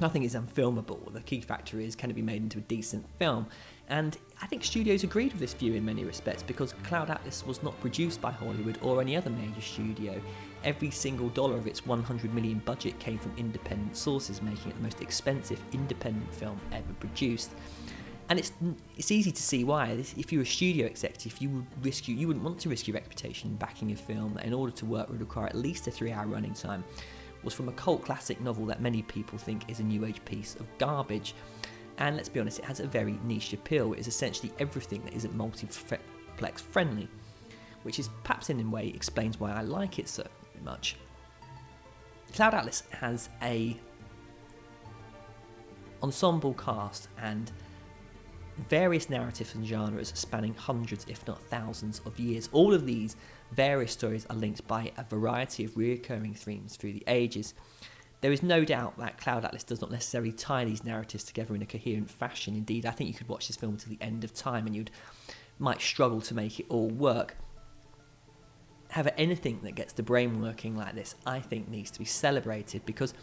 nothing 0.00 0.22
is 0.22 0.34
unfilmable. 0.34 1.12
The 1.12 1.20
key 1.20 1.40
factor 1.40 1.80
is 1.80 1.94
can 1.94 2.10
it 2.10 2.14
be 2.14 2.22
made 2.22 2.42
into 2.42 2.58
a 2.58 2.62
decent 2.62 3.06
film? 3.18 3.46
And 3.88 4.16
I 4.40 4.46
think 4.46 4.64
studios 4.64 5.04
agreed 5.04 5.32
with 5.32 5.40
this 5.40 5.54
view 5.54 5.74
in 5.74 5.84
many 5.84 6.04
respects 6.04 6.42
because 6.42 6.72
Cloud 6.84 7.10
Atlas 7.10 7.44
was 7.46 7.62
not 7.62 7.78
produced 7.80 8.20
by 8.20 8.30
Hollywood 8.30 8.78
or 8.82 9.00
any 9.00 9.16
other 9.16 9.30
major 9.30 9.60
studio. 9.60 10.20
Every 10.64 10.90
single 10.90 11.28
dollar 11.28 11.56
of 11.56 11.66
its 11.66 11.84
100 11.84 12.32
million 12.32 12.62
budget 12.64 12.98
came 12.98 13.18
from 13.18 13.32
independent 13.36 13.96
sources, 13.96 14.40
making 14.40 14.70
it 14.70 14.76
the 14.76 14.82
most 14.82 15.02
expensive 15.02 15.60
independent 15.72 16.32
film 16.34 16.58
ever 16.72 16.92
produced. 17.00 17.50
And 18.28 18.38
it's 18.38 18.52
it's 18.96 19.10
easy 19.10 19.30
to 19.30 19.42
see 19.42 19.64
why. 19.64 19.90
If 20.16 20.32
you're 20.32 20.42
a 20.42 20.46
studio 20.46 20.86
executive, 20.86 21.38
you 21.38 21.50
would 21.50 21.84
risk 21.84 22.08
you, 22.08 22.14
you 22.14 22.28
wouldn't 22.28 22.44
want 22.44 22.60
to 22.60 22.70
risk 22.70 22.86
your 22.86 22.94
reputation 22.94 23.56
backing 23.56 23.92
a 23.92 23.96
film 23.96 24.32
that, 24.34 24.46
in 24.46 24.54
order 24.54 24.72
to 24.72 24.86
work, 24.86 25.10
would 25.10 25.20
require 25.20 25.48
at 25.48 25.56
least 25.56 25.86
a 25.86 25.90
three-hour 25.90 26.26
running 26.26 26.54
time. 26.54 26.82
Was 27.42 27.54
from 27.54 27.68
a 27.68 27.72
cult 27.72 28.04
classic 28.04 28.40
novel 28.40 28.66
that 28.66 28.80
many 28.80 29.02
people 29.02 29.38
think 29.38 29.68
is 29.68 29.80
a 29.80 29.82
new 29.82 30.04
age 30.04 30.24
piece 30.24 30.54
of 30.56 30.66
garbage. 30.78 31.34
And 31.98 32.16
let's 32.16 32.28
be 32.28 32.40
honest, 32.40 32.60
it 32.60 32.64
has 32.64 32.80
a 32.80 32.86
very 32.86 33.18
niche 33.24 33.52
appeal. 33.52 33.92
It 33.92 33.98
is 33.98 34.08
essentially 34.08 34.52
everything 34.58 35.02
that 35.04 35.14
isn't 35.14 35.34
multiplex 35.34 36.62
friendly, 36.62 37.08
which 37.82 37.98
is 37.98 38.08
perhaps 38.24 38.48
in 38.50 38.60
a 38.60 38.68
way 38.68 38.88
explains 38.88 39.38
why 39.40 39.52
I 39.52 39.62
like 39.62 39.98
it 39.98 40.08
so 40.08 40.26
much. 40.64 40.96
Cloud 42.32 42.54
Atlas 42.54 42.84
has 42.90 43.28
a 43.42 43.78
ensemble 46.02 46.54
cast 46.54 47.08
and 47.20 47.52
various 48.68 49.08
narratives 49.10 49.54
and 49.54 49.66
genres 49.66 50.12
spanning 50.14 50.54
hundreds, 50.54 51.06
if 51.08 51.26
not 51.26 51.42
thousands, 51.48 52.00
of 52.06 52.18
years. 52.18 52.48
All 52.52 52.72
of 52.72 52.86
these 52.86 53.16
various 53.54 53.92
stories 53.92 54.26
are 54.30 54.36
linked 54.36 54.66
by 54.66 54.92
a 54.96 55.04
variety 55.04 55.64
of 55.64 55.76
recurring 55.76 56.34
themes 56.34 56.76
through 56.76 56.92
the 56.92 57.04
ages. 57.06 57.54
There 58.20 58.32
is 58.32 58.42
no 58.42 58.64
doubt 58.64 58.98
that 58.98 59.18
Cloud 59.18 59.44
Atlas 59.44 59.64
does 59.64 59.80
not 59.80 59.90
necessarily 59.90 60.32
tie 60.32 60.64
these 60.64 60.84
narratives 60.84 61.24
together 61.24 61.54
in 61.54 61.62
a 61.62 61.66
coherent 61.66 62.10
fashion. 62.10 62.54
Indeed, 62.54 62.86
I 62.86 62.92
think 62.92 63.08
you 63.08 63.14
could 63.14 63.28
watch 63.28 63.48
this 63.48 63.56
film 63.56 63.76
to 63.78 63.88
the 63.88 63.98
end 64.00 64.24
of 64.24 64.32
time 64.32 64.66
and 64.66 64.76
you'd 64.76 64.90
might 65.58 65.80
struggle 65.80 66.20
to 66.20 66.34
make 66.34 66.60
it 66.60 66.66
all 66.68 66.88
work. 66.88 67.36
However, 68.90 69.10
anything 69.16 69.60
that 69.62 69.74
gets 69.74 69.92
the 69.92 70.02
brain 70.02 70.40
working 70.40 70.76
like 70.76 70.94
this, 70.94 71.14
I 71.26 71.40
think, 71.40 71.68
needs 71.68 71.90
to 71.92 71.98
be 71.98 72.04
celebrated 72.04 72.84
because 72.84 73.14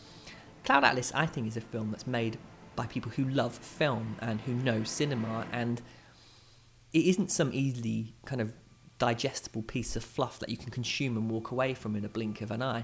Cloud 0.64 0.84
Atlas, 0.84 1.12
I 1.14 1.26
think, 1.26 1.48
is 1.48 1.58
a 1.58 1.62
film 1.62 1.92
that's 1.92 2.08
made 2.08 2.38
by 2.76 2.88
people 2.88 3.12
who 3.12 3.26
love 3.26 3.56
film 3.56 4.16
and 4.20 4.42
who 4.42 4.54
know 4.54 4.84
cinema, 4.84 5.46
and 5.52 5.82
it 6.94 7.06
isn't 7.06 7.30
some 7.32 7.52
easily 7.54 8.16
kind 8.26 8.42
of 8.42 8.54
digestible 9.00 9.64
piece 9.64 9.96
of 9.96 10.04
fluff 10.04 10.40
that 10.40 10.50
you 10.50 10.58
can 10.58 10.70
consume 10.70 11.18
and 11.18 11.32
walk 11.32 11.52
away 11.52 11.74
from 11.74 11.96
in 11.96 12.06
a 12.06 12.10
blink 12.10 12.42
of 12.42 12.52
an 12.52 12.62
eye. 12.62 12.84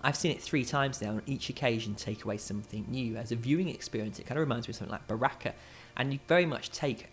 I've 0.00 0.16
seen 0.16 0.30
it 0.30 0.40
three 0.40 0.64
times 0.64 1.02
now, 1.02 1.10
and 1.10 1.22
each 1.26 1.48
occasion 1.48 1.94
take 1.94 2.24
away 2.24 2.38
something 2.38 2.86
new. 2.88 3.16
As 3.16 3.32
a 3.32 3.36
viewing 3.36 3.68
experience, 3.68 4.18
it 4.18 4.26
kind 4.26 4.38
of 4.38 4.46
reminds 4.46 4.68
me 4.68 4.72
of 4.72 4.76
something 4.76 4.92
like 4.92 5.06
Baraka, 5.08 5.54
and 5.96 6.12
you 6.12 6.20
very 6.28 6.46
much 6.46 6.70
take 6.70 7.08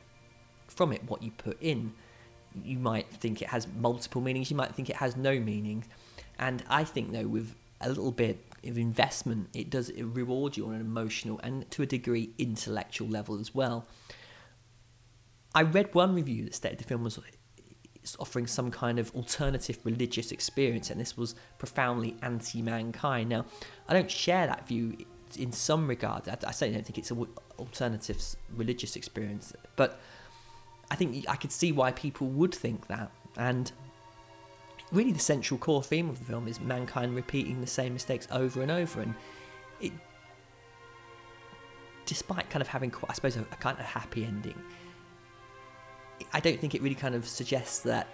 from 0.68 0.94
it 0.94 1.02
what 1.10 1.24
you 1.24 1.32
put 1.32 1.58
in. 1.62 1.94
You 2.64 2.78
might 2.78 3.10
think 3.10 3.42
it 3.42 3.50
has 3.50 3.68
multiple 3.80 4.22
meanings, 4.22 4.52
you 4.52 4.58
might 4.58 4.76
think 4.76 4.90
it 4.90 4.98
has 4.98 5.18
no 5.18 5.40
meaning, 5.40 5.86
and 6.38 6.64
I 6.70 6.84
think 6.84 7.12
though 7.12 7.28
with 7.28 7.56
a 7.82 7.90
little 7.90 8.12
bit 8.12 8.46
of 8.64 8.78
investment, 8.78 9.50
it 9.54 9.70
does 9.70 9.92
reward 9.98 10.56
you 10.56 10.68
on 10.68 10.76
an 10.76 10.82
emotional 10.82 11.40
and 11.44 11.70
to 11.72 11.82
a 11.82 11.86
degree 11.86 12.30
intellectual 12.38 13.08
level 13.08 13.40
as 13.40 13.54
well. 13.54 13.88
I 15.56 15.64
read 15.64 15.94
one 15.94 16.16
review 16.16 16.46
that 16.46 16.56
stated 16.56 16.80
the 16.80 16.84
film 16.84 17.04
was 17.04 17.18
offering 18.20 18.48
some 18.48 18.72
kind 18.72 19.00
of 19.00 19.14
alternative 19.16 19.80
religious 19.84 20.32
experience, 20.32 20.90
and 20.90 21.00
this 21.00 21.18
was 21.18 21.36
profoundly 21.58 22.16
anti 22.22 22.62
mankind. 22.62 23.30
Now, 23.30 23.46
I 23.88 23.94
don't 23.94 24.12
share 24.12 24.48
that 24.48 24.68
view 24.68 24.98
in 25.38 25.52
some 25.52 25.88
regard. 25.88 26.28
I, 26.28 26.38
I 26.48 26.52
certainly 26.52 26.76
don't 26.76 26.86
think 26.86 26.98
it's 26.98 27.12
an 27.12 27.28
alternative 27.58 28.22
religious 28.56 28.96
experience, 28.96 29.54
but 29.76 30.00
I 30.92 30.96
think 30.96 31.26
I 31.28 31.36
could 31.36 31.52
see 31.52 31.72
why 31.72 31.92
people 31.92 32.28
would 32.28 32.54
think 32.54 32.88
that. 32.88 33.12
And 33.38 33.72
really 34.92 35.12
the 35.12 35.20
central 35.20 35.58
core 35.58 35.84
theme 35.84 36.10
of 36.10 36.20
the 36.20 36.26
film 36.26 36.48
is 36.48 36.60
mankind 36.60 37.16
repeating 37.16 37.62
the 37.62 37.68
same 37.68 37.94
mistakes 37.94 38.28
over 38.32 38.62
and 38.62 38.70
over 38.70 39.02
and 39.02 39.16
it 39.82 39.92
despite 42.06 42.50
kind 42.50 42.62
of 42.62 42.68
having 42.68 42.92
quite, 42.92 43.10
I 43.10 43.14
suppose 43.14 43.38
a 43.38 43.44
kind 43.44 43.80
of 43.80 43.86
happy 43.86 44.26
ending 44.26 44.62
I 46.32 46.40
don't 46.40 46.60
think 46.60 46.76
it 46.76 46.82
really 46.82 46.96
kind 46.96 47.16
of 47.16 47.28
suggests 47.28 47.80
that 47.80 48.08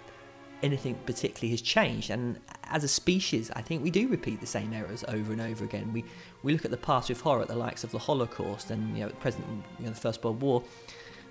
anything 0.62 0.94
particularly 1.06 1.50
has 1.50 1.62
changed 1.62 2.10
and 2.10 2.38
as 2.64 2.84
a 2.84 2.88
species 2.88 3.50
I 3.56 3.62
think 3.62 3.82
we 3.82 3.90
do 3.90 4.08
repeat 4.08 4.40
the 4.40 4.46
same 4.46 4.74
errors 4.74 5.02
over 5.08 5.32
and 5.32 5.40
over 5.40 5.64
again 5.64 5.90
we 5.90 6.04
we 6.42 6.52
look 6.52 6.66
at 6.66 6.70
the 6.70 6.76
past 6.76 7.08
with 7.08 7.22
horror 7.22 7.40
at 7.40 7.48
the 7.48 7.56
likes 7.56 7.82
of 7.82 7.90
the 7.92 7.98
Holocaust 7.98 8.70
and 8.70 8.94
you 8.94 9.04
know 9.04 9.08
at 9.08 9.18
present 9.20 9.46
you 9.78 9.86
know 9.86 9.90
the 9.90 10.00
First 10.00 10.22
World 10.22 10.42
War 10.42 10.62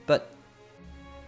but 0.08 0.32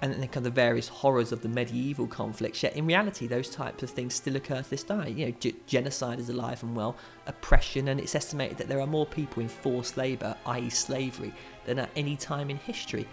and 0.02 0.12
then 0.12 0.24
of 0.24 0.44
the 0.44 0.50
various 0.50 0.88
horrors 0.88 1.32
of 1.32 1.42
the 1.42 1.50
medieval 1.50 2.08
conflicts. 2.08 2.64
Yet 2.64 2.76
in 2.76 2.88
reality, 2.88 3.28
those 3.28 3.50
types 3.50 3.84
of 3.84 3.92
things 3.92 4.16
still 4.16 4.36
occur 4.36 4.62
to 4.64 4.70
this 4.70 4.84
day. 4.84 5.14
You 5.16 5.28
know, 5.28 5.32
g- 5.40 5.56
genocide 5.68 6.20
is 6.20 6.30
alive 6.30 6.64
and 6.64 6.76
well, 6.76 6.98
oppression, 7.28 7.88
and 7.88 8.00
it's 8.00 8.16
estimated 8.16 8.58
that 8.58 8.68
there 8.68 8.82
are 8.82 8.88
more 8.88 9.06
people 9.06 9.44
in 9.44 9.50
forced 9.50 9.98
labour, 9.98 10.36
i.e., 10.48 10.70
slavery, 10.72 11.32
than 11.66 11.78
at 11.78 11.92
any 11.96 12.16
time 12.16 12.50
in 12.50 12.58
history. 12.58 13.08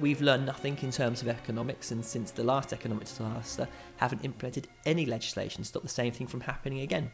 We've 0.00 0.20
learned 0.20 0.46
nothing 0.46 0.78
in 0.82 0.92
terms 0.92 1.22
of 1.22 1.28
economics, 1.28 1.90
and 1.90 2.04
since 2.04 2.30
the 2.30 2.44
last 2.44 2.72
economic 2.72 3.06
disaster, 3.06 3.66
haven't 3.96 4.24
implemented 4.24 4.68
any 4.86 5.04
legislation 5.04 5.62
to 5.62 5.68
stop 5.68 5.82
the 5.82 5.88
same 5.88 6.12
thing 6.12 6.28
from 6.28 6.42
happening 6.42 6.80
again. 6.80 7.10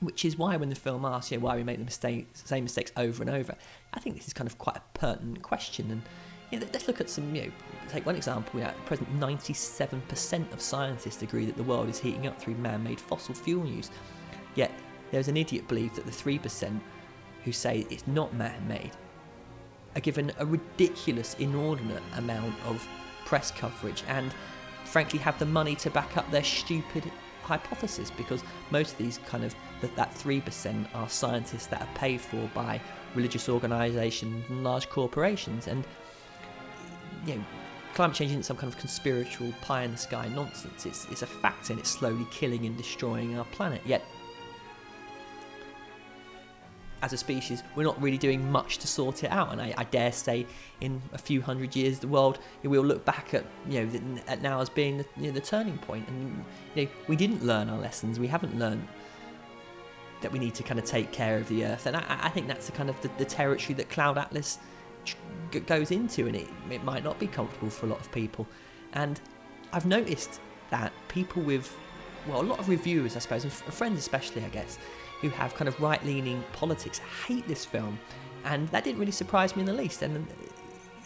Which 0.00 0.26
is 0.26 0.36
why, 0.36 0.56
when 0.58 0.68
the 0.68 0.74
film 0.74 1.06
asks, 1.06 1.32
know, 1.32 1.38
why 1.38 1.56
we 1.56 1.64
make 1.64 1.78
the 1.78 1.84
mistakes, 1.84 2.42
same 2.44 2.64
mistakes 2.64 2.92
over 2.98 3.22
and 3.22 3.30
over, 3.30 3.54
I 3.94 4.00
think 4.00 4.16
this 4.16 4.26
is 4.26 4.34
kind 4.34 4.46
of 4.46 4.58
quite 4.58 4.76
a 4.76 4.82
pertinent 4.98 5.40
question 5.40 5.90
and 5.90 6.02
you 6.50 6.60
know, 6.60 6.66
let's 6.72 6.86
look 6.86 7.00
at 7.00 7.08
some, 7.08 7.34
you 7.34 7.42
know, 7.42 7.50
take 7.88 8.04
one 8.04 8.16
example. 8.16 8.60
at 8.60 8.76
present, 8.84 9.08
97% 9.18 10.52
of 10.52 10.60
scientists 10.60 11.22
agree 11.22 11.46
that 11.46 11.56
the 11.56 11.62
world 11.62 11.88
is 11.88 11.98
heating 11.98 12.26
up 12.26 12.40
through 12.40 12.54
man 12.56 12.84
made 12.84 13.00
fossil 13.00 13.34
fuel 13.34 13.66
use. 13.66 13.90
Yet, 14.54 14.70
there's 15.10 15.28
an 15.28 15.38
idiot 15.38 15.66
belief 15.68 15.94
that 15.94 16.04
the 16.04 16.12
3% 16.12 16.80
who 17.44 17.52
say 17.52 17.86
it's 17.88 18.06
not 18.06 18.34
man 18.34 18.68
made 18.68 18.92
are 19.96 20.00
given 20.00 20.32
a 20.38 20.46
ridiculous, 20.46 21.34
inordinate 21.38 22.02
amount 22.16 22.54
of 22.66 22.86
press 23.24 23.50
coverage 23.50 24.02
and, 24.08 24.34
frankly, 24.84 25.18
have 25.18 25.38
the 25.38 25.46
money 25.46 25.74
to 25.76 25.90
back 25.90 26.16
up 26.16 26.30
their 26.30 26.44
stupid 26.44 27.10
hypothesis 27.42 28.10
because 28.10 28.42
most 28.70 28.92
of 28.92 28.98
these 28.98 29.18
kind 29.26 29.44
of 29.44 29.54
that, 29.80 29.94
that 29.96 30.14
3% 30.14 30.86
are 30.94 31.08
scientists 31.08 31.66
that 31.66 31.82
are 31.82 31.94
paid 31.94 32.20
for 32.20 32.50
by 32.54 32.80
religious 33.14 33.48
organisations 33.48 34.44
and 34.48 34.64
large 34.64 34.88
corporations 34.88 35.68
and 35.68 35.84
you 37.26 37.36
know, 37.36 37.44
climate 37.94 38.16
change 38.16 38.30
isn't 38.32 38.44
some 38.44 38.56
kind 38.56 38.72
of 38.72 38.78
conspiratorial 38.78 39.54
pie 39.60 39.84
in 39.84 39.92
the 39.92 39.96
sky 39.96 40.28
nonsense. 40.28 40.86
It's, 40.86 41.06
it's 41.10 41.22
a 41.22 41.26
fact 41.26 41.70
and 41.70 41.78
it's 41.78 41.90
slowly 41.90 42.26
killing 42.30 42.66
and 42.66 42.76
destroying 42.76 43.38
our 43.38 43.44
planet. 43.46 43.80
Yet, 43.86 44.04
as 47.04 47.12
a 47.12 47.18
species, 47.18 47.62
we're 47.76 47.84
not 47.84 48.00
really 48.00 48.16
doing 48.16 48.50
much 48.50 48.78
to 48.78 48.86
sort 48.86 49.24
it 49.24 49.30
out. 49.30 49.52
And 49.52 49.60
I, 49.60 49.74
I 49.76 49.84
dare 49.84 50.10
say, 50.10 50.46
in 50.80 51.02
a 51.12 51.18
few 51.18 51.42
hundred 51.42 51.76
years, 51.76 51.98
the 51.98 52.08
world 52.08 52.38
we'll 52.62 52.82
look 52.82 53.04
back 53.04 53.34
at 53.34 53.44
you 53.68 53.84
know 53.84 54.20
at 54.26 54.40
now 54.40 54.60
as 54.60 54.70
being 54.70 54.98
the, 54.98 55.06
you 55.18 55.26
know, 55.26 55.32
the 55.32 55.40
turning 55.40 55.76
point. 55.78 56.08
And 56.08 56.44
you 56.74 56.84
know, 56.84 56.90
we 57.06 57.16
didn't 57.16 57.44
learn 57.44 57.68
our 57.68 57.78
lessons. 57.78 58.18
We 58.18 58.26
haven't 58.26 58.58
learned 58.58 58.88
that 60.22 60.32
we 60.32 60.38
need 60.38 60.54
to 60.54 60.62
kind 60.62 60.80
of 60.80 60.86
take 60.86 61.12
care 61.12 61.36
of 61.36 61.46
the 61.48 61.66
earth. 61.66 61.84
And 61.84 61.94
I, 61.94 62.04
I 62.08 62.28
think 62.30 62.48
that's 62.48 62.66
the 62.66 62.72
kind 62.72 62.88
of 62.88 62.98
the, 63.02 63.10
the 63.18 63.26
territory 63.26 63.74
that 63.74 63.90
Cloud 63.90 64.16
Atlas 64.16 64.58
goes 65.66 65.90
into, 65.90 66.26
and 66.26 66.34
it 66.34 66.48
it 66.70 66.82
might 66.84 67.04
not 67.04 67.18
be 67.18 67.26
comfortable 67.26 67.68
for 67.68 67.84
a 67.84 67.90
lot 67.90 68.00
of 68.00 68.10
people. 68.12 68.48
And 68.94 69.20
I've 69.74 69.86
noticed 69.86 70.40
that 70.70 70.90
people 71.08 71.42
with 71.42 71.76
well, 72.26 72.40
a 72.40 72.42
lot 72.42 72.58
of 72.58 72.68
reviewers, 72.68 73.16
I 73.16 73.18
suppose, 73.18 73.44
and 73.44 73.52
friends 73.52 73.98
especially, 73.98 74.42
I 74.44 74.48
guess, 74.48 74.78
who 75.24 75.30
have 75.30 75.54
kind 75.54 75.68
of 75.68 75.80
right-leaning 75.80 76.44
politics 76.52 77.00
hate 77.26 77.48
this 77.48 77.64
film, 77.64 77.98
and 78.44 78.68
that 78.68 78.84
didn't 78.84 79.00
really 79.00 79.10
surprise 79.10 79.56
me 79.56 79.60
in 79.60 79.66
the 79.66 79.72
least. 79.72 80.02
And 80.02 80.16
uh, 80.18 80.32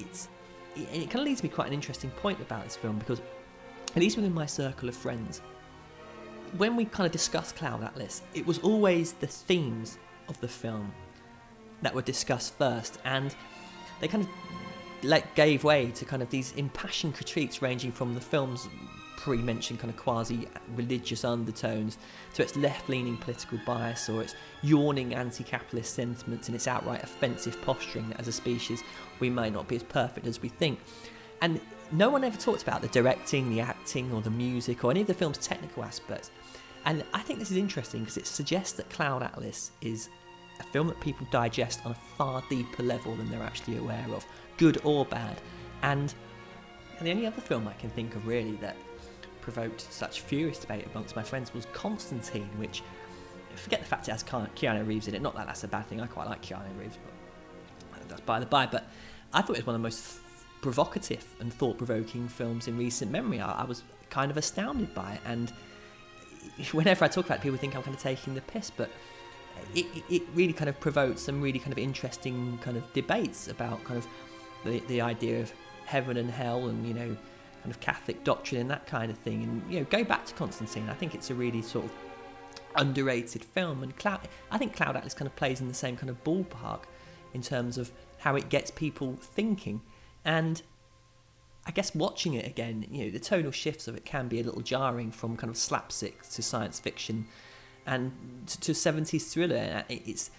it's 0.01 0.29
it, 0.75 0.89
it 0.93 1.11
kind 1.11 1.21
of 1.21 1.27
leads 1.27 1.43
me 1.45 1.49
quite 1.49 1.69
an 1.69 1.73
interesting 1.73 2.11
point 2.11 2.41
about 2.41 2.65
this 2.65 2.75
film 2.75 2.99
because, 2.99 3.21
at 3.95 4.03
least 4.03 4.17
within 4.17 4.35
my 4.35 4.45
circle 4.45 4.89
of 4.89 4.97
friends, 4.97 5.41
when 6.57 6.75
we 6.75 6.85
kind 6.85 7.07
of 7.07 7.13
discussed 7.13 7.55
Cloud 7.55 7.85
Atlas, 7.85 8.23
it 8.35 8.45
was 8.45 8.59
always 8.59 9.13
the 9.13 9.27
themes 9.29 9.99
of 10.29 10.41
the 10.41 10.49
film 10.49 10.93
that 11.83 11.95
were 11.95 12.03
discussed 12.03 12.59
first, 12.59 12.99
and 13.05 13.37
they 14.01 14.09
kind 14.09 14.25
of 14.25 14.31
like 15.05 15.33
gave 15.37 15.63
way 15.63 15.93
to 15.93 16.05
kind 16.05 16.23
of 16.23 16.31
these 16.31 16.53
impassioned 16.55 17.15
critiques 17.15 17.63
ranging 17.63 17.93
from 17.93 18.15
the 18.15 18.21
film's 18.21 18.69
pre-mentioned 19.19 19.81
kind 19.81 19.91
of 19.91 19.97
quasi-religious 19.97 21.25
undertones 21.25 21.99
to 22.35 22.43
its 22.43 22.55
left-leaning 22.55 23.17
political 23.17 23.59
bias 23.67 24.09
or 24.09 24.23
its 24.23 24.37
yawning 24.63 25.13
anti-capitalist 25.13 25.93
sentiments 25.93 26.47
and 26.47 26.55
its 26.55 26.69
outright 26.69 27.03
offensive 27.03 27.61
posturing 27.63 28.09
that 28.09 28.21
as 28.21 28.29
a 28.29 28.33
species 28.33 28.85
we 29.19 29.29
may 29.29 29.51
not 29.51 29.67
be 29.67 29.75
as 29.75 29.83
perfect 29.83 30.25
as 30.29 30.41
we 30.41 30.49
think. 30.49 30.79
And 31.43 31.61
no 31.91 32.11
one 32.11 32.23
ever 32.23 32.37
talked 32.37 32.63
about 32.63 32.81
the 32.81 32.87
directing, 32.89 33.51
the 33.51 33.61
acting, 33.61 34.13
or 34.13 34.21
the 34.21 34.31
music, 34.31 34.85
or 34.85 34.93
any 34.93 35.01
of 35.01 35.09
the 35.09 35.15
film's 35.15 35.39
technical 35.39 35.83
aspects. 35.83 36.31
And 36.85 37.03
I 37.13 37.19
think 37.19 37.41
this 37.41 37.51
is 37.51 37.57
interesting 37.57 38.01
because 38.01 38.19
it 38.19 38.27
suggests 38.27 38.75
that 38.75 38.89
Cloud 38.89 39.25
Atlas 39.25 39.73
is 39.81 40.11
a 40.61 40.65
film 40.65 40.87
that 40.87 41.01
people 41.01 41.27
digest 41.33 41.85
on 41.85 41.91
a 41.91 41.99
far 42.17 42.41
deeper 42.49 42.85
level 42.85 43.17
than 43.17 43.29
they're 43.31 43.43
actually 43.43 43.79
aware 43.79 44.07
of, 44.13 44.25
good 44.59 44.81
or 44.85 45.05
bad. 45.07 45.41
And, 45.83 46.15
and 46.99 47.07
the 47.07 47.11
only 47.11 47.27
other 47.27 47.41
film 47.41 47.67
I 47.67 47.73
can 47.75 47.91
think 47.91 48.15
of 48.15 48.25
really 48.25 48.57
that 48.57 48.77
provoked 49.53 49.81
such 49.81 50.21
furious 50.21 50.59
debate 50.59 50.87
amongst 50.93 51.17
my 51.17 51.23
friends 51.23 51.55
was 51.55 51.67
Constantine, 51.73 52.51
which 52.59 52.83
forget 53.55 53.81
the 53.81 53.87
fact 53.87 54.07
it 54.07 54.13
has 54.13 54.23
Keanu 54.23 54.87
Reeves 54.87 55.09
in 55.09 55.15
it. 55.15 55.23
Not 55.23 55.35
that 55.37 55.47
that's 55.47 55.65
a 55.65 55.69
bad 55.69 55.87
thing. 55.87 56.01
I 56.03 56.07
quite 56.07 56.29
like 56.29 56.43
Keanu 56.43 56.79
Reeves, 56.79 56.99
but 57.91 58.09
that's 58.09 58.21
by 58.21 58.41
the 58.41 58.47
by. 58.47 58.67
But 58.67 58.91
I 59.33 59.41
thought 59.41 59.57
it 59.57 59.61
was 59.61 59.67
one 59.67 59.75
of 59.75 59.81
the 59.81 59.87
most 59.87 60.19
provocative 60.61 61.25
and 61.41 61.53
thought-provoking 61.53 62.29
films 62.29 62.69
in 62.69 62.77
recent 62.77 63.11
memory. 63.11 63.41
I, 63.41 63.63
I 63.63 63.65
was 63.65 63.85
kind 64.11 64.31
of 64.31 64.37
astounded 64.37 64.95
by 64.95 65.15
it, 65.15 65.21
and 65.25 65.51
whenever 66.73 67.07
I 67.07 67.09
talk 67.09 67.25
about 67.25 67.39
it, 67.39 67.43
people 67.43 67.59
think 67.59 67.75
I'm 67.75 67.83
kind 67.83 67.97
of 67.97 68.03
taking 68.03 68.35
the 68.35 68.43
piss, 68.43 68.71
but 68.71 68.91
it, 69.75 69.87
it 70.11 70.23
really 70.35 70.53
kind 70.53 70.69
of 70.69 70.79
provoked 70.79 71.19
some 71.19 71.41
really 71.41 71.59
kind 71.59 71.73
of 71.73 71.79
interesting 71.79 72.59
kind 72.59 72.77
of 72.77 72.93
debates 72.93 73.49
about 73.49 73.83
kind 73.85 73.99
of 73.99 74.07
the, 74.65 74.81
the 74.89 75.01
idea 75.01 75.41
of 75.41 75.53
heaven 75.87 76.19
and 76.19 76.31
hell 76.31 76.69
and 76.69 76.87
you 76.87 76.93
know 76.93 77.17
kind 77.69 77.75
of 77.75 77.81
Catholic 77.81 78.25
doctrine 78.25 78.63
and 78.63 78.71
that 78.71 78.87
kind 78.87 79.11
of 79.11 79.19
thing. 79.19 79.43
And 79.43 79.73
you 79.73 79.81
know, 79.81 79.87
go 79.91 80.05
back 80.05 80.25
to 80.27 80.35
Constantine. 80.35 80.89
I 80.89 80.95
think 80.95 81.15
it's 81.15 81.31
a 81.31 81.35
really 81.35 81.61
sort 81.61 81.85
of 81.85 81.93
underrated 82.77 83.45
film, 83.45 83.83
and 83.83 83.97
Cloud. 83.97 84.21
I 84.51 84.59
think 84.59 84.75
Cloud 84.75 84.97
Atlas 84.97 85.15
kind 85.15 85.27
of 85.27 85.37
plays 85.37 85.61
in 85.61 85.69
the 85.69 85.75
same 85.75 85.97
kind 85.97 86.09
of 86.09 86.23
ballpark 86.25 86.85
in 87.35 87.43
terms 87.43 87.77
of 87.77 87.93
how 88.19 88.37
it 88.37 88.49
gets 88.49 88.71
people 88.71 89.17
thinking. 89.21 89.83
And 90.25 90.63
I 91.67 91.73
guess 91.73 91.95
watching 91.95 92.35
it 92.35 92.47
again, 92.47 92.87
you 92.91 93.05
know, 93.05 93.11
the 93.11 93.19
tonal 93.19 93.53
shifts 93.53 93.87
of 93.87 93.97
it 93.97 94.05
can 94.07 94.29
be 94.29 94.41
a 94.41 94.43
little 94.43 94.63
jarring 94.63 95.11
from 95.11 95.37
kind 95.37 95.51
of 95.51 95.57
slapstick 95.57 96.23
to 96.31 96.43
science 96.43 96.81
fiction 96.81 97.27
and 97.87 98.13
to, 98.47 98.61
to 98.61 98.73
70s 98.73 99.31
thriller. 99.31 99.85
Uh, 99.89 99.95
it's 100.07 100.31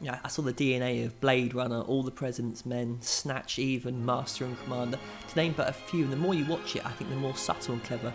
yeah, 0.00 0.20
I 0.22 0.28
saw 0.28 0.42
the 0.42 0.52
DNA 0.52 1.06
of 1.06 1.18
Blade 1.20 1.54
Runner, 1.54 1.80
All 1.80 2.02
the 2.02 2.10
President's 2.10 2.66
Men, 2.66 2.98
Snatch, 3.00 3.58
even 3.58 4.04
Master 4.04 4.44
and 4.44 4.58
Commander, 4.64 4.98
to 5.28 5.36
name 5.36 5.54
but 5.56 5.68
a 5.68 5.72
few. 5.72 6.04
And 6.04 6.12
the 6.12 6.16
more 6.16 6.34
you 6.34 6.44
watch 6.44 6.76
it, 6.76 6.84
I 6.84 6.90
think 6.90 7.08
the 7.08 7.16
more 7.16 7.34
subtle 7.34 7.74
and 7.74 7.84
clever 7.84 8.12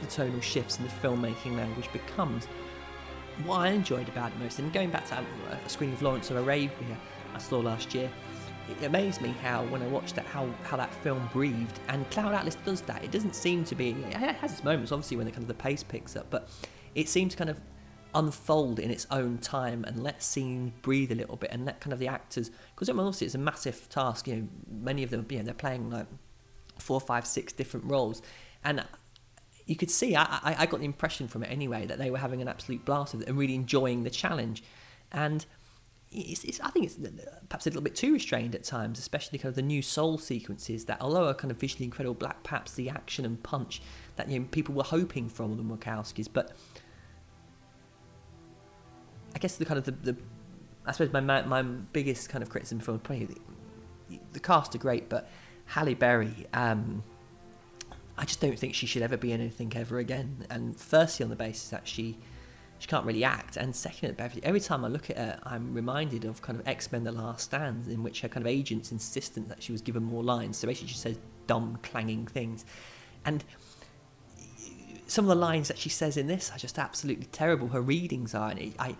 the 0.00 0.06
tonal 0.06 0.40
shifts 0.40 0.78
and 0.78 0.88
the 0.88 0.92
filmmaking 0.92 1.56
language 1.56 1.92
becomes. 1.92 2.46
What 3.44 3.60
I 3.60 3.68
enjoyed 3.68 4.08
about 4.08 4.30
it 4.30 4.38
most, 4.38 4.60
and 4.60 4.72
going 4.72 4.90
back 4.90 5.06
to 5.08 5.18
um, 5.18 5.26
a 5.64 5.68
screening 5.68 5.96
of 5.96 6.02
Lawrence 6.02 6.30
of 6.30 6.36
Arabia 6.36 6.96
I 7.34 7.38
saw 7.38 7.58
last 7.58 7.94
year, 7.94 8.10
it 8.70 8.84
amazed 8.84 9.20
me 9.20 9.34
how, 9.42 9.64
when 9.64 9.82
I 9.82 9.86
watched 9.88 10.14
that, 10.16 10.26
how, 10.26 10.48
how 10.64 10.76
that 10.76 10.92
film 10.94 11.28
breathed. 11.32 11.78
And 11.88 12.08
Cloud 12.10 12.32
Atlas 12.32 12.56
does 12.64 12.80
that. 12.82 13.04
It 13.04 13.10
doesn't 13.10 13.34
seem 13.34 13.64
to 13.64 13.74
be. 13.74 13.90
It 13.90 14.14
has 14.14 14.52
its 14.52 14.64
moments, 14.64 14.92
obviously, 14.92 15.16
when 15.16 15.26
the 15.26 15.32
kind 15.32 15.42
of 15.42 15.48
the 15.48 15.54
pace 15.54 15.82
picks 15.82 16.16
up, 16.16 16.26
but 16.30 16.48
it 16.94 17.08
seems 17.08 17.34
kind 17.34 17.50
of 17.50 17.60
unfold 18.14 18.78
in 18.78 18.90
its 18.90 19.06
own 19.10 19.38
time 19.38 19.84
and 19.84 20.02
let 20.02 20.22
scenes 20.22 20.72
breathe 20.82 21.12
a 21.12 21.14
little 21.14 21.36
bit 21.36 21.50
and 21.52 21.66
let 21.66 21.80
kind 21.80 21.92
of 21.92 21.98
the 21.98 22.08
actors 22.08 22.50
because 22.74 22.88
obviously 22.88 23.26
it's 23.26 23.34
a 23.34 23.38
massive 23.38 23.88
task 23.90 24.26
you 24.26 24.36
know 24.36 24.48
many 24.70 25.02
of 25.02 25.10
them 25.10 25.26
you 25.28 25.38
know 25.38 25.44
they're 25.44 25.54
playing 25.54 25.90
like 25.90 26.06
four 26.78 27.00
five 27.00 27.26
six 27.26 27.52
different 27.52 27.86
roles. 27.86 28.22
And 28.64 28.84
you 29.66 29.76
could 29.76 29.90
see 29.90 30.14
I, 30.14 30.38
I, 30.58 30.66
got 30.66 30.80
the 30.80 30.86
impression 30.86 31.26
from 31.26 31.42
it 31.42 31.46
anyway 31.46 31.86
that 31.86 31.98
they 31.98 32.10
were 32.10 32.18
having 32.18 32.40
an 32.40 32.48
absolute 32.48 32.84
blast 32.84 33.14
of 33.14 33.22
it 33.22 33.28
and 33.28 33.36
really 33.36 33.54
enjoying 33.54 34.04
the 34.04 34.10
challenge. 34.10 34.62
And 35.10 35.44
it's, 36.12 36.44
it's, 36.44 36.60
I 36.60 36.70
think 36.70 36.86
it's 36.86 36.96
uh, 36.98 37.40
perhaps 37.48 37.66
a 37.66 37.70
little 37.70 37.82
bit 37.82 37.96
too 37.96 38.12
restrained 38.12 38.54
at 38.54 38.62
times, 38.62 38.98
especially 38.98 39.38
kind 39.38 39.50
of 39.50 39.56
the 39.56 39.62
Neo 39.62 39.80
Seoul 39.80 40.18
sequences 40.18 40.84
that, 40.84 41.00
although 41.00 41.26
are 41.26 41.34
kind 41.34 41.50
of 41.50 41.58
visually 41.58 41.84
incredible, 41.84 42.14
black 42.14 42.44
perhaps 42.44 42.74
the 42.74 42.88
action 42.88 43.24
and 43.24 43.42
punch 43.42 43.82
that 44.14 44.28
you 44.28 44.38
know, 44.38 44.46
people 44.50 44.74
were 44.74 44.84
hoping 44.84 45.28
from 45.28 45.56
the 45.56 45.62
Wachowskis, 45.62 46.28
but 46.32 46.52
I 49.36 49.38
guess 49.38 49.56
the 49.56 49.66
kind 49.66 49.76
of 49.76 49.84
the, 49.84 50.12
the 50.12 50.16
I 50.86 50.92
suppose 50.92 51.12
my 51.12 51.20
my 51.42 51.62
biggest 51.62 52.30
kind 52.30 52.42
of 52.42 52.48
criticism 52.48 52.80
for 52.80 52.92
the, 52.96 53.28
the 54.32 54.40
cast 54.40 54.74
are 54.74 54.78
great, 54.78 55.10
but 55.10 55.28
Halle 55.66 55.92
Berry, 55.92 56.46
um, 56.54 57.04
I 58.16 58.24
just 58.24 58.40
don't 58.40 58.58
think 58.58 58.74
she 58.74 58.86
should 58.86 59.02
ever 59.02 59.18
be 59.18 59.32
in 59.32 59.42
anything 59.42 59.70
ever 59.76 59.98
again. 59.98 60.46
And 60.48 60.80
firstly, 60.80 61.24
on 61.24 61.28
the 61.28 61.36
basis 61.36 61.68
that 61.68 61.86
she 61.86 62.16
she 62.78 62.88
can't 62.88 63.04
really 63.04 63.24
act, 63.24 63.58
and 63.58 63.76
second, 63.76 64.18
every 64.42 64.60
time 64.60 64.86
I 64.86 64.88
look 64.88 65.10
at 65.10 65.18
her, 65.18 65.38
I'm 65.42 65.74
reminded 65.74 66.24
of 66.24 66.40
kind 66.40 66.58
of 66.58 66.66
X 66.66 66.90
Men: 66.90 67.04
The 67.04 67.12
Last 67.12 67.44
Stand, 67.44 67.88
in 67.88 68.02
which 68.02 68.22
her 68.22 68.28
kind 68.28 68.42
of 68.42 68.50
agents 68.50 68.90
insistent 68.90 69.50
that 69.50 69.62
she 69.62 69.70
was 69.70 69.82
given 69.82 70.02
more 70.02 70.22
lines. 70.22 70.56
So 70.56 70.66
basically, 70.66 70.88
she 70.88 70.98
says 70.98 71.18
dumb, 71.46 71.78
clanging 71.82 72.26
things, 72.26 72.64
and 73.26 73.44
some 75.06 75.26
of 75.26 75.28
the 75.28 75.34
lines 75.36 75.68
that 75.68 75.76
she 75.76 75.90
says 75.90 76.16
in 76.16 76.26
this 76.26 76.50
are 76.52 76.58
just 76.58 76.78
absolutely 76.78 77.26
terrible. 77.26 77.68
Her 77.68 77.82
readings 77.82 78.34
are, 78.34 78.50
and 78.50 78.74
I 78.78 78.96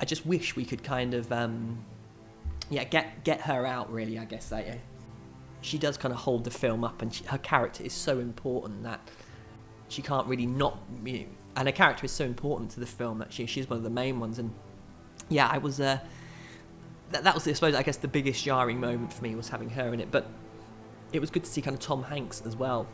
I 0.00 0.04
just 0.04 0.24
wish 0.24 0.56
we 0.56 0.64
could 0.64 0.82
kind 0.82 1.14
of, 1.14 1.30
um, 1.30 1.84
yeah, 2.70 2.84
get 2.84 3.24
get 3.24 3.42
her 3.42 3.66
out. 3.66 3.92
Really, 3.92 4.18
I 4.18 4.24
guess 4.24 4.48
that 4.48 4.78
she 5.60 5.78
does 5.78 5.98
kind 5.98 6.12
of 6.12 6.20
hold 6.20 6.44
the 6.44 6.50
film 6.50 6.84
up, 6.84 7.02
and 7.02 7.12
she, 7.12 7.24
her 7.24 7.38
character 7.38 7.84
is 7.84 7.92
so 7.92 8.18
important 8.18 8.82
that 8.84 9.00
she 9.88 10.02
can't 10.02 10.26
really 10.26 10.46
not. 10.46 10.78
You 11.04 11.12
know, 11.12 11.24
and 11.56 11.68
her 11.68 11.72
character 11.72 12.06
is 12.06 12.12
so 12.12 12.24
important 12.24 12.70
to 12.72 12.80
the 12.80 12.86
film 12.86 13.18
that 13.18 13.32
she, 13.32 13.44
she's 13.46 13.68
one 13.68 13.76
of 13.76 13.82
the 13.82 13.90
main 13.90 14.20
ones. 14.20 14.38
And 14.38 14.52
yeah, 15.28 15.48
I 15.48 15.58
was. 15.58 15.80
Uh, 15.80 15.98
that, 17.10 17.24
that 17.24 17.34
was, 17.34 17.46
I 17.46 17.52
suppose, 17.52 17.74
I 17.74 17.82
guess 17.82 17.96
the 17.96 18.08
biggest 18.08 18.44
jarring 18.44 18.78
moment 18.78 19.12
for 19.12 19.22
me 19.22 19.34
was 19.34 19.48
having 19.48 19.70
her 19.70 19.92
in 19.92 20.00
it. 20.00 20.10
But 20.12 20.28
it 21.12 21.20
was 21.20 21.28
good 21.28 21.44
to 21.44 21.50
see 21.50 21.60
kind 21.60 21.74
of 21.74 21.80
Tom 21.80 22.04
Hanks 22.04 22.40
as 22.46 22.54
well 22.56 22.86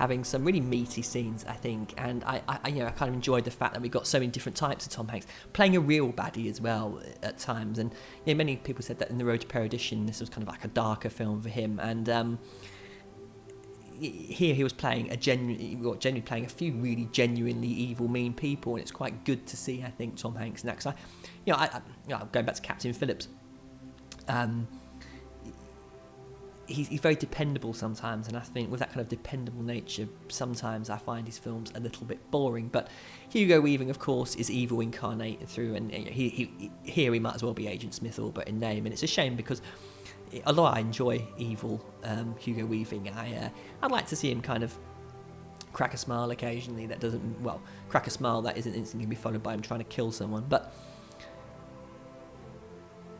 having 0.00 0.24
some 0.24 0.42
really 0.42 0.62
meaty 0.62 1.02
scenes, 1.02 1.44
I 1.46 1.52
think. 1.52 1.92
And 1.98 2.24
I, 2.24 2.40
I, 2.48 2.68
you 2.68 2.76
know, 2.76 2.86
I 2.86 2.90
kind 2.90 3.10
of 3.10 3.14
enjoyed 3.14 3.44
the 3.44 3.50
fact 3.50 3.74
that 3.74 3.82
we 3.82 3.90
got 3.90 4.06
so 4.06 4.18
many 4.18 4.30
different 4.30 4.56
types 4.56 4.86
of 4.86 4.92
Tom 4.92 5.06
Hanks 5.08 5.26
playing 5.52 5.76
a 5.76 5.80
real 5.80 6.10
baddie 6.10 6.48
as 6.48 6.58
well 6.58 7.02
at 7.22 7.36
times. 7.36 7.78
And 7.78 7.92
you 8.24 8.32
know, 8.32 8.38
many 8.38 8.56
people 8.56 8.82
said 8.82 8.98
that 9.00 9.10
in 9.10 9.18
the 9.18 9.26
Road 9.26 9.42
to 9.42 9.46
Perdition, 9.46 10.06
this 10.06 10.20
was 10.20 10.30
kind 10.30 10.42
of 10.42 10.48
like 10.48 10.64
a 10.64 10.68
darker 10.68 11.10
film 11.10 11.42
for 11.42 11.50
him. 11.50 11.78
And 11.82 12.08
um, 12.08 12.38
here 14.00 14.54
he 14.54 14.64
was 14.64 14.72
playing 14.72 15.10
a 15.10 15.18
genuine, 15.18 15.98
genuinely 16.00 16.22
playing 16.22 16.46
a 16.46 16.48
few 16.48 16.72
really 16.72 17.06
genuinely 17.12 17.68
evil, 17.68 18.08
mean 18.08 18.32
people, 18.32 18.76
and 18.76 18.80
it's 18.80 18.90
quite 18.90 19.26
good 19.26 19.46
to 19.48 19.56
see. 19.58 19.82
I 19.82 19.90
think 19.90 20.16
Tom 20.16 20.34
Hanks 20.34 20.62
in 20.62 20.68
that 20.68 20.78
because 20.78 20.94
I, 20.94 20.94
you 21.44 21.52
know, 21.52 21.58
I, 21.58 21.64
I 21.66 21.80
you 22.08 22.16
know, 22.16 22.26
going 22.32 22.46
back 22.46 22.54
to 22.54 22.62
Captain 22.62 22.94
Phillips. 22.94 23.28
Um, 24.28 24.66
he's, 26.70 26.88
he's 26.88 27.00
very 27.00 27.14
dependable 27.14 27.74
sometimes, 27.74 28.28
and 28.28 28.36
I 28.36 28.40
think 28.40 28.70
with 28.70 28.80
that 28.80 28.88
kind 28.88 29.00
of 29.00 29.08
dependable 29.08 29.62
nature, 29.62 30.08
sometimes 30.28 30.90
I 30.90 30.96
find 30.96 31.26
his 31.26 31.38
films 31.38 31.72
a 31.74 31.80
little 31.80 32.06
bit 32.06 32.30
boring. 32.30 32.68
But 32.68 32.88
Hugo 33.28 33.60
Weaving, 33.60 33.90
of 33.90 33.98
course, 33.98 34.34
is 34.36 34.50
evil 34.50 34.80
incarnate 34.80 35.48
through, 35.48 35.74
and 35.74 35.90
he, 35.90 36.28
he, 36.28 36.70
here 36.84 37.12
he 37.12 37.18
might 37.18 37.34
as 37.34 37.42
well 37.42 37.54
be 37.54 37.66
Agent 37.66 37.94
Smith 37.94 38.18
Orbit 38.18 38.48
in 38.48 38.58
name, 38.58 38.86
and 38.86 38.92
it's 38.92 39.02
a 39.02 39.08
shame 39.08 39.36
because 39.36 39.60
although 40.46 40.64
I 40.64 40.78
enjoy 40.78 41.26
evil 41.36 41.84
um, 42.04 42.36
Hugo 42.38 42.64
Weaving, 42.64 43.08
I 43.10 43.36
uh, 43.36 43.48
I'd 43.82 43.90
like 43.90 44.06
to 44.06 44.16
see 44.16 44.30
him 44.30 44.40
kind 44.40 44.62
of 44.62 44.76
crack 45.72 45.94
a 45.94 45.96
smile 45.96 46.30
occasionally 46.30 46.86
that 46.86 46.98
doesn't 46.98 47.40
well 47.42 47.62
crack 47.88 48.06
a 48.08 48.10
smile 48.10 48.42
that 48.42 48.56
isn't 48.56 48.74
instantly 48.74 49.06
be 49.06 49.14
followed 49.14 49.40
by 49.40 49.54
him 49.54 49.62
trying 49.62 49.78
to 49.78 49.84
kill 49.84 50.10
someone 50.10 50.44
but 50.48 50.74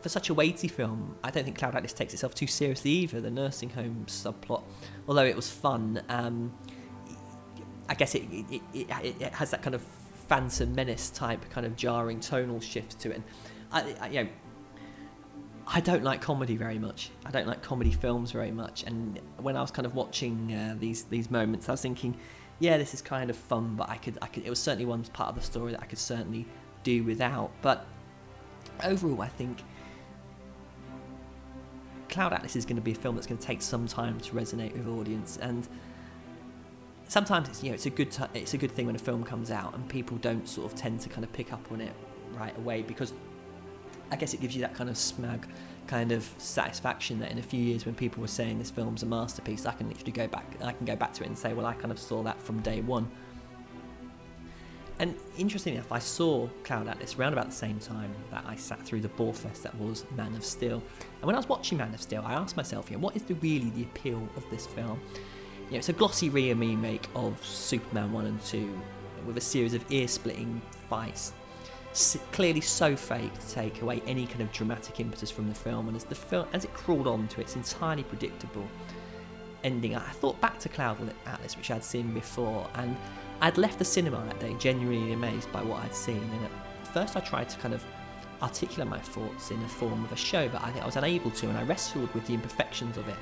for 0.00 0.08
such 0.08 0.30
a 0.30 0.34
weighty 0.34 0.68
film, 0.68 1.16
I 1.22 1.30
don't 1.30 1.44
think 1.44 1.58
Cloud 1.58 1.74
Atlas 1.74 1.92
takes 1.92 2.12
itself 2.14 2.34
too 2.34 2.46
seriously 2.46 2.90
either. 2.90 3.20
The 3.20 3.30
nursing 3.30 3.70
home 3.70 4.04
subplot, 4.06 4.62
although 5.06 5.24
it 5.24 5.36
was 5.36 5.50
fun, 5.50 6.02
um, 6.08 6.52
I 7.88 7.94
guess 7.94 8.14
it 8.14 8.22
it, 8.30 8.62
it 8.72 8.86
it, 9.20 9.32
has 9.34 9.50
that 9.50 9.62
kind 9.62 9.74
of 9.74 9.82
Phantom 10.28 10.74
Menace 10.74 11.10
type 11.10 11.48
kind 11.50 11.66
of 11.66 11.76
jarring 11.76 12.20
tonal 12.20 12.60
shift 12.60 13.00
to 13.00 13.10
it. 13.10 13.16
And 13.16 13.24
I, 13.72 13.96
I, 14.00 14.08
you 14.08 14.24
know, 14.24 14.30
I 15.66 15.80
don't 15.80 16.02
like 16.02 16.20
comedy 16.20 16.56
very 16.56 16.78
much. 16.78 17.10
I 17.26 17.30
don't 17.30 17.46
like 17.46 17.62
comedy 17.62 17.92
films 17.92 18.32
very 18.32 18.50
much. 18.50 18.84
And 18.84 19.20
when 19.38 19.56
I 19.56 19.60
was 19.60 19.70
kind 19.70 19.86
of 19.86 19.94
watching 19.94 20.52
uh, 20.54 20.76
these 20.78 21.04
these 21.04 21.30
moments, 21.30 21.68
I 21.68 21.72
was 21.72 21.82
thinking, 21.82 22.16
yeah, 22.58 22.78
this 22.78 22.94
is 22.94 23.02
kind 23.02 23.28
of 23.28 23.36
fun, 23.36 23.76
but 23.76 23.90
I 23.90 23.96
could 23.96 24.18
I 24.22 24.26
could. 24.26 24.44
It 24.46 24.50
was 24.50 24.58
certainly 24.58 24.86
one 24.86 25.02
part 25.04 25.28
of 25.28 25.34
the 25.34 25.42
story 25.42 25.72
that 25.72 25.82
I 25.82 25.86
could 25.86 25.98
certainly 25.98 26.46
do 26.82 27.04
without. 27.04 27.50
But 27.60 27.86
overall, 28.84 29.20
I 29.22 29.28
think 29.28 29.62
Cloud 32.10 32.32
Atlas 32.32 32.56
is 32.56 32.64
going 32.64 32.76
to 32.76 32.82
be 32.82 32.92
a 32.92 32.96
film 32.96 33.14
that's 33.14 33.26
going 33.26 33.38
to 33.38 33.46
take 33.46 33.62
some 33.62 33.86
time 33.86 34.18
to 34.20 34.32
resonate 34.32 34.72
with 34.72 34.88
audience, 34.88 35.38
and 35.40 35.66
sometimes 37.08 37.48
it's 37.48 37.62
you 37.62 37.70
know 37.70 37.74
it's 37.74 37.86
a 37.86 37.90
good 37.90 38.10
t- 38.10 38.24
it's 38.34 38.54
a 38.54 38.58
good 38.58 38.70
thing 38.70 38.86
when 38.86 38.96
a 38.96 39.00
film 39.00 39.24
comes 39.24 39.50
out 39.50 39.74
and 39.74 39.88
people 39.88 40.16
don't 40.18 40.48
sort 40.48 40.70
of 40.70 40.78
tend 40.78 41.00
to 41.00 41.08
kind 41.08 41.24
of 41.24 41.32
pick 41.32 41.52
up 41.52 41.72
on 41.72 41.80
it 41.80 41.92
right 42.34 42.56
away 42.58 42.82
because 42.82 43.12
I 44.10 44.16
guess 44.16 44.34
it 44.34 44.40
gives 44.40 44.54
you 44.54 44.62
that 44.62 44.74
kind 44.74 44.90
of 44.90 44.96
smug 44.96 45.46
kind 45.86 46.12
of 46.12 46.28
satisfaction 46.38 47.18
that 47.18 47.32
in 47.32 47.38
a 47.38 47.42
few 47.42 47.60
years 47.60 47.84
when 47.84 47.94
people 47.94 48.20
were 48.20 48.28
saying 48.28 48.58
this 48.58 48.70
film's 48.70 49.02
a 49.02 49.06
masterpiece, 49.06 49.66
I 49.66 49.72
can 49.72 49.88
literally 49.88 50.12
go 50.12 50.28
back 50.28 50.44
I 50.62 50.72
can 50.72 50.86
go 50.86 50.96
back 50.96 51.12
to 51.14 51.24
it 51.24 51.26
and 51.26 51.38
say, 51.38 51.52
well, 51.52 51.66
I 51.66 51.74
kind 51.74 51.90
of 51.90 51.98
saw 51.98 52.22
that 52.22 52.40
from 52.40 52.60
day 52.60 52.80
one. 52.80 53.10
And 55.00 55.16
interestingly 55.38 55.78
enough, 55.78 55.90
I 55.90 55.98
saw 55.98 56.46
Cloud 56.62 56.86
Atlas 56.86 57.16
around 57.16 57.32
about 57.32 57.46
the 57.46 57.54
same 57.54 57.78
time 57.78 58.14
that 58.30 58.44
I 58.46 58.54
sat 58.54 58.84
through 58.84 59.00
the 59.00 59.08
Borefest 59.08 59.62
that 59.62 59.74
was 59.76 60.04
Man 60.14 60.34
of 60.34 60.44
Steel. 60.44 60.82
And 61.20 61.24
when 61.24 61.34
I 61.34 61.38
was 61.38 61.48
watching 61.48 61.78
Man 61.78 61.94
of 61.94 62.02
Steel, 62.02 62.22
I 62.22 62.34
asked 62.34 62.54
myself, 62.54 62.90
you 62.90 62.98
know, 62.98 63.02
what 63.02 63.16
is 63.16 63.22
the 63.22 63.32
really 63.36 63.70
the 63.70 63.84
appeal 63.84 64.28
of 64.36 64.44
this 64.50 64.66
film? 64.66 65.00
You 65.14 65.72
know, 65.72 65.78
it's 65.78 65.88
a 65.88 65.94
glossy 65.94 66.28
remake 66.28 67.08
of 67.14 67.42
Superman 67.42 68.12
1 68.12 68.26
and 68.26 68.44
2 68.44 68.78
with 69.24 69.38
a 69.38 69.40
series 69.40 69.72
of 69.72 69.82
ear-splitting 69.90 70.60
fights 70.90 71.32
clearly 72.32 72.60
so 72.60 72.94
fake 72.94 73.32
to 73.38 73.48
take 73.48 73.82
away 73.82 74.00
any 74.06 74.26
kind 74.26 74.42
of 74.42 74.52
dramatic 74.52 75.00
impetus 75.00 75.30
from 75.30 75.48
the 75.48 75.54
film 75.54 75.88
and 75.88 75.96
as 75.96 76.04
the 76.04 76.14
film 76.14 76.46
as 76.52 76.64
it 76.64 76.72
crawled 76.72 77.08
on 77.08 77.26
to 77.26 77.40
its 77.40 77.56
entirely 77.56 78.04
predictable 78.04 78.66
ending 79.64 79.96
I 79.96 80.00
thought 80.00 80.40
back 80.40 80.60
to 80.60 80.68
Cloud 80.68 80.98
Atlas 81.26 81.56
which 81.56 81.70
I'd 81.70 81.82
seen 81.82 82.14
before 82.14 82.68
and 82.74 82.96
I'd 83.40 83.58
left 83.58 83.78
the 83.78 83.84
cinema 83.84 84.24
that 84.26 84.38
day 84.40 84.54
genuinely 84.58 85.12
amazed 85.12 85.50
by 85.52 85.62
what 85.62 85.82
I'd 85.82 85.94
seen, 85.94 86.22
and 86.22 86.44
at 86.44 86.50
first 86.92 87.16
I 87.16 87.20
tried 87.20 87.48
to 87.48 87.58
kind 87.58 87.74
of 87.74 87.84
articulate 88.42 88.88
my 88.88 88.98
thoughts 88.98 89.50
in 89.50 89.60
the 89.62 89.68
form 89.68 90.04
of 90.04 90.12
a 90.12 90.16
show, 90.16 90.48
but 90.48 90.62
I 90.62 90.70
think 90.70 90.82
I 90.82 90.86
was 90.86 90.96
unable 90.96 91.30
to, 91.30 91.48
and 91.48 91.56
I 91.56 91.62
wrestled 91.62 92.12
with 92.14 92.26
the 92.26 92.34
imperfections 92.34 92.96
of 92.96 93.08
it 93.08 93.16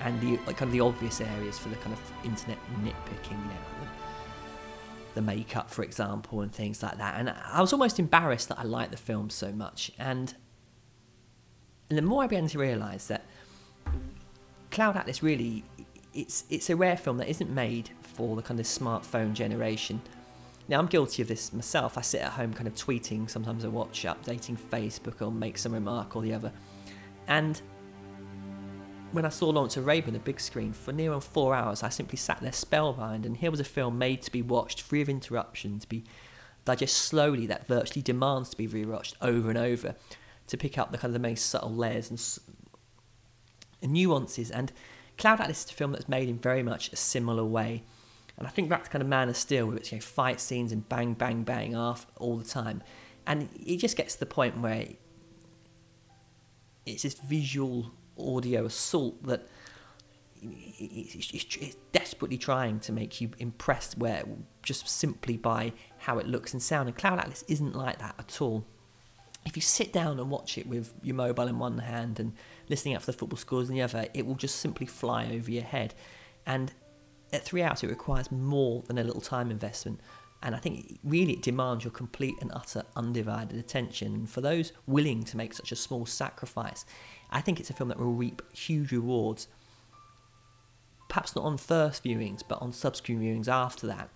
and 0.00 0.20
the 0.20 0.38
like, 0.46 0.56
kind 0.56 0.68
of 0.68 0.72
the 0.72 0.80
obvious 0.80 1.20
areas 1.20 1.58
for 1.58 1.68
the 1.68 1.76
kind 1.76 1.92
of 1.92 2.00
internet 2.24 2.58
nitpicking, 2.82 3.30
you 3.30 3.36
know, 3.36 3.64
the, 3.80 5.14
the 5.14 5.22
makeup, 5.22 5.70
for 5.70 5.82
example, 5.82 6.40
and 6.40 6.52
things 6.52 6.82
like 6.82 6.98
that. 6.98 7.18
And 7.18 7.30
I 7.30 7.60
was 7.60 7.72
almost 7.72 7.98
embarrassed 7.98 8.48
that 8.48 8.58
I 8.58 8.62
liked 8.62 8.92
the 8.92 8.96
film 8.96 9.30
so 9.30 9.52
much, 9.52 9.90
and 9.98 10.34
and 11.88 11.98
the 11.98 12.02
more 12.02 12.22
I 12.22 12.26
began 12.28 12.46
to 12.48 12.58
realise 12.58 13.08
that 13.08 13.26
Cloud 14.70 14.96
Atlas 14.96 15.22
really 15.22 15.64
it's 16.14 16.44
it's 16.48 16.70
a 16.70 16.76
rare 16.76 16.96
film 16.96 17.18
that 17.18 17.28
isn't 17.28 17.50
made 17.50 17.90
for 18.14 18.36
the 18.36 18.42
kind 18.42 18.60
of 18.60 18.66
smartphone 18.66 19.32
generation. 19.32 20.00
Now 20.68 20.78
I'm 20.78 20.86
guilty 20.86 21.22
of 21.22 21.28
this 21.28 21.52
myself. 21.52 21.98
I 21.98 22.02
sit 22.02 22.20
at 22.20 22.32
home 22.32 22.52
kind 22.52 22.68
of 22.68 22.74
tweeting, 22.74 23.28
sometimes 23.28 23.64
I 23.64 23.68
watch 23.68 24.04
updating 24.04 24.56
Facebook 24.56 25.20
or 25.20 25.32
make 25.32 25.58
some 25.58 25.74
remark 25.74 26.14
or 26.14 26.22
the 26.22 26.34
other. 26.34 26.52
And 27.26 27.60
when 29.12 29.24
I 29.24 29.28
saw 29.28 29.50
Lawrence 29.50 29.76
Arabia 29.76 30.08
on 30.08 30.12
the 30.12 30.20
big 30.20 30.40
screen 30.40 30.72
for 30.72 30.92
near 30.92 31.12
on 31.12 31.20
four 31.20 31.54
hours, 31.54 31.82
I 31.82 31.88
simply 31.88 32.16
sat 32.16 32.40
there 32.40 32.52
spellbound. 32.52 33.26
And 33.26 33.36
here 33.36 33.50
was 33.50 33.60
a 33.60 33.64
film 33.64 33.98
made 33.98 34.22
to 34.22 34.30
be 34.30 34.42
watched 34.42 34.82
free 34.82 35.02
of 35.02 35.08
interruption, 35.08 35.80
to 35.80 35.88
be 35.88 36.04
digested 36.64 36.96
slowly, 36.96 37.46
that 37.46 37.66
virtually 37.66 38.02
demands 38.02 38.50
to 38.50 38.56
be 38.56 38.68
rewatched 38.68 39.14
over 39.20 39.48
and 39.48 39.58
over, 39.58 39.96
to 40.46 40.56
pick 40.56 40.78
up 40.78 40.92
the 40.92 40.98
kind 40.98 41.14
of 41.14 41.20
the 41.20 41.28
most 41.28 41.46
subtle 41.46 41.74
layers 41.74 42.10
and, 42.10 42.38
and 43.82 43.92
nuances. 43.92 44.50
And 44.50 44.70
Cloud 45.18 45.40
Atlas 45.40 45.64
is 45.64 45.70
a 45.72 45.74
film 45.74 45.92
that's 45.92 46.08
made 46.08 46.28
in 46.28 46.38
very 46.38 46.62
much 46.62 46.92
a 46.92 46.96
similar 46.96 47.44
way. 47.44 47.82
And 48.40 48.48
I 48.48 48.50
think 48.50 48.70
that's 48.70 48.88
kind 48.88 49.02
of 49.02 49.08
Man 49.08 49.28
of 49.28 49.36
Steel 49.36 49.66
with 49.66 49.76
its 49.76 49.92
you 49.92 49.98
know, 49.98 50.02
fight 50.02 50.40
scenes 50.40 50.72
and 50.72 50.88
bang, 50.88 51.12
bang, 51.12 51.42
bang 51.42 51.76
off 51.76 52.06
all 52.16 52.38
the 52.38 52.44
time. 52.44 52.82
And 53.26 53.50
it 53.54 53.76
just 53.76 53.98
gets 53.98 54.14
to 54.14 54.20
the 54.20 54.26
point 54.26 54.58
where 54.58 54.86
it's 56.86 57.02
this 57.02 57.14
visual 57.14 57.92
audio 58.18 58.64
assault 58.64 59.22
that 59.24 59.46
it's 60.42 61.76
desperately 61.92 62.38
trying 62.38 62.80
to 62.80 62.92
make 62.92 63.20
you 63.20 63.30
impressed 63.38 63.98
where 63.98 64.24
just 64.62 64.88
simply 64.88 65.36
by 65.36 65.74
how 65.98 66.18
it 66.18 66.26
looks 66.26 66.54
and 66.54 66.62
sound. 66.62 66.88
And 66.88 66.96
cloud 66.96 67.18
atlas 67.18 67.44
isn't 67.46 67.76
like 67.76 67.98
that 67.98 68.14
at 68.18 68.40
all. 68.40 68.64
If 69.44 69.54
you 69.54 69.60
sit 69.60 69.92
down 69.92 70.18
and 70.18 70.30
watch 70.30 70.56
it 70.56 70.66
with 70.66 70.94
your 71.02 71.14
mobile 71.14 71.46
in 71.46 71.58
one 71.58 71.76
hand 71.76 72.18
and 72.18 72.32
listening 72.70 72.94
out 72.94 73.02
for 73.02 73.12
the 73.12 73.18
football 73.18 73.36
scores 73.36 73.68
in 73.68 73.74
the 73.74 73.82
other 73.82 74.06
it 74.14 74.24
will 74.24 74.34
just 74.34 74.56
simply 74.56 74.86
fly 74.86 75.26
over 75.26 75.50
your 75.50 75.62
head. 75.62 75.92
And 76.46 76.72
at 77.32 77.44
three 77.44 77.62
hours, 77.62 77.82
it 77.82 77.90
requires 77.90 78.30
more 78.30 78.82
than 78.86 78.98
a 78.98 79.04
little 79.04 79.20
time 79.20 79.50
investment. 79.50 80.00
And 80.42 80.54
I 80.54 80.58
think 80.58 80.98
really 81.04 81.34
it 81.34 81.42
demands 81.42 81.84
your 81.84 81.90
complete 81.90 82.34
and 82.40 82.50
utter 82.54 82.84
undivided 82.96 83.58
attention. 83.58 84.14
And 84.14 84.30
for 84.30 84.40
those 84.40 84.72
willing 84.86 85.22
to 85.24 85.36
make 85.36 85.52
such 85.52 85.70
a 85.70 85.76
small 85.76 86.06
sacrifice, 86.06 86.84
I 87.30 87.40
think 87.40 87.60
it's 87.60 87.70
a 87.70 87.74
film 87.74 87.88
that 87.90 87.98
will 87.98 88.12
reap 88.12 88.42
huge 88.54 88.90
rewards. 88.92 89.48
Perhaps 91.08 91.36
not 91.36 91.44
on 91.44 91.58
first 91.58 92.04
viewings, 92.04 92.42
but 92.46 92.60
on 92.62 92.72
subsequent 92.72 93.20
viewings 93.20 93.48
after 93.48 93.86
that. 93.88 94.08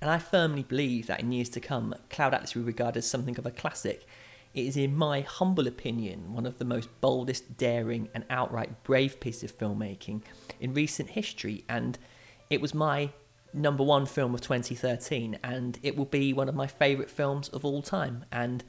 And 0.00 0.10
I 0.10 0.18
firmly 0.18 0.62
believe 0.62 1.06
that 1.06 1.20
in 1.20 1.32
years 1.32 1.48
to 1.50 1.60
come, 1.60 1.94
Cloud 2.10 2.34
Atlas 2.34 2.54
will 2.54 2.62
be 2.62 2.66
regarded 2.66 2.98
as 2.98 3.10
something 3.10 3.38
of 3.38 3.46
a 3.46 3.50
classic. 3.50 4.06
It 4.52 4.66
is, 4.66 4.76
in 4.76 4.94
my 4.94 5.22
humble 5.22 5.66
opinion, 5.66 6.32
one 6.32 6.46
of 6.46 6.58
the 6.58 6.64
most 6.64 6.88
boldest, 7.00 7.56
daring, 7.56 8.08
and 8.14 8.24
outright 8.30 8.84
brave 8.84 9.18
pieces 9.18 9.50
of 9.50 9.58
filmmaking 9.58 10.22
in 10.60 10.74
recent 10.74 11.10
history. 11.10 11.64
And 11.68 11.98
it 12.54 12.60
was 12.60 12.72
my 12.72 13.10
number 13.52 13.84
one 13.84 14.06
film 14.06 14.34
of 14.34 14.40
2013, 14.40 15.38
and 15.42 15.78
it 15.82 15.96
will 15.96 16.04
be 16.04 16.32
one 16.32 16.48
of 16.48 16.54
my 16.54 16.66
favourite 16.66 17.10
films 17.10 17.48
of 17.48 17.64
all 17.64 17.82
time. 17.82 18.24
And 18.32 18.64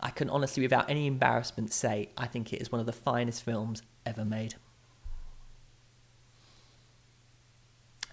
I 0.00 0.10
can 0.10 0.30
honestly, 0.30 0.62
without 0.62 0.90
any 0.90 1.06
embarrassment, 1.06 1.72
say 1.72 2.10
I 2.16 2.26
think 2.26 2.52
it 2.52 2.60
is 2.60 2.70
one 2.70 2.80
of 2.80 2.86
the 2.86 2.92
finest 2.92 3.42
films 3.42 3.82
ever 4.04 4.24
made. 4.24 4.54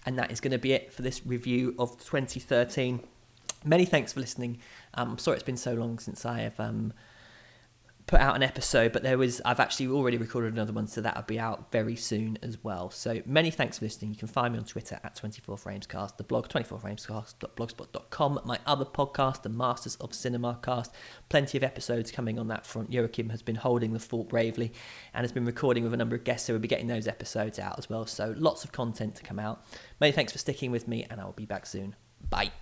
And 0.06 0.18
that 0.18 0.30
is 0.30 0.40
going 0.40 0.52
to 0.52 0.58
be 0.58 0.72
it 0.72 0.92
for 0.92 1.02
this 1.02 1.24
review 1.24 1.74
of 1.78 1.92
2013. 1.92 3.00
Many 3.64 3.86
thanks 3.86 4.12
for 4.12 4.20
listening. 4.20 4.58
Um, 4.92 5.12
I'm 5.12 5.18
sorry 5.18 5.36
it's 5.36 5.44
been 5.44 5.56
so 5.56 5.72
long 5.72 5.98
since 5.98 6.26
I 6.26 6.40
have 6.40 6.60
um, 6.60 6.92
put 8.06 8.20
out 8.20 8.36
an 8.36 8.42
episode, 8.42 8.92
but 8.92 9.02
there 9.02 9.16
was 9.16 9.40
I've 9.44 9.60
actually 9.60 9.88
already 9.88 10.18
recorded 10.18 10.52
another 10.52 10.72
one, 10.72 10.86
so 10.86 11.00
that'll 11.00 11.22
be 11.22 11.38
out 11.38 11.72
very 11.72 11.96
soon 11.96 12.38
as 12.42 12.62
well. 12.62 12.90
So 12.90 13.22
many 13.24 13.50
thanks 13.50 13.78
for 13.78 13.86
listening. 13.86 14.10
You 14.12 14.18
can 14.18 14.28
find 14.28 14.52
me 14.52 14.58
on 14.58 14.66
Twitter 14.66 15.00
at 15.02 15.16
24framescast, 15.16 16.18
the 16.18 16.24
blog 16.24 16.48
24framescast.blogspot.com, 16.48 18.40
my 18.44 18.58
other 18.66 18.84
podcast, 18.84 19.42
the 19.42 19.48
Masters 19.48 19.96
of 19.96 20.12
Cinema 20.12 20.58
cast. 20.62 20.92
Plenty 21.28 21.56
of 21.56 21.64
episodes 21.64 22.10
coming 22.10 22.38
on 22.38 22.48
that 22.48 22.66
front. 22.66 22.92
Joachim 22.92 23.30
has 23.30 23.42
been 23.42 23.56
holding 23.56 23.92
the 23.92 24.00
fort 24.00 24.28
bravely 24.28 24.72
and 25.14 25.24
has 25.24 25.32
been 25.32 25.46
recording 25.46 25.84
with 25.84 25.94
a 25.94 25.96
number 25.96 26.16
of 26.16 26.24
guests, 26.24 26.46
so 26.46 26.52
we'll 26.52 26.60
be 26.60 26.68
getting 26.68 26.88
those 26.88 27.08
episodes 27.08 27.58
out 27.58 27.78
as 27.78 27.88
well. 27.88 28.06
So 28.06 28.34
lots 28.36 28.64
of 28.64 28.72
content 28.72 29.14
to 29.16 29.22
come 29.22 29.38
out. 29.38 29.64
Many 30.00 30.12
thanks 30.12 30.32
for 30.32 30.38
sticking 30.38 30.70
with 30.70 30.86
me, 30.86 31.06
and 31.08 31.20
I 31.20 31.24
will 31.24 31.32
be 31.32 31.46
back 31.46 31.64
soon. 31.64 31.96
Bye. 32.28 32.52